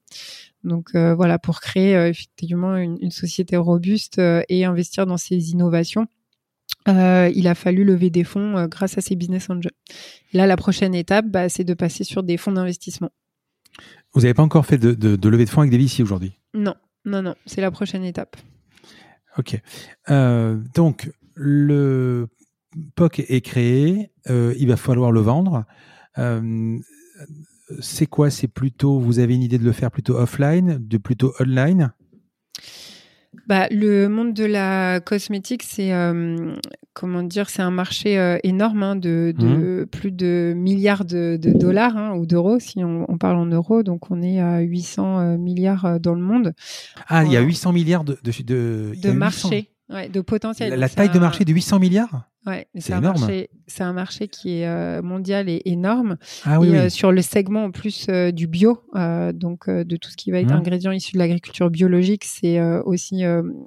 Donc 0.63 0.95
voilà, 0.95 1.39
pour 1.39 1.59
créer 1.59 1.93
effectivement 2.07 2.75
une, 2.77 3.11
société 3.11 3.57
robuste 3.57 4.21
et 4.49 4.65
investir 4.65 5.05
dans 5.05 5.17
ces 5.17 5.51
innovations, 5.51 6.07
il 6.87 7.47
a 7.47 7.55
fallu 7.55 7.83
lever 7.83 8.09
des 8.09 8.23
fonds 8.23 8.65
grâce 8.67 8.97
à 8.97 9.01
ces 9.01 9.15
business 9.15 9.49
angels. 9.49 9.71
Là, 10.33 10.47
la 10.47 10.57
prochaine 10.57 10.95
étape, 10.95 11.25
bah, 11.27 11.49
c'est 11.49 11.63
de 11.63 11.73
passer 11.73 12.03
sur 12.03 12.23
des 12.23 12.37
fonds 12.37 12.51
d'investissement. 12.51 13.11
Vous 14.13 14.21
n'avez 14.21 14.33
pas 14.33 14.43
encore 14.43 14.65
fait 14.65 14.77
de, 14.77 14.93
de, 14.93 15.29
levée 15.29 15.45
de 15.45 15.49
fonds 15.49 15.61
avec 15.61 15.71
des 15.71 15.77
VC 15.77 16.03
aujourd'hui? 16.03 16.33
Non, 16.53 16.75
non, 17.05 17.21
non, 17.21 17.35
c'est 17.45 17.61
la 17.61 17.71
prochaine 17.71 18.03
étape. 18.03 18.37
Ok. 19.37 19.59
donc, 20.75 21.11
le 21.35 22.27
POC 22.95 23.19
est 23.27 23.41
créé, 23.41 24.11
il 24.29 24.67
va 24.67 24.77
falloir 24.77 25.11
le 25.11 25.21
vendre 25.21 25.65
c'est 27.79 28.07
quoi? 28.07 28.29
C'est 28.29 28.47
plutôt, 28.47 28.99
vous 28.99 29.19
avez 29.19 29.35
une 29.35 29.41
idée 29.41 29.57
de 29.57 29.63
le 29.63 29.71
faire 29.71 29.91
plutôt 29.91 30.15
offline, 30.15 30.77
de 30.79 30.97
plutôt 30.97 31.33
online? 31.39 31.93
Bah, 33.47 33.67
le 33.71 34.07
monde 34.07 34.33
de 34.33 34.45
la 34.45 34.99
cosmétique, 34.99 35.63
c'est 35.63 35.93
euh, 35.93 36.55
comment 36.93 37.23
dire, 37.23 37.49
c'est 37.49 37.61
un 37.61 37.71
marché 37.71 38.17
euh, 38.17 38.37
énorme 38.43 38.83
hein, 38.83 38.95
de, 38.95 39.33
mmh. 39.37 39.87
plus 39.87 40.11
de 40.11 40.53
milliards 40.55 41.05
de, 41.05 41.37
dollars 41.37 41.97
hein, 41.97 42.15
ou 42.15 42.25
d'euros 42.25 42.59
si 42.59 42.83
on, 42.83 43.17
parle 43.17 43.37
en 43.37 43.45
euros. 43.45 43.83
Donc 43.83 44.11
on 44.11 44.21
est 44.21 44.39
à 44.39 44.59
800 44.59 45.19
euh, 45.19 45.37
milliards 45.37 45.99
dans 45.99 46.13
le 46.13 46.21
monde. 46.21 46.53
Ah, 47.07 47.23
il 47.25 47.31
y 47.31 47.37
a 47.37 47.41
800 47.41 47.73
milliards 47.73 48.03
de 48.03 48.17
de, 48.43 48.93
de 49.01 49.11
marché, 49.11 49.69
de 50.11 50.21
potentiel. 50.21 50.73
La, 50.73 50.89
taille 50.89 51.09
de 51.09 51.19
marché 51.19 51.45
de 51.45 51.51
800 51.51 51.79
milliards? 51.79 52.29
Ouais, 52.45 52.67
c'est 52.77 52.91
un 52.91 52.99
marché, 52.99 53.49
c'est 53.67 53.83
un 53.83 53.93
marché 53.93 54.27
qui 54.27 54.59
est 54.59 54.67
euh, 54.67 55.01
mondial 55.01 55.47
et 55.47 55.61
énorme. 55.63 56.17
Ah, 56.43 56.59
oui, 56.59 56.69
et 56.69 56.77
euh, 56.77 56.89
sur 56.89 57.13
le 57.13 57.21
segment 57.21 57.63
en 57.63 57.71
plus 57.71 58.07
euh, 58.09 58.31
du 58.31 58.47
bio, 58.47 58.83
donc 59.33 59.69
de 59.69 59.95
tout 59.95 60.09
ce 60.09 60.17
qui 60.17 60.31
va 60.31 60.39
être 60.39 60.51
mmh. 60.51 60.57
ingrédients 60.57 60.91
issus 60.91 61.13
de 61.13 61.19
l'agriculture 61.19 61.69
biologique, 61.69 62.25
c'est 62.25 62.59
aussi 62.81 63.23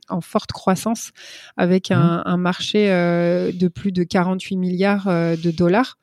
en 0.09 0.21
forte 0.21 0.53
croissance 0.53 1.13
avec 1.57 1.91
mmh. 1.91 1.95
un, 1.95 2.37
marché 2.37 2.89
de 2.89 3.69
plus 3.69 3.93
de 3.93 4.05
48 4.05 4.57
milliards 4.57 5.07
de 5.07 5.51
dollars. 5.51 5.99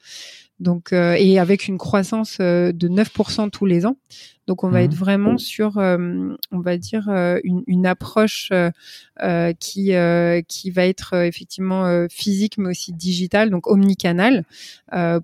Donc 0.59 0.93
et 0.93 1.39
avec 1.39 1.67
une 1.67 1.77
croissance 1.77 2.39
de 2.39 2.87
9% 2.87 3.49
tous 3.49 3.65
les 3.65 3.85
ans. 3.85 3.97
Donc 4.45 4.65
on 4.65 4.69
va 4.69 4.81
être 4.81 4.93
mmh. 4.93 4.95
vraiment 4.95 5.37
sur, 5.37 5.77
euh, 5.77 6.35
on 6.51 6.59
va 6.59 6.77
dire, 6.77 7.07
euh, 7.07 7.39
une, 7.45 7.63
une, 7.65 7.85
approche 7.85 8.51
euh, 8.51 9.53
qui 9.53 9.93
qui 10.47 10.71
va 10.71 10.85
être 10.85 11.13
effectivement 11.13 12.07
physique 12.09 12.57
mais 12.57 12.69
aussi 12.69 12.91
digitale, 12.93 13.49
donc 13.49 13.67
omnicanal, 13.67 14.45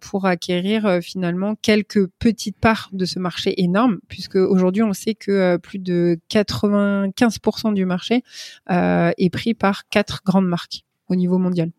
pour 0.02 0.26
acquérir 0.26 1.00
finalement 1.02 1.56
quelques 1.56 2.08
petites 2.20 2.58
parts 2.58 2.90
de 2.94 3.06
ce 3.06 3.20
marché 3.20 3.62
énorme, 3.62 4.00
puisque 4.08 4.36
aujourd'hui 4.36 4.84
on 4.84 4.94
sait 4.94 5.16
que 5.16 5.58
plus 5.58 5.80
de 5.80 6.20
95% 6.30 7.74
du 7.74 7.86
marché 7.86 8.24
est 8.70 9.30
pris 9.32 9.54
par 9.54 9.88
quatre 9.90 10.22
grandes 10.26 10.48
marques 10.48 10.84
au 11.10 11.16
niveau 11.16 11.38
mondial 11.38 11.72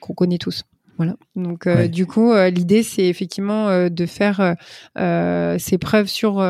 qu'on 0.00 0.14
connaît 0.14 0.38
tous. 0.38 0.64
Voilà. 0.96 1.16
Donc 1.34 1.66
euh, 1.66 1.88
du 1.88 2.06
coup, 2.06 2.32
euh, 2.32 2.48
l'idée 2.48 2.82
c'est 2.82 3.04
effectivement 3.04 3.68
euh, 3.68 3.88
de 3.88 4.06
faire 4.06 4.56
ces 5.58 5.78
preuves 5.78 6.06
sur 6.06 6.44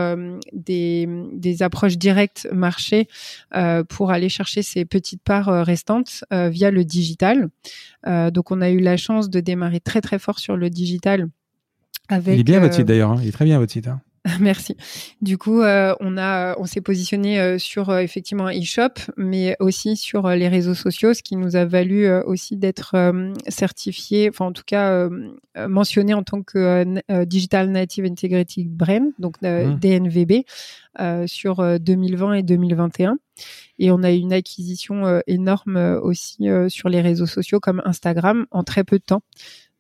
des, 0.53 1.09
des, 1.32 1.62
approches 1.62 1.99
directes 1.99 2.49
marché 2.53 3.09
pour 3.88 4.11
aller 4.11 4.28
chercher 4.28 4.62
ces 4.62 4.84
petites 4.84 5.22
parts 5.22 5.64
restantes 5.64 6.24
via 6.30 6.70
le 6.70 6.84
digital. 6.84 7.49
donc 8.07 8.51
on 8.51 8.61
a 8.61 8.70
eu 8.70 8.78
la 8.78 8.97
chance 8.97 9.30
de 9.30 9.40
démarrer 9.40 9.80
très 9.80 10.01
très 10.01 10.18
fort 10.18 10.38
sur 10.38 10.57
le 10.57 10.70
digital. 10.70 11.28
Avec, 12.09 12.34
il 12.34 12.40
est 12.40 12.44
bien 12.44 12.61
votre 12.61 12.74
site 12.74 12.86
d'ailleurs, 12.86 13.11
hein. 13.11 13.20
il 13.20 13.28
est 13.28 13.32
très 13.32 13.44
bien 13.44 13.59
votre 13.59 13.72
site. 13.72 13.88
Hein. 13.88 14.01
Merci. 14.40 14.76
Du 15.22 15.38
coup, 15.38 15.60
euh, 15.60 15.94
on 16.00 16.18
a, 16.18 16.58
on 16.58 16.64
s'est 16.64 16.80
positionné 16.80 17.40
euh, 17.40 17.58
sur 17.58 17.90
euh, 17.90 18.00
effectivement 18.00 18.48
e-shop, 18.48 19.12
mais 19.16 19.56
aussi 19.60 19.96
sur 19.96 20.28
les 20.28 20.48
réseaux 20.48 20.74
sociaux, 20.74 21.14
ce 21.14 21.22
qui 21.22 21.36
nous 21.36 21.56
a 21.56 21.64
valu 21.64 22.10
aussi 22.24 22.56
d'être 22.56 22.96
certifié, 23.48 24.28
enfin 24.28 24.46
en 24.46 24.52
tout 24.52 24.62
cas 24.66 25.08
mentionné 25.68 26.14
en 26.14 26.22
tant 26.22 26.42
que 26.42 26.84
Digital 27.24 27.70
Native 27.70 28.04
Integrated 28.04 28.68
Brand, 28.68 29.10
donc 29.18 29.40
mmh. 29.42 29.78
DNVB, 29.80 30.32
sur 31.26 31.78
2020 31.78 32.34
et 32.34 32.42
2021. 32.42 33.18
Et 33.78 33.90
on 33.90 34.02
a 34.02 34.12
eu 34.12 34.16
une 34.18 34.32
acquisition 34.32 35.20
énorme 35.26 35.76
aussi 36.02 36.48
sur 36.68 36.88
les 36.88 37.00
réseaux 37.00 37.26
sociaux 37.26 37.60
comme 37.60 37.82
Instagram 37.84 38.46
en 38.50 38.64
très 38.64 38.84
peu 38.84 38.98
de 38.98 39.04
temps. 39.04 39.22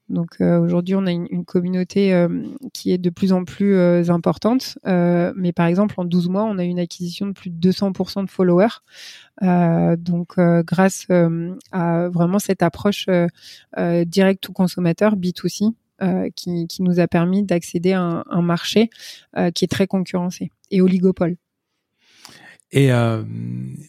Donc 0.08 0.36
euh, 0.40 0.60
aujourd'hui, 0.60 0.94
on 0.94 1.06
a 1.06 1.10
une, 1.10 1.44
communauté 1.44 2.14
euh, 2.14 2.28
qui 2.72 2.92
est 2.92 2.98
de 2.98 3.10
plus 3.10 3.32
en 3.32 3.44
plus 3.44 3.74
euh, 3.74 4.08
importante. 4.08 4.78
mais 4.84 5.52
par 5.52 5.66
exemple, 5.66 5.94
en 5.98 6.04
12 6.04 6.28
mois, 6.28 6.44
on 6.44 6.58
a 6.58 6.64
eu 6.64 6.68
une 6.68 6.78
acquisition 6.78 7.26
de 7.26 7.32
plus 7.32 7.50
de 7.50 7.70
200% 7.70 8.24
de 8.24 8.30
followers. 8.30 8.80
donc 9.98 10.38
grâce 10.64 11.06
à 11.72 12.08
vraiment 12.08 12.38
cette 12.38 12.62
approche 12.62 13.06
direct 14.06 14.48
ou 14.48 14.52
consommateur 14.52 15.16
B2C 15.16 15.74
qui, 16.34 16.66
qui, 16.66 16.82
nous 16.82 17.00
a 17.00 17.08
permis 17.08 17.42
d'accéder 17.42 17.92
à 17.92 18.24
un 18.28 18.42
marché 18.42 18.90
qui 19.54 19.64
est 19.64 19.70
très 19.70 19.86
concurrencé 19.86 20.50
et 20.70 20.80
oligopole. 20.80 21.36
Et 22.72 22.92
euh, 22.92 23.22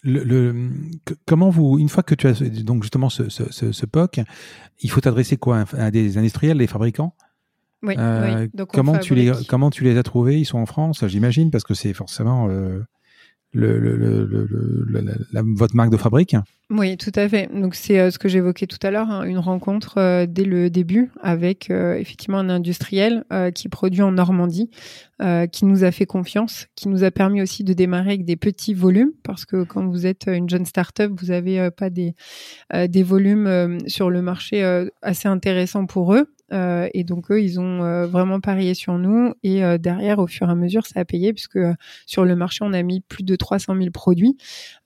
le, 0.03 0.69
comment 1.25 1.49
vous, 1.49 1.79
une 1.79 1.89
fois 1.89 2.03
que 2.03 2.13
tu 2.13 2.27
as 2.27 2.39
donc 2.63 2.83
justement 2.83 3.09
ce, 3.09 3.27
ce, 3.29 3.71
ce, 3.71 3.85
POC, 3.85 4.21
il 4.81 4.91
faut 4.91 5.01
t'adresser 5.01 5.37
quoi? 5.37 5.65
À 5.73 5.89
des 5.89 6.17
industriels, 6.17 6.59
des 6.59 6.67
fabricants? 6.67 7.15
Oui, 7.83 7.95
euh, 7.97 8.47
Donc 8.53 8.71
comment 8.71 8.97
tu 8.97 9.15
les 9.15 9.31
comment 9.47 9.69
tu 9.69 9.83
les 9.83 9.97
as 9.97 10.03
trouvés? 10.03 10.39
Ils 10.39 10.45
sont 10.45 10.59
en 10.59 10.65
France, 10.65 11.05
j'imagine, 11.07 11.51
parce 11.51 11.63
que 11.63 11.73
c'est 11.73 11.93
forcément 11.93 12.49
euh, 12.49 12.83
votre 15.55 15.75
marque 15.75 15.89
de 15.89 15.97
fabrique 15.97 16.35
Oui, 16.69 16.97
tout 16.97 17.11
à 17.15 17.27
fait. 17.27 17.49
Donc 17.53 17.75
c'est 17.75 17.99
euh, 17.99 18.11
ce 18.11 18.19
que 18.19 18.29
j'évoquais 18.29 18.67
tout 18.67 18.79
à 18.83 18.91
l'heure, 18.91 19.09
hein, 19.09 19.23
une 19.23 19.39
rencontre 19.39 19.97
euh, 19.97 20.25
dès 20.27 20.43
le 20.43 20.69
début 20.69 21.11
avec 21.21 21.69
euh, 21.71 21.95
effectivement 21.95 22.37
un 22.39 22.49
industriel 22.49 23.23
qui 23.53 23.69
produit 23.69 24.01
en 24.01 24.11
Normandie, 24.11 24.69
qui 25.51 25.65
nous 25.65 25.83
a 25.83 25.91
fait 25.91 26.05
confiance, 26.05 26.67
qui 26.75 26.89
nous 26.89 27.03
a 27.03 27.11
permis 27.11 27.41
aussi 27.41 27.63
de 27.63 27.73
démarrer 27.73 28.09
avec 28.09 28.25
des 28.25 28.35
petits 28.35 28.73
volumes, 28.73 29.11
parce 29.23 29.45
que 29.45 29.63
quand 29.63 29.85
vous 29.87 30.05
êtes 30.05 30.27
une 30.27 30.49
jeune 30.49 30.65
start-up, 30.65 31.11
vous 31.19 31.27
n'avez 31.27 31.69
pas 31.71 31.89
des, 31.89 32.13
des 32.87 33.03
volumes 33.03 33.79
sur 33.87 34.09
le 34.09 34.21
marché 34.21 34.63
assez 35.01 35.27
intéressants 35.27 35.85
pour 35.85 36.13
eux. 36.13 36.27
Euh, 36.53 36.87
et 36.93 37.03
donc 37.03 37.31
eux, 37.31 37.41
ils 37.41 37.59
ont 37.59 37.83
euh, 37.83 38.07
vraiment 38.07 38.39
parié 38.39 38.73
sur 38.73 38.97
nous. 38.97 39.33
Et 39.43 39.63
euh, 39.63 39.77
derrière, 39.77 40.19
au 40.19 40.27
fur 40.27 40.47
et 40.47 40.51
à 40.51 40.55
mesure, 40.55 40.85
ça 40.85 40.99
a 40.99 41.05
payé 41.05 41.33
puisque 41.33 41.59
sur 42.05 42.25
le 42.25 42.35
marché, 42.35 42.63
on 42.63 42.73
a 42.73 42.81
mis 42.83 43.01
plus 43.01 43.23
de 43.23 43.35
300 43.35 43.75
000 43.75 43.91
produits. 43.91 44.37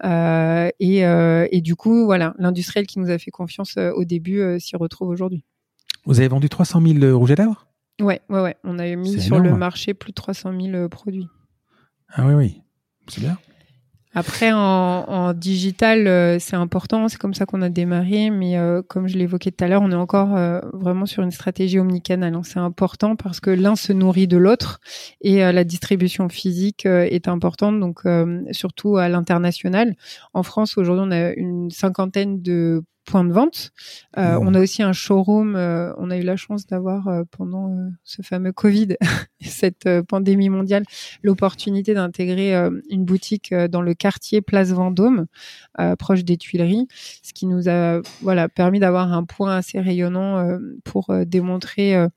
Et, 0.03 0.99
et, 0.99 1.61
du 1.61 1.75
coup, 1.75 2.05
voilà, 2.05 2.33
l'industriel 2.37 2.87
qui 2.87 2.99
nous 2.99 3.09
a 3.09 3.17
fait 3.17 3.31
confiance 3.31 3.77
au 3.77 4.05
début 4.05 4.59
s'y 4.59 4.75
retrouve 4.75 5.09
aujourd'hui. 5.09 5.43
Vous 6.05 6.19
avez 6.19 6.29
vendu 6.29 6.49
300 6.49 6.81
000 6.81 7.17
rouges 7.17 7.31
à 7.31 7.35
lèvres? 7.35 7.67
Ouais, 8.01 8.21
ouais, 8.29 8.41
ouais. 8.41 8.55
On 8.63 8.79
a 8.79 8.95
mis 8.95 9.21
sur 9.21 9.39
le 9.39 9.55
marché 9.55 9.93
plus 9.93 10.11
de 10.11 10.15
300 10.15 10.53
000 10.59 10.89
produits. 10.89 11.27
Ah 12.09 12.25
oui, 12.25 12.33
oui. 12.33 12.61
C'est 13.07 13.21
bien. 13.21 13.37
Après, 14.13 14.51
en, 14.51 14.57
en 14.57 15.33
digital, 15.33 16.05
euh, 16.05 16.37
c'est 16.37 16.57
important, 16.57 17.07
c'est 17.07 17.17
comme 17.17 17.33
ça 17.33 17.45
qu'on 17.45 17.61
a 17.61 17.69
démarré, 17.69 18.29
mais 18.29 18.57
euh, 18.57 18.81
comme 18.81 19.07
je 19.07 19.17
l'évoquais 19.17 19.51
tout 19.51 19.63
à 19.63 19.69
l'heure, 19.69 19.81
on 19.81 19.91
est 19.91 19.95
encore 19.95 20.35
euh, 20.35 20.59
vraiment 20.73 21.05
sur 21.05 21.23
une 21.23 21.31
stratégie 21.31 21.79
omnicanale. 21.79 22.35
Hein. 22.35 22.41
C'est 22.43 22.59
important 22.59 23.15
parce 23.15 23.39
que 23.39 23.49
l'un 23.49 23.77
se 23.77 23.93
nourrit 23.93 24.27
de 24.27 24.35
l'autre 24.35 24.81
et 25.21 25.39
la 25.39 25.63
distribution 25.63 26.27
physique 26.27 26.85
est 26.85 27.27
importante, 27.27 27.79
donc 27.79 28.01
surtout 28.51 28.97
à 28.97 29.07
l'international. 29.07 29.95
En 30.33 30.43
France, 30.43 30.77
aujourd'hui, 30.77 31.05
on 31.07 31.11
a 31.11 31.31
une 31.33 31.69
cinquantaine 31.71 32.41
de 32.41 32.83
point 33.05 33.23
de 33.23 33.33
vente. 33.33 33.71
Euh, 34.17 34.37
on 34.41 34.53
a 34.53 34.59
aussi 34.59 34.83
un 34.83 34.93
showroom. 34.93 35.55
Euh, 35.55 35.93
on 35.97 36.11
a 36.11 36.17
eu 36.17 36.23
la 36.23 36.35
chance 36.35 36.65
d'avoir 36.67 37.07
euh, 37.07 37.23
pendant 37.31 37.75
ce 38.03 38.21
fameux 38.21 38.51
Covid, 38.51 38.95
cette 39.41 39.89
pandémie 40.07 40.49
mondiale, 40.49 40.83
l'opportunité 41.23 41.93
d'intégrer 41.93 42.53
une 42.89 43.05
boutique 43.05 43.53
dans 43.53 43.81
le 43.81 43.93
quartier 43.93 44.41
Place 44.41 44.69
Vendôme, 44.69 45.25
proche 45.97 46.23
des 46.23 46.37
Tuileries, 46.37 46.87
ce 47.23 47.33
qui 47.33 47.47
nous 47.47 47.67
a 47.69 48.01
voilà 48.21 48.49
permis 48.49 48.79
d'avoir 48.79 49.13
un 49.13 49.23
point 49.23 49.55
assez 49.55 49.79
rayonnant 49.79 50.57
pour 50.83 51.13
démontrer 51.25 52.07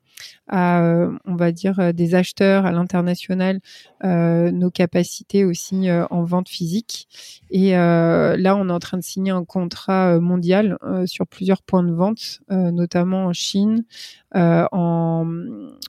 à, 0.47 1.07
on 1.25 1.35
va 1.35 1.51
dire, 1.51 1.93
des 1.93 2.15
acheteurs 2.15 2.65
à 2.65 2.71
l'international 2.71 3.59
nos 4.03 4.71
capacités 4.71 5.43
aussi 5.45 5.87
en 5.91 6.23
vente 6.23 6.49
physique. 6.49 7.07
Et 7.49 7.71
là, 7.71 8.55
on 8.55 8.69
est 8.69 8.73
en 8.73 8.79
train 8.79 8.97
de 8.97 9.03
signer 9.03 9.31
un 9.31 9.45
contrat 9.45 10.19
mondial 10.19 10.77
sur 11.05 11.27
plusieurs 11.27 11.61
points 11.61 11.83
de 11.83 11.93
vente, 11.93 12.41
notamment 12.49 13.25
en 13.25 13.33
Chine, 13.33 13.85
en, 14.33 15.27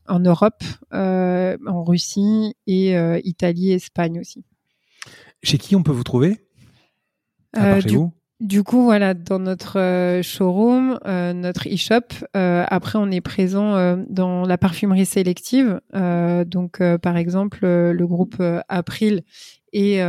en 0.08 0.20
Europe, 0.20 0.64
en 0.92 1.84
Russie 1.84 2.54
et 2.66 2.94
Italie, 3.24 3.72
Espagne 3.72 4.20
aussi. 4.20 4.44
Chez 5.42 5.58
qui 5.58 5.76
on 5.76 5.82
peut 5.82 5.92
vous 5.92 6.04
trouver? 6.04 6.38
À 7.52 7.80
chez 7.80 7.90
vous? 7.90 8.12
Du 8.40 8.62
coup, 8.62 8.82
voilà, 8.82 9.14
dans 9.14 9.38
notre 9.38 9.80
euh, 9.80 10.22
showroom, 10.22 10.98
euh, 11.06 11.32
notre 11.32 11.68
e-shop, 11.72 12.26
euh, 12.36 12.64
après, 12.68 12.98
on 12.98 13.10
est 13.10 13.22
présent 13.22 13.96
dans 14.10 14.44
la 14.44 14.58
parfumerie 14.58 15.06
sélective. 15.06 15.80
donc, 15.94 16.82
par 17.02 17.16
exemple, 17.16 17.60
le 17.62 18.06
groupe 18.06 18.42
April 18.68 19.22
et 19.72 20.00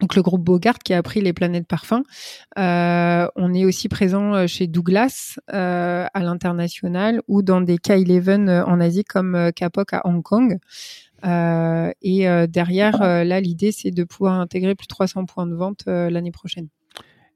donc 0.00 0.14
le 0.14 0.22
groupe 0.22 0.42
Bogart 0.42 0.78
qui 0.78 0.94
a 0.94 1.02
pris 1.02 1.20
les 1.20 1.34
planètes 1.34 1.66
parfums. 1.66 2.02
on 2.56 3.54
est 3.54 3.64
aussi 3.64 3.88
présent 3.88 4.46
chez 4.46 4.66
Douglas 4.66 5.36
à 5.48 6.20
l'international 6.20 7.20
ou 7.28 7.42
dans 7.42 7.60
des 7.60 7.76
K11 7.76 8.62
en 8.64 8.80
Asie 8.80 9.04
comme 9.04 9.50
Kapok 9.54 9.92
à 9.92 10.02
Hong 10.04 10.22
Kong. 10.22 10.58
et 11.24 12.46
derrière, 12.48 13.24
là, 13.24 13.40
l'idée, 13.40 13.72
c'est 13.72 13.90
de 13.90 14.04
pouvoir 14.04 14.40
intégrer 14.40 14.74
plus 14.74 14.86
de 14.86 14.94
300 14.94 15.26
points 15.26 15.46
de 15.46 15.54
vente 15.54 15.84
l'année 15.86 16.32
prochaine. 16.32 16.68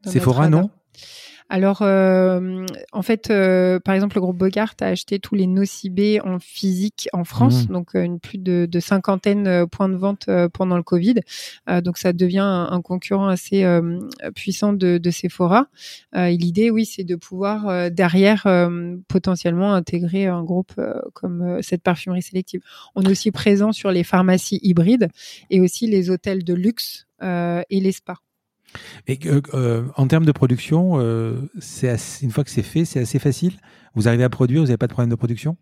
Sephora, 0.07 0.49
non? 0.49 0.71
Alors, 1.51 1.83
euh, 1.83 2.65
en 2.93 3.03
fait, 3.03 3.31
euh, 3.31 3.79
par 3.79 3.95
exemple, 3.95 4.17
le 4.17 4.23
groupe 4.23 4.39
Bogart 4.39 4.75
a 4.81 4.87
acheté 4.87 5.19
tous 5.19 5.35
les 5.35 5.47
nocibés 5.47 6.21
en 6.23 6.39
physique 6.39 7.09
en 7.13 7.25
France, 7.25 7.69
mmh. 7.69 7.73
donc 7.73 7.95
euh, 7.95 8.03
une 8.03 8.19
plus 8.19 8.39
de, 8.39 8.67
de 8.69 8.81
cinquantaine 8.81 9.67
points 9.67 9.91
de 9.91 9.97
vente 9.97 10.29
pendant 10.53 10.77
le 10.77 10.83
Covid. 10.83 11.17
donc, 11.83 11.99
ça 11.99 12.13
devient 12.13 12.39
un, 12.39 12.81
concurrent 12.83 13.29
assez 13.29 13.65
puissant 14.35 14.73
de, 14.73 14.99
de 14.99 15.11
Sephora. 15.11 15.69
et 16.15 16.37
l'idée, 16.37 16.71
oui, 16.71 16.87
c'est 16.87 17.05
de 17.05 17.17
pouvoir 17.17 17.91
derrière 17.91 18.47
potentiellement 19.09 19.75
intégrer 19.75 20.27
un 20.27 20.43
groupe 20.43 20.73
comme 21.13 21.63
cette 21.63 21.83
parfumerie 21.83 22.23
sélective. 22.23 22.61
On 22.95 23.03
est 23.03 23.11
aussi 23.11 23.31
présent 23.31 23.73
sur 23.73 23.91
les 23.91 24.05
pharmacies 24.05 24.61
hybrides 24.63 25.09
et 25.51 25.61
aussi 25.61 25.87
les 25.87 26.11
hôtels 26.11 26.45
de 26.45 26.55
luxe 26.55 27.07
et 27.23 27.81
les 27.81 27.93
spas. 27.93 28.19
Et 29.07 29.19
euh, 29.27 29.85
en 29.97 30.07
termes 30.07 30.25
de 30.25 30.33
production, 30.33 30.95
euh, 30.97 31.41
c'est 31.59 31.97
une 32.23 32.31
fois 32.31 32.45
que 32.45 32.51
c'est 32.51 32.63
fait, 32.63 32.85
c'est 32.85 33.01
assez 33.01 33.19
facile? 33.19 33.55
Vous 33.95 34.09
arrivez 34.09 34.25
à 34.25 34.29
produire, 34.29 34.61
vous 34.61 34.67
n'avez 34.67 34.79
pas 34.79 34.87
de 34.87 34.93
problème 34.93 35.11
de 35.11 35.17
production? 35.17 35.57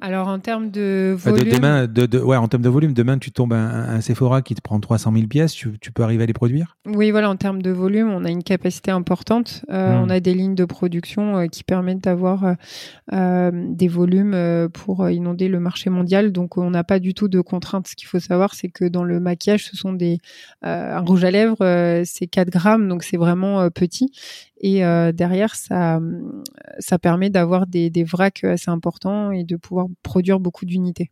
Alors 0.00 0.28
en 0.28 0.38
termes 0.38 0.70
de 0.70 1.14
volume, 1.16 1.52
demain, 1.52 1.86
de, 1.86 2.18
ouais, 2.18 2.36
en 2.36 2.48
termes 2.48 2.62
de 2.62 2.68
volume, 2.68 2.94
demain 2.94 3.18
tu 3.18 3.32
tombes 3.32 3.52
un, 3.52 3.68
un 3.68 4.00
Sephora 4.00 4.42
qui 4.42 4.54
te 4.54 4.60
prend 4.60 4.80
300 4.80 5.12
000 5.12 5.26
pièces, 5.26 5.52
tu, 5.52 5.70
peux 5.92 6.02
arriver 6.02 6.24
à 6.24 6.26
les 6.26 6.32
produire? 6.32 6.76
Oui, 6.86 7.10
voilà, 7.10 7.28
en 7.28 7.36
termes 7.36 7.62
de 7.62 7.70
volume, 7.70 8.10
on 8.10 8.24
a 8.24 8.30
une 8.30 8.42
capacité 8.42 8.90
importante. 8.90 9.64
Euh, 9.70 9.92
hmm. 9.92 10.02
On 10.02 10.10
a 10.10 10.20
des 10.20 10.34
lignes 10.34 10.54
de 10.54 10.64
production 10.64 11.38
euh, 11.38 11.46
qui 11.46 11.64
permettent 11.64 12.04
d'avoir 12.04 12.56
euh, 13.12 13.50
des 13.52 13.88
volumes 13.88 14.68
pour 14.72 15.08
inonder 15.10 15.48
le 15.48 15.60
marché 15.60 15.90
mondial. 15.90 16.32
Donc 16.32 16.56
on 16.56 16.70
n'a 16.70 16.84
pas 16.84 16.98
du 16.98 17.14
tout 17.14 17.28
de 17.28 17.40
contraintes. 17.40 17.88
Ce 17.88 17.96
qu'il 17.96 18.08
faut 18.08 18.20
savoir, 18.20 18.54
c'est 18.54 18.68
que 18.68 18.86
dans 18.86 19.04
le 19.04 19.20
maquillage, 19.20 19.66
ce 19.66 19.76
sont 19.76 19.92
des 19.92 20.18
un 20.62 21.00
rouge 21.00 21.24
à 21.24 21.30
lèvres, 21.30 22.02
c'est 22.04 22.26
4 22.26 22.50
grammes, 22.50 22.88
donc 22.88 23.02
c'est 23.02 23.16
vraiment 23.16 23.68
petit. 23.70 24.12
Et 24.62 24.80
derrière, 25.12 25.54
ça, 25.54 26.00
ça 26.78 26.98
permet 26.98 27.30
d'avoir 27.30 27.66
des, 27.66 27.90
des 27.90 28.04
vracs 28.04 28.44
assez 28.44 28.70
importants 28.70 29.30
et 29.30 29.44
de 29.44 29.56
pouvoir 29.56 29.86
produire 30.02 30.40
beaucoup 30.40 30.64
d'unités. 30.64 31.10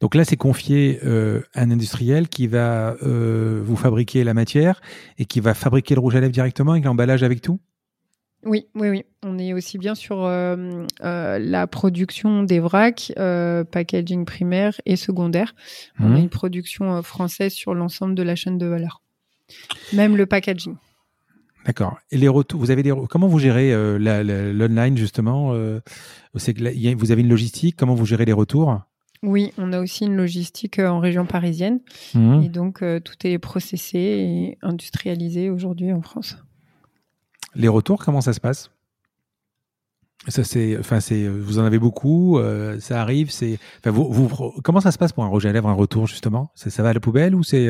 Donc 0.00 0.14
là, 0.14 0.24
c'est 0.24 0.36
confié 0.36 1.00
euh, 1.04 1.42
à 1.54 1.62
un 1.62 1.70
industriel 1.70 2.28
qui 2.28 2.46
va 2.46 2.96
euh, 3.02 3.62
vous 3.64 3.76
fabriquer 3.76 4.24
la 4.24 4.34
matière 4.34 4.80
et 5.18 5.24
qui 5.24 5.40
va 5.40 5.54
fabriquer 5.54 5.94
le 5.94 6.00
rouge 6.00 6.16
à 6.16 6.20
lèvres 6.20 6.32
directement 6.32 6.72
avec 6.72 6.84
l'emballage 6.84 7.22
avec 7.22 7.40
tout? 7.40 7.60
Oui, 8.44 8.66
oui, 8.74 8.90
oui. 8.90 9.04
On 9.22 9.38
est 9.38 9.54
aussi 9.54 9.78
bien 9.78 9.94
sur 9.94 10.24
euh, 10.24 10.84
la 11.00 11.66
production 11.66 12.42
des 12.42 12.60
vracs, 12.60 13.10
packaging 13.16 14.26
primaire 14.26 14.78
et 14.84 14.96
secondaire. 14.96 15.54
On 15.98 16.12
a 16.12 16.16
mmh. 16.16 16.16
une 16.16 16.28
production 16.28 17.02
française 17.02 17.54
sur 17.54 17.74
l'ensemble 17.74 18.14
de 18.14 18.22
la 18.22 18.36
chaîne 18.36 18.58
de 18.58 18.66
valeur. 18.66 19.00
Même 19.94 20.16
le 20.16 20.26
packaging. 20.26 20.76
D'accord. 21.66 21.98
Et 22.10 22.18
les 22.18 22.28
retours, 22.28 22.60
vous 22.60 22.70
avez 22.70 22.82
des 22.82 22.92
comment 23.08 23.26
vous 23.26 23.38
gérez 23.38 23.72
euh, 23.72 23.98
l'online 24.52 24.96
justement 24.96 25.52
euh, 25.54 25.80
C'est 26.34 26.58
vous 26.94 27.12
avez 27.12 27.22
une 27.22 27.28
logistique. 27.28 27.76
Comment 27.76 27.94
vous 27.94 28.04
gérez 28.04 28.24
les 28.24 28.32
retours? 28.32 28.80
Oui, 29.22 29.52
on 29.56 29.72
a 29.72 29.80
aussi 29.80 30.04
une 30.04 30.16
logistique 30.16 30.78
euh, 30.78 30.88
en 30.88 30.98
région 30.98 31.24
parisienne 31.24 31.80
mmh. 32.14 32.42
et 32.42 32.48
donc 32.50 32.84
tout 33.04 33.26
est 33.26 33.38
processé 33.38 33.98
et 33.98 34.58
industrialisé 34.60 35.48
aujourd'hui 35.48 35.92
en 35.92 36.02
France. 36.02 36.36
Les 37.54 37.68
retours, 37.68 38.04
comment 38.04 38.20
ça 38.20 38.34
se 38.34 38.40
passe? 38.40 38.70
Ça 40.28 40.42
c'est, 40.42 40.78
enfin 40.78 41.00
c'est, 41.00 41.28
vous 41.28 41.58
en 41.58 41.64
avez 41.64 41.78
beaucoup, 41.78 42.38
ça 42.80 43.00
arrive, 43.00 43.30
c'est, 43.30 43.58
enfin 43.78 43.90
vous, 43.90 44.10
vous, 44.10 44.52
comment 44.62 44.80
ça 44.80 44.90
se 44.90 44.98
passe 44.98 45.12
pour 45.12 45.22
un 45.24 45.28
rouge 45.28 45.44
à 45.46 45.52
lèvres, 45.52 45.68
un 45.68 45.74
retour 45.74 46.06
justement? 46.06 46.50
Ça, 46.54 46.70
ça 46.70 46.82
va 46.82 46.90
à 46.90 46.92
la 46.94 47.00
poubelle 47.00 47.34
ou 47.34 47.42
c'est 47.42 47.68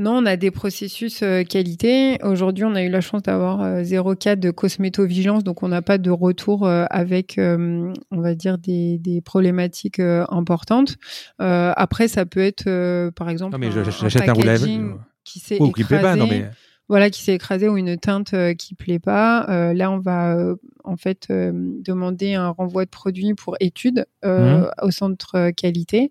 non, 0.00 0.16
on 0.16 0.24
a 0.26 0.36
des 0.36 0.50
processus 0.50 1.22
euh, 1.22 1.44
qualité. 1.44 2.16
Aujourd'hui, 2.22 2.64
on 2.64 2.74
a 2.74 2.82
eu 2.82 2.88
la 2.88 3.02
chance 3.02 3.22
d'avoir 3.22 3.60
euh, 3.60 3.82
zéro 3.82 4.14
cas 4.14 4.34
de 4.34 4.50
cosmétovigilance, 4.50 5.44
donc 5.44 5.62
on 5.62 5.68
n'a 5.68 5.82
pas 5.82 5.98
de 5.98 6.10
retour 6.10 6.66
euh, 6.66 6.86
avec, 6.88 7.38
on 7.38 7.92
va 8.20 8.34
dire, 8.34 8.56
des, 8.56 9.22
problématiques 9.24 10.00
importantes. 10.00 10.96
après, 11.38 12.08
ça 12.08 12.24
peut 12.24 12.40
être, 12.40 13.10
par 13.10 13.28
exemple, 13.28 13.52
non, 13.52 13.58
mais 13.58 13.70
j'achète 13.70 14.26
un, 14.26 14.32
un 14.32 14.98
qui 15.24 15.38
s'est 15.38 15.56
écrasé. 15.56 16.18
non, 16.18 16.26
mais 16.26 16.48
voilà, 16.90 17.08
qui 17.08 17.22
s'est 17.22 17.34
écrasé 17.34 17.68
ou 17.68 17.76
une 17.76 17.96
teinte 17.96 18.34
euh, 18.34 18.52
qui 18.52 18.74
plaît 18.74 18.98
pas. 18.98 19.48
Euh, 19.48 19.72
là, 19.72 19.92
on 19.92 20.00
va 20.00 20.34
euh, 20.34 20.56
en 20.82 20.96
fait 20.96 21.28
demander 21.30 22.34
un 22.34 22.48
renvoi 22.48 22.84
de 22.84 22.90
produit 22.90 23.32
pour 23.34 23.56
étude 23.60 24.06
mmh. 24.24 24.64
au 24.82 24.90
centre 24.90 25.50
qualité. 25.50 26.10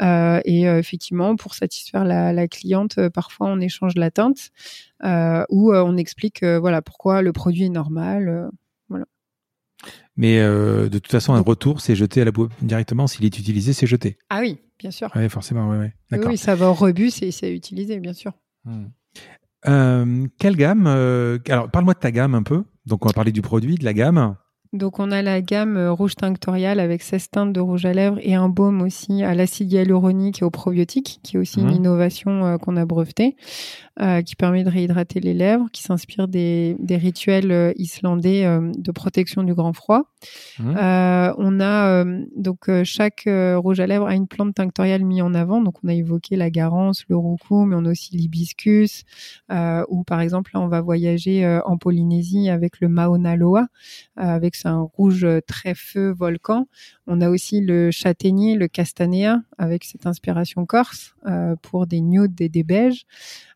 et 0.00 0.62
effectivement, 0.62 1.36
pour 1.36 1.54
satisfaire 1.54 2.04
la, 2.04 2.48
cliente, 2.48 3.08
parfois 3.10 3.46
on 3.46 3.60
échange 3.60 3.94
la 3.94 4.10
teinte 4.10 4.50
ou 5.04 5.72
on 5.72 5.96
explique 5.96 6.42
voilà 6.42 6.82
pourquoi 6.82 7.22
le 7.22 7.32
produit 7.32 7.64
est 7.64 7.68
normal. 7.68 8.50
voilà. 8.88 9.04
Mais 10.16 10.38
de 10.38 10.88
toute 10.98 11.12
façon, 11.12 11.34
un 11.34 11.40
retour, 11.40 11.80
c'est 11.80 11.94
jeté 11.94 12.22
à 12.22 12.24
la 12.24 12.32
boîte 12.32 12.50
directement. 12.62 13.06
S'il 13.06 13.24
est 13.26 13.38
utilisé, 13.38 13.74
c'est 13.74 13.86
jeté. 13.86 14.16
Ah 14.30 14.40
oui, 14.40 14.58
bien 14.78 14.90
sûr. 14.90 15.12
Oui, 15.14 15.28
forcément, 15.28 15.70
oui, 15.70 15.88
oui. 16.10 16.18
Oui, 16.24 16.38
ça 16.38 16.56
va 16.56 16.70
au 16.70 16.74
rebut, 16.74 17.10
c'est 17.10 17.54
utilisé, 17.54 18.00
bien 18.00 18.14
sûr. 18.14 18.32
Mmh. 18.64 18.86
Euh, 19.66 20.26
quelle 20.38 20.56
gamme 20.56 20.86
euh, 20.86 21.38
Alors, 21.48 21.70
parle-moi 21.70 21.94
de 21.94 21.98
ta 21.98 22.10
gamme 22.10 22.34
un 22.34 22.42
peu. 22.42 22.64
Donc, 22.86 23.04
on 23.04 23.08
va 23.08 23.12
parler 23.12 23.32
du 23.32 23.42
produit, 23.42 23.76
de 23.76 23.84
la 23.84 23.94
gamme. 23.94 24.36
Donc, 24.76 24.98
on 24.98 25.10
a 25.10 25.22
la 25.22 25.40
gamme 25.40 25.76
euh, 25.76 25.92
rouge 25.92 26.14
tinctorial 26.14 26.80
avec 26.80 27.02
16 27.02 27.30
teintes 27.30 27.52
de 27.52 27.60
rouge 27.60 27.84
à 27.86 27.92
lèvres 27.92 28.18
et 28.20 28.34
un 28.34 28.48
baume 28.48 28.82
aussi 28.82 29.22
à 29.22 29.34
l'acide 29.34 29.72
hyaluronique 29.72 30.42
et 30.42 30.44
aux 30.44 30.50
probiotiques, 30.50 31.20
qui 31.22 31.36
est 31.36 31.40
aussi 31.40 31.60
une 31.60 31.68
mmh. 31.68 31.76
innovation 31.76 32.58
qu'on 32.58 32.76
a 32.76 32.84
brevetée. 32.84 33.36
Euh, 33.98 34.20
qui 34.20 34.36
permet 34.36 34.62
de 34.62 34.68
réhydrater 34.68 35.20
les 35.20 35.32
lèvres, 35.32 35.70
qui 35.72 35.82
s'inspire 35.82 36.28
des, 36.28 36.76
des, 36.78 36.98
rituels 36.98 37.50
euh, 37.50 37.72
islandais 37.76 38.44
euh, 38.44 38.70
de 38.76 38.92
protection 38.92 39.42
du 39.42 39.54
grand 39.54 39.72
froid. 39.72 40.12
Mmh. 40.58 40.74
on 41.38 41.60
a 41.60 42.04
donc 42.36 42.68
chaque 42.84 43.26
rouge 43.26 43.80
à 43.80 43.86
lèvres 43.86 44.06
a 44.06 44.14
une 44.14 44.26
plante 44.26 44.54
tinctoriale 44.54 45.02
mise 45.02 45.22
en 45.22 45.32
avant. 45.32 45.62
Donc 45.62 45.76
on 45.82 45.88
a 45.88 45.94
évoqué 45.94 46.36
la 46.36 46.50
garance, 46.50 47.04
le 47.08 47.16
roucou, 47.16 47.64
mais 47.64 47.76
on 47.76 47.86
a 47.86 47.90
aussi 47.90 48.16
l'hibiscus. 48.16 49.04
ou 49.88 50.04
par 50.04 50.20
exemple 50.20 50.50
là 50.52 50.60
on 50.60 50.68
va 50.68 50.80
voyager 50.80 51.46
en 51.64 51.78
Polynésie 51.78 52.48
avec 52.48 52.80
le 52.80 52.88
Mauna 52.88 53.36
Loa, 53.36 53.66
avec 54.16 54.56
rouge 54.74 55.26
très 55.46 55.74
feu 55.74 56.12
volcan. 56.12 56.68
On 57.06 57.20
a 57.20 57.30
aussi 57.30 57.60
le 57.60 57.90
châtaignier, 57.90 58.56
le 58.56 58.68
castanéa, 58.68 59.42
avec 59.58 59.84
cette 59.84 60.06
inspiration 60.06 60.66
corse 60.66 61.14
pour 61.62 61.86
des 61.86 62.00
nudes 62.00 62.40
et 62.40 62.48
des 62.48 62.62
beiges. 62.62 63.06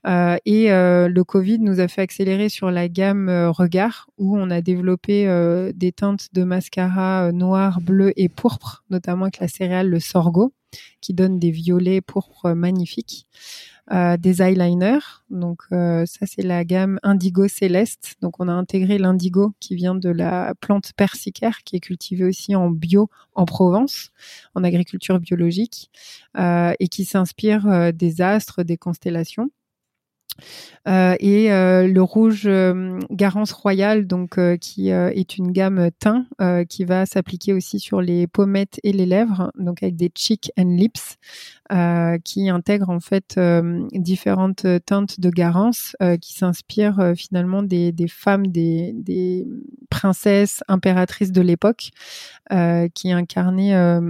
Euh, 0.07 0.37
et 0.47 0.73
euh, 0.73 1.09
le 1.09 1.25
Covid 1.25 1.59
nous 1.59 1.81
a 1.81 1.89
fait 1.89 2.01
accélérer 2.01 2.49
sur 2.49 2.71
la 2.71 2.89
gamme 2.89 3.29
euh, 3.29 3.51
regard 3.51 4.09
où 4.17 4.39
on 4.39 4.51
a 4.51 4.63
développé 4.63 5.11
des 5.75 5.93
teintes 5.93 6.29
de 6.33 6.45
mascara 6.45 7.33
noir, 7.33 7.81
bleu 7.81 8.13
et 8.17 8.29
pourpre, 8.29 8.85
notamment 8.91 9.25
avec 9.25 9.39
la 9.39 9.49
céréale 9.49 9.89
le 9.89 10.01
sorgho 10.01 10.53
qui 11.01 11.15
donne 11.15 11.39
des 11.39 11.51
violets 11.51 12.01
pourpres 12.01 12.53
magnifiques. 12.53 13.27
Euh, 13.93 14.17
des 14.17 14.41
eyeliners. 14.41 15.25
Donc 15.31 15.63
ça 15.71 16.27
c'est 16.27 16.43
la 16.43 16.65
gamme 16.65 17.01
indigo 17.03 17.49
céleste. 17.49 18.15
Donc 18.23 18.39
on 18.39 18.49
a 18.49 18.53
intégré 18.53 18.99
l'indigo 18.99 19.53
qui 19.59 19.75
vient 19.75 19.97
de 19.97 20.11
la 20.11 20.55
plante 20.61 20.93
persicaire 20.97 21.63
qui 21.65 21.77
est 21.77 21.81
cultivée 21.81 22.25
aussi 22.25 22.55
en 22.55 22.71
bio 22.71 23.11
en 23.35 23.47
Provence, 23.47 24.11
en 24.55 24.63
agriculture 24.63 25.19
biologique, 25.19 25.91
et 26.39 26.89
qui 26.89 27.05
s'inspire 27.05 27.93
des 27.93 28.21
astres, 28.21 28.63
des 28.63 28.77
constellations. 28.77 29.51
Euh, 30.89 31.15
et 31.21 31.53
euh, 31.53 31.87
le 31.87 32.03
rouge 32.03 32.45
euh, 32.47 32.99
Garance 33.11 33.53
Royale, 33.53 34.07
donc 34.07 34.39
qui 34.59 34.89
est 34.89 35.37
une 35.37 35.53
gamme 35.53 35.91
teint 35.99 36.27
qui 36.69 36.85
va 36.85 37.07
s'appliquer 37.07 37.53
aussi 37.53 37.79
sur 37.81 38.01
les 38.01 38.27
pommettes 38.27 38.81
et 38.83 38.93
les 38.93 39.07
lèvres, 39.07 39.53
donc 39.59 39.83
avec 39.83 39.97
des 39.97 40.11
cheek 40.15 40.51
and 40.59 40.77
lips, 40.77 41.17
qui 42.25 42.49
intègrent 42.49 42.91
en 42.91 43.01
fait 43.01 43.39
différentes 43.93 44.67
teintes 44.87 45.21
de 45.21 45.31
Garance 45.31 45.97
qui 46.21 46.35
s'inspirent 46.35 47.13
finalement 47.17 47.63
des, 47.63 47.93
des 47.93 48.09
femmes, 48.09 48.47
des, 48.47 48.93
des, 48.95 49.47
princesses 49.91 50.63
impératrices 50.69 51.33
de 51.33 51.43
l'époque, 51.43 51.91
qui 52.95 53.13
incarnaient 53.13 54.01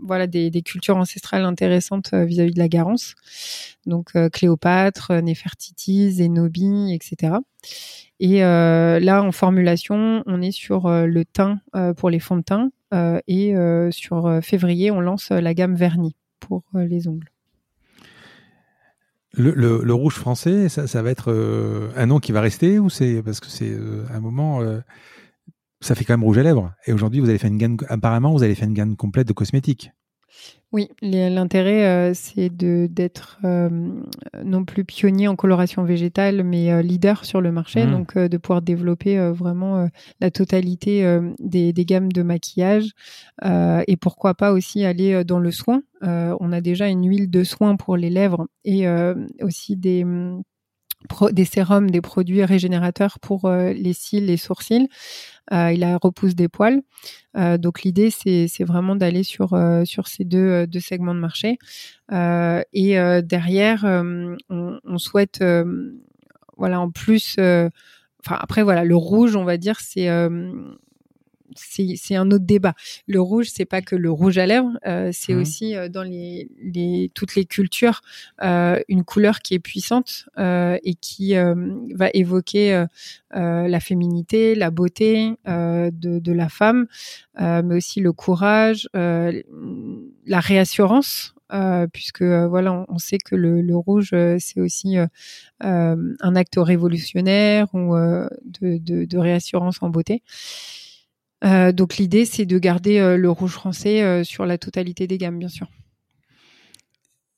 voilà 0.00 0.26
des, 0.26 0.62
cultures 0.62 0.96
ancestrales 0.96 1.44
intéressantes 1.44 2.10
euh, 2.12 2.24
vis-à-vis 2.24 2.52
de 2.52 2.58
la 2.58 2.68
Garance. 2.68 3.14
Donc 3.86 4.10
euh, 4.16 4.28
Cléopâtre, 4.28 5.12
euh, 5.12 5.20
Néfertiti, 5.20 6.12
Zénobie, 6.12 6.92
etc. 6.92 7.34
Et 8.20 8.38
là, 8.38 9.22
en 9.22 9.32
formulation, 9.32 10.22
on 10.26 10.40
est 10.42 10.52
sur 10.52 10.88
le 10.88 11.24
teint 11.24 11.58
pour 11.96 12.08
les 12.08 12.20
fonds 12.20 12.36
de 12.36 12.42
teint 12.42 12.70
et 13.26 13.52
sur 13.90 14.38
février, 14.44 14.92
on 14.92 15.00
lance 15.00 15.30
la 15.30 15.54
gamme 15.54 15.74
vernis 15.74 16.14
pour 16.38 16.62
les 16.72 17.08
ongles. 17.08 17.32
Le, 19.32 19.92
rouge 19.92 20.14
français, 20.14 20.68
ça, 20.68 21.02
va 21.02 21.10
être 21.10 21.92
un 21.96 22.06
nom 22.06 22.20
qui 22.20 22.30
va 22.30 22.40
rester 22.40 22.78
ou 22.78 22.90
c'est 22.90 23.24
parce 23.24 23.40
que 23.40 23.48
c'est 23.48 23.76
un 24.14 24.20
moment 24.20 24.60
ça 25.82 25.94
fait 25.94 26.04
quand 26.04 26.14
même 26.14 26.24
rouge 26.24 26.38
à 26.38 26.42
lèvres. 26.42 26.72
Et 26.86 26.92
aujourd'hui, 26.92 27.20
vous 27.20 27.28
allez 27.28 27.38
faire 27.38 27.50
une 27.50 27.58
gamme, 27.58 27.76
apparemment, 27.88 28.32
vous 28.32 28.42
allez 28.42 28.54
faire 28.54 28.68
une 28.68 28.74
gamme 28.74 28.96
complète 28.96 29.28
de 29.28 29.32
cosmétiques. 29.32 29.92
Oui, 30.72 30.88
l'intérêt, 31.02 31.84
euh, 31.84 32.12
c'est 32.14 32.48
d'être 32.48 33.38
euh, 33.44 33.68
non 34.42 34.64
plus 34.64 34.86
pionnier 34.86 35.28
en 35.28 35.36
coloration 35.36 35.84
végétale, 35.84 36.42
mais 36.44 36.72
euh, 36.72 36.80
leader 36.80 37.26
sur 37.26 37.42
le 37.42 37.52
marché, 37.52 37.84
mmh. 37.84 37.90
donc 37.90 38.16
de 38.16 38.36
pouvoir 38.38 38.62
développer 38.62 39.18
vraiment 39.32 39.88
la 40.20 40.30
totalité 40.30 41.20
des, 41.38 41.72
des, 41.74 41.84
gammes 41.84 42.10
de 42.10 42.22
maquillage 42.22 42.92
et 43.42 43.96
pourquoi 43.96 44.34
pas 44.34 44.52
aussi 44.52 44.84
aller 44.84 45.24
dans 45.24 45.38
le 45.38 45.50
soin. 45.50 45.82
on 46.02 46.52
a 46.52 46.60
déjà 46.60 46.88
une 46.88 47.06
huile 47.06 47.30
de 47.30 47.44
soin 47.44 47.76
pour 47.76 47.96
les 47.96 48.10
lèvres 48.10 48.46
et 48.64 48.86
aussi 49.42 49.76
des 49.76 50.04
des 51.32 51.44
sérums, 51.44 51.90
des 51.90 52.00
produits 52.00 52.44
régénérateurs 52.44 53.18
pour 53.20 53.44
euh, 53.44 53.72
les 53.72 53.92
cils, 53.92 54.26
les 54.26 54.36
sourcils. 54.36 54.88
Euh, 55.52 55.72
il 55.72 55.84
a 55.84 55.98
repousse 55.98 56.34
des 56.34 56.48
poils. 56.48 56.82
Euh, 57.36 57.58
donc 57.58 57.82
l'idée, 57.82 58.10
c'est, 58.10 58.64
vraiment 58.64 58.96
d'aller 58.96 59.22
sur, 59.22 59.50
ces 60.06 60.24
deux, 60.24 60.66
deux 60.66 60.80
segments 60.80 61.14
de 61.14 61.20
marché. 61.20 61.58
et 62.10 63.22
derrière, 63.22 63.84
on, 63.84 64.36
on, 64.84 64.98
souhaite, 64.98 65.44
voilà, 66.56 66.80
en 66.80 66.90
plus, 66.90 67.36
enfin 67.38 68.38
après 68.40 68.62
voilà, 68.62 68.84
le 68.84 68.96
rouge, 68.96 69.36
on 69.36 69.44
va 69.44 69.56
dire, 69.56 69.80
c'est 69.80 70.08
c'est 71.56 72.16
un 72.16 72.30
autre 72.30 72.44
débat. 72.44 72.74
Le 73.06 73.20
rouge, 73.20 73.46
c'est 73.52 73.64
pas 73.64 73.82
que 73.82 73.96
le 73.96 74.10
rouge 74.10 74.38
à 74.38 74.46
lèvres, 74.46 74.78
euh, 74.86 75.10
c'est 75.12 75.34
mmh. 75.34 75.40
aussi 75.40 75.76
euh, 75.76 75.88
dans 75.88 76.02
les, 76.02 76.48
les, 76.62 77.10
toutes 77.14 77.34
les 77.34 77.44
cultures 77.44 78.00
euh, 78.42 78.80
une 78.88 79.04
couleur 79.04 79.40
qui 79.40 79.54
est 79.54 79.58
puissante 79.58 80.28
et 80.36 80.94
qui 80.94 81.34
va 81.34 82.08
évoquer 82.14 82.84
la 83.30 83.80
féminité, 83.80 84.54
la 84.54 84.70
beauté 84.70 85.34
de, 85.46 85.90
de, 86.18 86.32
la 86.32 86.48
femme, 86.48 86.86
mais 87.38 87.74
aussi 87.74 88.00
le 88.00 88.12
courage, 88.12 88.88
la 88.94 90.40
réassurance. 90.40 91.34
puisque 91.92 92.22
voilà, 92.22 92.84
on, 92.88 92.98
sait 92.98 93.18
que 93.18 93.36
le, 93.36 93.60
le 93.60 93.76
rouge 93.76 94.14
c'est 94.38 94.60
aussi 94.60 94.96
un 95.60 96.36
acte 96.36 96.56
révolutionnaire 96.56 97.72
ou 97.74 97.94
de, 97.94 98.78
de, 98.78 99.04
de, 99.04 99.18
réassurance 99.18 99.82
en 99.82 99.88
beauté. 99.88 100.22
Euh, 101.44 101.72
donc 101.72 101.96
l'idée, 101.96 102.24
c'est 102.24 102.46
de 102.46 102.58
garder 102.58 102.98
euh, 102.98 103.16
le 103.16 103.30
rouge 103.30 103.52
français 103.52 104.02
euh, 104.02 104.24
sur 104.24 104.46
la 104.46 104.58
totalité 104.58 105.06
des 105.06 105.18
gammes, 105.18 105.38
bien 105.38 105.48
sûr. 105.48 105.68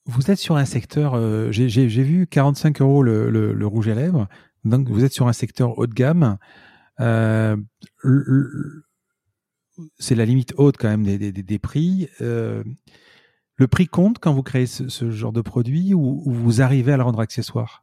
Vous 0.06 0.30
êtes 0.30 0.38
sur 0.38 0.56
un 0.56 0.66
secteur, 0.66 1.16
j'ai 1.50 1.86
vu 1.86 2.26
45 2.26 2.82
euros 2.82 3.02
le, 3.02 3.66
rouge 3.66 3.88
à 3.88 3.94
lèvres, 3.94 4.28
donc 4.62 4.90
vous 4.90 5.02
êtes 5.02 5.14
sur 5.14 5.28
un 5.28 5.32
secteur 5.32 5.78
haut 5.78 5.86
de 5.86 5.94
gamme. 5.94 6.36
c'est 9.98 10.14
la 10.14 10.26
limite 10.26 10.52
haute 10.58 10.76
quand 10.76 10.88
même 10.88 11.04
des, 11.04 11.58
prix. 11.58 12.10
le 12.20 13.66
prix 13.66 13.86
compte 13.86 14.18
quand 14.18 14.34
vous 14.34 14.42
créez 14.42 14.66
ce, 14.66 15.10
genre 15.10 15.32
de 15.32 15.40
produit 15.40 15.94
ou, 15.94 16.22
ou 16.26 16.32
vous 16.32 16.60
arrivez 16.60 16.92
à 16.92 16.98
le 16.98 17.02
rendre 17.02 17.20
accessoire? 17.20 17.82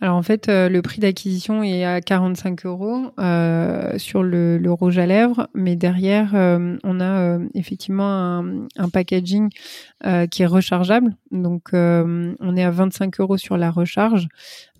Alors 0.00 0.16
en 0.16 0.22
fait, 0.22 0.48
euh, 0.48 0.68
le 0.68 0.80
prix 0.80 1.00
d'acquisition 1.00 1.64
est 1.64 1.84
à 1.84 2.00
45 2.00 2.66
euros 2.66 3.10
euh, 3.18 3.98
sur 3.98 4.22
le, 4.22 4.60
rouge 4.68 4.98
à 4.98 5.06
lèvres, 5.06 5.48
mais 5.54 5.74
derrière, 5.74 6.36
euh, 6.36 6.76
on 6.84 7.00
a 7.00 7.38
effectivement 7.54 8.38
un, 8.76 8.88
packaging 8.92 9.48
qui 10.30 10.42
est 10.42 10.46
rechargeable. 10.46 11.16
Donc 11.32 11.70
on 11.72 12.56
est 12.56 12.62
à 12.62 12.70
25 12.70 13.18
euros 13.20 13.36
sur 13.36 13.56
la 13.56 13.70
recharge. 13.70 14.28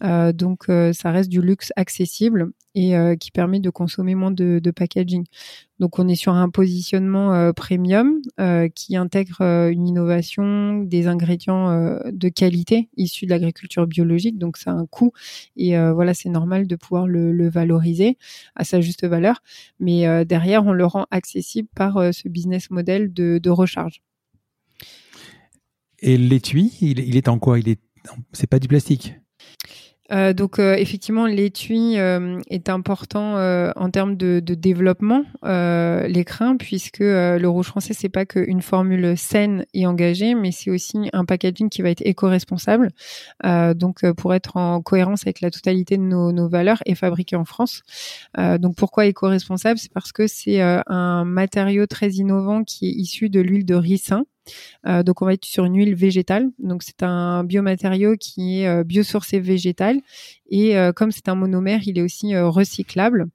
donc 0.00 0.66
ça 0.92 1.10
reste 1.10 1.28
du 1.28 1.42
luxe 1.42 1.72
accessible 1.76 2.50
et 2.74 2.94
qui 3.18 3.30
permet 3.30 3.60
de 3.60 3.70
consommer 3.70 4.14
moins 4.14 4.30
de 4.30 4.70
packaging. 4.70 5.24
Donc 5.78 5.98
on 5.98 6.08
est 6.08 6.16
sur 6.16 6.34
un 6.34 6.48
positionnement 6.50 7.32
euh, 7.34 7.52
premium 7.52 8.20
euh, 8.40 8.68
qui 8.68 8.96
intègre 8.96 9.42
euh, 9.42 9.70
une 9.70 9.86
innovation, 9.86 10.82
des 10.82 11.06
ingrédients 11.06 11.48
de 12.10 12.28
qualité 12.28 12.88
issus 12.96 13.26
de 13.26 13.30
l'agriculture 13.30 13.86
biologique. 13.86 14.38
Donc 14.38 14.56
ça 14.56 14.72
a 14.72 14.74
un 14.74 14.86
coût 14.86 15.12
et 15.56 15.76
voilà 15.92 16.14
c'est 16.14 16.28
normal 16.28 16.66
de 16.66 16.76
pouvoir 16.76 17.06
le, 17.06 17.48
valoriser 17.48 18.16
à 18.54 18.64
sa 18.64 18.80
juste 18.80 19.06
valeur. 19.06 19.42
Mais 19.80 20.24
derrière 20.24 20.66
on 20.66 20.72
le 20.72 20.84
rend 20.86 21.06
accessible 21.10 21.68
par 21.74 22.12
ce 22.12 22.28
business 22.28 22.70
model 22.70 23.12
de, 23.12 23.50
recharge. 23.50 24.02
Et 26.00 26.16
l'étui, 26.16 26.72
il, 26.80 27.16
est 27.16 27.28
en 27.28 27.38
quoi? 27.38 27.58
Il 27.58 27.68
est, 27.68 27.80
c'est 28.32 28.46
pas 28.46 28.58
du 28.58 28.68
plastique? 28.68 29.14
Euh, 30.10 30.32
donc 30.32 30.58
euh, 30.58 30.74
effectivement, 30.74 31.26
l'étui 31.26 31.98
euh, 31.98 32.40
est 32.48 32.68
important 32.68 33.36
en 33.76 33.90
termes 33.90 34.16
de, 34.16 34.40
de 34.40 34.54
développement, 34.54 35.24
l'écrin, 35.42 36.56
puisque 36.56 37.00
le 37.00 37.46
rouge 37.46 37.66
français 37.66 37.94
c'est 37.94 38.08
pas 38.08 38.26
qu'une 38.26 38.62
formule 38.62 39.16
saine 39.16 39.64
et 39.74 39.86
engagée, 39.86 40.34
mais 40.34 40.52
c'est 40.52 40.70
aussi 40.70 41.10
un 41.12 41.24
packaging 41.24 41.68
qui 41.68 41.82
va 41.82 41.90
être 41.90 42.02
éco-responsable. 42.04 42.90
donc 43.74 44.10
pour 44.12 44.34
être 44.34 44.56
en 44.56 44.80
cohérence 44.82 45.22
avec 45.22 45.40
la 45.40 45.50
totalité 45.50 45.96
de 45.96 46.02
nos, 46.02 46.32
nos 46.32 46.48
valeurs 46.48 46.82
et 46.86 46.94
fabriqué 46.94 47.36
en 47.36 47.44
France. 47.44 47.82
donc 48.36 48.76
pourquoi 48.76 49.06
éco-responsable? 49.06 49.78
C'est 49.78 49.92
parce 49.92 50.12
que 50.12 50.26
c'est 50.26 50.60
un 50.60 51.24
matériau 51.24 51.86
très 51.86 52.10
innovant 52.10 52.64
qui 52.64 52.88
est 52.88 52.92
issu 52.92 53.28
de 53.28 53.40
l'huile 53.40 53.64
de 53.64 53.74
ricin. 53.74 54.24
Euh, 54.86 55.02
donc 55.02 55.22
on 55.22 55.26
va 55.26 55.34
être 55.34 55.44
sur 55.44 55.64
une 55.64 55.76
huile 55.76 55.94
végétale. 55.94 56.50
Donc 56.58 56.82
c'est 56.82 57.02
un 57.02 57.44
biomatériau 57.44 58.16
qui 58.16 58.60
est 58.60 58.68
euh, 58.68 58.84
biosourcé 58.84 59.40
végétal 59.40 60.00
et 60.50 60.76
euh, 60.76 60.92
comme 60.92 61.10
c'est 61.10 61.28
un 61.28 61.34
monomère, 61.34 61.80
il 61.84 61.98
est 61.98 62.02
aussi 62.02 62.36
recyclable. 62.36 63.26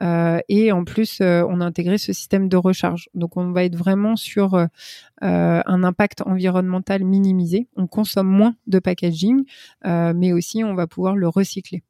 et 0.00 0.72
en 0.72 0.84
plus, 0.84 1.20
on 1.20 1.60
a 1.60 1.64
intégré 1.64 1.98
ce 1.98 2.12
système 2.12 2.48
de 2.48 2.56
recharge. 2.56 3.08
Donc 3.14 3.36
on 3.36 3.52
va 3.52 3.64
être 3.64 3.76
vraiment 3.76 4.16
sur 4.16 4.54
un 5.20 5.84
impact 5.84 6.22
environnemental 6.22 7.04
minimisé. 7.04 7.68
On 7.76 7.86
consomme 7.86 8.28
moins 8.28 8.54
de 8.66 8.78
packaging, 8.78 9.44
mais 9.84 10.32
aussi 10.32 10.64
on 10.64 10.74
va 10.74 10.86
pouvoir 10.86 11.16
le 11.16 11.28
recycler. 11.28 11.82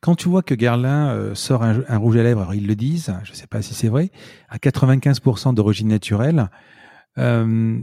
Quand 0.00 0.16
tu 0.16 0.28
vois 0.28 0.42
que 0.42 0.54
Guerlain 0.54 1.34
sort 1.34 1.62
un, 1.62 1.96
rouge 1.96 2.16
à 2.16 2.24
lèvres, 2.24 2.40
alors 2.40 2.54
ils 2.54 2.66
le 2.66 2.74
disent, 2.74 3.14
je 3.22 3.30
ne 3.30 3.36
sais 3.36 3.46
pas 3.46 3.62
si 3.62 3.74
c'est 3.74 3.88
vrai, 3.88 4.10
à 4.48 4.58
95% 4.58 5.54
d'origine 5.54 5.88
naturelle, 5.88 6.50
euh, 7.18 7.80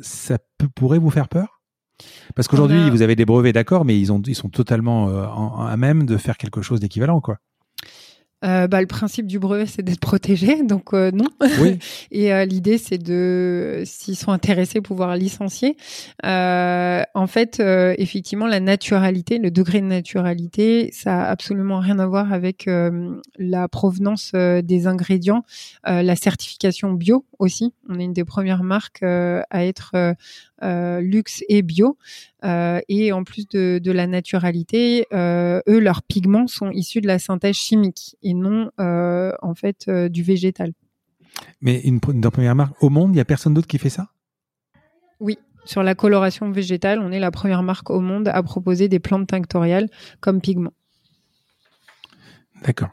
ça 0.00 0.38
pourrait 0.74 0.98
vous 0.98 1.10
faire 1.10 1.28
peur? 1.28 1.62
Parce 2.36 2.46
qu'aujourd'hui, 2.46 2.90
vous 2.90 3.02
avez 3.02 3.16
des 3.16 3.24
brevets, 3.24 3.52
d'accord, 3.52 3.84
mais 3.84 3.98
ils, 3.98 4.12
ont, 4.12 4.22
ils 4.22 4.36
sont 4.36 4.48
totalement 4.48 5.08
euh, 5.08 5.26
à 5.66 5.76
même 5.76 6.06
de 6.06 6.16
faire 6.16 6.36
quelque 6.36 6.62
chose 6.62 6.80
d'équivalent, 6.80 7.20
quoi. 7.20 7.38
Euh, 8.44 8.68
bah, 8.68 8.80
le 8.80 8.86
principe 8.86 9.26
du 9.26 9.40
brevet, 9.40 9.66
c'est 9.66 9.82
d'être 9.82 10.00
protégé, 10.00 10.62
donc 10.62 10.94
euh, 10.94 11.10
non. 11.10 11.28
Oui. 11.60 11.78
Et 12.12 12.32
euh, 12.32 12.44
l'idée, 12.44 12.78
c'est 12.78 12.98
de, 12.98 13.82
s'ils 13.84 14.16
sont 14.16 14.30
intéressés, 14.30 14.80
pouvoir 14.80 15.16
licencier. 15.16 15.76
en 16.22 17.26
fait, 17.26 17.60
effectivement, 17.98 18.46
la 18.46 18.60
naturalité, 18.60 19.38
le 19.38 19.50
degré 19.50 19.80
de 19.80 19.86
naturalité, 19.86 20.90
ça 20.92 21.22
a 21.22 21.30
absolument 21.30 21.80
rien 21.80 21.98
à 21.98 22.06
voir 22.06 22.32
avec 22.32 22.68
la 23.38 23.68
provenance 23.68 24.32
des 24.34 24.86
ingrédients, 24.86 25.44
la 25.84 26.16
certification 26.16 26.92
bio 26.92 27.24
aussi. 27.38 27.74
On 27.88 27.98
est 27.98 28.04
une 28.04 28.12
des 28.12 28.24
premières 28.24 28.62
marques 28.62 29.02
à 29.02 29.64
être 29.64 30.14
euh, 30.62 31.00
luxe 31.00 31.44
et 31.48 31.62
bio. 31.62 31.96
Euh, 32.44 32.80
et 32.88 33.12
en 33.12 33.24
plus 33.24 33.48
de, 33.48 33.80
de 33.82 33.92
la 33.92 34.06
naturalité, 34.06 35.06
euh, 35.12 35.60
eux, 35.68 35.80
leurs 35.80 36.02
pigments 36.02 36.46
sont 36.46 36.70
issus 36.70 37.00
de 37.00 37.06
la 37.06 37.18
synthèse 37.18 37.56
chimique 37.56 38.16
et 38.22 38.34
non 38.34 38.70
en 38.78 39.54
fait 39.54 39.90
du 39.90 40.22
végétal. 40.22 40.72
Mais 41.60 41.80
une, 41.80 42.00
une 42.12 42.20
première 42.20 42.54
marque 42.54 42.82
au 42.82 42.90
monde, 42.90 43.10
il 43.10 43.14
n'y 43.14 43.20
a 43.20 43.24
personne 43.24 43.54
d'autre 43.54 43.66
qui 43.66 43.78
fait 43.78 43.90
ça? 43.90 44.08
Oui, 45.20 45.38
sur 45.64 45.82
la 45.82 45.94
coloration 45.94 46.50
végétale, 46.50 47.00
on 47.00 47.12
est 47.12 47.18
la 47.18 47.30
première 47.30 47.62
marque 47.62 47.90
au 47.90 48.00
monde 48.00 48.28
à 48.28 48.42
proposer 48.42 48.88
des 48.88 49.00
plantes 49.00 49.28
tinctoriales 49.28 49.88
comme 50.20 50.40
pigment. 50.40 50.72
D'accord. 52.64 52.90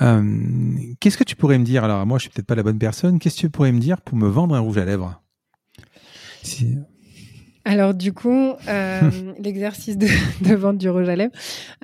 Euh, 0.00 0.74
qu'est-ce 1.00 1.18
que 1.18 1.24
tu 1.24 1.36
pourrais 1.36 1.58
me 1.58 1.64
dire? 1.64 1.84
Alors, 1.84 2.06
moi, 2.06 2.18
je 2.18 2.22
suis 2.22 2.30
peut-être 2.30 2.46
pas 2.46 2.54
la 2.54 2.62
bonne 2.62 2.78
personne. 2.78 3.18
Qu'est-ce 3.18 3.36
que 3.36 3.40
tu 3.40 3.50
pourrais 3.50 3.72
me 3.72 3.78
dire 3.78 4.00
pour 4.00 4.16
me 4.16 4.28
vendre 4.28 4.54
un 4.54 4.60
rouge 4.60 4.78
à 4.78 4.84
lèvres? 4.84 5.22
Alors 7.66 7.94
du 7.94 8.12
coup, 8.12 8.52
euh, 8.68 9.00
l'exercice 9.40 9.98
de, 9.98 10.06
de, 10.40 10.54
vente 10.54 10.78
du 10.78 10.88
rouge 10.88 11.08
à 11.08 11.16
lèvres, 11.16 11.32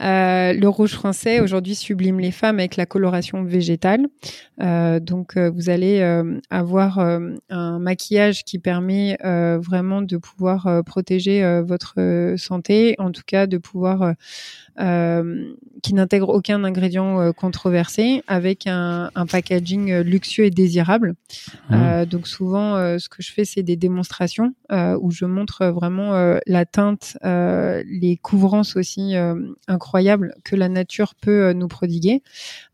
euh, 0.00 0.52
le 0.52 0.68
rouge 0.68 0.92
français 0.92 1.40
aujourd'hui 1.40 1.74
sublime 1.74 2.20
les 2.20 2.30
femmes 2.30 2.60
avec 2.60 2.76
la 2.76 2.86
coloration 2.86 3.42
végétale. 3.42 4.06
Euh, 4.60 5.00
donc 5.00 5.36
vous 5.36 5.70
allez 5.70 6.00
avoir 6.50 7.00
un 7.00 7.78
maquillage 7.80 8.44
qui 8.44 8.60
permet 8.60 9.18
vraiment 9.22 10.02
de 10.02 10.16
pouvoir 10.18 10.82
protéger 10.86 11.60
votre 11.62 12.34
santé, 12.36 12.94
en 12.98 13.10
tout 13.10 13.22
cas 13.26 13.48
de 13.48 13.58
pouvoir 13.58 14.14
qui 15.82 15.94
n'intègre 15.94 16.28
aucun 16.28 16.62
ingrédient 16.64 17.20
euh, 17.20 17.32
controversé, 17.32 18.22
avec 18.28 18.66
un, 18.66 19.10
un, 19.14 19.26
packaging 19.26 19.90
euh, 19.90 20.02
luxueux 20.02 20.44
et 20.44 20.50
désirable. 20.50 21.14
Mmh. 21.70 21.74
Euh, 21.74 22.06
donc 22.06 22.28
souvent, 22.28 22.76
ce 22.98 23.08
que 23.08 23.22
je 23.22 23.32
fais, 23.32 23.44
c'est 23.44 23.62
des 23.62 23.76
démonstrations 23.76 24.54
où 24.70 25.10
je 25.10 25.24
montre 25.24 25.66
vraiment 25.66 26.12
la 26.46 26.64
teinte, 26.64 27.16
les 27.22 28.18
couvrances 28.20 28.76
aussi 28.76 29.14
incroyables 29.68 30.34
que 30.44 30.56
la 30.56 30.68
nature 30.68 31.14
peut 31.14 31.52
nous 31.52 31.68
prodiguer. 31.68 32.22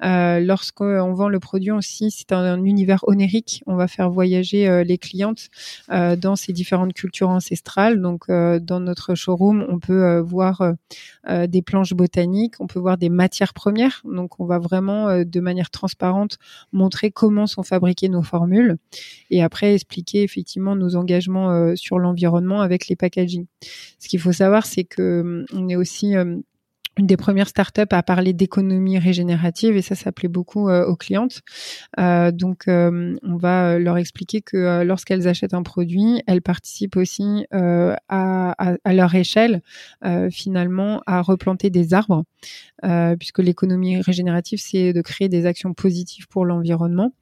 Lorsqu'on 0.01 1.13
vend 1.13 1.29
le 1.29 1.41
produit 1.41 1.71
aussi, 1.71 2.11
c'est 2.11 2.33
un, 2.33 2.39
un, 2.39 2.65
univers 2.65 3.01
onérique. 3.09 3.63
On 3.67 3.77
va 3.77 3.89
faire 3.89 4.11
voyager 4.11 4.85
les 4.85 4.99
clientes 4.99 5.49
dans 5.89 6.37
ces 6.37 6.53
différentes 6.53 6.93
cultures 6.93 7.31
ancestrales. 7.31 8.01
Donc, 8.01 8.29
dans 8.29 8.81
notre 8.81 9.15
showroom, 9.15 9.67
on 9.69 9.79
peut 9.79 10.19
voir 10.19 10.75
des 11.29 11.63
planches 11.63 11.88
botanique, 11.95 12.55
on 12.61 12.67
peut 12.67 12.79
voir 12.79 12.99
des 12.99 13.09
matières 13.09 13.55
premières. 13.55 14.03
Donc, 14.05 14.41
on 14.41 14.47
va 14.47 14.59
vraiment, 14.59 15.09
euh, 15.09 15.25
de 15.25 15.41
manière 15.41 15.71
transparente, 15.71 16.39
montrer 16.73 17.11
comment 17.11 17.47
sont 17.47 17.63
fabriquées 17.63 18.09
nos 18.09 18.23
formules 18.23 18.77
et 19.31 19.43
après 19.43 19.75
expliquer 19.75 20.23
effectivement 20.23 20.77
nos 20.77 20.97
engagements 20.97 21.51
euh, 21.51 21.75
sur 21.77 21.99
l'environnement 21.99 22.61
avec 22.61 22.89
les 22.89 22.97
packaging. 22.97 23.47
Ce 23.99 24.09
qu'il 24.09 24.21
faut 24.21 24.33
savoir, 24.33 24.67
c'est 24.67 24.85
que 24.85 25.21
hum, 25.21 25.47
on 25.55 25.69
est 25.69 25.77
aussi 25.77 26.17
hum, 26.17 26.43
une 26.99 27.07
des 27.07 27.17
premières 27.17 27.49
startups 27.49 27.83
à 27.91 28.03
parler 28.03 28.33
d'économie 28.33 28.99
régénérative 28.99 29.77
et 29.77 29.83
ça, 29.83 29.95
ça 29.95 30.11
plaît 30.11 30.29
beaucoup 30.29 30.69
euh, 30.69 30.85
aux 30.85 30.97
clientes. 30.97 31.43
Euh, 31.99 32.33
donc, 32.33 32.67
euh, 32.67 33.17
on 33.23 33.37
va 33.37 33.79
leur 33.79 33.97
expliquer 33.99 34.43
que 34.43 34.83
lorsqu'elles 34.83 35.29
achètent 35.29 35.55
un 35.55 35.63
produit, 35.63 36.23
elles 36.27 36.43
participent 36.43 36.97
aussi 36.97 37.47
à, 37.51 37.95
à, 38.09 38.75
à, 38.85 38.93
leur 38.93 39.15
échelle, 39.15 39.63
finalement, 40.31 41.03
à 41.07 41.23
replanter 41.23 41.71
des 41.71 41.95
arbres. 41.95 42.25
Puisque 43.19 43.39
l'économie 43.39 44.01
régénérative, 44.01 44.61
c'est 44.63 44.93
de 44.93 45.01
créer 45.01 45.29
des 45.29 45.47
actions 45.47 45.75
positives 45.75 46.27
pour 46.29 46.45
l'environnement, 46.45 47.13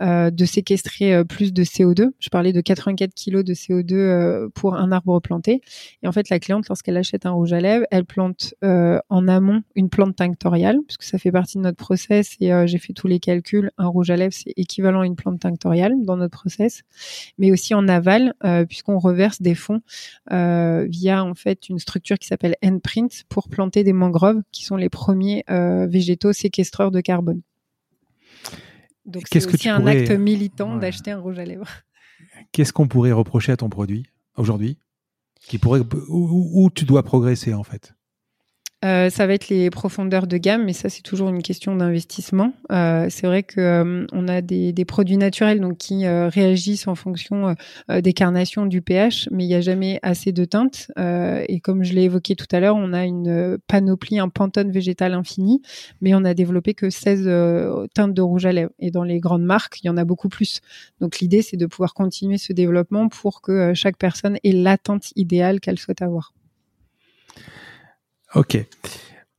de 0.00 0.44
séquestrer 0.44 1.24
plus 1.24 1.52
de 1.52 1.64
CO2. 1.64 2.10
Je 2.18 2.28
parlais 2.28 2.52
de 2.52 2.60
84 2.60 3.12
kg 3.14 3.42
de 3.42 3.54
CO2 3.54 4.50
pour 4.50 4.74
un 4.74 4.92
arbre 4.92 5.20
planté. 5.20 5.60
Et 6.02 6.08
en 6.08 6.12
fait, 6.12 6.28
la 6.30 6.38
cliente, 6.38 6.68
lorsqu'elle 6.68 6.96
achète 6.96 7.26
un 7.26 7.30
rouge 7.30 7.52
à 7.52 7.60
lèvres, 7.60 7.86
elle 7.90 8.04
plante 8.04 8.54
en 8.62 9.23
amont 9.28 9.62
une 9.74 9.88
plante 9.88 10.16
tinctoriale, 10.16 10.78
puisque 10.86 11.02
ça 11.02 11.18
fait 11.18 11.32
partie 11.32 11.58
de 11.58 11.62
notre 11.62 11.76
process 11.76 12.36
et 12.40 12.52
j'ai 12.66 12.78
fait 12.78 12.92
tous 12.92 13.06
les 13.06 13.20
calculs. 13.20 13.70
Un 13.78 13.86
rouge 13.86 14.10
à 14.10 14.16
lèvres, 14.16 14.32
c'est 14.32 14.52
équivalent 14.56 15.00
à 15.00 15.06
une 15.06 15.16
plante 15.16 15.40
tinctoriale 15.40 15.94
dans 16.02 16.16
notre 16.16 16.36
process, 16.36 16.82
mais 17.38 17.52
aussi 17.52 17.74
en 17.74 17.88
aval, 17.88 18.34
puisqu'on 18.68 18.98
reverse 18.98 19.42
des 19.42 19.54
fonds 19.54 19.80
via 20.30 21.24
en 21.24 21.34
fait 21.34 21.68
une 21.68 21.78
structure 21.78 22.18
qui 22.18 22.26
s'appelle 22.26 22.56
Endprint 22.64 23.24
pour 23.28 23.48
planter 23.48 23.84
des 23.84 23.92
mangroves, 23.92 24.42
qui 24.52 24.64
sont 24.64 24.76
les 24.76 24.88
premiers 24.88 25.44
euh, 25.50 25.86
végétaux 25.86 26.32
séquestreurs 26.32 26.90
de 26.90 27.00
carbone. 27.00 27.42
Donc 29.06 29.24
c'est 29.30 29.44
aussi 29.46 29.68
un 29.68 29.86
acte 29.86 30.10
militant 30.10 30.76
d'acheter 30.76 31.10
un 31.10 31.18
rouge 31.18 31.38
à 31.38 31.44
lèvres. 31.44 31.68
Qu'est-ce 32.52 32.72
qu'on 32.72 32.88
pourrait 32.88 33.12
reprocher 33.12 33.52
à 33.52 33.56
ton 33.56 33.68
produit 33.68 34.06
aujourd'hui 34.36 34.78
qui 35.40 35.58
pourrait 35.58 35.82
où, 36.08 36.70
tu 36.74 36.84
dois 36.84 37.02
progresser 37.02 37.52
en 37.52 37.64
fait? 37.64 37.94
Euh, 38.84 39.08
ça 39.08 39.26
va 39.26 39.32
être 39.32 39.48
les 39.48 39.70
profondeurs 39.70 40.26
de 40.26 40.36
gamme, 40.36 40.64
mais 40.64 40.74
ça 40.74 40.90
c'est 40.90 41.02
toujours 41.02 41.30
une 41.30 41.42
question 41.42 41.74
d'investissement. 41.74 42.52
Euh, 42.70 43.06
c'est 43.08 43.26
vrai 43.26 43.42
que 43.42 43.60
euh, 43.60 44.06
on 44.12 44.28
a 44.28 44.42
des, 44.42 44.72
des, 44.72 44.84
produits 44.84 45.16
naturels 45.16 45.60
donc 45.60 45.78
qui 45.78 46.04
euh, 46.04 46.28
réagissent 46.28 46.86
en 46.86 46.94
fonction 46.94 47.54
euh, 47.90 48.00
des 48.02 48.12
carnations 48.12 48.66
du 48.66 48.82
pH, 48.82 49.28
mais 49.32 49.44
il 49.44 49.48
n'y 49.48 49.54
a 49.54 49.62
jamais 49.62 50.00
assez 50.02 50.32
de 50.32 50.44
teintes. 50.44 50.90
et 50.96 51.60
comme 51.60 51.82
je 51.82 51.94
l'ai 51.94 52.02
évoqué 52.02 52.36
tout 52.36 52.46
à 52.52 52.60
l'heure, 52.60 52.76
on 52.76 52.92
a 52.92 53.04
une 53.04 53.58
panoplie, 53.66 54.18
un 54.18 54.28
pantone 54.28 54.70
végétal 54.70 55.14
infini, 55.14 55.62
mais 56.00 56.14
on 56.14 56.24
a 56.24 56.34
développé 56.34 56.74
que 56.74 56.90
16 56.90 57.24
teintes 57.94 58.14
de 58.14 58.22
rouge 58.22 58.46
à 58.46 58.52
lèvres. 58.52 58.72
Et 58.78 58.90
dans 58.90 59.04
les 59.04 59.20
grandes 59.20 59.44
marques, 59.44 59.80
il 59.82 59.86
y 59.86 59.90
en 59.90 59.96
a 59.96 60.04
beaucoup 60.04 60.28
plus. 60.28 60.60
Donc 61.00 61.20
l'idée 61.20 61.42
c'est 61.42 61.56
de 61.56 61.66
pouvoir 61.66 61.94
continuer 61.94 62.38
ce 62.38 62.52
développement 62.52 63.08
pour 63.08 63.40
que 63.40 63.72
chaque 63.74 63.96
personne 63.96 64.36
ait 64.44 64.52
la 64.52 64.76
teinte 64.76 65.12
idéale 65.16 65.60
qu'elle 65.60 65.78
souhaite 65.78 66.02
avoir. 66.02 66.32
Ok. 68.34 68.58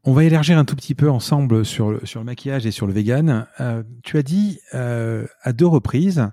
On 0.04 0.14
va 0.14 0.24
élargir 0.24 0.58
un 0.58 0.66
tout 0.66 0.76
petit 0.76 0.96
peu 0.96 1.10
ensemble 1.10 1.66
sur 1.66 1.92
le, 1.92 2.06
sur 2.06 2.20
le 2.20 2.26
maquillage 2.26 2.66
et 2.66 2.72
sur 2.72 2.86
le 2.88 2.94
vegan. 2.94 3.48
Euh, 3.60 3.84
tu 4.04 4.18
as 4.18 4.24
dit 4.24 4.60
euh, 4.74 5.26
à 5.42 5.52
deux 5.52 5.66
reprises, 5.66 6.30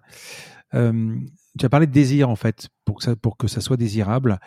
euh, 0.75 1.17
tu 1.59 1.65
as 1.65 1.69
parlé 1.69 1.87
de 1.87 1.93
désir 1.93 2.29
en 2.29 2.37
fait, 2.37 2.69
pour 2.85 2.99
que, 2.99 3.05
ça, 3.05 3.17
pour 3.17 3.37
que 3.37 3.49
ça 3.49 3.61
soit 3.61 3.77
désirable. 3.77 4.39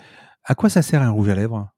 À 0.43 0.53
quoi 0.53 0.69
ça 0.69 0.81
sert 0.81 1.01
un 1.01 1.09
rouge 1.09 1.29
à 1.29 1.35
lèvres? 1.35 1.69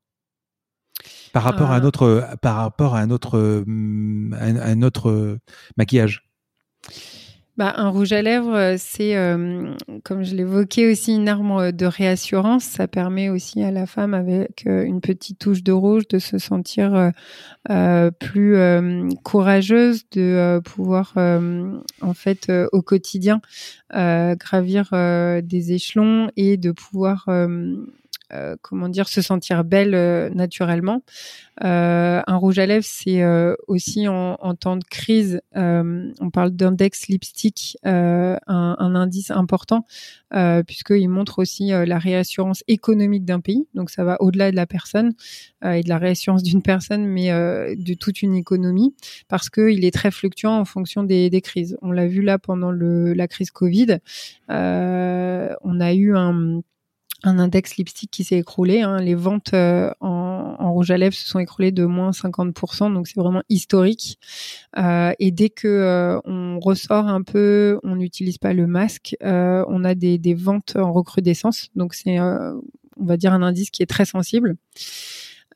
Par 1.31 1.43
rapport 1.43 1.71
à 1.71 1.75
un 1.75 1.83
autre, 1.83 2.27
par 2.41 2.55
rapport 2.55 2.95
à 2.95 2.99
un 2.99 3.11
autre, 3.11 3.63
un 3.67 4.81
autre 4.81 5.37
maquillage? 5.77 6.27
Bah, 7.57 7.73
un 7.75 7.89
rouge 7.89 8.13
à 8.13 8.21
lèvres, 8.21 8.55
euh, 8.55 8.75
c'est, 8.77 9.17
euh, 9.17 9.73
comme 10.03 10.23
je 10.23 10.35
l'évoquais 10.35 10.91
aussi, 10.91 11.15
une 11.15 11.27
arme 11.27 11.71
de 11.71 11.85
réassurance. 11.87 12.63
Ça 12.63 12.87
permet 12.87 13.29
aussi 13.29 13.63
à 13.63 13.71
la 13.71 13.87
femme, 13.87 14.13
avec 14.13 14.67
euh, 14.67 14.83
une 14.83 15.01
petite 15.01 15.39
touche 15.39 15.63
de 15.63 15.71
rouge, 15.71 16.07
de 16.07 16.19
se 16.19 16.37
sentir 16.37 17.11
plus 18.19 18.57
courageuse, 19.23 20.03
de 20.11 20.59
pouvoir, 20.63 21.13
en 21.17 22.13
fait, 22.13 22.51
au 22.71 22.81
quotidien, 22.81 23.41
gravir 23.91 24.89
des 25.43 25.73
échelons 25.73 26.29
et 26.37 26.57
de 26.57 26.71
pouvoir 26.71 27.27
euh, 28.33 28.57
comment 28.61 28.89
dire, 28.89 29.07
se 29.07 29.21
sentir 29.21 29.63
belle 29.63 29.95
euh, 29.95 30.29
naturellement. 30.29 31.01
Euh, 31.63 32.21
un 32.27 32.35
rouge 32.35 32.59
à 32.59 32.65
lèvres, 32.65 32.85
c'est 32.85 33.23
aussi 33.67 34.07
en, 34.07 34.37
en, 34.39 34.53
temps 34.53 34.75
de 34.77 34.83
crise, 34.83 35.41
on 35.55 36.29
parle 36.31 36.51
d'index 36.51 37.07
lipstick, 37.07 37.77
un, 37.83 38.37
un, 38.45 38.95
indice 38.95 39.31
important, 39.31 39.85
puisqu'il 40.67 41.09
montre 41.09 41.39
aussi 41.39 41.69
la 41.69 41.97
réassurance 41.97 42.63
économique 42.67 43.25
d'un 43.25 43.39
pays. 43.39 43.67
Donc 43.73 43.89
ça 43.89 44.03
va 44.03 44.21
au-delà 44.21 44.51
de 44.51 44.55
la 44.55 44.67
personne 44.67 45.13
et 45.63 45.81
de 45.81 45.89
la 45.89 45.97
réassurance 45.97 46.43
d'une 46.43 46.61
personne, 46.61 47.05
mais 47.07 47.29
de 47.31 47.93
toute 47.95 48.21
une 48.21 48.35
économie, 48.35 48.93
parce 49.27 49.49
qu'il 49.49 49.83
est 49.83 49.93
très 49.93 50.11
fluctuant 50.11 50.59
en 50.59 50.65
fonction 50.65 51.01
des, 51.01 51.31
des 51.31 51.41
crises. 51.41 51.75
On 51.81 51.91
l'a 51.91 52.05
vu 52.05 52.21
là 52.21 52.37
pendant 52.37 52.69
le, 52.69 53.13
la 53.13 53.27
crise 53.27 53.49
Covid. 53.49 53.97
on 54.47 55.79
a 55.79 55.93
eu 55.93 56.15
un 56.15 56.61
un 57.23 57.39
index 57.39 57.77
lipstick 57.77 58.11
qui 58.11 58.23
s'est 58.23 58.37
écroulé. 58.37 58.81
Hein. 58.81 58.99
Les 58.99 59.15
ventes 59.15 59.53
euh, 59.53 59.91
en, 59.99 60.71
rouge 60.71 60.91
à 60.91 60.97
lèvres 60.97 61.15
se 61.15 61.27
sont 61.27 61.39
écroulées 61.39 61.71
de 61.71 61.85
moins 61.85 62.11
50%, 62.11 62.93
donc 62.93 63.07
c'est 63.07 63.19
vraiment 63.19 63.41
historique. 63.49 64.19
Euh, 64.77 65.11
et 65.17 65.31
dès 65.31 65.49
que 65.49 65.67
euh, 65.67 66.19
on 66.25 66.59
ressort 66.59 67.07
un 67.07 67.23
peu, 67.23 67.79
on 67.83 67.95
n'utilise 67.95 68.37
pas 68.37 68.53
le 68.53 68.67
masque, 68.67 69.15
on 69.21 69.83
a 69.83 69.95
des, 69.95 70.33
ventes 70.35 70.75
en 70.75 70.93
recrudescence. 70.93 71.69
Donc 71.75 71.93
c'est, 71.93 72.19
on 72.19 72.61
va 72.99 73.17
dire, 73.17 73.33
un 73.33 73.41
indice 73.41 73.71
qui 73.71 73.81
est 73.81 73.87
très 73.87 74.05
sensible. 74.05 74.55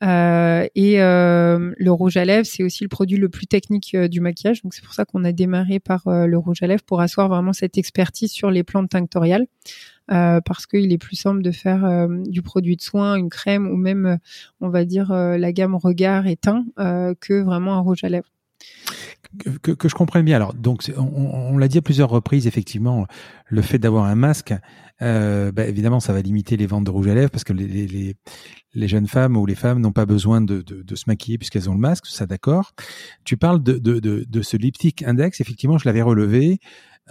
Et 0.00 0.96
le 0.96 1.90
rouge 1.90 2.16
à 2.16 2.24
lèvres, 2.24 2.46
c'est 2.46 2.64
aussi 2.64 2.82
le 2.82 2.88
produit 2.88 3.18
le 3.18 3.28
plus 3.28 3.46
technique 3.46 3.96
du 3.96 4.20
maquillage. 4.20 4.62
Donc 4.62 4.74
c'est 4.74 4.82
pour 4.82 4.94
ça 4.94 5.04
qu'on 5.04 5.24
a 5.24 5.30
démarré 5.32 5.78
par 5.78 6.02
le 6.06 6.36
rouge 6.36 6.62
à 6.62 6.66
lèvres 6.66 6.82
pour 6.84 7.00
asseoir 7.00 7.28
vraiment 7.28 7.52
cette 7.52 7.78
expertise 7.78 8.32
sur 8.32 8.50
les 8.50 8.64
plantes 8.64 8.90
tinctoriales. 8.90 9.46
Euh, 10.10 10.40
parce 10.44 10.66
qu'il 10.66 10.92
est 10.92 10.98
plus 10.98 11.16
simple 11.16 11.42
de 11.42 11.52
faire 11.52 11.84
euh, 11.84 12.08
du 12.26 12.42
produit 12.42 12.76
de 12.76 12.82
soin, 12.82 13.14
une 13.14 13.30
crème 13.30 13.68
ou 13.68 13.76
même, 13.76 14.06
euh, 14.06 14.16
on 14.60 14.68
va 14.68 14.84
dire, 14.84 15.12
la 15.12 15.52
gamme 15.52 15.74
regard 15.74 16.26
et 16.26 16.36
teint 16.36 16.64
que 16.76 17.42
vraiment 17.42 17.74
un 17.74 17.80
rouge 17.80 18.04
à 18.04 18.08
lèvres. 18.08 18.28
Que, 19.62 19.88
je 19.88 19.94
comprenne 19.94 20.24
bien. 20.24 20.36
Alors, 20.36 20.54
donc, 20.54 20.90
on, 20.96 21.56
l'a 21.56 21.68
dit 21.68 21.78
à 21.78 21.82
plusieurs 21.82 22.10
reprises, 22.10 22.46
effectivement, 22.46 23.06
le 23.46 23.62
fait 23.62 23.78
d'avoir 23.78 24.04
un 24.04 24.14
masque, 24.14 24.54
bah, 25.00 25.66
évidemment, 25.66 26.00
ça 26.00 26.12
va 26.12 26.20
limiter 26.20 26.56
les 26.56 26.66
ventes 26.66 26.84
de 26.84 26.90
rouge 26.90 27.08
à 27.08 27.14
lèvres 27.14 27.30
parce 27.30 27.44
que 27.44 27.52
les, 27.52 28.16
jeunes 28.74 29.06
femmes 29.06 29.36
ou 29.36 29.46
les 29.46 29.54
femmes 29.54 29.80
n'ont 29.80 29.92
pas 29.92 30.06
besoin 30.06 30.40
de, 30.40 30.64
se 30.94 31.04
maquiller 31.06 31.38
puisqu'elles 31.38 31.70
ont 31.70 31.74
le 31.74 31.80
masque, 31.80 32.06
ça 32.06 32.26
d'accord. 32.26 32.72
Tu 33.24 33.36
parles 33.36 33.62
de, 33.62 34.42
ce 34.42 34.56
lipstick 34.56 35.02
index, 35.02 35.40
effectivement, 35.40 35.78
je 35.78 35.88
l'avais 35.88 36.02
relevé. 36.02 36.60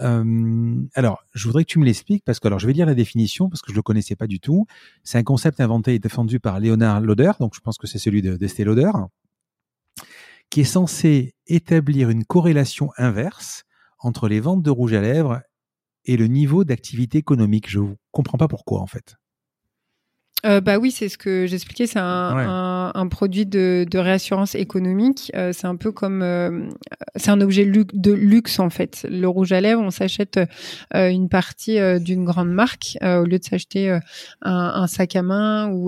Alors, 0.02 1.24
je 1.32 1.46
voudrais 1.46 1.64
que 1.64 1.70
tu 1.70 1.78
me 1.78 1.84
l'expliques 1.84 2.24
parce 2.24 2.40
que 2.40 2.48
alors 2.48 2.58
je 2.58 2.66
vais 2.66 2.72
lire 2.72 2.86
la 2.86 2.94
définition 2.94 3.48
parce 3.48 3.62
que 3.62 3.70
je 3.70 3.76
le 3.76 3.82
connaissais 3.82 4.16
pas 4.16 4.26
du 4.26 4.40
tout. 4.40 4.66
C'est 5.04 5.18
un 5.18 5.22
concept 5.22 5.60
inventé 5.60 5.94
et 5.94 5.98
défendu 5.98 6.40
par 6.40 6.60
Léonard 6.60 7.00
Lauder, 7.00 7.32
donc 7.40 7.54
je 7.54 7.60
pense 7.60 7.78
que 7.78 7.86
c'est 7.86 7.98
celui 7.98 8.22
d'Estée 8.22 8.64
Lauder, 8.64 8.90
qui 10.50 10.62
est 10.62 10.64
censé 10.64 11.34
établir 11.46 12.10
une 12.10 12.24
corrélation 12.24 12.90
inverse 12.96 13.64
entre 13.98 14.28
les 14.28 14.40
ventes 14.40 14.62
de 14.62 14.70
rouge 14.70 14.92
à 14.92 15.00
lèvres 15.00 15.40
et 16.04 16.16
le 16.16 16.26
niveau 16.26 16.64
d'activité 16.64 17.18
économique. 17.18 17.70
Je 17.70 17.78
ne 17.78 17.94
comprends 18.10 18.38
pas 18.38 18.48
pourquoi 18.48 18.80
en 18.80 18.86
fait. 18.86 19.16
Euh, 20.44 20.60
bah 20.60 20.78
oui, 20.78 20.90
c'est 20.90 21.08
ce 21.08 21.16
que 21.16 21.46
j'expliquais. 21.46 21.86
C'est 21.86 22.00
un, 22.00 22.90
un, 22.94 23.08
produit 23.08 23.46
de, 23.46 23.86
de 23.88 23.98
réassurance 23.98 24.54
économique. 24.54 25.30
Euh, 25.36 25.52
c'est 25.52 25.66
un 25.66 25.76
peu 25.76 25.92
comme, 25.92 26.22
euh, 26.22 26.68
c'est 27.14 27.30
un 27.30 27.40
objet 27.40 27.64
de 27.64 28.12
luxe 28.12 28.58
en 28.58 28.70
fait. 28.70 29.06
Le 29.08 29.26
rouge 29.28 29.52
à 29.52 29.60
lèvres, 29.60 29.82
on 29.82 29.90
s'achète 29.90 30.40
une 30.94 31.28
partie 31.28 31.78
d'une 32.00 32.24
grande 32.24 32.50
marque 32.50 32.98
au 33.02 33.24
lieu 33.24 33.38
de 33.38 33.44
s'acheter 33.44 33.90
un, 33.90 34.00
un, 34.42 34.86
sac 34.86 35.16
à 35.16 35.22
main 35.22 35.70
ou 35.70 35.86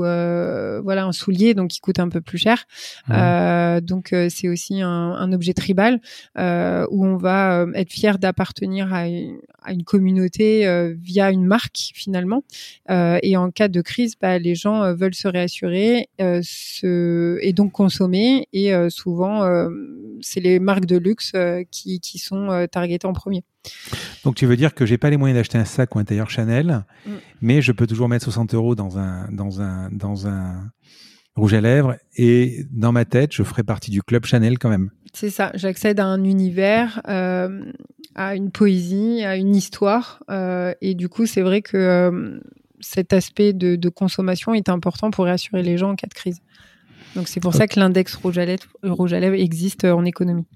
voilà 0.82 1.04
un 1.04 1.12
soulier, 1.12 1.54
donc 1.54 1.70
qui 1.70 1.80
coûte 1.80 1.98
un 1.98 2.08
peu 2.08 2.20
plus 2.20 2.38
cher. 2.38 2.64
donc 3.08 4.14
c'est 4.28 4.48
aussi 4.48 4.82
un, 4.82 4.88
un, 4.88 5.32
objet 5.32 5.54
tribal 5.54 6.00
où 6.36 7.06
on 7.06 7.16
va 7.16 7.66
être 7.74 7.90
fier 7.90 8.18
d'appartenir 8.18 8.92
à, 8.92 9.04
à, 9.62 9.72
une 9.72 9.84
communauté 9.84 10.94
via 11.00 11.30
une 11.30 11.46
marque 11.46 11.90
finalement. 11.94 12.44
et 12.88 13.36
en 13.36 13.50
cas 13.50 13.68
de 13.68 13.80
crise, 13.80 14.14
bah, 14.20 14.38
les 14.44 14.54
gens 14.54 14.82
euh, 14.82 14.94
veulent 14.94 15.14
se 15.14 15.26
réassurer 15.26 16.08
euh, 16.20 17.38
et 17.40 17.52
donc 17.52 17.72
consommer. 17.72 18.46
Et 18.52 18.72
euh, 18.72 18.90
souvent, 18.90 19.42
c'est 20.20 20.40
les 20.40 20.60
marques 20.60 20.86
de 20.86 20.96
luxe 20.96 21.32
qui, 21.70 22.18
sont 22.18 22.66
targetées 22.70 23.06
en 23.06 23.12
premier. 23.12 23.42
Donc 24.24 24.34
tu 24.36 24.46
veux 24.46 24.56
dire 24.56 24.74
que 24.74 24.86
j'ai 24.86 24.98
pas 24.98 25.10
les 25.10 25.16
moyens 25.16 25.38
d'acheter 25.38 25.58
un 25.58 25.64
sac 25.64 25.94
ou 25.96 25.98
un 25.98 26.04
tailleur 26.04 26.30
Chanel, 26.30 26.84
mm. 27.06 27.10
mais 27.40 27.62
je 27.62 27.72
peux 27.72 27.86
toujours 27.86 28.08
mettre 28.08 28.24
60 28.24 28.54
euros 28.54 28.74
dans 28.74 28.98
un 28.98 29.28
dans 29.32 29.62
un 29.62 29.88
dans 29.90 30.26
un 30.26 30.70
rouge 31.34 31.54
à 31.54 31.62
lèvres 31.62 31.96
et 32.16 32.66
dans 32.70 32.92
ma 32.92 33.06
tête 33.06 33.32
je 33.32 33.42
ferai 33.42 33.62
partie 33.62 33.90
du 33.90 34.02
club 34.02 34.26
Chanel 34.26 34.58
quand 34.58 34.68
même. 34.68 34.90
C'est 35.14 35.30
ça, 35.30 35.50
j'accède 35.54 35.98
à 35.98 36.04
un 36.04 36.24
univers, 36.24 37.00
à 37.06 38.36
une 38.36 38.50
poésie, 38.50 39.24
à 39.24 39.36
une 39.36 39.56
histoire 39.56 40.22
et 40.80 40.94
du 40.94 41.08
coup 41.08 41.24
c'est 41.26 41.42
vrai 41.42 41.62
que 41.62 42.40
cet 42.84 43.12
aspect 43.12 43.52
de, 43.52 43.88
consommation 43.88 44.54
est 44.54 44.68
important 44.68 45.10
pour 45.10 45.24
réassurer 45.24 45.62
les 45.62 45.78
gens 45.78 45.90
en 45.90 45.96
cas 45.96 46.06
de 46.06 46.14
crise. 46.14 46.40
Donc 47.16 47.28
c'est 47.28 47.40
pour 47.40 47.54
ça 47.54 47.66
que 47.66 47.78
l'index 47.78 48.14
rouge 48.14 48.38
à 48.38 48.44
lèvres, 48.44 48.68
rouge 48.82 49.12
à 49.12 49.20
lèvres 49.20 49.36
existe 49.36 49.84
en 49.84 50.04
économie. 50.04 50.46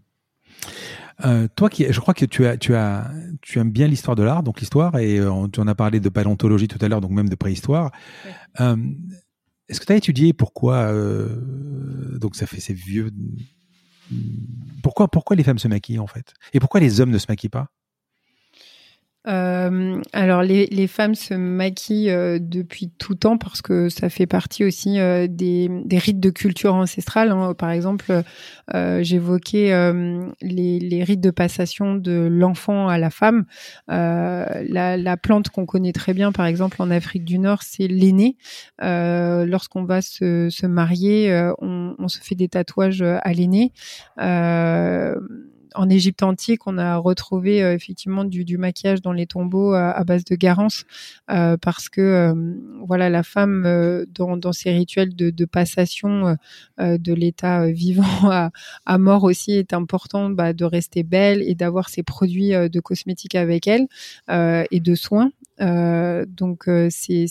Euh, 1.24 1.48
toi 1.56 1.68
qui, 1.68 1.84
je 1.90 2.00
crois 2.00 2.14
que 2.14 2.24
tu 2.24 2.46
as, 2.46 2.56
tu 2.56 2.74
as, 2.74 3.10
tu 3.42 3.58
aimes 3.58 3.70
bien 3.70 3.88
l'histoire 3.88 4.14
de 4.14 4.22
l'art, 4.22 4.42
donc 4.42 4.60
l'histoire, 4.60 4.96
et 4.98 5.18
euh, 5.18 5.48
tu 5.52 5.60
en 5.60 5.66
as 5.66 5.74
parlé 5.74 5.98
de 5.98 6.08
paléontologie 6.08 6.68
tout 6.68 6.78
à 6.80 6.88
l'heure, 6.88 7.00
donc 7.00 7.10
même 7.10 7.28
de 7.28 7.34
préhistoire. 7.34 7.90
Euh, 8.60 8.76
est-ce 9.68 9.80
que 9.80 9.86
tu 9.86 9.92
as 9.92 9.96
étudié 9.96 10.32
pourquoi, 10.32 10.92
donc 12.14 12.36
ça 12.36 12.46
fait 12.46 12.60
ces 12.60 12.72
vieux, 12.72 13.10
pourquoi, 14.82 15.08
pourquoi 15.08 15.36
les 15.36 15.42
femmes 15.42 15.58
se 15.58 15.68
maquillent 15.68 15.98
en 15.98 16.06
fait, 16.06 16.32
et 16.54 16.60
pourquoi 16.60 16.80
les 16.80 17.00
hommes 17.00 17.10
ne 17.10 17.18
se 17.18 17.26
maquillent 17.28 17.50
pas? 17.50 17.68
Euh, 19.26 20.00
alors 20.12 20.42
les, 20.42 20.86
femmes 20.86 21.14
se 21.14 21.34
maquillent 21.34 22.10
euh, 22.10 22.38
depuis 22.40 22.88
tout 22.98 23.14
temps 23.14 23.36
parce 23.36 23.60
que 23.60 23.88
ça 23.88 24.08
fait 24.08 24.26
partie 24.26 24.64
aussi 24.64 24.98
euh, 24.98 25.26
des, 25.28 25.68
rites 25.92 26.20
de 26.20 26.30
culture 26.30 26.74
ancestrale. 26.74 27.32
Hein. 27.32 27.54
Par 27.54 27.70
exemple, 27.70 28.22
j'évoquais 28.72 29.70
les, 30.40 31.04
rites 31.04 31.20
de 31.20 31.30
passation 31.30 31.94
de 31.94 32.28
l'enfant 32.30 32.88
à 32.88 32.98
la 32.98 33.10
femme. 33.10 33.44
La, 33.88 34.96
la, 34.96 35.16
plante 35.16 35.48
qu'on 35.50 35.66
connaît 35.66 35.92
très 35.92 36.14
bien, 36.14 36.32
par 36.32 36.46
exemple 36.46 36.80
en 36.80 36.90
Afrique 36.90 37.24
du 37.24 37.38
Nord, 37.38 37.62
c'est 37.62 37.88
l'aîné. 37.88 38.36
Lorsqu'on 38.80 39.84
va 39.84 40.00
se, 40.00 40.66
marier, 40.66 41.50
on, 41.60 41.94
on, 41.98 42.08
se 42.08 42.20
fait 42.20 42.34
des 42.34 42.48
tatouages 42.48 43.02
à 43.02 43.32
l'aîné 43.32 43.72
en 45.74 45.88
Égypte 45.88 46.22
antique, 46.22 46.66
on 46.66 46.78
a 46.78 46.96
retrouvé 46.96 47.62
euh, 47.62 47.74
effectivement 47.74 48.24
du, 48.24 48.58
maquillage 48.58 49.02
dans 49.02 49.12
les 49.12 49.26
tombeaux 49.26 49.72
à, 49.74 50.02
base 50.04 50.24
de 50.24 50.34
garance, 50.34 50.84
euh, 51.30 51.56
parce 51.56 51.88
que 51.88 52.00
euh, 52.00 52.54
voilà, 52.86 53.10
la 53.10 53.22
femme 53.22 54.06
dans, 54.14 54.52
ses 54.52 54.70
rituels 54.70 55.14
de, 55.14 55.44
passation 55.44 56.36
de 56.78 57.12
l'état 57.12 57.66
vivant 57.66 58.04
à, 58.86 58.98
mort 58.98 59.24
aussi 59.24 59.52
est 59.52 59.72
important 59.72 60.30
bah, 60.30 60.52
de 60.52 60.64
rester 60.64 61.02
belle 61.02 61.42
et 61.42 61.54
d'avoir 61.54 61.88
ses 61.88 62.02
produits 62.02 62.50
de 62.50 62.80
cosmétiques 62.80 63.34
avec 63.34 63.66
elle 63.66 63.86
et 64.28 64.80
de 64.80 64.94
soins. 64.94 65.30
Euh, 65.60 66.24
donc 66.26 66.68
euh, 66.68 66.88
c'est 66.90 67.26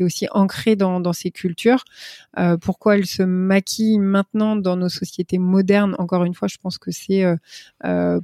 aussi 0.00 0.26
ancré 0.32 0.76
dans, 0.76 1.00
dans 1.00 1.12
ces 1.12 1.30
cultures. 1.30 1.84
Euh, 2.38 2.56
pourquoi 2.56 2.96
elles 2.96 3.06
se 3.06 3.22
maquillent 3.22 3.98
maintenant 3.98 4.56
dans 4.56 4.76
nos 4.76 4.88
sociétés 4.88 5.38
modernes? 5.38 5.94
Encore 5.98 6.24
une 6.24 6.34
fois, 6.34 6.48
je 6.48 6.58
pense 6.58 6.78
que 6.78 6.90
c'est 6.90 7.24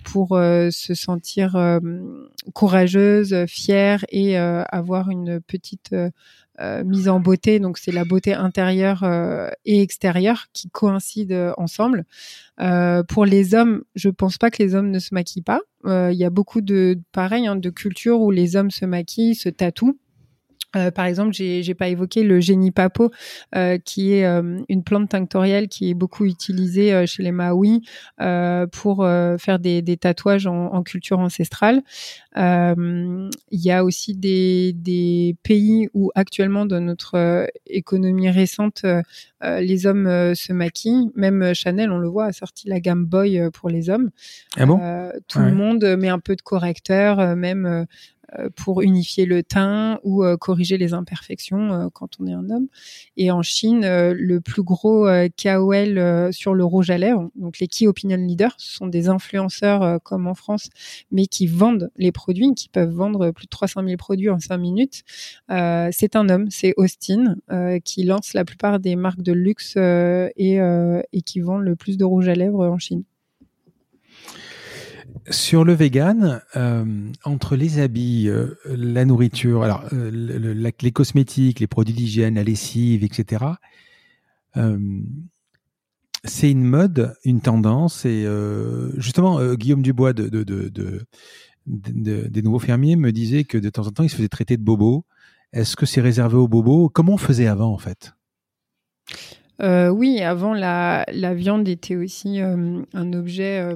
pour 0.05 0.31
se 0.31 0.95
sentir 0.95 1.81
courageuse, 2.53 3.47
fière 3.47 4.05
et 4.11 4.37
avoir 4.37 5.11
une 5.11 5.41
petite 5.41 5.95
euh, 6.61 6.85
mise 6.85 7.09
en 7.09 7.19
beauté. 7.19 7.59
Donc 7.59 7.79
c'est 7.79 7.91
la 7.91 8.05
beauté 8.05 8.33
intérieure 8.33 9.03
euh, 9.03 9.49
et 9.65 9.83
extérieure 9.83 10.47
qui 10.53 10.71
coïncident 10.71 11.35
euh, 11.35 11.53
ensemble. 11.57 12.05
pour 13.09 13.25
les 13.25 13.55
hommes, 13.55 13.83
je 13.97 14.09
pense 14.09 14.39
pas 14.39 14.51
que 14.51 14.63
les 14.63 14.75
hommes 14.75 14.91
ne 14.91 15.01
se 15.01 15.15
maquillent 15.15 15.43
pas. 15.43 15.61
Il 15.87 16.17
y 16.17 16.25
a 16.25 16.31
beaucoup 16.31 16.61
de 16.61 16.99
pareil 17.13 17.47
hein, 17.47 17.57
de 17.57 17.71
cultures 17.71 18.21
où 18.21 18.31
les 18.31 18.57
hommes 18.57 18.71
se 18.71 18.87
maquillent, 18.87 19.35
se 19.35 19.49
tatouent. 19.49 19.99
Euh, 20.77 20.91
par 20.91 21.07
exemple, 21.07 21.33
j'ai, 21.33 21.63
j'ai 21.63 21.75
pas 21.75 21.89
évoqué 21.89 22.23
le 22.23 22.41
génie 22.41 22.71
papo, 22.71 23.11
euh, 23.55 23.79
qui 23.79 24.13
est 24.13 24.25
euh, 24.25 24.61
une 24.69 24.83
plante 24.83 25.11
tinctorielle 25.11 25.69
qui 25.69 25.91
est 25.91 25.95
beaucoup 25.95 26.25
utilisée 26.25 27.07
chez 27.07 27.23
les 27.23 27.33
Maoris 27.33 27.81
pour 28.73 29.07
faire 29.39 29.59
des, 29.59 29.83
des 29.83 29.97
tatouages 29.97 30.47
en, 30.47 30.73
en, 30.73 30.83
culture 30.83 31.19
ancestrale. 31.19 31.83
Il 32.37 33.31
y 33.51 33.71
a 33.71 33.85
aussi 33.85 34.15
des, 34.15 34.73
des, 34.75 35.37
pays 35.43 35.89
où 35.95 36.11
actuellement, 36.15 36.67
dans 36.67 36.81
notre 36.81 37.49
économie 37.67 38.31
récente, 38.31 38.85
les 39.43 39.87
hommes 39.87 40.35
se 40.35 40.53
maquillent. 40.53 41.11
Même 41.15 41.55
Chanel, 41.55 41.91
on 41.91 41.99
le 41.99 42.09
voit, 42.09 42.27
a 42.27 42.33
sorti 42.33 42.69
la 42.69 42.81
gamme 42.81 43.05
Boy 43.05 43.51
pour 43.53 43.69
les 43.69 43.91
hommes. 43.91 44.11
Ah 44.57 44.67
bon? 44.67 44.81
Tout 45.29 45.41
le 45.41 45.53
monde 45.53 45.85
met 45.99 46.09
un 46.09 46.19
peu 46.19 46.37
de 46.37 46.43
correcteur, 46.43 47.37
même 47.37 47.67
euh, 47.67 47.85
pour 48.57 48.83
unifier 48.83 49.27
le 49.27 49.43
teint 49.43 50.01
ou 50.03 50.25
euh, 50.25 50.37
corriger 50.37 50.79
les 50.79 50.95
imperfections 50.95 51.73
euh, 51.73 51.89
quand 51.93 52.21
on 52.21 52.27
est 52.27 52.33
un 52.33 52.49
homme. 52.51 52.69
Et 53.17 53.31
en 53.31 53.43
Chine, 53.43 53.83
le 53.85 54.41
plus 54.41 54.63
gros 54.63 55.07
KOL 55.43 56.33
sur 56.33 56.55
le 56.55 56.65
rouge 56.65 56.91
à 56.91 56.99
lèvres, 56.99 57.31
donc 57.37 57.59
les 57.59 57.69
Key 57.69 57.87
Opinion 57.87 58.17
Leaders, 58.17 58.55
ce 58.59 58.75
sont 58.75 58.87
des 58.87 59.09
influenceurs 59.09 60.01
comme 60.03 60.27
en 60.27 60.35
France, 60.35 60.69
mais 61.11 61.27
qui 61.27 61.47
vendent 61.47 61.91
les 61.97 62.13
produits, 62.13 62.55
qui 62.55 62.69
peuvent 62.69 62.91
vendre 62.91 63.31
plus 63.31 63.47
de 63.47 63.51
300 63.51 63.83
000 63.85 63.97
produits 63.97 64.31
en 64.31 64.39
5 64.39 64.59
minutes. 64.59 65.03
c'est 65.49 66.17
un 66.17 66.29
homme, 66.29 66.51
c'est 66.51 66.75
Austin, 66.77 67.37
qui 67.85 68.05
lance 68.05 68.35
la 68.35 68.45
plupart 68.45 68.81
des 68.81 68.97
marques 68.97 69.23
de 69.23 69.33
luxe 69.33 69.77
et, 69.77 70.59
et 71.13 71.23
qui 71.23 71.41
vend 71.41 71.59
le 71.59 71.77
plus 71.77 71.97
de 71.97 72.05
rouge 72.05 72.29
à 72.29 72.35
lèvres 72.35 72.67
en 72.67 72.79
Chine. 72.79 73.05
Sur 75.31 75.65
le 75.65 75.73
vegan, 75.73 76.43
euh, 76.55 76.85
entre 77.25 77.57
les 77.57 77.79
habits, 77.79 78.29
euh, 78.29 78.55
la 78.67 79.07
nourriture, 79.07 79.63
alors 79.63 79.85
euh, 79.95 80.73
les 80.79 80.93
cosmétiques, 80.93 81.61
les 81.61 81.67
produits 81.67 81.95
d'hygiène, 81.95 82.35
la 82.35 82.45
lessive, 82.45 83.05
etc. 83.05 83.45
c'est 86.25 86.51
une 86.51 86.65
mode, 86.65 87.17
une 87.25 87.41
tendance, 87.41 88.05
et 88.05 88.27
justement 88.97 89.55
Guillaume 89.55 89.83
Dubois 89.83 90.13
de, 90.13 90.29
des 91.67 92.43
nouveaux 92.43 92.59
fermiers 92.59 92.97
me 92.97 93.11
disait 93.11 93.45
que 93.45 93.57
de 93.57 93.71
temps 93.71 93.87
en 93.87 93.91
temps 93.91 94.03
il 94.03 94.11
se 94.11 94.17
faisait 94.17 94.29
traiter 94.29 94.57
de 94.57 94.63
bobo. 94.63 95.07
Est-ce 95.53 95.77
que 95.77 95.87
c'est 95.87 96.01
réservé 96.01 96.37
aux 96.37 96.49
bobos? 96.49 96.91
Comment 96.91 97.15
on 97.15 97.19
faisait 97.19 97.47
avant 97.47 97.73
en 97.73 97.79
fait? 97.79 98.15
Oui, 99.61 100.21
avant 100.21 100.53
la, 100.53 101.07
la, 101.13 101.35
viande 101.35 101.67
était 101.69 101.97
aussi 101.97 102.41
un 102.41 103.13
objet 103.13 103.75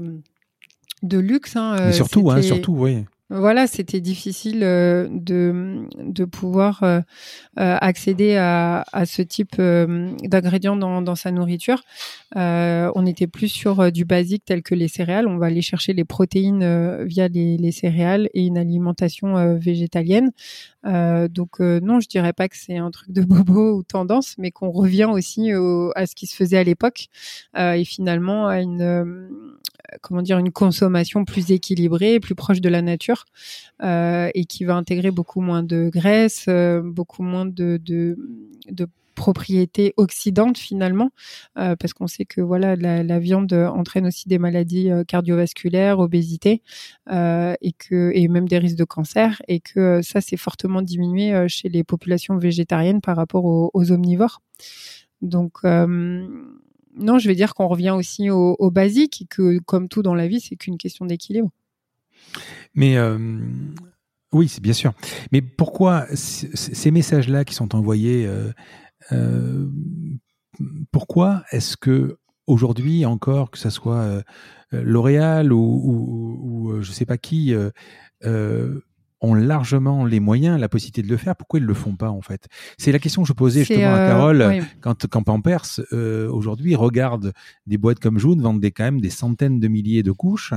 de 1.03 1.19
luxe. 1.19 1.57
Hein, 1.57 1.77
Mais 1.87 1.93
surtout, 1.93 2.31
hein, 2.31 2.43
surtout, 2.43 2.73
oui. 2.73 3.05
Voilà, 3.31 3.67
c'était 3.67 4.01
difficile 4.01 4.61
euh, 4.63 5.07
de, 5.11 5.87
de 5.99 6.25
pouvoir 6.25 6.83
euh, 6.83 7.01
euh, 7.59 7.77
accéder 7.79 8.37
à, 8.37 8.87
à, 8.91 9.05
ce 9.05 9.21
type 9.21 9.57
d'ingrédients 9.61 10.77
dans, 10.77 11.03
dans, 11.03 11.15
sa 11.15 11.31
nourriture. 11.31 11.83
on 12.35 13.05
était 13.07 13.27
plus 13.27 13.49
sur 13.49 13.93
du 13.93 14.07
basique 14.07 14.45
tel 14.47 14.63
que 14.63 14.75
les 14.75 14.89
céréales. 14.89 15.29
On 15.29 15.37
va 15.37 15.47
aller 15.47 15.61
chercher 15.61 15.93
les 15.93 16.07
protéines 16.07 17.05
via 17.05 17.29
les, 17.29 17.59
les, 17.59 17.73
céréales 17.73 18.31
et 18.33 18.47
une 18.47 18.57
alimentation 18.57 19.59
végétalienne. 19.59 20.31
donc 20.85 21.61
non, 21.61 22.01
je 22.01 22.09
dirais 22.09 22.33
pas 22.33 22.49
que 22.49 22.57
c'est 22.57 22.79
un 22.79 22.91
truc 22.91 23.13
de 23.13 23.23
bobo 23.25 23.77
ou 23.77 23.83
tendance, 23.83 24.37
mais 24.39 24.51
qu'on 24.51 24.71
revient 24.71 25.09
aussi 25.11 25.51
à 25.53 26.07
ce 26.07 26.15
qui 26.15 26.27
se 26.27 26.35
faisait 26.35 26.59
à 26.59 26.65
l'époque 26.65 27.09
et 27.59 27.85
finalement 27.85 28.49
à 28.49 28.61
une 28.63 29.29
comment 30.03 30.23
dire 30.23 30.39
une 30.39 30.53
consommation 30.53 31.25
plus 31.25 31.51
équilibrée, 31.51 32.21
plus 32.21 32.35
proche 32.35 32.61
de 32.61 32.69
la 32.69 32.83
nature, 32.83 33.25
et 33.83 34.45
qui 34.49 34.65
va 34.65 34.77
intégrer 34.77 35.11
beaucoup 35.11 35.41
moins 35.41 35.63
de 35.63 35.91
graisse, 35.93 36.49
beaucoup 36.83 37.23
moins 37.23 37.47
de, 37.47 37.79
de, 37.83 38.17
de 38.71 38.87
propriétés 39.19 39.95
oxydantes 39.97 40.59
finalement, 40.59 41.11
euh, 41.59 41.75
parce 41.77 41.93
qu'on 41.93 42.07
sait 42.07 42.25
que 42.25 42.41
voilà 42.41 42.77
la, 42.77 43.19
viande 43.19 43.53
entraîne 43.53 44.07
aussi 44.07 44.29
des 44.29 44.39
maladies 44.39 44.91
euh, 44.91 45.03
cardiovasculaires, 45.03 45.99
obésité 45.99 46.63
euh, 47.11 47.55
et 47.61 47.73
que 47.73 48.13
et 48.15 48.29
même 48.29 48.49
des 48.49 48.59
risques 48.59 48.79
de 48.79 48.85
cancer 48.85 49.43
et 49.49 49.59
que 49.61 50.01
ça 50.03 50.21
c'est 50.21 50.37
fortement 50.37 50.83
diminué 50.83 51.49
chez 51.49 51.69
les 51.69 51.83
populations 51.83 52.39
végétariennes 52.39 53.01
par 53.01 53.17
rapport 53.17 53.45
aux, 53.45 53.93
omnivores. 53.93 54.41
Donc 55.21 55.65
non, 56.99 57.19
je 57.19 57.29
vais 57.29 57.35
dire 57.35 57.55
qu'on 57.55 57.69
revient 57.69 57.91
aussi 57.91 58.31
au, 58.31 58.71
basique 58.71 59.27
que 59.31 59.59
comme 59.61 59.89
tout 59.89 60.03
dans 60.03 60.15
la 60.15 60.29
vie, 60.29 60.41
c'est 60.41 60.57
qu'une 60.57 60.79
question 60.79 61.07
d'équilibre. 61.07 61.51
Mais 62.75 62.97
oui, 64.33 64.49
c'est 64.49 64.61
bien 64.63 64.73
sûr. 64.73 64.93
Mais 65.33 65.41
pourquoi 65.43 66.07
ces 66.15 66.91
messages-là 66.91 67.45
qui 67.45 67.55
sont 67.55 67.75
envoyés 67.75 68.29
euh, 69.13 69.69
pourquoi 70.91 71.45
est-ce 71.51 71.77
que 71.77 72.19
aujourd'hui 72.47 73.07
encore, 73.07 73.51
que 73.51 73.59
ce 73.59 73.71
soit 73.71 74.01
euh, 74.01 74.23
L'Oréal 74.71 75.53
ou, 75.53 76.73
euh, 76.73 76.83
je 76.83 76.93
sais 76.93 77.07
pas 77.07 77.17
qui, 77.17 77.55
ont 79.21 79.35
largement 79.35 80.05
les 80.05 80.21
moyens, 80.21 80.61
la 80.61 80.69
possibilité 80.69 81.03
de 81.03 81.09
le 81.09 81.17
faire. 81.17 81.37
Pourquoi 81.37 81.61
ils 81.61 81.67
le 81.67 81.75
font 81.75 81.97
pas 81.97 82.11
en 82.11 82.21
fait? 82.21 82.47
C'est 82.77 82.93
la 82.93 82.99
question 82.99 83.23
que 83.23 83.29
je 83.29 83.33
posais 83.33 83.65
justement 83.65 83.95
à 83.95 84.07
Carole 84.07 84.63
quand, 84.81 85.07
quand 85.07 85.23
Pampers 85.23 85.81
aujourd'hui 85.93 86.75
regarde 86.75 87.33
des 87.67 87.79
boîtes 87.79 87.99
comme 87.99 88.19
June 88.19 88.41
vendre 88.41 88.61
des, 88.61 88.71
quand 88.71 88.85
même 88.85 89.01
des 89.01 89.11
centaines 89.11 89.61
de 89.61 89.69
milliers 89.69 90.03
de 90.03 90.13
couches 90.13 90.53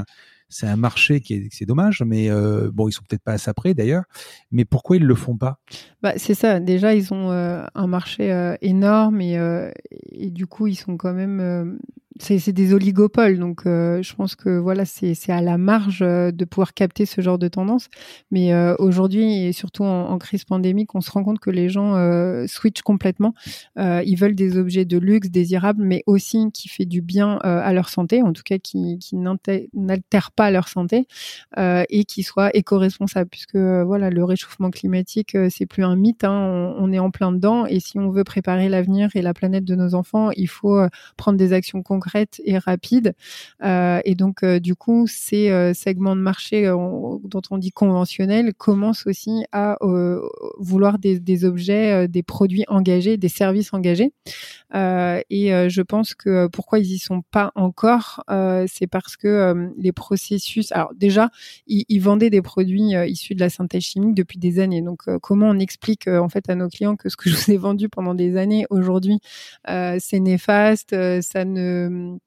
c'est 0.51 0.67
un 0.67 0.75
marché 0.75 1.21
qui 1.21 1.33
est, 1.33 1.47
c'est 1.51 1.65
dommage, 1.65 2.03
mais 2.05 2.29
euh, 2.29 2.69
bon, 2.71 2.87
ils 2.87 2.91
sont 2.91 3.03
peut-être 3.07 3.23
pas 3.23 3.33
à 3.33 3.37
ça 3.37 3.53
près 3.53 3.73
d'ailleurs. 3.73 4.03
Mais 4.51 4.65
pourquoi 4.65 4.97
ils 4.97 5.05
le 5.05 5.15
font 5.15 5.37
pas? 5.37 5.59
Bah, 6.03 6.13
c'est 6.17 6.33
ça. 6.33 6.59
Déjà, 6.59 6.93
ils 6.93 7.13
ont 7.13 7.31
euh, 7.31 7.63
un 7.73 7.87
marché 7.87 8.31
euh, 8.31 8.55
énorme 8.61 9.21
et, 9.21 9.39
et, 10.11 10.29
du 10.29 10.45
coup, 10.45 10.67
ils 10.67 10.75
sont 10.75 10.97
quand 10.97 11.13
même 11.13 11.79
c'est 12.19 12.51
des 12.51 12.73
oligopoles, 12.73 13.39
donc 13.39 13.65
euh, 13.65 14.01
je 14.01 14.13
pense 14.15 14.35
que 14.35 14.49
voilà, 14.57 14.85
c'est 14.85 15.15
à 15.29 15.41
la 15.41 15.57
marge 15.57 16.01
euh, 16.01 16.31
de 16.31 16.45
pouvoir 16.45 16.73
capter 16.73 17.05
ce 17.05 17.21
genre 17.21 17.37
de 17.37 17.47
tendance. 17.47 17.87
Mais 18.31 18.53
euh, 18.53 18.75
aujourd'hui, 18.79 19.45
et 19.45 19.53
surtout 19.53 19.83
en, 19.83 20.17
crise 20.17 20.43
pandémique, 20.43 20.93
on 20.93 21.01
se 21.01 21.09
rend 21.09 21.23
compte 21.23 21.39
que 21.39 21.49
les 21.49 21.69
gens 21.69 21.95
switchent 22.47 22.83
complètement. 22.83 23.33
ils 23.77 24.15
veulent 24.15 24.35
des 24.35 24.57
objets 24.57 24.85
de 24.85 24.97
luxe, 24.97 25.29
désirables, 25.29 25.83
mais 25.83 26.03
aussi 26.05 26.51
qui 26.53 26.69
fait 26.69 26.85
du 26.85 27.01
bien 27.01 27.37
à 27.37 27.73
leur 27.73 27.89
santé, 27.89 28.21
en 28.21 28.33
tout 28.33 28.43
cas 28.43 28.57
qui, 28.59 28.99
n'altèrent 29.73 30.31
pas 30.31 30.51
leur 30.51 30.67
santé 30.67 31.07
et 31.57 32.05
qui 32.05 32.23
soient 32.23 32.55
éco-responsables, 32.55 33.29
puisque 33.29 33.55
voilà, 33.55 34.09
le 34.09 34.23
réchauffement 34.23 34.69
climatique, 34.69 35.35
c'est 35.49 35.65
plus 35.65 35.83
un 35.83 35.95
mythe, 35.95 36.23
hein, 36.23 36.33
on, 36.33 36.75
on, 36.77 36.91
est 36.91 36.99
en 36.99 37.09
plein 37.09 37.31
dedans. 37.31 37.65
Et 37.65 37.79
si 37.79 37.97
on 37.97 38.11
veut 38.11 38.23
préparer 38.23 38.69
l'avenir 38.69 39.09
et 39.15 39.21
la 39.21 39.33
planète 39.33 39.65
de 39.65 39.75
nos 39.75 39.95
enfants, 39.95 40.29
il 40.35 40.47
faut 40.47 40.79
prendre 41.17 41.37
des 41.37 41.53
actions 41.53 41.81
concrètes 41.81 42.00
et 42.43 42.57
rapide. 42.57 43.13
Euh, 43.63 43.99
et 44.05 44.15
donc, 44.15 44.43
euh, 44.43 44.59
du 44.59 44.75
coup, 44.75 45.05
ces 45.07 45.49
euh, 45.49 45.73
segments 45.73 46.15
de 46.15 46.21
marché 46.21 46.65
dont 46.65 47.41
on 47.49 47.57
dit 47.57 47.71
conventionnels 47.71 48.53
commencent 48.53 49.05
aussi 49.07 49.45
à 49.51 49.77
vouloir 50.57 50.99
des, 50.99 51.45
objets, 51.45 52.07
des 52.07 52.23
produits 52.23 52.65
engagés, 52.67 53.17
des 53.17 53.29
services 53.29 53.73
engagés. 53.73 54.11
et 54.73 55.69
je 55.69 55.81
pense 55.81 56.13
que 56.13 56.47
pourquoi 56.47 56.79
ils 56.79 56.91
y 56.91 56.99
sont 56.99 57.21
pas 57.21 57.51
encore, 57.55 58.23
c'est 58.67 58.87
parce 58.87 59.17
que 59.17 59.71
les 59.77 59.91
processus. 59.91 60.71
Alors 60.71 60.93
déjà, 60.95 61.29
ils, 61.67 61.99
vendaient 61.99 62.29
des 62.29 62.41
produits 62.41 62.93
issus 63.07 63.35
de 63.35 63.39
la 63.39 63.49
synthèse 63.49 63.83
chimique 63.83 64.15
depuis 64.15 64.39
des 64.39 64.59
années. 64.59 64.81
Donc, 64.81 65.01
comment 65.21 65.49
on 65.49 65.59
explique 65.59 66.07
en 66.07 66.29
fait 66.29 66.49
à 66.49 66.55
nos 66.55 66.69
clients 66.69 66.95
que 66.95 67.09
ce 67.09 67.17
que 67.17 67.29
je 67.29 67.35
vous 67.35 67.51
ai 67.51 67.57
vendu 67.57 67.89
pendant 67.89 68.13
des 68.13 68.37
années 68.37 68.65
aujourd'hui, 68.69 69.19
c'est 69.67 70.19
néfaste, 70.19 70.95
ça 71.21 71.45
ne 71.45 71.89
euh, 71.91 72.17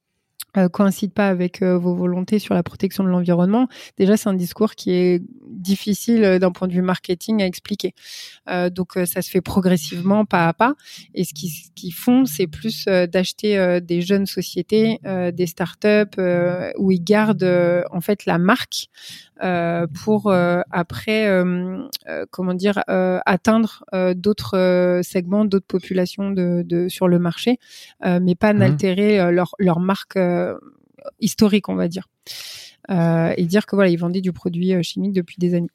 euh, 0.57 0.69
coïncide 0.69 1.13
pas 1.13 1.29
avec 1.29 1.63
euh, 1.63 1.77
vos 1.77 1.95
volontés 1.95 2.39
sur 2.39 2.55
la 2.55 2.63
protection 2.63 3.03
de 3.03 3.09
l'environnement, 3.09 3.69
déjà 3.99 4.17
c'est 4.17 4.29
un 4.29 4.35
discours 4.35 4.75
qui 4.75 4.93
est 4.93 5.23
difficile 5.49 6.25
euh, 6.25 6.39
d'un 6.39 6.53
point 6.53 6.69
de 6.69 6.73
vue 6.73 6.83
marketing 6.83 7.43
à 7.43 7.47
expliquer. 7.47 7.95
Euh, 8.49 8.71
donc 8.71 8.93
ça 9.05 9.23
se 9.23 9.31
fait 9.31 9.41
progressivement, 9.41 10.25
pas 10.25 10.47
à 10.47 10.53
pas. 10.53 10.75
Et 11.15 11.25
ce 11.25 11.33
qu'ils 11.35 11.93
font, 11.93 12.25
c'est 12.25 12.47
plus 12.47 12.85
d'acheter 12.85 13.81
des 13.81 14.03
jeunes 14.03 14.27
sociétés, 14.27 15.01
des 15.33 15.47
startups 15.47 16.21
où 16.79 16.91
ils 16.91 17.03
gardent 17.03 17.85
en 17.91 18.01
fait 18.01 18.27
la 18.27 18.39
marque 18.39 18.89
pour 20.05 20.33
après, 20.33 21.43
comment 22.31 22.55
dire, 22.55 22.83
atteindre 22.87 23.85
d'autres 24.15 25.01
segments, 25.03 25.45
d'autres 25.45 25.67
populations 25.67 26.31
de, 26.31 26.63
de, 26.65 26.89
sur 26.89 27.09
le 27.09 27.19
marché, 27.19 27.59
mais 28.05 28.35
pas 28.35 28.53
mmh. 28.53 28.59
n'altérer 28.59 29.33
leur, 29.33 29.55
leur 29.59 29.81
marque 29.81 30.19
historique, 31.21 31.69
on 31.69 31.75
va 31.75 31.89
dire. 31.89 32.09
Euh, 32.91 33.33
et 33.39 33.47
dire 33.47 33.65
que 33.65 33.77
voilà, 33.77 33.89
ils 33.91 33.97
vendaient 33.97 34.21
du 34.21 34.33
produit 34.33 34.75
euh, 34.75 34.83
chimique 34.83 35.13
depuis 35.13 35.37
des 35.39 35.55
années. 35.55 35.71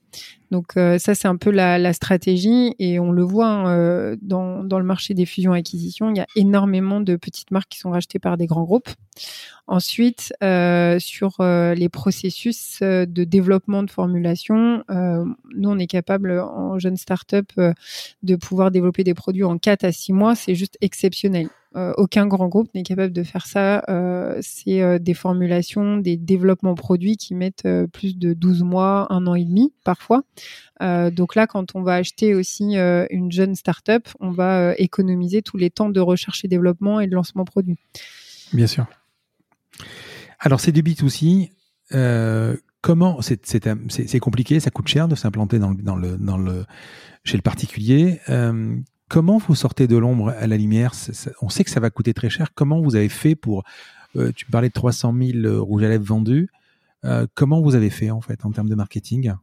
Donc 0.52 0.78
euh, 0.78 1.00
ça, 1.00 1.16
c'est 1.16 1.28
un 1.28 1.38
peu 1.38 1.50
la, 1.50 1.80
la, 1.80 1.92
stratégie 1.94 2.76
et 2.78 3.00
on 3.00 3.12
le 3.12 3.24
voit 3.24 3.48
hein, 3.48 4.16
dans, 4.22 4.64
dans 4.64 4.78
le 4.78 4.86
marché 4.86 5.16
des 5.16 5.26
fusions-acquisitions. 5.26 6.12
Il 6.12 6.18
y 6.18 6.22
a 6.22 6.28
énormément 6.36 7.02
de 7.02 7.16
petites 7.16 7.50
marques 7.50 7.70
qui 7.70 7.80
sont 7.80 7.90
rachetées 7.90 8.20
par 8.20 8.38
des 8.38 8.46
grands 8.46 8.64
groupes. 8.64 8.90
Ensuite, 9.72 10.34
sur 11.00 11.36
les 11.40 11.90
processus 11.90 12.80
de 12.82 13.24
développement 13.24 13.84
de 13.84 13.92
formulation, 13.92 14.84
nous, 14.90 15.70
on 15.70 15.78
est 15.78 15.88
capable 15.88 16.40
en 16.40 16.80
jeune 16.80 16.98
start-up 16.98 17.52
de 18.24 18.36
pouvoir 18.36 18.72
développer 18.72 19.04
des 19.04 19.14
produits 19.14 19.44
en 19.44 19.60
4 19.60 19.84
à 19.84 19.92
6 19.92 20.14
mois. 20.14 20.36
C'est 20.36 20.56
juste 20.56 20.78
exceptionnel. 20.82 21.50
Euh, 21.76 21.94
aucun 21.98 22.26
grand 22.26 22.48
groupe 22.48 22.74
n'est 22.74 22.84
capable 22.84 23.14
de 23.14 23.24
faire 23.24 23.46
ça. 23.46 23.84
Euh, 23.90 24.40
c'est 24.42 24.82
euh, 24.82 24.98
des 24.98 25.14
formulations, 25.14 25.98
des 25.98 26.18
développements 26.18 26.74
produits 26.74 27.16
qui 27.16 27.36
mettent 27.36 27.68
plus 27.94 28.18
de 28.18 28.34
12 28.34 28.64
mois, 28.64 29.08
un 29.12 29.28
an 29.28 29.36
et 29.36 29.46
demi 29.46 29.72
parfois. 29.84 30.24
donc 30.82 31.36
là, 31.36 31.46
quand 31.46 31.76
on 31.76 31.82
va 31.82 31.96
acheter 31.96 32.34
aussi 32.34 32.76
une 32.76 33.32
jeune 33.32 33.56
start-up, 33.56 34.08
on 34.20 34.32
va 34.32 34.74
économiser 34.78 35.42
tous 35.42 35.58
les 35.58 35.70
temps 35.70 35.90
de 35.90 36.00
recherche 36.00 36.44
et 36.46 36.48
développement 36.48 37.00
et 37.00 37.08
de 37.08 37.14
lancement 37.14 37.46
produit. 37.46 37.78
Bien 38.54 38.68
sûr. 38.68 38.88
Alors 40.40 40.60
c'est 40.60 40.72
du 40.72 40.84
B2C. 40.84 41.52
comment 42.82 43.20
c'est 43.22 44.20
compliqué, 44.20 44.60
ça 44.60 44.72
coûte 44.72 44.88
cher 44.88 45.08
de 45.08 45.16
s'implanter 45.16 45.60
chez 47.24 47.38
le 47.38 47.42
particulier. 47.42 48.20
Comment 49.10 49.40
vous 49.40 49.56
sortez 49.56 49.88
de 49.88 49.98
l'ombre 49.98 50.30
à 50.38 50.46
la 50.46 50.56
lumière? 50.56 50.94
On 51.42 51.50
sait 51.50 51.64
que 51.64 51.72
ça 51.72 51.80
va 51.80 51.90
coûter 51.90 52.14
très 52.14 52.30
cher. 52.30 52.54
Comment 52.54 52.80
vous 52.80 52.96
avez 52.96 53.10
fait 53.10 53.36
pour... 53.36 53.64
Euh, 54.16 54.32
tu 54.36 54.46
parlais 54.46 54.70
de 54.70 54.74
300 54.74 55.14
000 55.20 55.38
euh, 55.46 55.60
rouges 55.60 55.84
à 55.84 55.90
lèvres 55.90 56.06
vendus. 56.06 56.50
Euh, 57.06 57.26
comment 57.34 57.60
vous 57.60 57.74
avez 57.74 57.90
fait 57.90 58.12
en 58.12 58.22
fait 58.22 58.46
en 58.46 58.52
termes 58.52 58.70
de 58.70 58.76
marketing? 58.76 59.34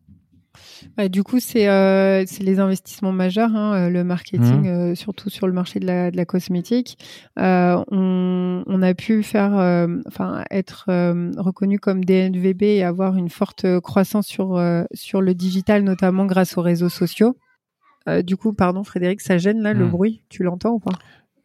Bah, 0.96 1.08
du 1.08 1.22
coup, 1.22 1.40
c'est 1.40 1.66
les 1.66 2.58
investissements 2.60 3.12
majeurs, 3.12 3.54
hein, 3.54 3.88
le 3.88 4.04
marketing, 4.04 4.90
mmh. 4.90 4.94
surtout 4.94 5.30
sur 5.30 5.46
le 5.46 5.52
marché 5.52 5.80
de 5.80 5.86
la, 5.86 6.10
de 6.10 6.16
la 6.16 6.24
cosmétique. 6.24 6.98
On, 7.36 8.62
on, 8.66 8.82
a 8.82 8.94
pu 8.94 9.22
faire, 9.22 9.88
enfin, 10.06 10.44
être 10.50 10.86
reconnu 11.38 11.78
comme 11.78 12.04
DNVB 12.04 12.62
et 12.62 12.82
avoir 12.82 13.16
une 13.16 13.30
forte 13.30 13.80
croissance 13.80 14.26
sur 14.26 14.60
sur 14.92 15.20
le 15.20 15.34
digital, 15.34 15.82
notamment 15.82 16.26
grâce 16.26 16.56
aux 16.56 16.62
réseaux 16.62 16.88
sociaux. 16.88 17.36
Euh, 18.08 18.22
du 18.22 18.36
coup, 18.36 18.52
pardon 18.52 18.84
Frédéric, 18.84 19.20
ça 19.20 19.38
gêne 19.38 19.62
là 19.62 19.72
le 19.72 19.86
hmm. 19.86 19.90
bruit? 19.90 20.22
Tu 20.28 20.42
l'entends 20.42 20.72
ou 20.72 20.78
pas? 20.78 20.92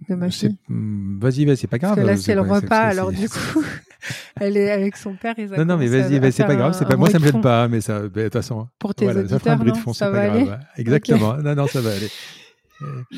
De 0.10 0.16
ma 0.16 0.30
fille 0.30 0.58
Vas-y, 0.70 1.46
vas-y, 1.46 1.58
c'est 1.58 1.68
pas 1.68 1.78
grave. 1.78 1.96
Parce 1.96 2.06
que 2.06 2.12
là, 2.12 2.18
c'est 2.18 2.36
le 2.36 2.42
repas, 2.42 2.80
alors 2.80 3.12
du 3.12 3.30
coup, 3.30 3.64
elle 4.40 4.58
est 4.58 4.72
avec 4.72 4.98
son 4.98 5.14
père. 5.14 5.36
non, 5.58 5.66
non, 5.66 5.78
mais 5.78 5.88
vas-y, 5.88 6.32
c'est 6.32 6.46
pas 6.46 6.56
grave. 6.56 6.76
C'est 6.78 6.88
pas 6.88 6.96
moi, 6.96 7.10
ça 7.10 7.20
me 7.20 7.26
gêne 7.26 7.42
pas, 7.42 7.68
mais 7.68 7.82
ça, 7.82 8.02
de 8.02 8.08
toute 8.08 8.34
façon. 8.34 8.68
Pour 8.80 8.96
tes 8.96 9.06
voilà, 9.06 9.22
auditeurs, 9.22 9.40
ça 9.40 9.44
fera 9.44 9.56
un 9.56 9.58
bruit 9.58 9.72
de 9.72 9.78
fond, 9.78 9.94
c'est 9.94 10.12
pas 10.12 10.28
grave. 10.28 10.60
Exactement. 10.78 11.38
Non, 11.38 11.56
non, 11.56 11.68
ça 11.68 11.82
va 11.82 11.92
aller. 11.92 12.10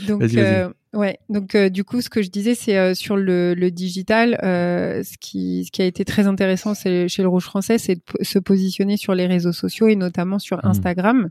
Donc, 0.08 0.22
euh, 0.22 0.70
ouais. 0.94 1.20
Donc, 1.30 1.56
euh, 1.56 1.70
du 1.70 1.84
coup, 1.84 2.02
ce 2.02 2.10
que 2.10 2.22
je 2.22 2.30
disais, 2.30 2.56
c'est 2.56 2.78
euh, 2.78 2.94
sur 2.94 3.18
le, 3.18 3.54
le 3.54 3.72
digital, 3.72 4.38
ce 4.42 5.18
qui, 5.18 5.66
ce 5.66 5.72
qui 5.72 5.82
a 5.82 5.86
été 5.86 6.06
très 6.06 6.28
intéressant 6.28 6.74
chez 6.74 7.08
le 7.08 7.28
Rouge 7.28 7.44
Français, 7.44 7.78
c'est 7.78 7.96
de 7.96 8.24
se 8.24 8.40
positionner 8.40 8.98
sur 8.98 9.14
les 9.14 9.28
réseaux 9.28 9.52
sociaux 9.52 9.88
et 9.88 9.96
notamment 9.96 10.40
sur 10.40 10.58
mmh. 10.58 10.68
Instagram, 10.68 11.30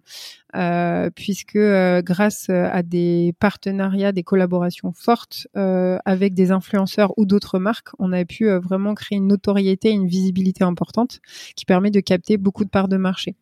puisque 1.14 1.58
grâce 2.04 2.50
à 2.50 2.82
des 2.82 3.34
partenariats, 3.38 4.12
des 4.12 4.22
collaborations 4.22 4.92
fortes 4.92 5.46
avec 5.54 6.34
des 6.34 6.50
influenceurs 6.50 7.12
ou 7.16 7.26
d'autres 7.26 7.58
marques, 7.58 7.88
on 7.98 8.12
a 8.12 8.24
pu 8.24 8.48
vraiment 8.50 8.94
créer 8.94 9.18
une 9.18 9.28
notoriété, 9.28 9.90
une 9.90 10.06
visibilité 10.06 10.64
importante 10.64 11.20
qui 11.56 11.64
permet 11.64 11.90
de 11.90 12.00
capter 12.00 12.36
beaucoup 12.36 12.64
de 12.64 12.70
parts 12.70 12.88
de 12.88 12.96
marché. 12.96 13.36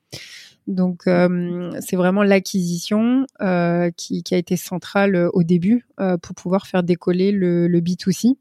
Donc 0.66 1.06
euh, 1.06 1.72
c'est 1.80 1.96
vraiment 1.96 2.22
l'acquisition 2.22 3.26
euh, 3.40 3.90
qui, 3.96 4.22
a 4.30 4.36
été 4.36 4.56
centrale 4.56 5.14
euh, 5.14 5.30
au 5.32 5.42
début 5.42 5.86
pour 6.22 6.34
pouvoir 6.34 6.66
faire 6.66 6.82
décoller 6.82 7.30
le, 7.30 7.68
le 7.68 7.80
B2C. 7.80 8.36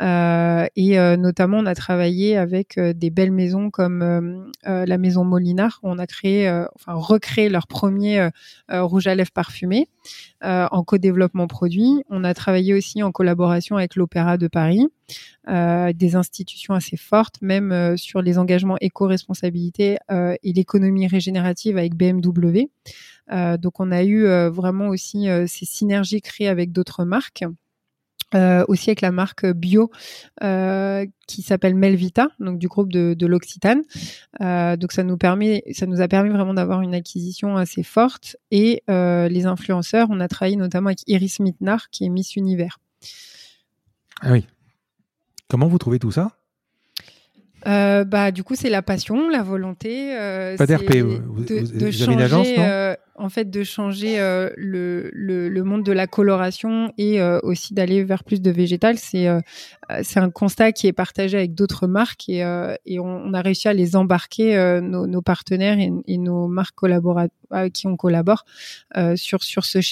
Et 0.00 1.16
notamment, 1.16 1.58
on 1.58 1.66
a 1.66 1.74
travaillé 1.74 2.36
avec 2.36 2.78
des 2.78 3.10
belles 3.10 3.32
maisons 3.32 3.70
comme 3.70 4.52
la 4.64 4.98
maison 4.98 5.24
Molinard, 5.24 5.80
où 5.82 5.90
on 5.90 5.98
a 5.98 6.06
créé, 6.06 6.50
enfin 6.74 6.94
recréé 6.94 7.48
leur 7.48 7.66
premier 7.66 8.28
rouge 8.68 9.06
à 9.06 9.14
lèvres 9.14 9.30
parfumé 9.32 9.88
en 10.42 10.82
co-développement 10.84 11.46
produit. 11.46 12.02
On 12.10 12.24
a 12.24 12.34
travaillé 12.34 12.74
aussi 12.74 13.02
en 13.02 13.12
collaboration 13.12 13.76
avec 13.76 13.96
l'Opéra 13.96 14.36
de 14.36 14.48
Paris, 14.48 14.88
des 15.48 16.16
institutions 16.16 16.74
assez 16.74 16.96
fortes, 16.96 17.40
même 17.40 17.96
sur 17.96 18.20
les 18.20 18.38
engagements 18.38 18.76
éco-responsabilité 18.80 19.98
et 20.10 20.52
l'économie 20.52 21.06
régénérative 21.06 21.78
avec 21.78 21.94
BMW. 21.94 22.68
Euh, 23.32 23.56
donc 23.56 23.80
on 23.80 23.90
a 23.90 24.02
eu 24.02 24.26
euh, 24.26 24.50
vraiment 24.50 24.88
aussi 24.88 25.28
euh, 25.28 25.46
ces 25.46 25.64
synergies 25.64 26.20
créées 26.20 26.48
avec 26.48 26.72
d'autres 26.72 27.04
marques. 27.04 27.44
Euh, 28.34 28.64
aussi 28.66 28.90
avec 28.90 29.00
la 29.00 29.12
marque 29.12 29.46
bio 29.46 29.92
euh, 30.42 31.06
qui 31.28 31.42
s'appelle 31.42 31.76
Melvita, 31.76 32.28
donc 32.40 32.58
du 32.58 32.66
groupe 32.66 32.92
de, 32.92 33.14
de 33.14 33.26
l'Occitane. 33.26 33.82
Euh, 34.40 34.76
donc 34.76 34.90
ça 34.90 35.04
nous 35.04 35.16
permet, 35.16 35.62
ça 35.72 35.86
nous 35.86 36.00
a 36.00 36.08
permis 36.08 36.30
vraiment 36.30 36.54
d'avoir 36.54 36.80
une 36.80 36.94
acquisition 36.94 37.56
assez 37.56 37.84
forte. 37.84 38.36
Et 38.50 38.82
les 38.88 39.46
influenceurs, 39.46 40.08
on 40.10 40.18
a 40.20 40.26
travaillé 40.26 40.56
notamment 40.56 40.88
avec 40.88 41.02
Iris 41.06 41.38
Mitnar, 41.38 41.90
qui 41.90 42.06
est 42.06 42.08
Miss 42.08 42.34
Univers. 42.34 42.78
Ah 44.20 44.32
oui. 44.32 44.46
Comment 45.48 45.68
vous 45.68 45.78
trouvez 45.78 45.98
tout 45.98 46.10
ça? 46.10 46.32
Bah 47.64 48.30
du 48.32 48.42
coup 48.42 48.56
c'est 48.56 48.68
la 48.68 48.82
passion, 48.82 49.28
la 49.28 49.42
volonté. 49.42 50.14
Pas 50.58 50.66
d'RP. 50.66 50.96
Vous, 50.96 51.44
de, 51.44 51.60
vous, 51.60 51.78
de 51.78 51.86
avez 51.86 52.12
une 52.12 52.20
agence, 52.20 52.48
changer, 52.48 52.96
en 53.16 53.28
fait 53.28 53.50
de 53.50 53.62
changer 53.62 54.18
euh, 54.18 54.50
le, 54.56 55.10
le, 55.12 55.64
monde 55.64 55.84
de 55.84 55.92
la 55.92 56.06
coloration 56.06 56.92
et 56.98 57.20
euh, 57.20 57.38
aussi 57.42 57.74
d'aller 57.74 58.02
vers 58.02 58.24
plus 58.24 58.40
de 58.40 58.50
végétal. 58.50 58.98
C'est 58.98 59.28
euh, 59.28 59.40
c'est 60.02 60.18
un 60.18 60.30
constat 60.30 60.72
qui 60.72 60.86
est 60.86 60.92
partagé 60.92 61.36
avec 61.36 61.54
d'autres 61.54 61.86
marques 61.86 62.28
et, 62.28 62.38
et 62.86 62.98
on, 62.98 63.04
on, 63.04 63.34
a 63.34 63.42
réussi 63.42 63.68
à 63.68 63.74
les 63.74 63.96
embarquer 63.96 64.80
nos, 64.80 65.22
partenaires 65.22 65.78
et, 65.78 66.18
nos 66.18 66.48
marques 66.48 66.78
qui 67.74 67.86
on 67.86 67.96
collabore 67.96 68.44
sur 69.14 69.42
sur 69.42 69.66
ce 69.66 69.82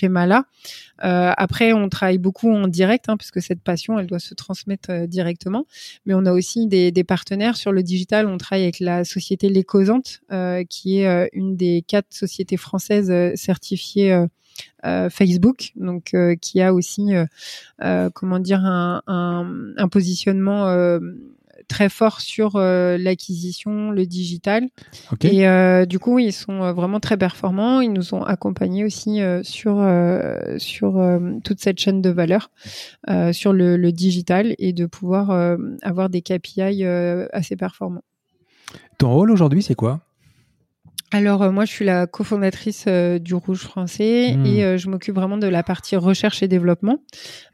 schéma-là. 1.03 1.35
après, 1.37 1.73
on 1.73 1.89
travaille 1.89 2.19
beaucoup 2.19 2.51
en 2.51 2.69
direct 2.69 3.09
hein, 3.09 3.17
puisque 3.17 3.43
cette 3.43 3.61
passion, 3.63 3.99
elle 3.99 4.07
doit 4.07 4.19
se 4.19 4.35
transmettre 4.35 5.07
directement. 5.07 5.67
Mais 6.07 6.15
on 6.15 6.25
a 6.27 6.33
aussi 6.33 6.67
des, 6.67 6.91
des, 6.93 7.05
partenaires 7.05 7.57
sur 7.57 7.73
le 7.73 7.83
digital. 7.83 8.27
On 8.27 8.39
travaille 8.39 8.65
avec 8.65 8.81
la 8.81 9.05
société 9.05 9.49
L'Écosante, 9.49 10.21
qui 10.69 11.01
est 11.01 11.29
une 11.33 11.57
des 11.57 11.85
quatre 11.87 12.13
sociétés 12.13 12.57
françaises 12.57 13.11
euh, 13.11 13.33
certifié 13.35 14.13
euh, 14.13 14.27
euh, 14.85 15.09
Facebook, 15.09 15.73
donc 15.77 16.15
qui 16.43 16.61
a 16.61 16.75
aussi, 16.75 17.13
comment 18.15 18.39
dire, 18.39 18.61
un, 18.63 19.03
un, 19.07 19.89
positionnement 19.89 20.67
très 21.69 21.89
fort 21.89 22.21
sur 22.21 22.59
l'acquisition, 22.59 23.91
le 23.91 24.07
digital. 24.07 24.69
Et 25.23 25.47
du 25.87 25.99
coup, 25.99 26.19
ils 26.19 26.33
sont 26.33 26.73
vraiment 26.73 27.01
très 27.01 27.17
performants. 27.17 27.81
Ils 27.81 27.93
nous 27.93 28.15
ont 28.15 28.23
accompagnés 28.23 28.85
aussi 28.85 29.21
sur 29.43 29.85
sur 30.59 31.19
toute 31.45 31.61
cette 31.61 31.79
chaîne 31.79 32.03
de 32.03 32.11
valeur, 32.11 32.51
sur 33.33 33.53
le, 33.53 33.77
le, 33.77 33.93
digital 33.93 34.55
et 34.59 34.73
de 34.73 34.87
pouvoir 34.87 35.57
avoir 35.83 36.09
des 36.09 36.23
KPI 36.23 36.85
assez 37.33 37.57
performants. 37.57 38.03
Ton 38.99 39.13
rôle 39.13 39.31
aujourd'hui, 39.31 39.63
c'est 39.63 39.75
quoi? 39.75 40.01
Alors 41.13 41.43
euh, 41.43 41.53
moi, 41.53 41.67
je 41.67 41.71
suis 41.71 41.85
la 41.85 42.07
cofondatrice 42.07 42.87
euh, 42.89 43.19
du 43.19 43.35
Rouge 43.35 43.61
français 43.61 44.35
hmm. 44.35 44.47
et 44.47 44.65
euh, 44.65 44.79
je 44.79 44.89
m'occupe 44.89 45.15
vraiment 45.15 45.37
de 45.37 45.47
la 45.47 45.63
partie 45.63 45.95
recherche 45.95 46.43
et 46.43 46.49
développement 46.49 46.99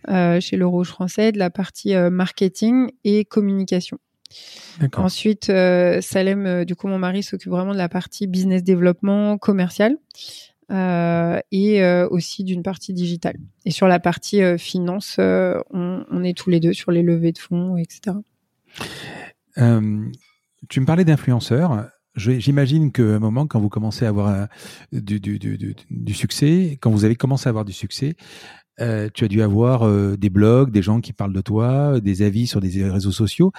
chez 0.07 0.57
le 0.57 0.67
Rouge 0.67 0.89
français, 0.89 1.33
de 1.33 1.39
la 1.39 1.51
partie 1.51 1.95
marketing 1.95 2.93
et 3.05 3.25
communication. 3.25 3.99
Ensuite, 4.95 5.47
Salem, 5.47 6.65
du 6.65 6.77
coup, 6.77 6.89
mon 6.89 6.99
mari 6.99 7.23
s'occupe 7.23 7.51
vraiment 7.51 7.73
de 7.73 7.79
la 7.79 7.91
partie 7.91 8.27
business 8.27 8.63
développement 8.63 9.37
commercial 9.37 9.97
et 10.71 11.83
aussi 12.11 12.45
d'une 12.45 12.63
partie 12.63 12.95
digitale. 12.95 13.37
Et 13.67 13.71
sur 13.71 13.87
la 13.87 13.99
partie 13.99 14.41
finance, 14.57 15.17
on, 15.19 16.05
on, 16.11 16.25
est 16.25 16.37
tous 16.37 16.49
les 16.49 16.61
deux 16.61 16.73
sur 16.73 16.91
les 16.91 17.03
levées 17.03 17.33
de 17.33 17.39
fonds, 17.39 17.77
etc. 17.77 18.17
tu 19.57 20.81
me 20.81 20.87
parlais 20.87 21.05
d'influenceurs. 21.05 21.91
J'imagine 22.19 22.93
qu'à 22.93 23.03
un 23.03 23.19
moment, 23.19 23.47
quand 23.47 23.61
vous 23.61 23.69
commencez 23.69 24.05
à 24.05 24.09
avoir 24.09 24.29
euh, 24.29 24.47
du, 24.93 25.21
du, 25.21 25.39
du, 25.39 25.75
du, 25.91 26.15
succès, 26.15 26.79
quand 26.81 26.91
vous 26.91 27.05
avez 27.05 27.17
commencé 27.17 27.49
à 27.49 27.51
avoir 27.51 27.65
du 27.65 27.73
succès, 27.73 28.17
euh, 28.81 29.09
tu 29.13 29.25
as 29.25 29.29
dû 29.29 29.43
avoir 29.43 29.87
euh, 29.87 30.17
des 30.17 30.31
blogs, 30.31 30.71
des 30.71 30.83
gens 30.83 31.01
qui 31.01 31.13
parlent 31.13 31.33
de 31.33 31.41
toi, 31.41 32.01
des 32.01 32.23
avis 32.23 32.47
sur 32.47 32.61
des 32.61 32.89
réseaux 32.89 33.13
sociaux. 33.13 33.53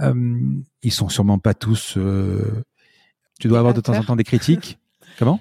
Euh, 0.00 0.40
ils 0.82 0.92
sont 0.92 1.08
sûrement 1.08 1.38
pas 1.38 1.54
tous. 1.54 1.98
Tu 3.40 3.48
dois 3.48 3.58
avoir 3.58 3.74
de 3.74 3.80
temps 3.80 3.96
en 3.96 4.02
temps 4.02 4.16
des 4.16 4.24
critiques. 4.24 4.78
Comment? 5.18 5.40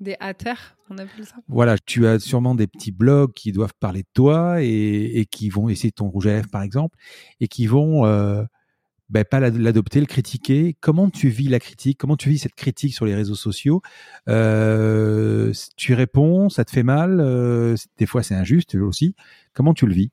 Des 0.00 0.16
haters, 0.20 0.76
on 0.90 0.98
appelle 0.98 1.24
ça. 1.24 1.34
Voilà, 1.48 1.76
tu 1.76 2.06
as 2.06 2.20
sûrement 2.20 2.54
des 2.54 2.68
petits 2.68 2.92
blogs 2.92 3.32
qui 3.32 3.50
doivent 3.50 3.74
parler 3.80 4.02
de 4.02 4.08
toi 4.14 4.62
et, 4.62 5.18
et 5.18 5.26
qui 5.26 5.48
vont 5.48 5.68
essayer 5.68 5.90
ton 5.90 6.08
rouge 6.08 6.28
à 6.28 6.34
lèvres, 6.34 6.50
par 6.50 6.62
exemple, 6.62 6.96
et 7.40 7.48
qui 7.48 7.66
vont 7.66 8.04
ben, 9.08 9.24
pas 9.24 9.40
l'adopter, 9.40 10.00
le 10.00 10.06
critiquer. 10.06 10.76
Comment 10.80 11.10
tu 11.10 11.28
vis 11.28 11.48
la 11.48 11.60
critique? 11.60 11.98
Comment 11.98 12.16
tu 12.16 12.28
vis 12.28 12.38
cette 12.38 12.54
critique 12.54 12.94
sur 12.94 13.06
les 13.06 13.14
réseaux 13.14 13.34
sociaux? 13.34 13.82
Euh, 14.28 15.52
Tu 15.76 15.94
réponds, 15.94 16.48
ça 16.48 16.64
te 16.64 16.70
fait 16.70 16.82
mal 16.82 17.20
euh, 17.20 17.74
Des 17.98 18.06
fois, 18.06 18.22
c'est 18.22 18.34
injuste 18.34 18.74
aussi. 18.74 19.14
Comment 19.54 19.74
tu 19.74 19.86
le 19.86 19.94
vis? 19.94 20.10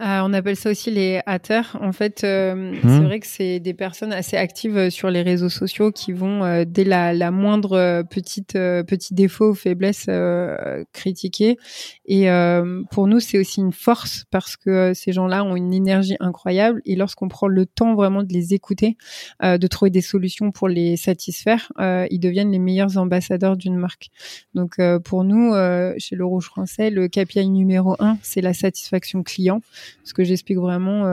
Euh, 0.00 0.20
on 0.24 0.32
appelle 0.32 0.56
ça 0.56 0.70
aussi 0.70 0.90
les 0.90 1.20
haters. 1.26 1.76
En 1.80 1.92
fait, 1.92 2.24
euh, 2.24 2.74
c'est 2.82 2.88
hmm. 2.88 3.04
vrai 3.04 3.20
que 3.20 3.26
c'est 3.26 3.60
des 3.60 3.74
personnes 3.74 4.12
assez 4.12 4.36
actives 4.36 4.76
euh, 4.76 4.90
sur 4.90 5.10
les 5.10 5.22
réseaux 5.22 5.48
sociaux 5.48 5.90
qui 5.90 6.12
vont 6.12 6.64
dès 6.66 6.84
la, 6.84 7.12
la, 7.12 7.30
moindre 7.30 8.02
petite 8.10 8.52
petit 8.52 9.14
défaut 9.14 9.50
ou 9.50 9.54
faiblesse 9.54 10.08
critiquer. 10.92 11.56
Et 12.06 12.26
pour 12.90 13.06
nous, 13.06 13.20
c'est 13.20 13.38
aussi 13.38 13.60
une 13.60 13.72
force 13.72 14.24
parce 14.30 14.56
que 14.56 14.92
ces 14.94 15.12
gens-là 15.12 15.44
ont 15.44 15.56
une 15.56 15.72
énergie 15.72 16.16
incroyable. 16.20 16.80
Et 16.84 16.96
lorsqu'on 16.96 17.28
prend 17.28 17.48
le 17.48 17.66
temps 17.66 17.94
vraiment 17.94 18.22
de 18.22 18.32
les 18.32 18.54
écouter, 18.54 18.96
de 19.42 19.66
trouver 19.66 19.90
des 19.90 20.00
solutions 20.00 20.50
pour 20.50 20.68
les 20.68 20.96
satisfaire, 20.96 21.72
ils 21.78 22.20
deviennent 22.20 22.52
les 22.52 22.58
meilleurs 22.58 22.98
ambassadeurs 22.98 23.56
d'une 23.56 23.76
marque. 23.76 24.10
Donc 24.54 24.76
pour 25.04 25.24
nous, 25.24 25.54
chez 25.98 26.16
le 26.16 26.24
Rouge 26.24 26.46
Français, 26.46 26.90
le 26.90 27.08
KPI 27.08 27.48
numéro 27.48 27.96
un, 27.98 28.18
c'est 28.22 28.40
la 28.40 28.54
satisfaction 28.54 29.22
client 29.22 29.31
ce 30.04 30.14
que 30.14 30.24
j'explique 30.24 30.58
vraiment 30.58 31.06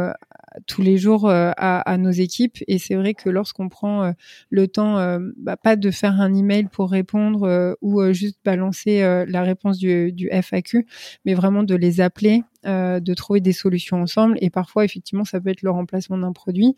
euh, 0.56 0.60
tous 0.68 0.82
les 0.82 0.98
jours 0.98 1.30
euh, 1.30 1.52
à, 1.58 1.98
nos 1.98 2.12
équipes. 2.12 2.58
Et 2.68 2.78
c'est 2.78 2.96
vrai 2.96 3.14
que 3.14 3.30
lorsqu'on 3.30 3.70
prend 3.70 4.04
euh, 4.04 4.12
le 4.50 4.68
temps, 4.68 5.20
bah, 5.38 5.58
pas 5.58 5.76
de 5.76 5.92
faire 5.92 6.20
un 6.20 6.34
email 6.34 6.66
pour 6.72 6.92
répondre 6.92 7.76
ou 7.82 8.02
juste 8.14 8.40
balancer 8.44 9.02
la 9.28 9.44
réponse 9.44 9.78
du, 9.78 10.30
FAQ, 10.32 10.86
mais 11.26 11.34
vraiment 11.34 11.64
de 11.64 11.76
les 11.76 12.02
appeler, 12.02 12.44
de 12.66 13.14
trouver 13.14 13.42
des 13.42 13.54
solutions 13.54 14.02
ensemble. 14.02 14.38
Et 14.42 14.50
parfois, 14.50 14.86
effectivement, 14.86 15.26
ça 15.26 15.40
peut 15.40 15.50
être 15.50 15.62
le 15.62 15.72
remplacement 15.72 16.18
d'un 16.18 16.34
produit. 16.34 16.76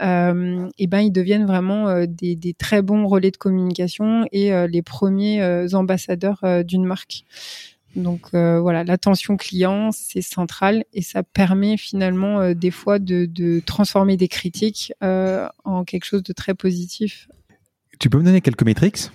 et 0.00 0.86
ben, 0.86 1.00
ils 1.00 1.12
deviennent 1.12 1.46
vraiment 1.46 2.04
des, 2.06 2.54
très 2.58 2.82
bons 2.82 3.06
relais 3.06 3.30
de 3.30 3.36
communication 3.36 4.26
et 4.32 4.52
les 4.68 4.82
premiers 4.82 5.74
ambassadeurs 5.74 6.42
d'une 6.64 6.84
marque. 6.84 7.24
Donc 7.96 8.28
euh, 8.34 8.60
voilà, 8.60 8.84
l'attention 8.84 9.36
client, 9.36 9.90
c'est 9.92 10.22
central 10.22 10.84
et 10.92 11.02
ça 11.02 11.22
permet 11.22 11.76
finalement 11.76 12.40
euh, 12.40 12.54
des 12.54 12.70
fois 12.70 12.98
de, 12.98 13.26
de, 13.26 13.60
transformer 13.64 14.16
des 14.16 14.28
critiques 14.28 14.92
euh, 15.02 15.48
en 15.64 15.84
quelque 15.84 16.04
chose 16.04 16.22
de 16.22 16.32
très 16.32 16.54
positif. 16.54 17.28
Tu 18.00 18.10
peux 18.10 18.18
me 18.18 18.24
donner 18.24 18.40
quelques 18.40 18.64
métriques? 18.64 19.10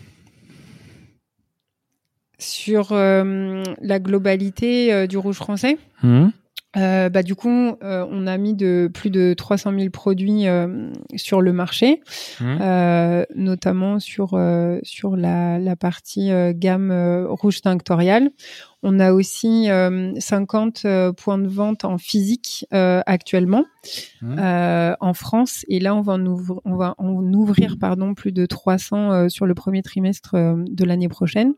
Sur 2.37 2.93
la 2.93 3.99
globalité 3.99 5.07
du 5.07 5.17
rouge 5.17 5.35
français? 5.35 5.77
Mmh. 6.03 6.29
Euh, 6.77 7.09
bah, 7.09 7.23
du 7.23 7.33
coup, 7.33 7.49
euh, 7.49 8.05
on 8.11 8.27
a 8.27 8.37
mis 8.37 8.53
de 8.53 8.89
plus 8.93 9.09
de 9.09 9.33
300 9.33 9.73
000 9.75 9.89
produits 9.89 10.47
euh, 10.47 10.91
sur 11.15 11.41
le 11.41 11.51
marché, 11.51 12.01
mmh. 12.39 13.23
notamment 13.35 13.99
sur 13.99 14.39
sur 14.83 15.15
la, 15.15 15.59
la 15.59 15.75
partie 15.75 16.31
gamme 16.53 17.25
rouge 17.29 17.61
tinctorial. 17.61 18.29
On 18.81 18.99
a 18.99 19.11
aussi 19.11 19.67
50 20.19 20.85
points 21.17 21.37
de 21.37 21.47
vente 21.47 21.85
en 21.85 21.97
physique 21.97 22.65
actuellement 22.71 23.65
mmh. 24.21 24.39
en 24.99 25.13
France, 25.13 25.65
et 25.67 25.79
là 25.79 25.95
on 25.95 26.01
va 26.01 26.13
en 26.13 26.25
ouvrir, 26.25 26.61
on 26.65 26.75
va 26.75 26.95
en 26.97 27.33
ouvrir 27.33 27.77
pardon 27.79 28.13
plus 28.13 28.31
de 28.31 28.45
300 28.45 29.29
sur 29.29 29.45
le 29.45 29.53
premier 29.53 29.81
trimestre 29.81 30.35
de 30.35 30.85
l'année 30.85 31.09
prochaine. 31.09 31.53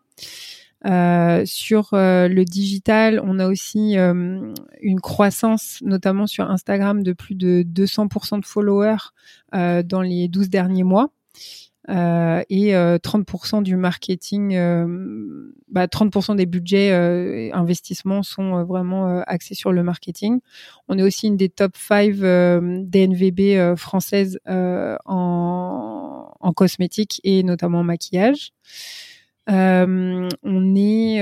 Euh, 0.86 1.44
sur 1.46 1.94
euh, 1.94 2.28
le 2.28 2.44
digital, 2.44 3.22
on 3.24 3.38
a 3.40 3.48
aussi 3.48 3.98
euh, 3.98 4.52
une 4.82 5.00
croissance, 5.00 5.80
notamment 5.84 6.26
sur 6.26 6.50
Instagram, 6.50 7.04
de 7.04 7.14
plus 7.14 7.36
de 7.36 7.64
200% 7.64 8.40
de 8.40 8.46
followers 8.46 9.12
dans 9.54 10.02
les 10.02 10.28
12 10.28 10.50
derniers 10.50 10.84
mois. 10.84 11.10
et 11.90 12.74
30% 12.74 13.64
du 13.64 13.76
marketing, 13.76 14.56
bah, 15.68 15.88
30% 15.88 16.36
des 16.36 16.46
budgets 16.46 17.52
investissements 17.54 18.24
sont 18.24 18.64
vraiment 18.64 19.22
axés 19.28 19.56
sur 19.56 19.74
le 19.74 19.84
marketing. 19.84 20.40
On 20.88 20.98
est 20.98 21.04
aussi 21.04 21.28
une 21.28 21.36
des 21.36 21.50
top 21.50 21.76
5 21.76 22.16
DNVB 22.16 23.76
françaises 23.76 24.40
en, 24.48 26.32
en 26.40 26.54
cosmétique 26.54 27.20
et 27.26 27.44
notamment 27.44 27.80
en 27.80 27.84
maquillage. 27.84 28.54
On 29.52 30.76
est 30.76 31.22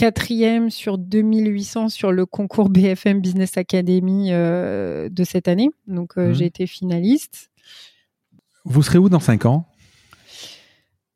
quatrième 0.00 0.70
sur 0.70 0.96
2800 0.96 1.90
sur 1.90 2.10
le 2.10 2.24
concours 2.24 2.70
BFM 2.70 3.20
Business 3.20 3.58
Academy 3.58 4.28
euh, 4.30 5.10
de 5.10 5.24
cette 5.24 5.46
année. 5.46 5.68
Donc, 5.86 6.12
euh, 6.16 6.32
j'ai 6.32 6.44
mhm. 6.44 6.48
été 6.48 6.66
finaliste. 6.66 7.50
Vous 8.64 8.82
serez 8.82 8.96
où 8.96 9.10
dans 9.10 9.20
cinq 9.20 9.44
ans? 9.44 9.66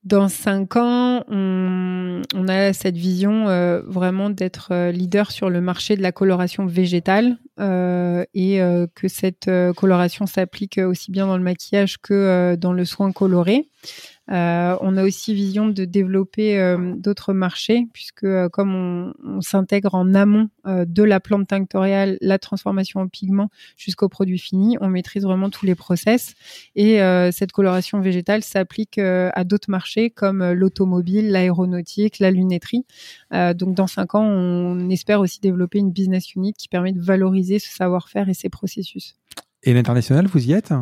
Dans 0.02 0.28
cinq 0.28 0.76
ans, 0.76 1.24
on, 1.28 2.20
a 2.46 2.74
cette 2.74 2.98
vision 2.98 3.48
euh, 3.48 3.80
vraiment 3.86 4.28
d'être 4.28 4.90
leader 4.90 5.30
sur 5.30 5.48
le 5.48 5.62
marché 5.62 5.96
de 5.96 6.02
la 6.02 6.12
coloration 6.12 6.66
végétale 6.66 7.38
et 7.58 8.58
que 8.94 9.08
cette 9.08 9.50
coloration 9.76 10.26
s'applique 10.26 10.76
aussi 10.76 11.10
bien 11.10 11.26
dans 11.26 11.38
le 11.38 11.42
maquillage 11.42 11.96
que 12.02 12.54
dans 12.56 12.74
le 12.74 12.84
soin 12.84 13.12
coloré. 13.12 13.70
Euh, 14.30 14.76
on 14.80 14.96
a 14.96 15.04
aussi 15.04 15.34
vision 15.34 15.68
de 15.68 15.84
développer 15.84 16.58
euh, 16.58 16.94
d'autres 16.96 17.34
marchés, 17.34 17.86
puisque 17.92 18.24
euh, 18.24 18.48
comme 18.48 19.12
on, 19.22 19.40
s'intègre 19.40 19.94
en 19.94 20.14
amont 20.14 20.48
de 20.64 21.02
la 21.02 21.20
plante 21.20 21.48
tinctoriale, 21.48 22.16
la 22.20 22.38
transformation 22.38 23.00
en 23.00 23.08
pigment 23.08 23.50
jusqu'au 23.76 24.08
produit 24.08 24.38
fini, 24.38 24.78
on 24.80 24.88
maîtrise 24.88 25.24
vraiment 25.24 25.50
tous 25.50 25.66
les 25.66 25.74
process. 25.74 26.34
Et 26.74 27.00
cette 27.32 27.52
coloration 27.52 28.00
végétale 28.00 28.42
s'applique 28.42 28.98
à 28.98 29.44
d'autres 29.44 29.70
marchés 29.70 30.08
comme 30.08 30.52
l'automobile, 30.52 31.30
l'aéronautique, 31.30 32.18
la 32.18 32.30
lunetterie. 32.30 32.86
donc 33.30 33.74
dans 33.74 33.86
cinq 33.86 34.14
ans, 34.14 34.24
on 34.24 34.88
espère 34.88 35.20
aussi 35.20 35.40
développer 35.40 35.78
une 35.78 35.90
business 35.90 36.34
unit 36.34 36.54
qui 36.54 36.68
permet 36.68 36.92
de 36.92 37.00
valoriser 37.00 37.58
ce 37.58 37.68
savoir-faire 37.68 38.28
et 38.28 38.34
ces 38.34 38.48
processus. 38.48 39.16
Et 39.64 39.74
l'international, 39.74 40.26
vous 40.26 40.48
y 40.48 40.52
êtes? 40.52 40.72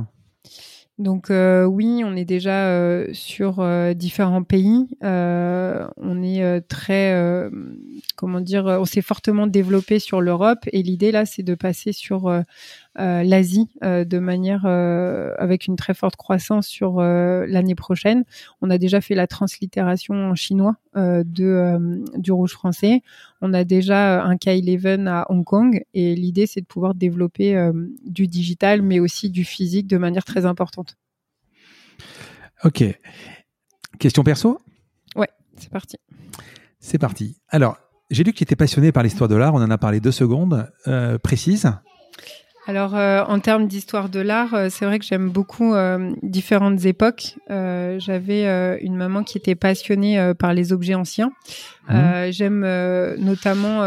Donc 0.99 1.31
euh, 1.31 1.65
oui, 1.65 2.03
on 2.05 2.15
est 2.15 2.25
déjà 2.25 2.69
euh, 2.69 3.09
sur 3.13 3.61
euh, 3.61 3.95
différents 3.95 4.43
pays. 4.43 4.87
on 5.03 6.23
est 6.23 6.61
très, 6.69 7.51
comment 8.17 8.41
dire, 8.41 8.67
on 8.67 8.85
s'est 8.85 9.03
fortement 9.03 9.47
développé 9.47 9.99
sur 9.99 10.21
l'Europe 10.21 10.61
et 10.73 10.83
l'idée 10.83 11.13
là, 11.13 11.27
c'est 11.27 11.43
de 11.43 11.55
passer 11.55 11.93
sur 11.93 12.43
l'Asie 12.97 13.71
euh, 13.83 14.05
de 14.05 14.19
manière 14.19 14.63
euh, 14.67 15.33
avec 15.39 15.67
une 15.67 15.77
très 15.77 15.95
forte 15.95 16.17
croissance 16.17 16.67
sur 16.67 17.01
l'année 17.01 17.75
prochaine. 17.75 18.25
On 18.61 18.71
a 18.71 18.79
déjà 18.79 19.01
fait 19.01 19.15
la 19.15 19.27
translittération 19.27 20.15
en 20.15 20.35
chinois 20.35 20.77
de 20.95 22.03
du 22.17 22.33
rouge 22.33 22.53
français. 22.53 23.03
On 23.41 23.55
a 23.55 23.65
déjà 23.65 24.23
un 24.23 24.35
K11 24.35 25.07
à 25.07 25.27
Hong 25.31 25.45
Kong 25.45 25.85
et 25.95 26.15
l'idée 26.15 26.47
c'est 26.47 26.61
de 26.61 26.67
pouvoir 26.67 26.95
développer 26.95 27.71
du 28.05 28.27
digital 28.27 28.83
mais 28.83 29.01
aussi 29.01 29.31
du 29.31 29.45
physique 29.45 29.87
de 29.87 29.97
manière 29.97 30.25
très 30.25 30.45
importante. 30.45 30.97
Ok. 32.65 32.85
Question 33.99 34.23
perso? 34.23 34.61
Ouais, 35.17 35.29
c'est 35.57 35.71
parti. 35.71 35.97
C'est 36.79 36.99
parti. 36.99 37.37
Alors, 37.49 37.79
j'ai 38.11 38.25
lu 38.25 38.33
que 38.33 38.39
tu 38.39 38.43
étais 38.43 38.57
passionné 38.57 38.93
par 38.93 39.03
l'histoire 39.03 39.29
de 39.29 39.37
l'art, 39.37 39.55
on 39.55 39.63
en 39.63 39.71
a 39.71 39.79
parlé 39.79 40.01
deux 40.01 40.13
secondes. 40.13 40.71
précise 41.23 41.73
alors, 42.67 42.95
euh, 42.95 43.25
en 43.25 43.41
termes 43.41 43.67
d'histoire 43.67 44.09
de 44.09 44.21
l'art, 44.21 44.55
euh, 44.55 44.69
c'est 44.71 44.85
vrai 44.85 45.01
que 45.01 45.05
j'aime 45.05 45.31
beaucoup 45.31 45.75
euh, 45.75 46.13
différentes 46.23 46.85
époques. 46.85 47.37
J'avais 47.49 48.79
une 48.83 48.97
maman 48.97 49.25
qui 49.25 49.39
était 49.39 49.55
passionnée 49.55 50.33
par 50.39 50.55
les 50.55 50.73
objets 50.73 50.95
anciens. 50.95 51.33
Mmh. 51.89 52.31
j'aime 52.31 52.61
notamment 53.19 53.83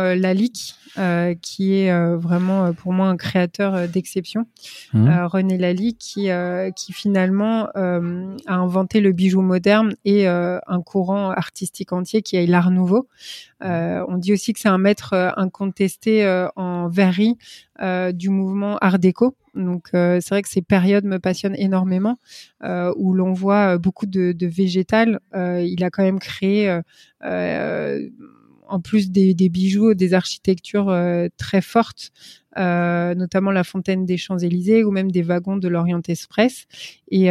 Lalique, 0.98 1.40
qui 1.42 1.74
est 1.74 2.16
vraiment 2.16 2.74
pour 2.74 2.94
moi 2.94 3.08
un 3.08 3.18
créateur 3.18 3.88
d'exception. 3.88 4.46
Mmh. 4.94 5.26
René 5.26 5.58
Lalique, 5.58 5.98
qui, 5.98 6.30
qui 6.76 6.94
finalement 6.94 7.68
a 7.76 8.54
inventé 8.54 9.02
le 9.02 9.12
bijou 9.12 9.42
moderne 9.42 9.96
et 10.06 10.28
un 10.28 10.82
courant 10.84 11.32
artistique 11.32 11.94
entier 11.94 12.22
qui 12.22 12.36
est 12.36 12.46
l'art 12.46 12.72
nouveau. 12.72 13.08
on 13.62 14.18
dit 14.18 14.34
aussi 14.34 14.54
que 14.54 14.60
c'est 14.60 14.70
un 14.70 14.78
maître 14.78 15.34
incontesté 15.38 16.26
en 16.56 16.88
verrerie 16.88 17.38
euh, 17.82 18.14
du 18.14 18.30
mouvement 18.30 18.78
Art 18.78 19.00
déco. 19.00 19.36
Donc 19.54 19.90
euh, 19.94 20.20
c'est 20.22 20.30
vrai 20.30 20.42
que 20.42 20.48
ces 20.48 20.62
périodes 20.62 21.04
me 21.04 21.20
passionnent 21.20 21.58
énormément, 21.58 22.18
euh, 22.64 22.94
où 22.96 23.14
l'on 23.14 23.34
voit 23.34 23.78
beaucoup 23.78 24.06
de, 24.06 24.32
de 24.32 24.48
végétal. 24.48 25.20
il 25.34 25.84
a 25.84 25.90
quand 25.90 26.04
même 26.04 26.20
créé 26.20 26.80
en 28.68 28.80
plus 28.80 29.12
des, 29.12 29.34
des, 29.34 29.50
bijoux, 29.50 29.94
des 29.94 30.14
architectures 30.14 30.96
très 31.38 31.62
fortes, 31.62 32.12
euh, 32.58 33.16
notamment 33.16 33.52
la 33.52 33.64
fontaine 33.64 34.06
des 34.06 34.18
Champs-Élysées 34.18 34.84
ou 34.84 34.92
même 34.92 35.12
des 35.12 35.22
wagons 35.22 35.58
de 35.58 35.68
l'Orient 35.68 36.02
Express. 36.08 36.66
Et 37.10 37.30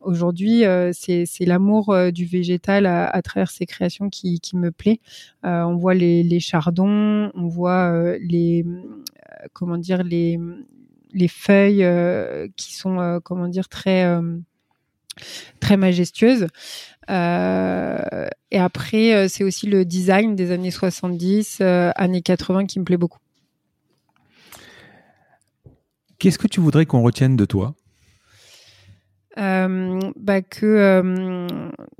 aujourd'hui, 0.00 0.64
c'est 0.92 1.46
l'amour 1.46 1.94
du 2.12 2.24
végétal 2.24 2.86
à, 2.86 3.06
à, 3.08 3.22
travers 3.22 3.50
ces 3.50 3.66
créations 3.66 4.08
qui, 4.10 4.40
me 4.54 4.70
plaît. 4.70 5.00
on 5.42 5.76
voit 5.76 5.94
les, 5.94 6.22
les, 6.22 6.40
chardons, 6.40 7.30
on 7.34 7.48
voit 7.48 8.16
les 8.18 8.64
comment 9.52 9.78
dire 9.78 10.02
les 10.02 10.38
les 11.12 11.28
feuilles 11.28 11.84
euh, 11.84 12.48
qui 12.56 12.74
sont 12.74 13.00
euh, 13.00 13.20
comment 13.22 13.48
dire 13.48 13.68
très 13.68 14.04
euh, 15.20 15.56
très 15.60 15.76
majestueuses. 15.76 16.46
et 17.08 18.58
après, 18.58 19.28
c'est 19.28 19.44
aussi 19.44 19.66
le 19.66 19.84
design 19.84 20.36
des 20.36 20.52
années 20.52 20.70
70, 20.70 21.60
années 21.60 22.22
80 22.22 22.66
qui 22.66 22.78
me 22.78 22.84
plaît 22.84 22.96
beaucoup. 22.96 23.18
Qu'est-ce 26.18 26.38
que 26.38 26.46
tu 26.46 26.60
voudrais 26.60 26.84
qu'on 26.86 27.02
retienne 27.02 27.36
de 27.36 27.46
toi? 27.46 27.74
Euh, 29.38 30.00
bah 30.16 30.42
que 30.42 30.66
euh, 30.66 31.46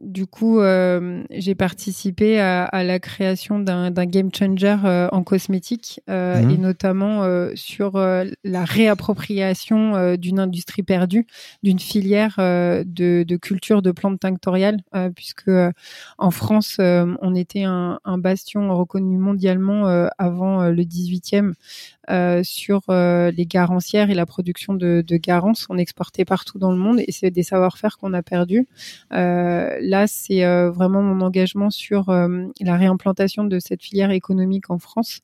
du 0.00 0.26
coup 0.26 0.58
euh, 0.58 1.22
j'ai 1.30 1.54
participé 1.54 2.40
à, 2.40 2.64
à, 2.64 2.82
la 2.82 2.98
création 2.98 3.60
d'un 3.60 3.92
game 3.92 4.30
changer 4.34 4.76
en 5.12 5.22
cosmétique 5.22 6.00
mhm. 6.08 6.50
et 6.50 6.58
notamment 6.58 7.24
sur 7.54 7.98
la 7.98 8.64
réappropriation 8.64 10.16
d'une 10.16 10.40
industrie 10.40 10.82
perdue, 10.82 11.26
d'une 11.62 11.78
filière 11.78 12.34
de, 12.38 13.22
de, 13.22 13.36
culture 13.36 13.80
de 13.82 13.92
plantes 13.92 14.20
tinctoriales, 14.20 14.80
puisque 15.14 15.50
en 16.18 16.30
France 16.30 16.78
on 16.78 17.34
était 17.34 17.64
un, 17.64 18.00
un, 18.04 18.18
bastion 18.18 18.76
reconnu 18.76 19.18
mondialement 19.18 19.86
avant 20.18 20.68
le 20.68 20.82
18e 20.82 21.52
euh, 22.10 22.42
sur 22.42 22.82
les 22.88 23.46
garancières 23.46 24.10
et 24.10 24.14
la 24.14 24.26
production 24.26 24.74
de, 24.74 25.04
de 25.06 25.16
garances. 25.16 25.66
On 25.70 25.78
exportait 25.78 26.24
partout 26.24 26.58
dans 26.58 26.72
le 26.72 26.78
monde 26.78 27.00
et 27.06 27.12
des 27.28 27.42
savoir-faire 27.42 27.98
qu'on 27.98 28.14
a 28.14 28.22
perdus. 28.22 28.66
Euh, 29.12 29.76
là, 29.80 30.06
c'est 30.06 30.44
vraiment 30.70 31.02
mon 31.02 31.20
engagement 31.24 31.70
sur 31.70 32.08
la 32.08 32.76
réimplantation 32.76 33.44
de 33.44 33.58
cette 33.58 33.82
filière 33.82 34.10
économique 34.10 34.70
en 34.70 34.78
France 34.78 35.20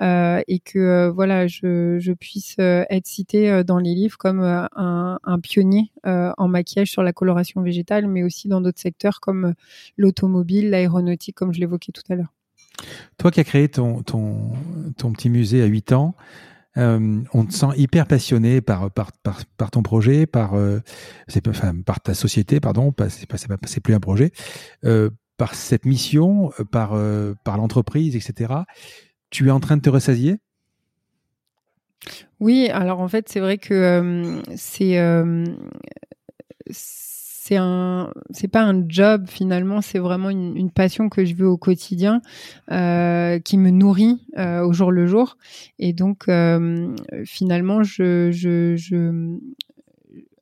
et 0.00 0.60
que 0.64 1.08
voilà, 1.08 1.46
je, 1.46 2.12
puisse 2.14 2.56
être 2.58 3.06
citée 3.06 3.64
dans 3.64 3.78
les 3.78 3.94
livres 3.94 4.16
comme 4.16 4.40
un, 4.42 5.38
pionnier 5.42 5.90
en 6.04 6.48
maquillage 6.48 6.90
sur 6.90 7.02
la 7.02 7.12
coloration 7.12 7.60
végétale, 7.60 8.06
mais 8.06 8.22
aussi 8.22 8.48
dans 8.48 8.60
d'autres 8.60 8.80
secteurs 8.80 9.20
comme 9.20 9.54
l'automobile, 9.98 10.70
l'aéronautique, 10.70 11.34
comme 11.34 11.52
je 11.52 11.60
l'évoquais 11.60 11.92
tout 11.92 12.02
à 12.08 12.14
l'heure. 12.14 12.32
Toi 13.18 13.30
qui 13.30 13.40
as 13.40 13.44
créé 13.44 13.68
ton, 13.68 14.02
ton 14.02 15.12
petit 15.12 15.30
musée 15.30 15.62
à 15.62 15.66
8 15.66 15.92
ans, 15.92 16.14
euh, 16.76 17.22
on 17.32 17.44
te 17.44 17.52
sent 17.52 17.68
hyper 17.76 18.06
passionné 18.06 18.60
par, 18.60 18.90
par, 18.90 19.12
par, 19.22 19.70
ton 19.70 19.82
projet, 19.82 20.26
par, 20.26 20.54
euh, 20.54 20.80
enfin, 21.48 21.74
par 21.84 22.00
ta 22.00 22.14
société, 22.14 22.60
pardon, 22.60 22.92
c'est 23.08 23.28
pas, 23.28 23.56
plus 23.82 23.94
un 23.94 24.00
projet, 24.00 24.32
euh, 24.84 25.10
par 25.36 25.54
cette 25.54 25.84
mission, 25.84 26.52
par, 26.70 26.98
par 27.44 27.56
l'entreprise, 27.56 28.16
etc. 28.16 28.54
Tu 29.30 29.48
es 29.48 29.50
en 29.50 29.60
train 29.60 29.76
de 29.76 29.82
te 29.82 29.90
ressasier 29.90 30.38
Oui, 32.40 32.68
alors 32.72 33.00
en 33.00 33.08
fait, 33.08 33.28
c'est 33.28 33.40
vrai 33.40 33.58
que 33.58 34.42
c'est 34.54 34.96
c'est 37.46 37.56
un 37.56 38.10
c'est 38.30 38.48
pas 38.48 38.62
un 38.62 38.88
job 38.88 39.26
finalement 39.28 39.82
c'est 39.82 39.98
vraiment 39.98 40.30
une, 40.30 40.56
une, 40.56 40.70
passion 40.70 41.10
que 41.10 41.26
je 41.26 41.34
veux 41.34 41.46
au 41.46 41.58
quotidien 41.58 42.22
euh, 42.70 43.38
qui 43.38 43.58
me 43.58 43.68
nourrit 43.68 44.22
euh, 44.38 44.64
au 44.64 44.72
jour 44.72 44.90
le 44.90 45.06
jour 45.06 45.36
et 45.78 45.92
donc 45.92 46.28
euh, 46.28 46.96
finalement 47.26 47.82
je, 47.82 48.30
je, 48.32 48.76
je 48.76 49.38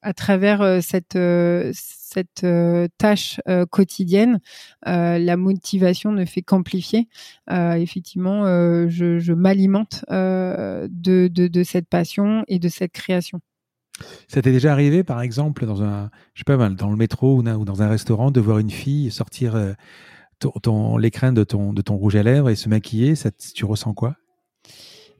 à 0.02 0.12
travers 0.12 0.60
euh, 0.60 0.80
cette 0.80 1.16
euh, 1.16 1.70
cette 1.74 2.44
euh, 2.44 2.88
tâche 2.98 3.40
quotidienne, 3.70 4.38
la 4.84 5.36
motivation 5.38 6.12
ne 6.12 6.26
fait 6.26 6.42
qu'amplifier. 6.42 7.08
effectivement, 7.48 8.44
je, 8.88 9.18
je 9.18 9.32
m'alimente 9.32 10.04
de, 10.10 10.88
de, 10.90 11.48
de 11.48 11.62
cette 11.62 11.88
passion 11.88 12.44
et 12.48 12.58
de 12.58 12.68
cette 12.68 12.92
création. 12.92 13.40
Ça 14.28 14.42
t'est 14.42 14.52
déjà 14.52 14.72
arrivé, 14.72 15.04
par 15.04 15.20
exemple, 15.20 15.66
dans 15.66 15.82
un, 15.82 16.10
je 16.34 16.40
sais 16.40 16.44
pas, 16.44 16.68
dans 16.68 16.90
le 16.90 16.96
métro 16.96 17.36
ou, 17.36 17.42
dans 17.42 17.82
un 17.82 17.88
restaurant, 17.88 18.30
de 18.30 18.40
voir 18.40 18.58
une 18.58 18.70
fille 18.70 19.10
sortir 19.10 19.54
euh, 19.54 19.72
ton, 20.38 20.96
l'écran 20.96 21.32
de 21.32 21.44
ton, 21.44 21.72
de 21.72 21.82
ton 21.82 21.96
rouge 21.96 22.16
à 22.16 22.22
lèvres 22.22 22.50
et 22.50 22.56
se 22.56 22.68
maquiller 22.68 23.14
ça, 23.14 23.30
Tu 23.30 23.64
ressens 23.64 23.94
quoi? 23.94 24.16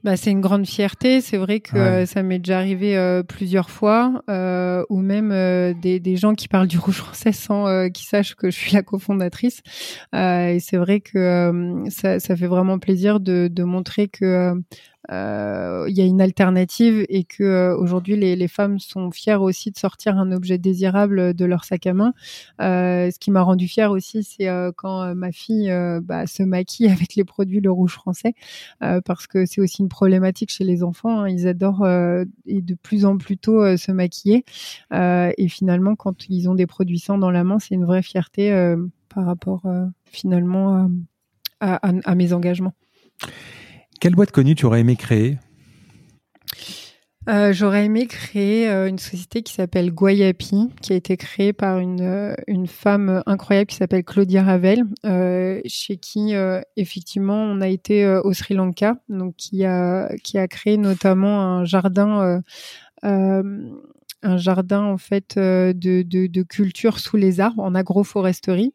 Bah, 0.03 0.17
c'est 0.17 0.31
une 0.31 0.41
grande 0.41 0.67
fierté. 0.67 1.21
C'est 1.21 1.37
vrai 1.37 1.61
que 1.61 1.77
euh, 1.77 2.05
ça 2.05 2.23
m'est 2.23 2.39
déjà 2.39 2.57
arrivé 2.57 2.97
euh, 2.97 3.23
plusieurs 3.23 3.69
fois, 3.69 4.21
euh, 4.29 4.83
ou 4.89 4.99
même 4.99 5.29
des, 5.79 6.01
des, 6.01 6.17
gens 6.17 6.35
qui 6.35 6.49
parlent 6.49 6.67
du 6.67 6.77
rouge 6.77 6.97
français 6.97 7.31
sans 7.31 7.89
qu'ils 7.89 8.05
sachent 8.05 8.35
que 8.35 8.51
je 8.51 8.57
suis 8.57 8.73
la 8.73 8.83
cofondatrice. 8.83 9.61
et 10.13 10.57
c'est 10.59 10.77
vrai 10.77 10.99
que 10.99 11.83
ça, 11.89 12.19
ça, 12.19 12.35
fait 12.35 12.47
vraiment 12.47 12.79
plaisir 12.79 13.21
de, 13.21 13.47
de 13.49 13.63
montrer 13.63 14.09
que 14.09 14.53
euh, 15.11 15.85
il 15.89 15.97
y 15.97 16.01
a 16.01 16.05
une 16.05 16.21
alternative 16.21 17.05
et 17.09 17.23
que 17.23 17.43
euh, 17.43 17.77
aujourd'hui 17.77 18.15
les, 18.15 18.47
femmes 18.47 18.79
sont 18.79 19.11
fières 19.11 19.41
aussi 19.41 19.71
de 19.71 19.77
sortir 19.77 20.17
un 20.17 20.31
objet 20.31 20.57
désirable 20.57 21.33
de 21.33 21.45
leur 21.45 21.65
sac 21.65 21.87
à 21.87 21.93
main. 21.93 22.13
Euh, 22.61 23.11
ce 23.11 23.19
qui 23.19 23.31
m'a 23.31 23.41
rendu 23.41 23.67
fière 23.67 23.91
aussi, 23.91 24.23
c'est 24.23 24.47
euh, 24.47 24.71
quand 24.75 25.13
ma 25.15 25.31
fille 25.31 25.71
bah, 26.03 26.27
se 26.27 26.43
maquille 26.43 26.87
avec 26.91 27.15
les 27.15 27.23
produits 27.23 27.59
Le 27.59 27.71
Rouge 27.71 27.93
français, 27.93 28.33
parce 28.79 29.27
que 29.27 29.45
c'est 29.45 29.61
aussi 29.61 29.81
une 29.81 29.89
problématique 29.89 30.51
chez 30.51 30.63
les 30.63 30.83
enfants. 30.83 31.21
Hein. 31.21 31.29
Ils 31.29 31.47
adorent 31.47 31.85
et 31.85 32.61
de 32.61 32.75
plus 32.75 33.05
en 33.05 33.17
plus 33.17 33.37
tôt 33.37 33.77
se 33.77 33.91
maquiller. 33.91 34.45
et 34.91 35.47
finalement, 35.49 35.95
quand 35.95 36.29
ils 36.29 36.49
ont 36.49 36.55
des 36.55 36.67
produits 36.67 36.99
sans 36.99 37.17
dans 37.17 37.31
la 37.31 37.43
main, 37.43 37.59
c'est 37.59 37.75
une 37.75 37.85
vraie 37.85 38.03
fierté 38.03 38.51
par 39.09 39.25
rapport 39.25 39.63
finalement 40.05 40.89
à 41.59 42.15
mes 42.15 42.33
engagements. 42.33 42.73
Quelle 43.99 44.15
boîte 44.15 44.31
connue 44.31 44.55
tu 44.55 44.65
aurais 44.65 44.81
aimé 44.81 44.95
créer? 44.95 45.37
Euh, 47.29 47.53
J'aurais 47.53 47.85
aimé 47.85 48.05
créer 48.05 48.69
euh, 48.69 48.89
une 48.89 48.99
société 48.99 49.43
qui 49.43 49.53
s'appelle 49.53 49.91
Guayapi, 49.91 50.69
qui 50.81 50.91
a 50.91 50.95
été 50.97 51.15
créée 51.15 51.53
par 51.53 51.79
une, 51.79 52.01
euh, 52.01 52.35
femme 52.67 53.23
incroyable 53.25 53.67
qui 53.67 53.77
s'appelle 53.77 54.03
Claudia 54.03 54.43
Ravel, 54.43 54.83
chez 55.65 55.97
qui 55.97 56.33
effectivement 56.75 57.41
on 57.43 57.61
a 57.61 57.67
été 57.67 58.05
au 58.23 58.33
Sri 58.33 58.55
Lanka, 58.55 58.95
qui 59.37 59.65
a 59.65 60.09
qui 60.23 60.37
créé 60.49 60.77
notamment 60.77 61.41
un 61.41 61.65
jardin 61.65 62.41
un 63.03 64.37
jardin 64.37 64.81
en 64.81 64.97
fait 64.97 65.37
de, 65.37 65.73
de, 66.01 66.43
culture 66.43 66.99
sous 66.99 67.17
les 67.17 67.39
arbres 67.39 67.63
en 67.63 67.75
agroforesterie 67.75 68.73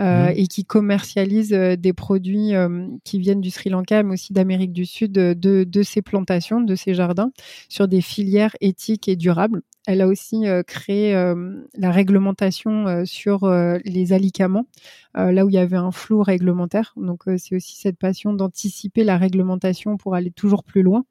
euh, 0.00 0.28
mmh. 0.28 0.34
et 0.36 0.46
qui 0.46 0.64
commercialise 0.64 1.52
euh, 1.52 1.74
des 1.74 1.92
produits 1.92 2.54
euh, 2.54 2.86
qui 3.02 3.18
viennent 3.18 3.40
du 3.40 3.50
Sri 3.50 3.68
Lanka, 3.68 4.04
mais 4.04 4.12
aussi 4.12 4.32
d'Amérique 4.32 4.72
du 4.72 4.86
Sud, 4.86 5.10
de, 5.10 5.34
de 5.34 5.82
ces 5.82 6.02
plantations, 6.02 6.60
de 6.60 6.74
ces 6.76 6.94
jardins, 6.94 7.32
sur 7.68 7.88
des 7.88 8.00
filières 8.00 8.54
éthiques 8.60 9.08
et 9.08 9.16
durables. 9.16 9.62
Elle 9.88 10.00
a 10.00 10.06
aussi 10.06 10.44
créé 10.66 11.14
la 11.14 11.90
réglementation 11.90 13.06
sur 13.06 13.50
les 13.84 14.12
alicaments, 14.12 14.66
là 15.14 15.46
où 15.46 15.48
il 15.48 15.54
y 15.54 15.58
avait 15.58 15.78
un 15.78 15.92
flou 15.92 16.22
réglementaire. 16.22 16.92
Donc 16.98 17.22
c'est 17.38 17.56
aussi 17.56 17.74
cette 17.76 17.96
passion 17.96 18.34
d'anticiper 18.34 19.02
la 19.02 19.16
réglementation 19.16 19.96
pour 19.96 20.14
aller 20.14 20.30
toujours 20.30 20.62
plus 20.62 20.82
loin. 20.82 21.06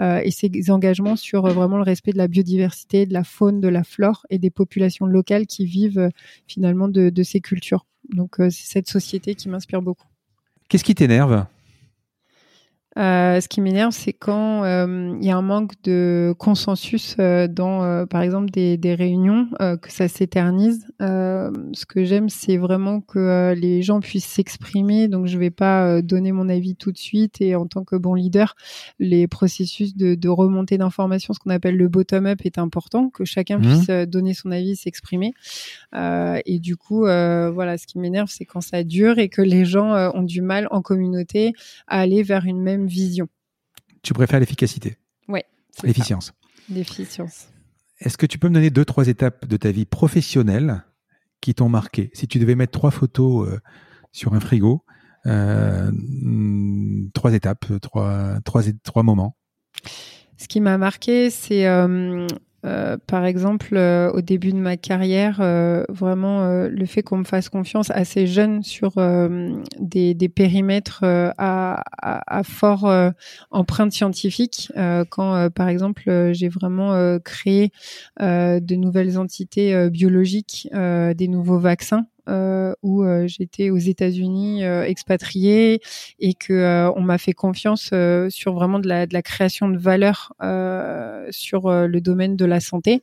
et 0.00 0.30
ces 0.30 0.70
engagements 0.70 1.16
sur 1.16 1.46
vraiment 1.46 1.78
le 1.78 1.82
respect 1.82 2.12
de 2.12 2.18
la 2.18 2.28
biodiversité, 2.28 3.06
de 3.06 3.14
la 3.14 3.24
faune, 3.24 3.58
de 3.58 3.68
la 3.68 3.84
flore 3.84 4.26
et 4.28 4.38
des 4.38 4.50
populations 4.50 5.06
locales 5.06 5.46
qui 5.46 5.64
vivent 5.64 6.10
finalement 6.46 6.88
de, 6.88 7.08
de 7.08 7.22
ces 7.22 7.40
cultures. 7.40 7.86
Donc 8.08 8.40
euh, 8.40 8.50
c'est 8.50 8.66
cette 8.66 8.88
société 8.88 9.34
qui 9.34 9.48
m'inspire 9.48 9.82
beaucoup. 9.82 10.06
Qu'est-ce 10.68 10.84
qui 10.84 10.94
t'énerve? 10.94 11.46
Euh, 12.98 13.40
ce 13.40 13.46
qui 13.48 13.60
m'énerve, 13.60 13.92
c'est 13.92 14.12
quand 14.12 14.64
euh, 14.64 15.16
il 15.20 15.24
y 15.24 15.30
a 15.30 15.36
un 15.36 15.42
manque 15.42 15.74
de 15.84 16.34
consensus 16.38 17.16
dans, 17.16 18.06
par 18.06 18.22
exemple, 18.22 18.50
des, 18.50 18.76
des 18.76 18.94
réunions, 18.94 19.48
que 19.58 19.92
ça 19.92 20.08
s'éternise. 20.08 20.86
ce 20.98 21.86
que 21.86 22.04
j'aime, 22.04 22.28
c'est 22.28 22.56
vraiment 22.56 23.00
que 23.00 23.54
les 23.56 23.82
gens 23.82 24.00
puissent 24.00 24.26
s'exprimer. 24.26 25.08
Donc, 25.08 25.26
je 25.26 25.38
vais 25.38 25.50
pas 25.50 26.02
donner 26.02 26.32
mon 26.32 26.48
avis 26.48 26.74
tout 26.74 26.92
de 26.92 26.98
suite. 26.98 27.40
Et 27.40 27.54
en 27.54 27.66
tant 27.66 27.84
que 27.84 27.96
bon 27.96 28.14
leader, 28.14 28.56
les 28.98 29.28
processus 29.28 29.96
de, 29.96 30.14
de 30.14 30.28
remontée 30.28 30.78
d'informations, 30.78 31.32
ce 31.32 31.38
qu'on 31.38 31.50
appelle 31.50 31.76
le 31.76 31.88
bottom-up, 31.88 32.40
est 32.44 32.58
important, 32.58 33.08
que 33.08 33.24
chacun 33.24 33.58
mmh. 33.58 33.62
puisse 33.62 33.86
donner 34.08 34.34
son 34.34 34.50
avis, 34.50 34.74
s'exprimer. 34.74 35.32
et 35.94 36.58
du 36.58 36.76
coup, 36.76 37.00
voilà, 37.00 37.78
ce 37.78 37.86
qui 37.86 37.98
m'énerve, 37.98 38.28
c'est 38.30 38.44
quand 38.44 38.60
ça 38.60 38.82
dure 38.82 39.18
et 39.18 39.28
que 39.28 39.42
les 39.42 39.64
gens 39.64 39.94
ont 40.14 40.22
du 40.22 40.42
mal 40.42 40.66
en 40.70 40.82
communauté 40.82 41.52
à 41.86 42.00
aller 42.00 42.22
vers 42.22 42.44
une 42.44 42.60
même 42.60 42.80
vision. 42.90 43.28
Tu 44.02 44.12
préfères 44.12 44.40
l'efficacité 44.40 44.98
Oui. 45.28 45.40
L'efficience. 45.82 46.32
L'efficience. 46.68 47.48
Est-ce 48.00 48.16
que 48.16 48.26
tu 48.26 48.38
peux 48.38 48.48
me 48.48 48.54
donner 48.54 48.70
deux, 48.70 48.84
trois 48.84 49.08
étapes 49.08 49.46
de 49.46 49.56
ta 49.56 49.70
vie 49.70 49.84
professionnelle 49.84 50.84
qui 51.40 51.54
t'ont 51.54 51.68
marqué? 51.68 52.10
Si 52.14 52.26
tu 52.28 52.38
devais 52.38 52.54
mettre 52.54 52.72
trois 52.72 52.90
photos 52.90 53.48
euh, 53.48 53.60
sur 54.12 54.34
un 54.34 54.40
frigo, 54.40 54.84
euh, 55.26 55.90
trois 57.14 57.34
étapes, 57.34 57.66
trois, 57.80 58.40
trois, 58.44 58.62
trois 58.82 59.02
moments. 59.02 59.36
Ce 60.38 60.48
qui 60.48 60.60
m'a 60.60 60.78
marqué, 60.78 61.28
c'est 61.28 61.66
euh, 61.66 62.26
euh, 62.66 62.96
par 63.06 63.24
exemple, 63.24 63.74
euh, 63.76 64.10
au 64.12 64.20
début 64.20 64.52
de 64.52 64.58
ma 64.58 64.76
carrière, 64.76 65.38
euh, 65.40 65.84
vraiment 65.88 66.30
le 66.68 66.86
fait 66.86 67.02
qu'on 67.02 67.18
me 67.18 67.24
fasse 67.24 67.48
confiance 67.48 67.90
assez 67.90 68.26
jeune 68.26 68.62
sur 68.62 68.94
des, 69.78 70.28
périmètres 70.28 71.04
à, 71.04 71.82
à, 72.02 72.38
à, 72.38 72.42
fort 72.42 72.90
empreinte 73.50 73.92
scientifique, 73.92 74.72
quand 75.08 75.50
par 75.50 75.68
exemple 75.68 76.32
j'ai 76.32 76.48
vraiment 76.48 77.18
créé 77.20 77.72
de 78.20 78.74
nouvelles 78.74 79.18
entités 79.18 79.90
biologiques, 79.90 80.68
des 80.72 81.28
nouveaux 81.28 81.58
vaccins 81.58 82.06
euh, 82.30 82.74
où 82.82 83.02
euh, 83.02 83.26
j'étais 83.26 83.70
aux 83.70 83.78
États-Unis 83.78 84.64
euh, 84.64 84.84
expatriée 84.84 85.80
et 86.20 86.34
que 86.34 86.90
on 86.96 87.00
m'a 87.00 87.18
fait 87.18 87.32
confiance 87.32 87.90
sur 88.28 88.54
vraiment 88.54 88.78
de 88.78 88.88
la, 88.88 89.06
de 89.06 89.14
la 89.14 89.22
création 89.22 89.68
de 89.68 89.78
valeur 89.78 90.32
sur 91.30 91.70
le 91.70 92.00
domaine 92.00 92.36
de 92.36 92.44
la 92.44 92.60
santé. 92.60 93.02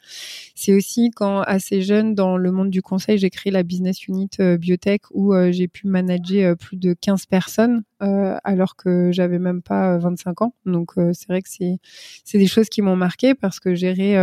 C'est 0.56 0.74
aussi 0.74 1.12
quand 1.16 1.42
assez 1.42 1.82
jeune 1.82 2.16
dans 2.16 2.38
le 2.38 2.52
monde 2.52 2.70
du 2.70 2.82
conseil, 2.82 3.18
j'ai 3.18 3.30
créé 3.30 3.52
la 3.52 3.64
business 3.64 4.08
unit 4.08 4.30
biotech 4.60 5.02
où 5.12 5.34
j'ai 5.52 5.68
pu 5.68 5.88
manager 5.88 6.56
plus 6.56 6.78
de 6.78 6.94
15 6.94 7.26
personnes 7.26 7.84
alors 8.00 8.76
que 8.76 9.12
j'avais 9.12 9.40
même 9.40 9.62
pas 9.62 9.98
25 9.98 10.42
ans. 10.42 10.54
Donc 10.66 10.94
c'est 11.14 11.28
vrai 11.28 11.42
que 11.42 11.50
c'est 11.50 11.80
c'est 12.24 12.38
des 12.38 12.48
choses 12.48 12.70
qui 12.70 12.82
m'ont 12.82 12.96
marqué 12.96 13.36
parce 13.36 13.60
que 13.60 13.76
gérer 13.76 14.18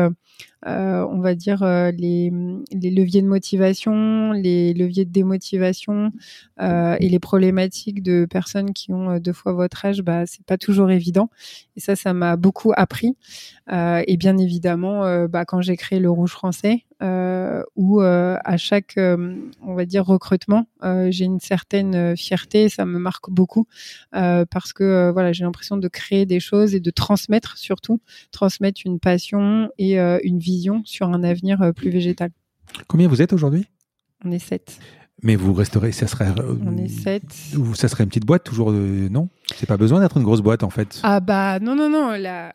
euh, 0.66 1.06
on 1.10 1.20
va 1.20 1.34
dire 1.34 1.62
euh, 1.62 1.90
les, 1.90 2.32
les, 2.72 2.90
leviers 2.90 3.20
de 3.20 3.26
motivation, 3.26 4.32
les 4.32 4.72
leviers 4.72 5.04
de 5.04 5.10
démotivation 5.10 6.10
euh, 6.62 6.96
et 7.00 7.10
les 7.10 7.18
problématiques 7.18 8.02
de 8.02 8.24
personnes 8.24 8.72
qui 8.72 8.90
ont 8.90 9.18
deux 9.18 9.34
fois 9.34 9.52
votre 9.52 9.84
âge, 9.84 10.00
bah 10.00 10.24
c'est 10.24 10.44
pas 10.46 10.56
toujours 10.56 10.90
évident. 10.90 11.28
Et 11.76 11.80
ça, 11.80 11.96
ça 11.96 12.14
m'a 12.14 12.36
beaucoup 12.36 12.72
appris. 12.76 13.14
et 13.70 14.16
bien 14.16 14.38
évidemment, 14.38 15.26
bah, 15.26 15.44
quand 15.44 15.60
j'ai 15.60 15.76
créé 15.76 16.00
le 16.00 16.10
Rouge 16.10 16.30
Français, 16.32 16.84
euh, 16.93 16.93
où 17.00 18.00
à 18.00 18.56
chaque, 18.56 18.94
on 18.96 19.74
va 19.74 19.84
dire, 19.84 20.04
recrutement, 20.04 20.66
j'ai 20.82 21.24
une 21.24 21.40
certaine 21.40 22.16
fierté, 22.16 22.68
ça 22.68 22.84
me 22.84 22.98
marque 22.98 23.30
beaucoup 23.30 23.66
parce 24.10 24.72
que 24.72 25.10
voilà, 25.12 25.32
j'ai 25.32 25.44
l'impression 25.44 25.76
de 25.76 25.88
créer 25.88 26.26
des 26.26 26.40
choses 26.40 26.74
et 26.74 26.80
de 26.80 26.90
transmettre 26.90 27.58
surtout, 27.58 28.00
transmettre 28.32 28.80
une 28.84 28.98
passion 28.98 29.70
et 29.78 29.98
une 29.98 30.38
vie 30.38 30.54
sur 30.84 31.08
un 31.08 31.22
avenir 31.22 31.62
euh, 31.62 31.72
plus 31.72 31.90
végétal. 31.90 32.30
Combien 32.88 33.08
vous 33.08 33.22
êtes 33.22 33.32
aujourd'hui? 33.32 33.66
On 34.24 34.30
est 34.30 34.38
sept. 34.38 34.78
Mais 35.22 35.36
vous 35.36 35.52
resterez, 35.52 35.92
ça 35.92 36.06
serait. 36.06 36.28
Euh, 36.38 36.56
On 36.66 36.76
est 36.76 36.88
sept. 36.88 37.24
Ça 37.74 37.88
serait 37.88 38.04
une 38.04 38.08
petite 38.08 38.26
boîte 38.26 38.44
toujours, 38.44 38.70
euh, 38.70 39.08
non? 39.10 39.28
C'est 39.54 39.66
pas 39.66 39.76
besoin 39.76 40.00
d'être 40.00 40.16
une 40.16 40.24
grosse 40.24 40.40
boîte 40.40 40.62
en 40.62 40.70
fait. 40.70 41.00
Ah 41.02 41.20
bah 41.20 41.60
non 41.60 41.74
non 41.76 41.88
non 41.88 42.12
la 42.12 42.52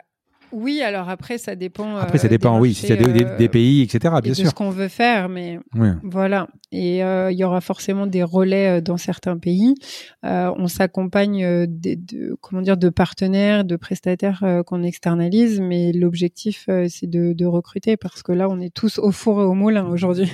oui, 0.52 0.82
alors 0.82 1.10
après, 1.10 1.38
ça 1.38 1.56
dépend. 1.56 1.96
Après, 1.98 2.18
ça 2.18 2.28
euh, 2.28 2.30
dépend, 2.30 2.60
oui, 2.60 2.74
s'il 2.74 2.90
y 2.90 2.94
a 2.94 2.96
des, 2.96 3.12
des, 3.12 3.26
euh, 3.26 3.48
pays, 3.48 3.82
etc., 3.82 4.16
bien 4.24 4.34
sûr. 4.34 4.46
De 4.46 4.50
ce 4.50 4.54
qu'on 4.54 4.70
veut 4.70 4.88
faire, 4.88 5.30
mais 5.30 5.60
voilà. 6.04 6.48
Et 6.72 7.04
euh, 7.04 7.32
il 7.32 7.38
y 7.38 7.44
aura 7.44 7.62
forcément 7.62 8.08
des 8.08 8.24
relais 8.24 8.82
dans 8.82 8.98
certains 8.98 9.38
pays. 9.38 9.76
on 10.24 10.68
s'accompagne 10.68 11.42
de, 11.68 11.96
de, 11.96 12.38
comment 12.42 12.62
dire, 12.62 12.78
de 12.78 12.90
partenaires, 12.90 13.64
de 13.64 13.76
prestataires 13.76 14.44
qu'on 14.66 14.84
externalise, 14.84 15.60
mais 15.62 15.92
l'objectif, 15.92 16.70
c'est 16.90 17.10
de, 17.10 17.34
de, 17.34 17.46
recruter 17.46 17.98
parce 17.98 18.22
que 18.22 18.32
là, 18.32 18.48
on 18.50 18.60
est 18.60 18.74
tous 18.74 19.00
au 19.00 19.12
four 19.12 19.42
et 19.42 19.46
au 19.46 19.54
moulin 19.54 19.86
aujourd'hui. 19.88 20.32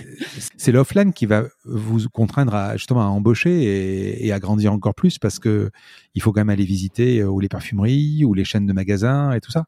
C'est 0.58 0.72
l'offline 0.72 1.14
qui 1.14 1.26
va 1.26 1.44
vous 1.64 2.10
contraindre 2.12 2.54
à 2.56 2.78
justement 2.78 3.02
à 3.02 3.06
embaucher 3.06 3.64
et, 3.64 4.28
et, 4.28 4.32
à 4.34 4.40
grandir 4.40 4.74
encore 4.74 4.96
plus 4.96 5.18
parce 5.18 5.40
que 5.40 5.72
il 6.14 6.22
faut 6.22 6.34
quand 6.34 6.42
même 6.42 6.50
aller 6.50 6.66
visiter 6.66 7.24
ou 7.24 7.40
les 7.40 7.50
parfumeries 7.50 8.26
ou 8.26 8.34
les 8.34 8.44
chaînes 8.44 8.66
de 8.66 8.74
magasins 8.74 9.32
et 9.32 9.40
tout 9.40 9.52
ça. 9.52 9.66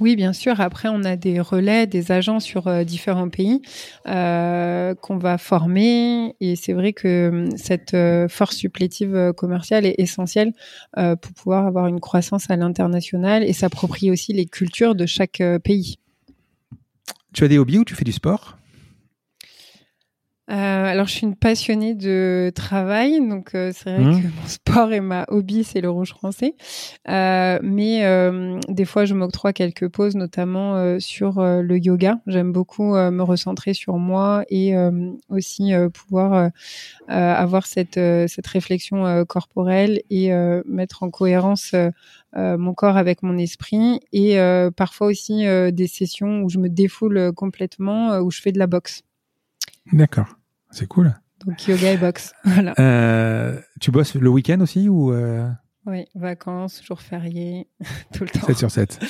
Oui, 0.00 0.16
bien 0.16 0.32
sûr. 0.32 0.60
Après, 0.60 0.88
on 0.88 1.04
a 1.04 1.14
des 1.14 1.40
relais, 1.40 1.86
des 1.86 2.10
agents 2.10 2.40
sur 2.40 2.66
euh, 2.66 2.82
différents 2.82 3.28
pays 3.28 3.62
euh, 4.08 4.94
qu'on 4.96 5.18
va 5.18 5.38
former. 5.38 6.34
Et 6.40 6.56
c'est 6.56 6.72
vrai 6.72 6.92
que 6.92 7.28
hum, 7.28 7.56
cette 7.56 7.94
euh, 7.94 8.28
force 8.28 8.56
supplétive 8.56 9.32
commerciale 9.36 9.86
est 9.86 9.94
essentielle 9.98 10.52
pour 10.94 11.32
pouvoir 11.32 11.66
avoir 11.66 11.86
une 11.86 12.00
croissance 12.00 12.50
à 12.50 12.56
l'international 12.56 13.44
et 13.44 13.52
s'approprier 13.52 14.10
aussi 14.10 14.32
les 14.32 14.46
cultures 14.46 14.94
de 14.94 15.06
chaque 15.06 15.42
pays. 15.62 15.98
Tu 17.32 17.44
as 17.44 17.48
des 17.48 17.58
hobbies 17.58 17.78
ou 17.78 17.84
tu 17.84 17.94
fais 17.94 18.04
du 18.04 18.12
sport? 18.12 18.56
Euh, 20.50 20.54
alors, 20.54 21.06
je 21.06 21.12
suis 21.12 21.26
une 21.26 21.36
passionnée 21.36 21.94
de 21.94 22.52
travail, 22.54 23.26
donc 23.26 23.54
euh, 23.54 23.72
c'est 23.74 23.96
vrai 23.96 24.04
mmh. 24.04 24.22
que 24.22 24.26
mon 24.26 24.46
sport 24.46 24.92
et 24.92 25.00
ma 25.00 25.24
hobby, 25.28 25.64
c'est 25.64 25.80
le 25.80 25.88
rouge 25.88 26.10
français. 26.10 26.54
Euh, 27.08 27.58
mais 27.62 28.04
euh, 28.04 28.60
des 28.68 28.84
fois, 28.84 29.06
je 29.06 29.14
m'octroie 29.14 29.54
quelques 29.54 29.88
pauses, 29.88 30.16
notamment 30.16 30.76
euh, 30.76 30.98
sur 30.98 31.42
le 31.42 31.78
yoga. 31.78 32.20
J'aime 32.26 32.52
beaucoup 32.52 32.94
me 32.94 33.22
recentrer 33.22 33.72
sur 33.72 33.96
moi 33.96 34.44
et 34.50 34.74
aussi 35.28 35.72
pouvoir 35.92 36.50
avoir 37.08 37.66
cette, 37.66 37.94
cette 37.94 38.46
réflexion 38.46 39.24
corporelle 39.24 40.02
et 40.10 40.30
mettre 40.66 41.02
en 41.02 41.10
cohérence 41.10 41.74
mon 42.36 42.74
corps 42.74 42.96
avec 42.96 43.22
mon 43.22 43.36
esprit. 43.38 44.00
Et 44.12 44.36
parfois 44.76 45.08
aussi 45.08 45.44
des 45.72 45.86
sessions 45.86 46.42
où 46.42 46.48
je 46.48 46.58
me 46.58 46.68
défoule 46.68 47.32
complètement, 47.32 48.18
où 48.18 48.30
je 48.30 48.40
fais 48.40 48.52
de 48.52 48.58
la 48.58 48.66
boxe. 48.66 49.02
D'accord, 49.92 50.36
c'est 50.70 50.86
cool. 50.86 51.14
Donc 51.46 51.66
yoga 51.66 51.92
et 51.92 51.96
boxe, 51.96 52.32
voilà. 52.44 52.74
Euh, 52.78 53.60
tu 53.80 53.90
bosses 53.90 54.14
le 54.14 54.28
week-end 54.28 54.60
aussi 54.60 54.88
ou 54.88 55.12
euh... 55.12 55.48
Oui, 55.86 56.06
vacances, 56.14 56.82
jours 56.82 57.02
fériés, 57.02 57.68
tout 58.12 58.24
le 58.24 58.30
temps. 58.30 58.46
7 58.46 58.56
sur 58.56 58.70
7. 58.70 59.00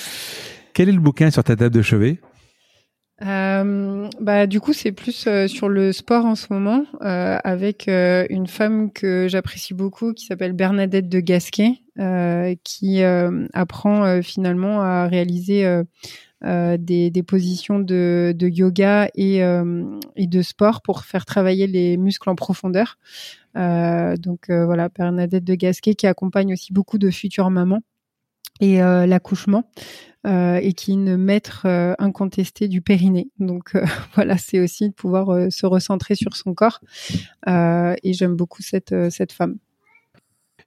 Quel 0.73 0.89
est 0.89 0.93
le 0.93 1.01
bouquin 1.01 1.31
sur 1.31 1.45
ta 1.45 1.55
table 1.55 1.75
de 1.75 1.83
chevet? 1.83 2.21
Euh, 3.23 4.09
bah 4.21 4.49
du 4.49 4.61
coup 4.61 4.73
c'est 4.73 4.91
plus 4.91 5.29
euh, 5.29 5.47
sur 5.47 5.69
le 5.69 5.93
sport 5.93 6.25
en 6.25 6.35
ce 6.35 6.53
moment 6.53 6.85
euh, 7.03 7.39
avec 7.45 7.87
une 7.87 8.49
femme 8.49 8.91
que 8.91 9.29
j'apprécie 9.29 9.73
beaucoup 9.73 10.13
qui 10.13 10.27
s'appelle 10.27 10.53
Bernadette 10.53 11.09
de 11.09 11.21
Gasquet 11.21 11.81
qui 12.65 13.03
apprend 13.53 14.21
finalement 14.23 14.83
à 14.83 15.07
réaliser 15.07 15.65
des, 16.45 17.11
des, 17.11 17.23
positions 17.23 17.79
de, 17.79 18.35
de 18.37 18.49
yoga 18.49 19.09
et, 19.15 19.43
euh, 19.43 19.99
et, 20.17 20.27
de 20.27 20.43
sport 20.43 20.83
pour 20.83 21.05
faire 21.05 21.25
travailler 21.25 21.67
les 21.67 21.97
muscles 21.97 22.29
en 22.29 22.35
profondeur. 22.35 22.99
Euh, 23.57 24.17
donc 24.17 24.51
voilà, 24.51 24.89
Bernadette 24.89 25.45
de 25.45 25.55
Gasquet 25.55 25.95
qui 25.95 26.07
accompagne 26.07 26.53
aussi 26.53 26.73
beaucoup 26.73 26.99
de 26.99 27.11
futures 27.11 27.51
mamans 27.51 27.81
et 28.61 28.79
l'accouchement. 28.79 29.65
Euh, 30.27 30.57
et 30.57 30.73
qui 30.73 30.93
est 30.93 30.95
une 30.95 31.19
maître 31.19 31.67
incontestée 31.99 32.67
du 32.67 32.81
périnée. 32.81 33.29
Donc 33.39 33.75
voilà, 34.15 34.39
c'est 34.39 34.59
aussi 34.59 34.89
de 34.89 34.95
pouvoir 34.95 35.53
se 35.53 35.67
recentrer 35.67 36.15
sur 36.15 36.37
son 36.37 36.55
corps. 36.55 36.81
et 37.47 38.13
j'aime 38.13 38.35
beaucoup 38.35 38.63
cette, 38.63 38.95
cette 39.11 39.33
femme. 39.33 39.59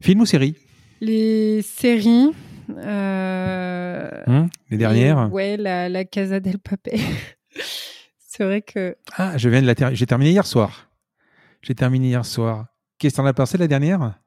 Film 0.02 0.22
ou 0.22 0.26
série? 0.26 0.56
Les 1.02 1.62
séries, 1.62 2.28
euh, 2.28 2.32
hum, 2.69 4.49
les 4.69 4.77
dernières 4.77 5.31
Ouais, 5.31 5.57
la, 5.57 5.89
la 5.89 6.06
Casa 6.06 6.39
del 6.39 6.60
Papel. 6.60 6.99
c'est 8.19 8.44
vrai 8.44 8.61
que. 8.61 8.95
Ah, 9.15 9.38
je 9.38 9.49
viens 9.49 9.61
de 9.61 9.68
la 9.68 9.76
terminer. 9.76 9.95
J'ai 9.95 10.06
terminé 10.06 10.31
hier 10.31 10.45
soir. 10.45 10.89
J'ai 11.61 11.76
terminé 11.76 12.07
hier 12.07 12.26
soir. 12.26 12.68
Qu'est-ce 12.99 13.15
que 13.15 13.22
t'en 13.22 13.26
as 13.26 13.34
pensé 13.34 13.57
la 13.57 13.68
dernière? 13.68 14.19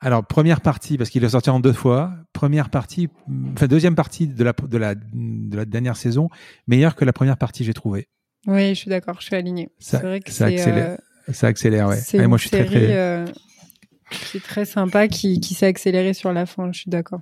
Alors, 0.00 0.26
première 0.26 0.60
partie, 0.60 0.98
parce 0.98 1.10
qu'il 1.10 1.22
est 1.22 1.28
sorti 1.28 1.50
en 1.50 1.60
deux 1.60 1.72
fois. 1.72 2.12
Première 2.32 2.70
partie, 2.70 3.08
enfin, 3.54 3.68
deuxième 3.68 3.94
partie 3.94 4.26
de 4.26 4.42
la, 4.42 4.52
de 4.52 4.76
la, 4.76 4.96
de 4.96 5.56
la 5.56 5.64
dernière 5.64 5.96
saison, 5.96 6.28
meilleure 6.66 6.96
que 6.96 7.04
la 7.04 7.12
première 7.12 7.36
partie, 7.36 7.62
j'ai 7.62 7.72
trouvé. 7.72 8.08
Oui, 8.48 8.70
je 8.70 8.74
suis 8.74 8.90
d'accord, 8.90 9.20
je 9.20 9.26
suis 9.26 9.36
aligné. 9.36 9.70
C'est 9.78 10.02
vrai 10.02 10.18
que 10.18 10.32
ça 10.32 10.46
accélère. 10.46 10.98
Euh, 11.28 11.32
ça 11.32 11.46
accélère, 11.46 11.88
ouais. 11.88 12.26
moi, 12.26 12.36
je 12.36 12.42
suis 12.42 12.50
très, 12.50 12.64
très... 12.64 12.96
Euh, 12.96 13.26
c'est 14.12 14.42
très 14.42 14.64
sympa, 14.64 15.08
qui, 15.08 15.40
qui 15.40 15.54
s'est 15.54 15.66
accéléré 15.66 16.14
sur 16.14 16.32
la 16.32 16.46
fin, 16.46 16.70
je 16.72 16.80
suis 16.80 16.90
d'accord. 16.90 17.20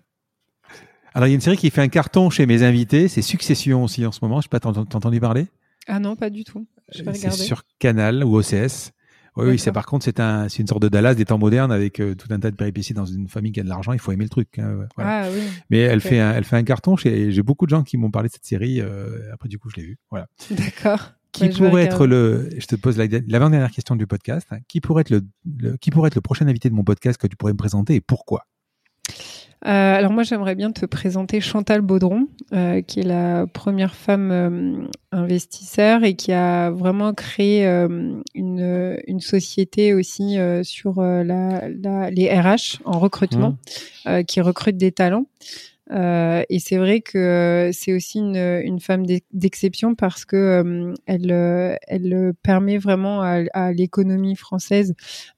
Alors, 1.15 1.27
il 1.27 1.31
y 1.31 1.35
a 1.35 1.35
une 1.35 1.41
série 1.41 1.57
qui 1.57 1.71
fait 1.71 1.83
un 1.83 1.89
carton 1.89 2.31
chez 2.31 2.47
mes 2.47 2.63
invités, 2.63 3.09
c'est 3.09 3.23
Succession 3.23 3.83
aussi 3.83 4.07
en 4.07 4.13
ce 4.13 4.21
moment. 4.23 4.41
Je 4.41 4.45
sais 4.45 4.49
pas, 4.49 4.61
t'as 4.61 4.71
entendu 4.71 5.21
parler? 5.21 5.49
Ah 5.89 5.99
non, 5.99 6.15
pas 6.15 6.31
du 6.31 6.45
tout. 6.45 6.67
C'est 6.93 7.31
sur 7.33 7.63
Canal 7.79 8.25
ou 8.25 8.39
OCS. 8.39 8.93
Oui, 9.37 9.47
oui, 9.47 9.59
c'est 9.59 9.73
par 9.73 9.87
contre, 9.87 10.05
c'est 10.05 10.19
un, 10.21 10.49
une 10.49 10.67
sorte 10.67 10.83
de 10.83 10.89
Dallas 10.89 11.15
des 11.15 11.25
temps 11.25 11.39
modernes 11.39 11.71
avec 11.71 12.01
euh, 12.01 12.15
tout 12.15 12.27
un 12.31 12.41
tas 12.41 12.51
de 12.51 12.57
péripéties 12.57 12.95
dans 12.95 13.07
une 13.07 13.29
famille 13.29 13.53
qui 13.53 13.61
a 13.61 13.63
de 13.63 13.69
l'argent. 13.69 13.93
Il 13.93 14.01
faut 14.01 14.11
aimer 14.13 14.25
le 14.25 14.31
truc. 14.31 14.59
Hein, 14.59 14.87
ah, 14.99 15.29
oui. 15.33 15.43
Mais 15.71 15.79
elle 15.79 16.01
fait 16.01 16.19
un, 16.19 16.33
elle 16.33 16.45
fait 16.45 16.57
un 16.57 16.65
carton. 16.65 16.97
J'ai 16.97 17.43
beaucoup 17.43 17.65
de 17.65 17.71
gens 17.71 17.83
qui 17.83 17.97
m'ont 17.97 18.11
parlé 18.11 18.29
de 18.29 18.33
cette 18.33 18.45
série. 18.45 18.81
Euh, 18.81 19.33
après, 19.33 19.49
du 19.49 19.59
coup, 19.59 19.71
je 19.71 19.77
l'ai 19.77 19.83
vue. 19.87 19.99
Voilà. 20.11 20.27
D'accord. 20.51 21.13
Qui 21.33 21.49
pourrait 21.49 21.85
être 21.85 22.07
le, 22.07 22.49
je 22.59 22.67
te 22.67 22.75
pose 22.77 22.99
l'avant-dernière 22.99 23.71
question 23.71 23.97
du 23.97 24.07
podcast, 24.07 24.49
hein. 24.51 24.59
qui 24.69 24.81
pourrait 24.81 25.03
être 25.03 25.11
le, 25.11 25.77
qui 25.77 25.91
pourrait 25.91 26.09
être 26.09 26.15
le 26.17 26.21
prochain 26.21 26.47
invité 26.49 26.69
de 26.69 26.75
mon 26.75 26.85
podcast 26.85 27.21
que 27.21 27.27
tu 27.27 27.37
pourrais 27.37 27.53
me 27.53 27.59
présenter 27.59 27.95
et 27.95 28.01
pourquoi? 28.01 28.47
Euh, 29.67 29.69
alors 29.69 30.11
moi 30.11 30.23
j'aimerais 30.23 30.55
bien 30.55 30.73
te 30.73 30.87
présenter 30.87 31.43
Chantal 31.43 31.83
Baudron, 31.83 32.29
euh, 32.55 32.81
qui 32.81 33.01
est 33.01 33.07
la 33.07 33.47
première 33.47 33.95
femme 33.95 34.31
euh, 34.31 34.87
investisseur 35.13 36.03
et 36.03 36.15
qui 36.15 36.33
a 36.33 36.71
vraiment 36.71 37.13
créé 37.13 37.67
euh, 37.67 38.23
une, 38.35 38.99
une 39.07 39.21
société 39.21 39.93
aussi 39.93 40.39
sur 40.63 41.03
la, 41.03 41.69
la, 41.69 42.11
les 42.11 42.31
RH 42.31 42.81
en 42.87 42.99
recrutement, 42.99 43.59
mmh. 44.07 44.25
qui 44.25 44.41
recrute 44.41 44.79
des 44.79 44.93
talents. 44.93 45.27
Euh, 45.91 46.45
et 46.49 46.59
c'est 46.61 46.77
vrai 46.77 47.01
que 47.01 47.71
c'est 47.73 47.93
aussi 47.93 48.19
une, 48.19 48.37
une 48.37 48.81
femme 48.81 49.05
d'exception 49.33 49.95
parce 49.95 50.25
que 50.25 50.37
euh, 50.37 50.95
elle, 51.07 51.79
elle 51.89 52.33
permet 52.43 52.79
vraiment 52.79 53.23
à, 53.23 53.43
à 53.53 53.73
l'économie 53.73 54.37
française 54.37 54.95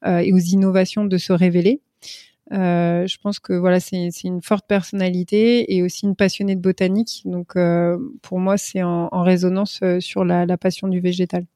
euh, 0.07 0.19
et 0.19 0.33
aux 0.33 0.39
innovations 0.39 1.05
de 1.05 1.17
se 1.17 1.33
révéler. 1.33 1.81
Euh, 2.53 3.07
je 3.07 3.17
pense 3.17 3.39
que 3.39 3.55
voilà, 3.55 3.81
c'est 3.81 4.11
une 4.25 4.43
forte 4.43 4.67
personnalité 4.67 5.75
et 5.75 5.83
aussi 5.83 6.05
une 6.05 6.17
passionnée 6.17 6.55
de 6.55 6.61
botanique. 6.61 7.23
Donc, 7.25 7.55
pour 8.21 8.39
moi, 8.39 8.59
c'est 8.59 8.83
en, 8.83 9.09
en, 9.11 9.23
résonance 9.23 9.81
sur 10.01 10.25
la, 10.25 10.45
la 10.45 10.59
passion 10.59 10.89
du 10.89 11.01
végétal. 11.01 11.47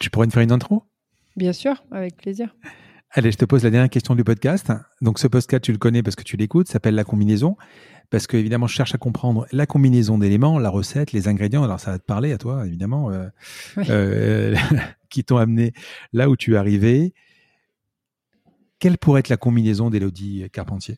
Tu 0.00 0.10
pourrais 0.10 0.26
me 0.26 0.32
faire 0.32 0.42
une 0.42 0.50
intro? 0.50 0.82
Bien 1.36 1.52
sûr, 1.52 1.84
avec 1.92 2.16
plaisir. 2.16 2.56
Allez, 3.12 3.32
je 3.32 3.38
te 3.38 3.44
pose 3.44 3.64
la 3.64 3.70
dernière 3.70 3.90
question 3.90 4.14
du 4.14 4.22
podcast. 4.22 4.72
Donc, 5.00 5.18
ce 5.18 5.26
podcast, 5.26 5.64
tu 5.64 5.72
le 5.72 5.78
connais 5.78 6.00
parce 6.00 6.14
que 6.14 6.22
tu 6.22 6.36
l'écoutes, 6.36 6.68
s'appelle 6.68 6.94
La 6.94 7.02
combinaison. 7.02 7.56
Parce 8.08 8.28
que, 8.28 8.36
évidemment, 8.36 8.68
je 8.68 8.74
cherche 8.74 8.94
à 8.94 8.98
comprendre 8.98 9.48
la 9.50 9.66
combinaison 9.66 10.16
d'éléments, 10.16 10.60
la 10.60 10.70
recette, 10.70 11.10
les 11.10 11.26
ingrédients. 11.26 11.64
Alors, 11.64 11.80
ça 11.80 11.90
va 11.90 11.98
te 11.98 12.04
parler 12.04 12.30
à 12.30 12.38
toi, 12.38 12.64
évidemment, 12.64 13.10
euh, 13.10 13.26
euh, 13.88 14.54
qui 15.10 15.24
t'ont 15.24 15.38
amené 15.38 15.72
là 16.12 16.30
où 16.30 16.36
tu 16.36 16.54
es 16.54 16.56
arrivé. 16.56 17.12
Quelle 18.78 18.96
pourrait 18.96 19.20
être 19.20 19.28
la 19.28 19.36
combinaison 19.36 19.90
d'Élodie 19.90 20.48
Carpentier? 20.52 20.96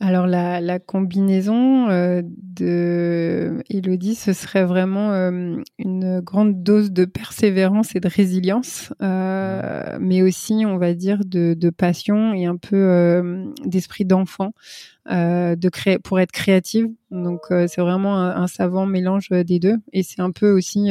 Alors 0.00 0.26
la, 0.26 0.60
la 0.60 0.78
combinaison 0.78 1.88
euh, 1.88 2.20
de 2.24 3.62
Elodie, 3.70 4.14
ce 4.14 4.32
serait 4.32 4.64
vraiment 4.64 5.12
euh, 5.12 5.56
une 5.78 6.20
grande 6.20 6.62
dose 6.62 6.92
de 6.92 7.04
persévérance 7.06 7.96
et 7.96 8.00
de 8.00 8.08
résilience, 8.08 8.92
euh, 9.02 9.96
mais 10.00 10.22
aussi, 10.22 10.64
on 10.66 10.76
va 10.76 10.92
dire, 10.94 11.20
de, 11.24 11.54
de 11.54 11.70
passion 11.70 12.34
et 12.34 12.44
un 12.44 12.56
peu 12.56 12.76
euh, 12.76 13.46
d'esprit 13.64 14.04
d'enfant 14.04 14.52
de 15.08 15.68
créer 15.68 15.98
pour 15.98 16.20
être 16.20 16.32
créative. 16.32 16.88
Donc 17.10 17.42
c'est 17.48 17.80
vraiment 17.80 18.18
un, 18.18 18.46
savant 18.46 18.86
mélange 18.86 19.28
des 19.30 19.58
deux, 19.58 19.76
et 19.92 20.02
c'est 20.02 20.20
un 20.20 20.30
peu 20.30 20.50
aussi 20.50 20.90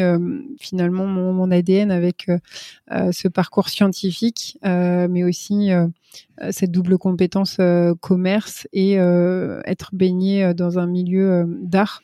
finalement 0.59 1.05
mon, 1.05 1.51
ADN 1.51 1.91
avec 1.91 2.27
ce 2.89 3.27
parcours 3.27 3.69
scientifique, 3.69 4.57
mais 4.63 5.23
aussi 5.23 5.71
euh, 6.41 6.51
cette 6.51 6.71
double 6.71 6.97
compétence 6.97 7.57
euh, 7.59 7.93
commerce 7.95 8.67
et 8.73 8.99
euh, 8.99 9.61
être 9.65 9.91
baigné 9.93 10.53
dans 10.53 10.79
un 10.79 10.87
milieu 10.87 11.45
d'art. 11.61 12.03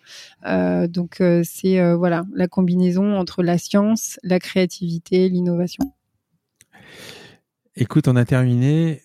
donc 0.88 1.21
c'est 1.43 1.93
voilà 1.93 2.23
la 2.33 2.47
combinaison 2.47 3.15
entre 3.15 3.43
la 3.43 3.57
science, 3.57 4.19
la 4.23 4.39
créativité, 4.39 5.29
l'innovation. 5.29 5.93
Écoute, 7.75 8.07
on 8.07 8.15
a 8.15 8.25
terminé. 8.25 9.01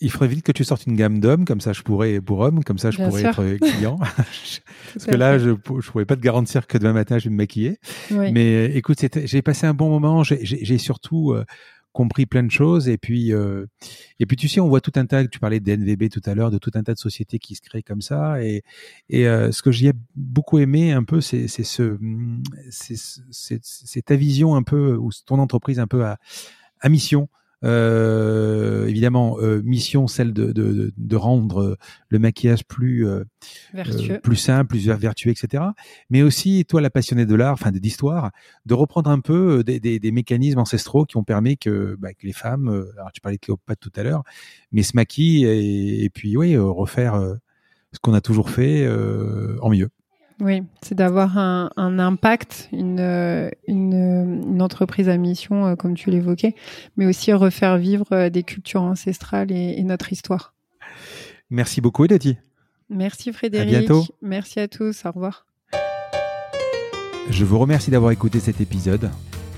Il 0.00 0.10
faudrait 0.10 0.28
vite 0.28 0.44
que 0.44 0.52
tu 0.52 0.64
sortes 0.64 0.86
une 0.86 0.96
gamme 0.96 1.20
d'hommes, 1.20 1.44
comme 1.44 1.60
ça 1.60 1.72
je 1.72 1.82
pourrais, 1.82 2.20
pour 2.20 2.40
hommes, 2.40 2.64
comme 2.64 2.78
ça 2.78 2.90
je 2.90 2.96
pourrais 2.96 3.24
être 3.24 3.56
client. 3.72 3.98
Parce 4.94 5.06
que 5.06 5.14
là, 5.14 5.38
je 5.38 5.50
ne 5.50 5.54
pourrais 5.54 6.06
pas 6.06 6.16
te 6.16 6.22
garantir 6.22 6.66
que 6.66 6.78
demain 6.78 6.92
matin 6.92 7.18
je 7.18 7.24
vais 7.24 7.30
me 7.30 7.36
maquiller. 7.36 7.78
Mais 8.10 8.66
écoute, 8.74 8.98
j'ai 9.24 9.42
passé 9.42 9.66
un 9.66 9.74
bon 9.74 9.88
moment. 9.88 10.22
J'ai 10.24 10.78
surtout 10.78 11.34
compris 11.92 12.26
plein 12.26 12.42
de 12.42 12.50
choses 12.50 12.88
et 12.88 12.98
puis 12.98 13.32
euh, 13.32 13.66
et 14.20 14.26
puis 14.26 14.36
tu 14.36 14.48
sais 14.48 14.60
on 14.60 14.68
voit 14.68 14.80
tout 14.80 14.92
un 14.94 15.06
tas 15.06 15.26
tu 15.26 15.40
parlais 15.40 15.60
d'NVB 15.60 16.08
tout 16.08 16.22
à 16.24 16.34
l'heure 16.34 16.50
de 16.50 16.58
tout 16.58 16.70
un 16.74 16.82
tas 16.82 16.94
de 16.94 16.98
sociétés 16.98 17.38
qui 17.38 17.56
se 17.56 17.60
créent 17.60 17.82
comme 17.82 18.00
ça 18.00 18.42
et 18.42 18.62
et 19.08 19.26
euh, 19.26 19.50
ce 19.50 19.62
que 19.62 19.72
j'y 19.72 19.88
ai 19.88 19.92
beaucoup 20.14 20.58
aimé 20.58 20.92
un 20.92 21.02
peu 21.02 21.20
c'est 21.20 21.48
c'est 21.48 21.64
ce 21.64 21.98
c'est 22.70 24.04
ta 24.04 24.14
vision 24.14 24.54
un 24.54 24.62
peu 24.62 24.94
ou 24.96 25.10
ton 25.26 25.38
entreprise 25.38 25.80
un 25.80 25.88
peu 25.88 26.04
à 26.04 26.18
à 26.80 26.88
mission 26.88 27.28
euh, 27.62 28.86
évidemment, 28.86 29.38
euh, 29.40 29.60
mission 29.62 30.06
celle 30.06 30.32
de, 30.32 30.52
de, 30.52 30.92
de, 30.96 31.16
rendre 31.16 31.76
le 32.08 32.18
maquillage 32.18 32.64
plus 32.64 33.06
euh, 33.06 33.24
euh 33.74 34.18
plus 34.18 34.36
simple, 34.36 34.68
plus 34.68 34.88
vertueux, 34.88 35.30
etc. 35.30 35.64
Mais 36.08 36.22
aussi, 36.22 36.64
toi, 36.64 36.80
la 36.80 36.90
passionnée 36.90 37.26
de 37.26 37.34
l'art, 37.34 37.52
enfin 37.52 37.70
d'histoire, 37.70 38.30
de 38.64 38.74
reprendre 38.74 39.10
un 39.10 39.20
peu 39.20 39.58
euh, 39.58 39.64
des, 39.64 39.78
des, 39.78 39.98
des, 39.98 40.12
mécanismes 40.12 40.58
ancestraux 40.58 41.04
qui 41.04 41.16
ont 41.16 41.24
permis 41.24 41.58
que, 41.58 41.96
bah, 41.98 42.14
que 42.14 42.26
les 42.26 42.32
femmes, 42.32 42.68
alors 42.96 43.12
tu 43.12 43.20
parlais 43.20 43.36
de 43.36 43.40
Cléopâtre 43.40 43.80
tout 43.80 44.00
à 44.00 44.02
l'heure, 44.02 44.22
mais 44.72 44.82
se 44.82 44.92
maquillent 44.94 45.44
et, 45.44 46.04
et 46.04 46.10
puis 46.10 46.36
oui, 46.36 46.56
refaire 46.56 47.20
ce 47.92 47.98
qu'on 48.00 48.14
a 48.14 48.20
toujours 48.20 48.50
fait 48.50 48.88
en 49.60 49.70
mieux. 49.70 49.90
Oui, 50.40 50.62
c'est 50.82 50.94
d'avoir 50.94 51.36
un, 51.36 51.98
impact, 51.98 52.68
une, 52.72 53.50
une, 53.66 54.62
entreprise 54.62 55.08
à 55.08 55.16
mission, 55.16 55.66
euh, 55.66 55.76
comme 55.76 55.94
tu 55.94 56.10
l'évoquais, 56.10 56.54
mais 56.96 57.06
aussi 57.06 57.32
refaire 57.32 57.76
vivre 57.76 58.06
euh, 58.12 58.30
des 58.30 58.42
cultures 58.42 58.82
ancestrales 58.82 59.52
et, 59.52 59.82
notre 59.82 60.12
histoire. 60.12 60.54
Merci 61.50 61.80
beaucoup, 61.80 62.04
Elodie. 62.04 62.38
Merci, 62.88 63.32
Frédéric. 63.32 63.74
À 63.74 63.78
bientôt. 63.78 64.04
Merci 64.22 64.60
à 64.60 64.68
tous. 64.68 65.04
Au 65.04 65.10
revoir. 65.10 65.46
Je 67.30 67.44
vous 67.44 67.58
remercie 67.58 67.90
d'avoir 67.90 68.12
écouté 68.12 68.40
cet 68.40 68.60
épisode. 68.60 69.10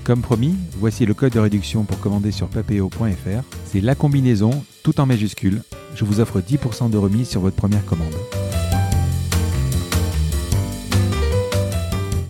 Comme 0.03 0.21
promis, 0.21 0.55
voici 0.77 1.05
le 1.05 1.13
code 1.13 1.33
de 1.33 1.39
réduction 1.39 1.85
pour 1.85 1.99
commander 1.99 2.31
sur 2.31 2.49
papeo.fr. 2.49 3.43
C'est 3.65 3.81
la 3.81 3.95
combinaison, 3.95 4.51
tout 4.83 4.99
en 4.99 5.05
majuscule. 5.05 5.61
Je 5.95 6.03
vous 6.03 6.19
offre 6.19 6.41
10% 6.41 6.89
de 6.89 6.97
remise 6.97 7.29
sur 7.29 7.41
votre 7.41 7.55
première 7.55 7.85
commande. 7.85 8.13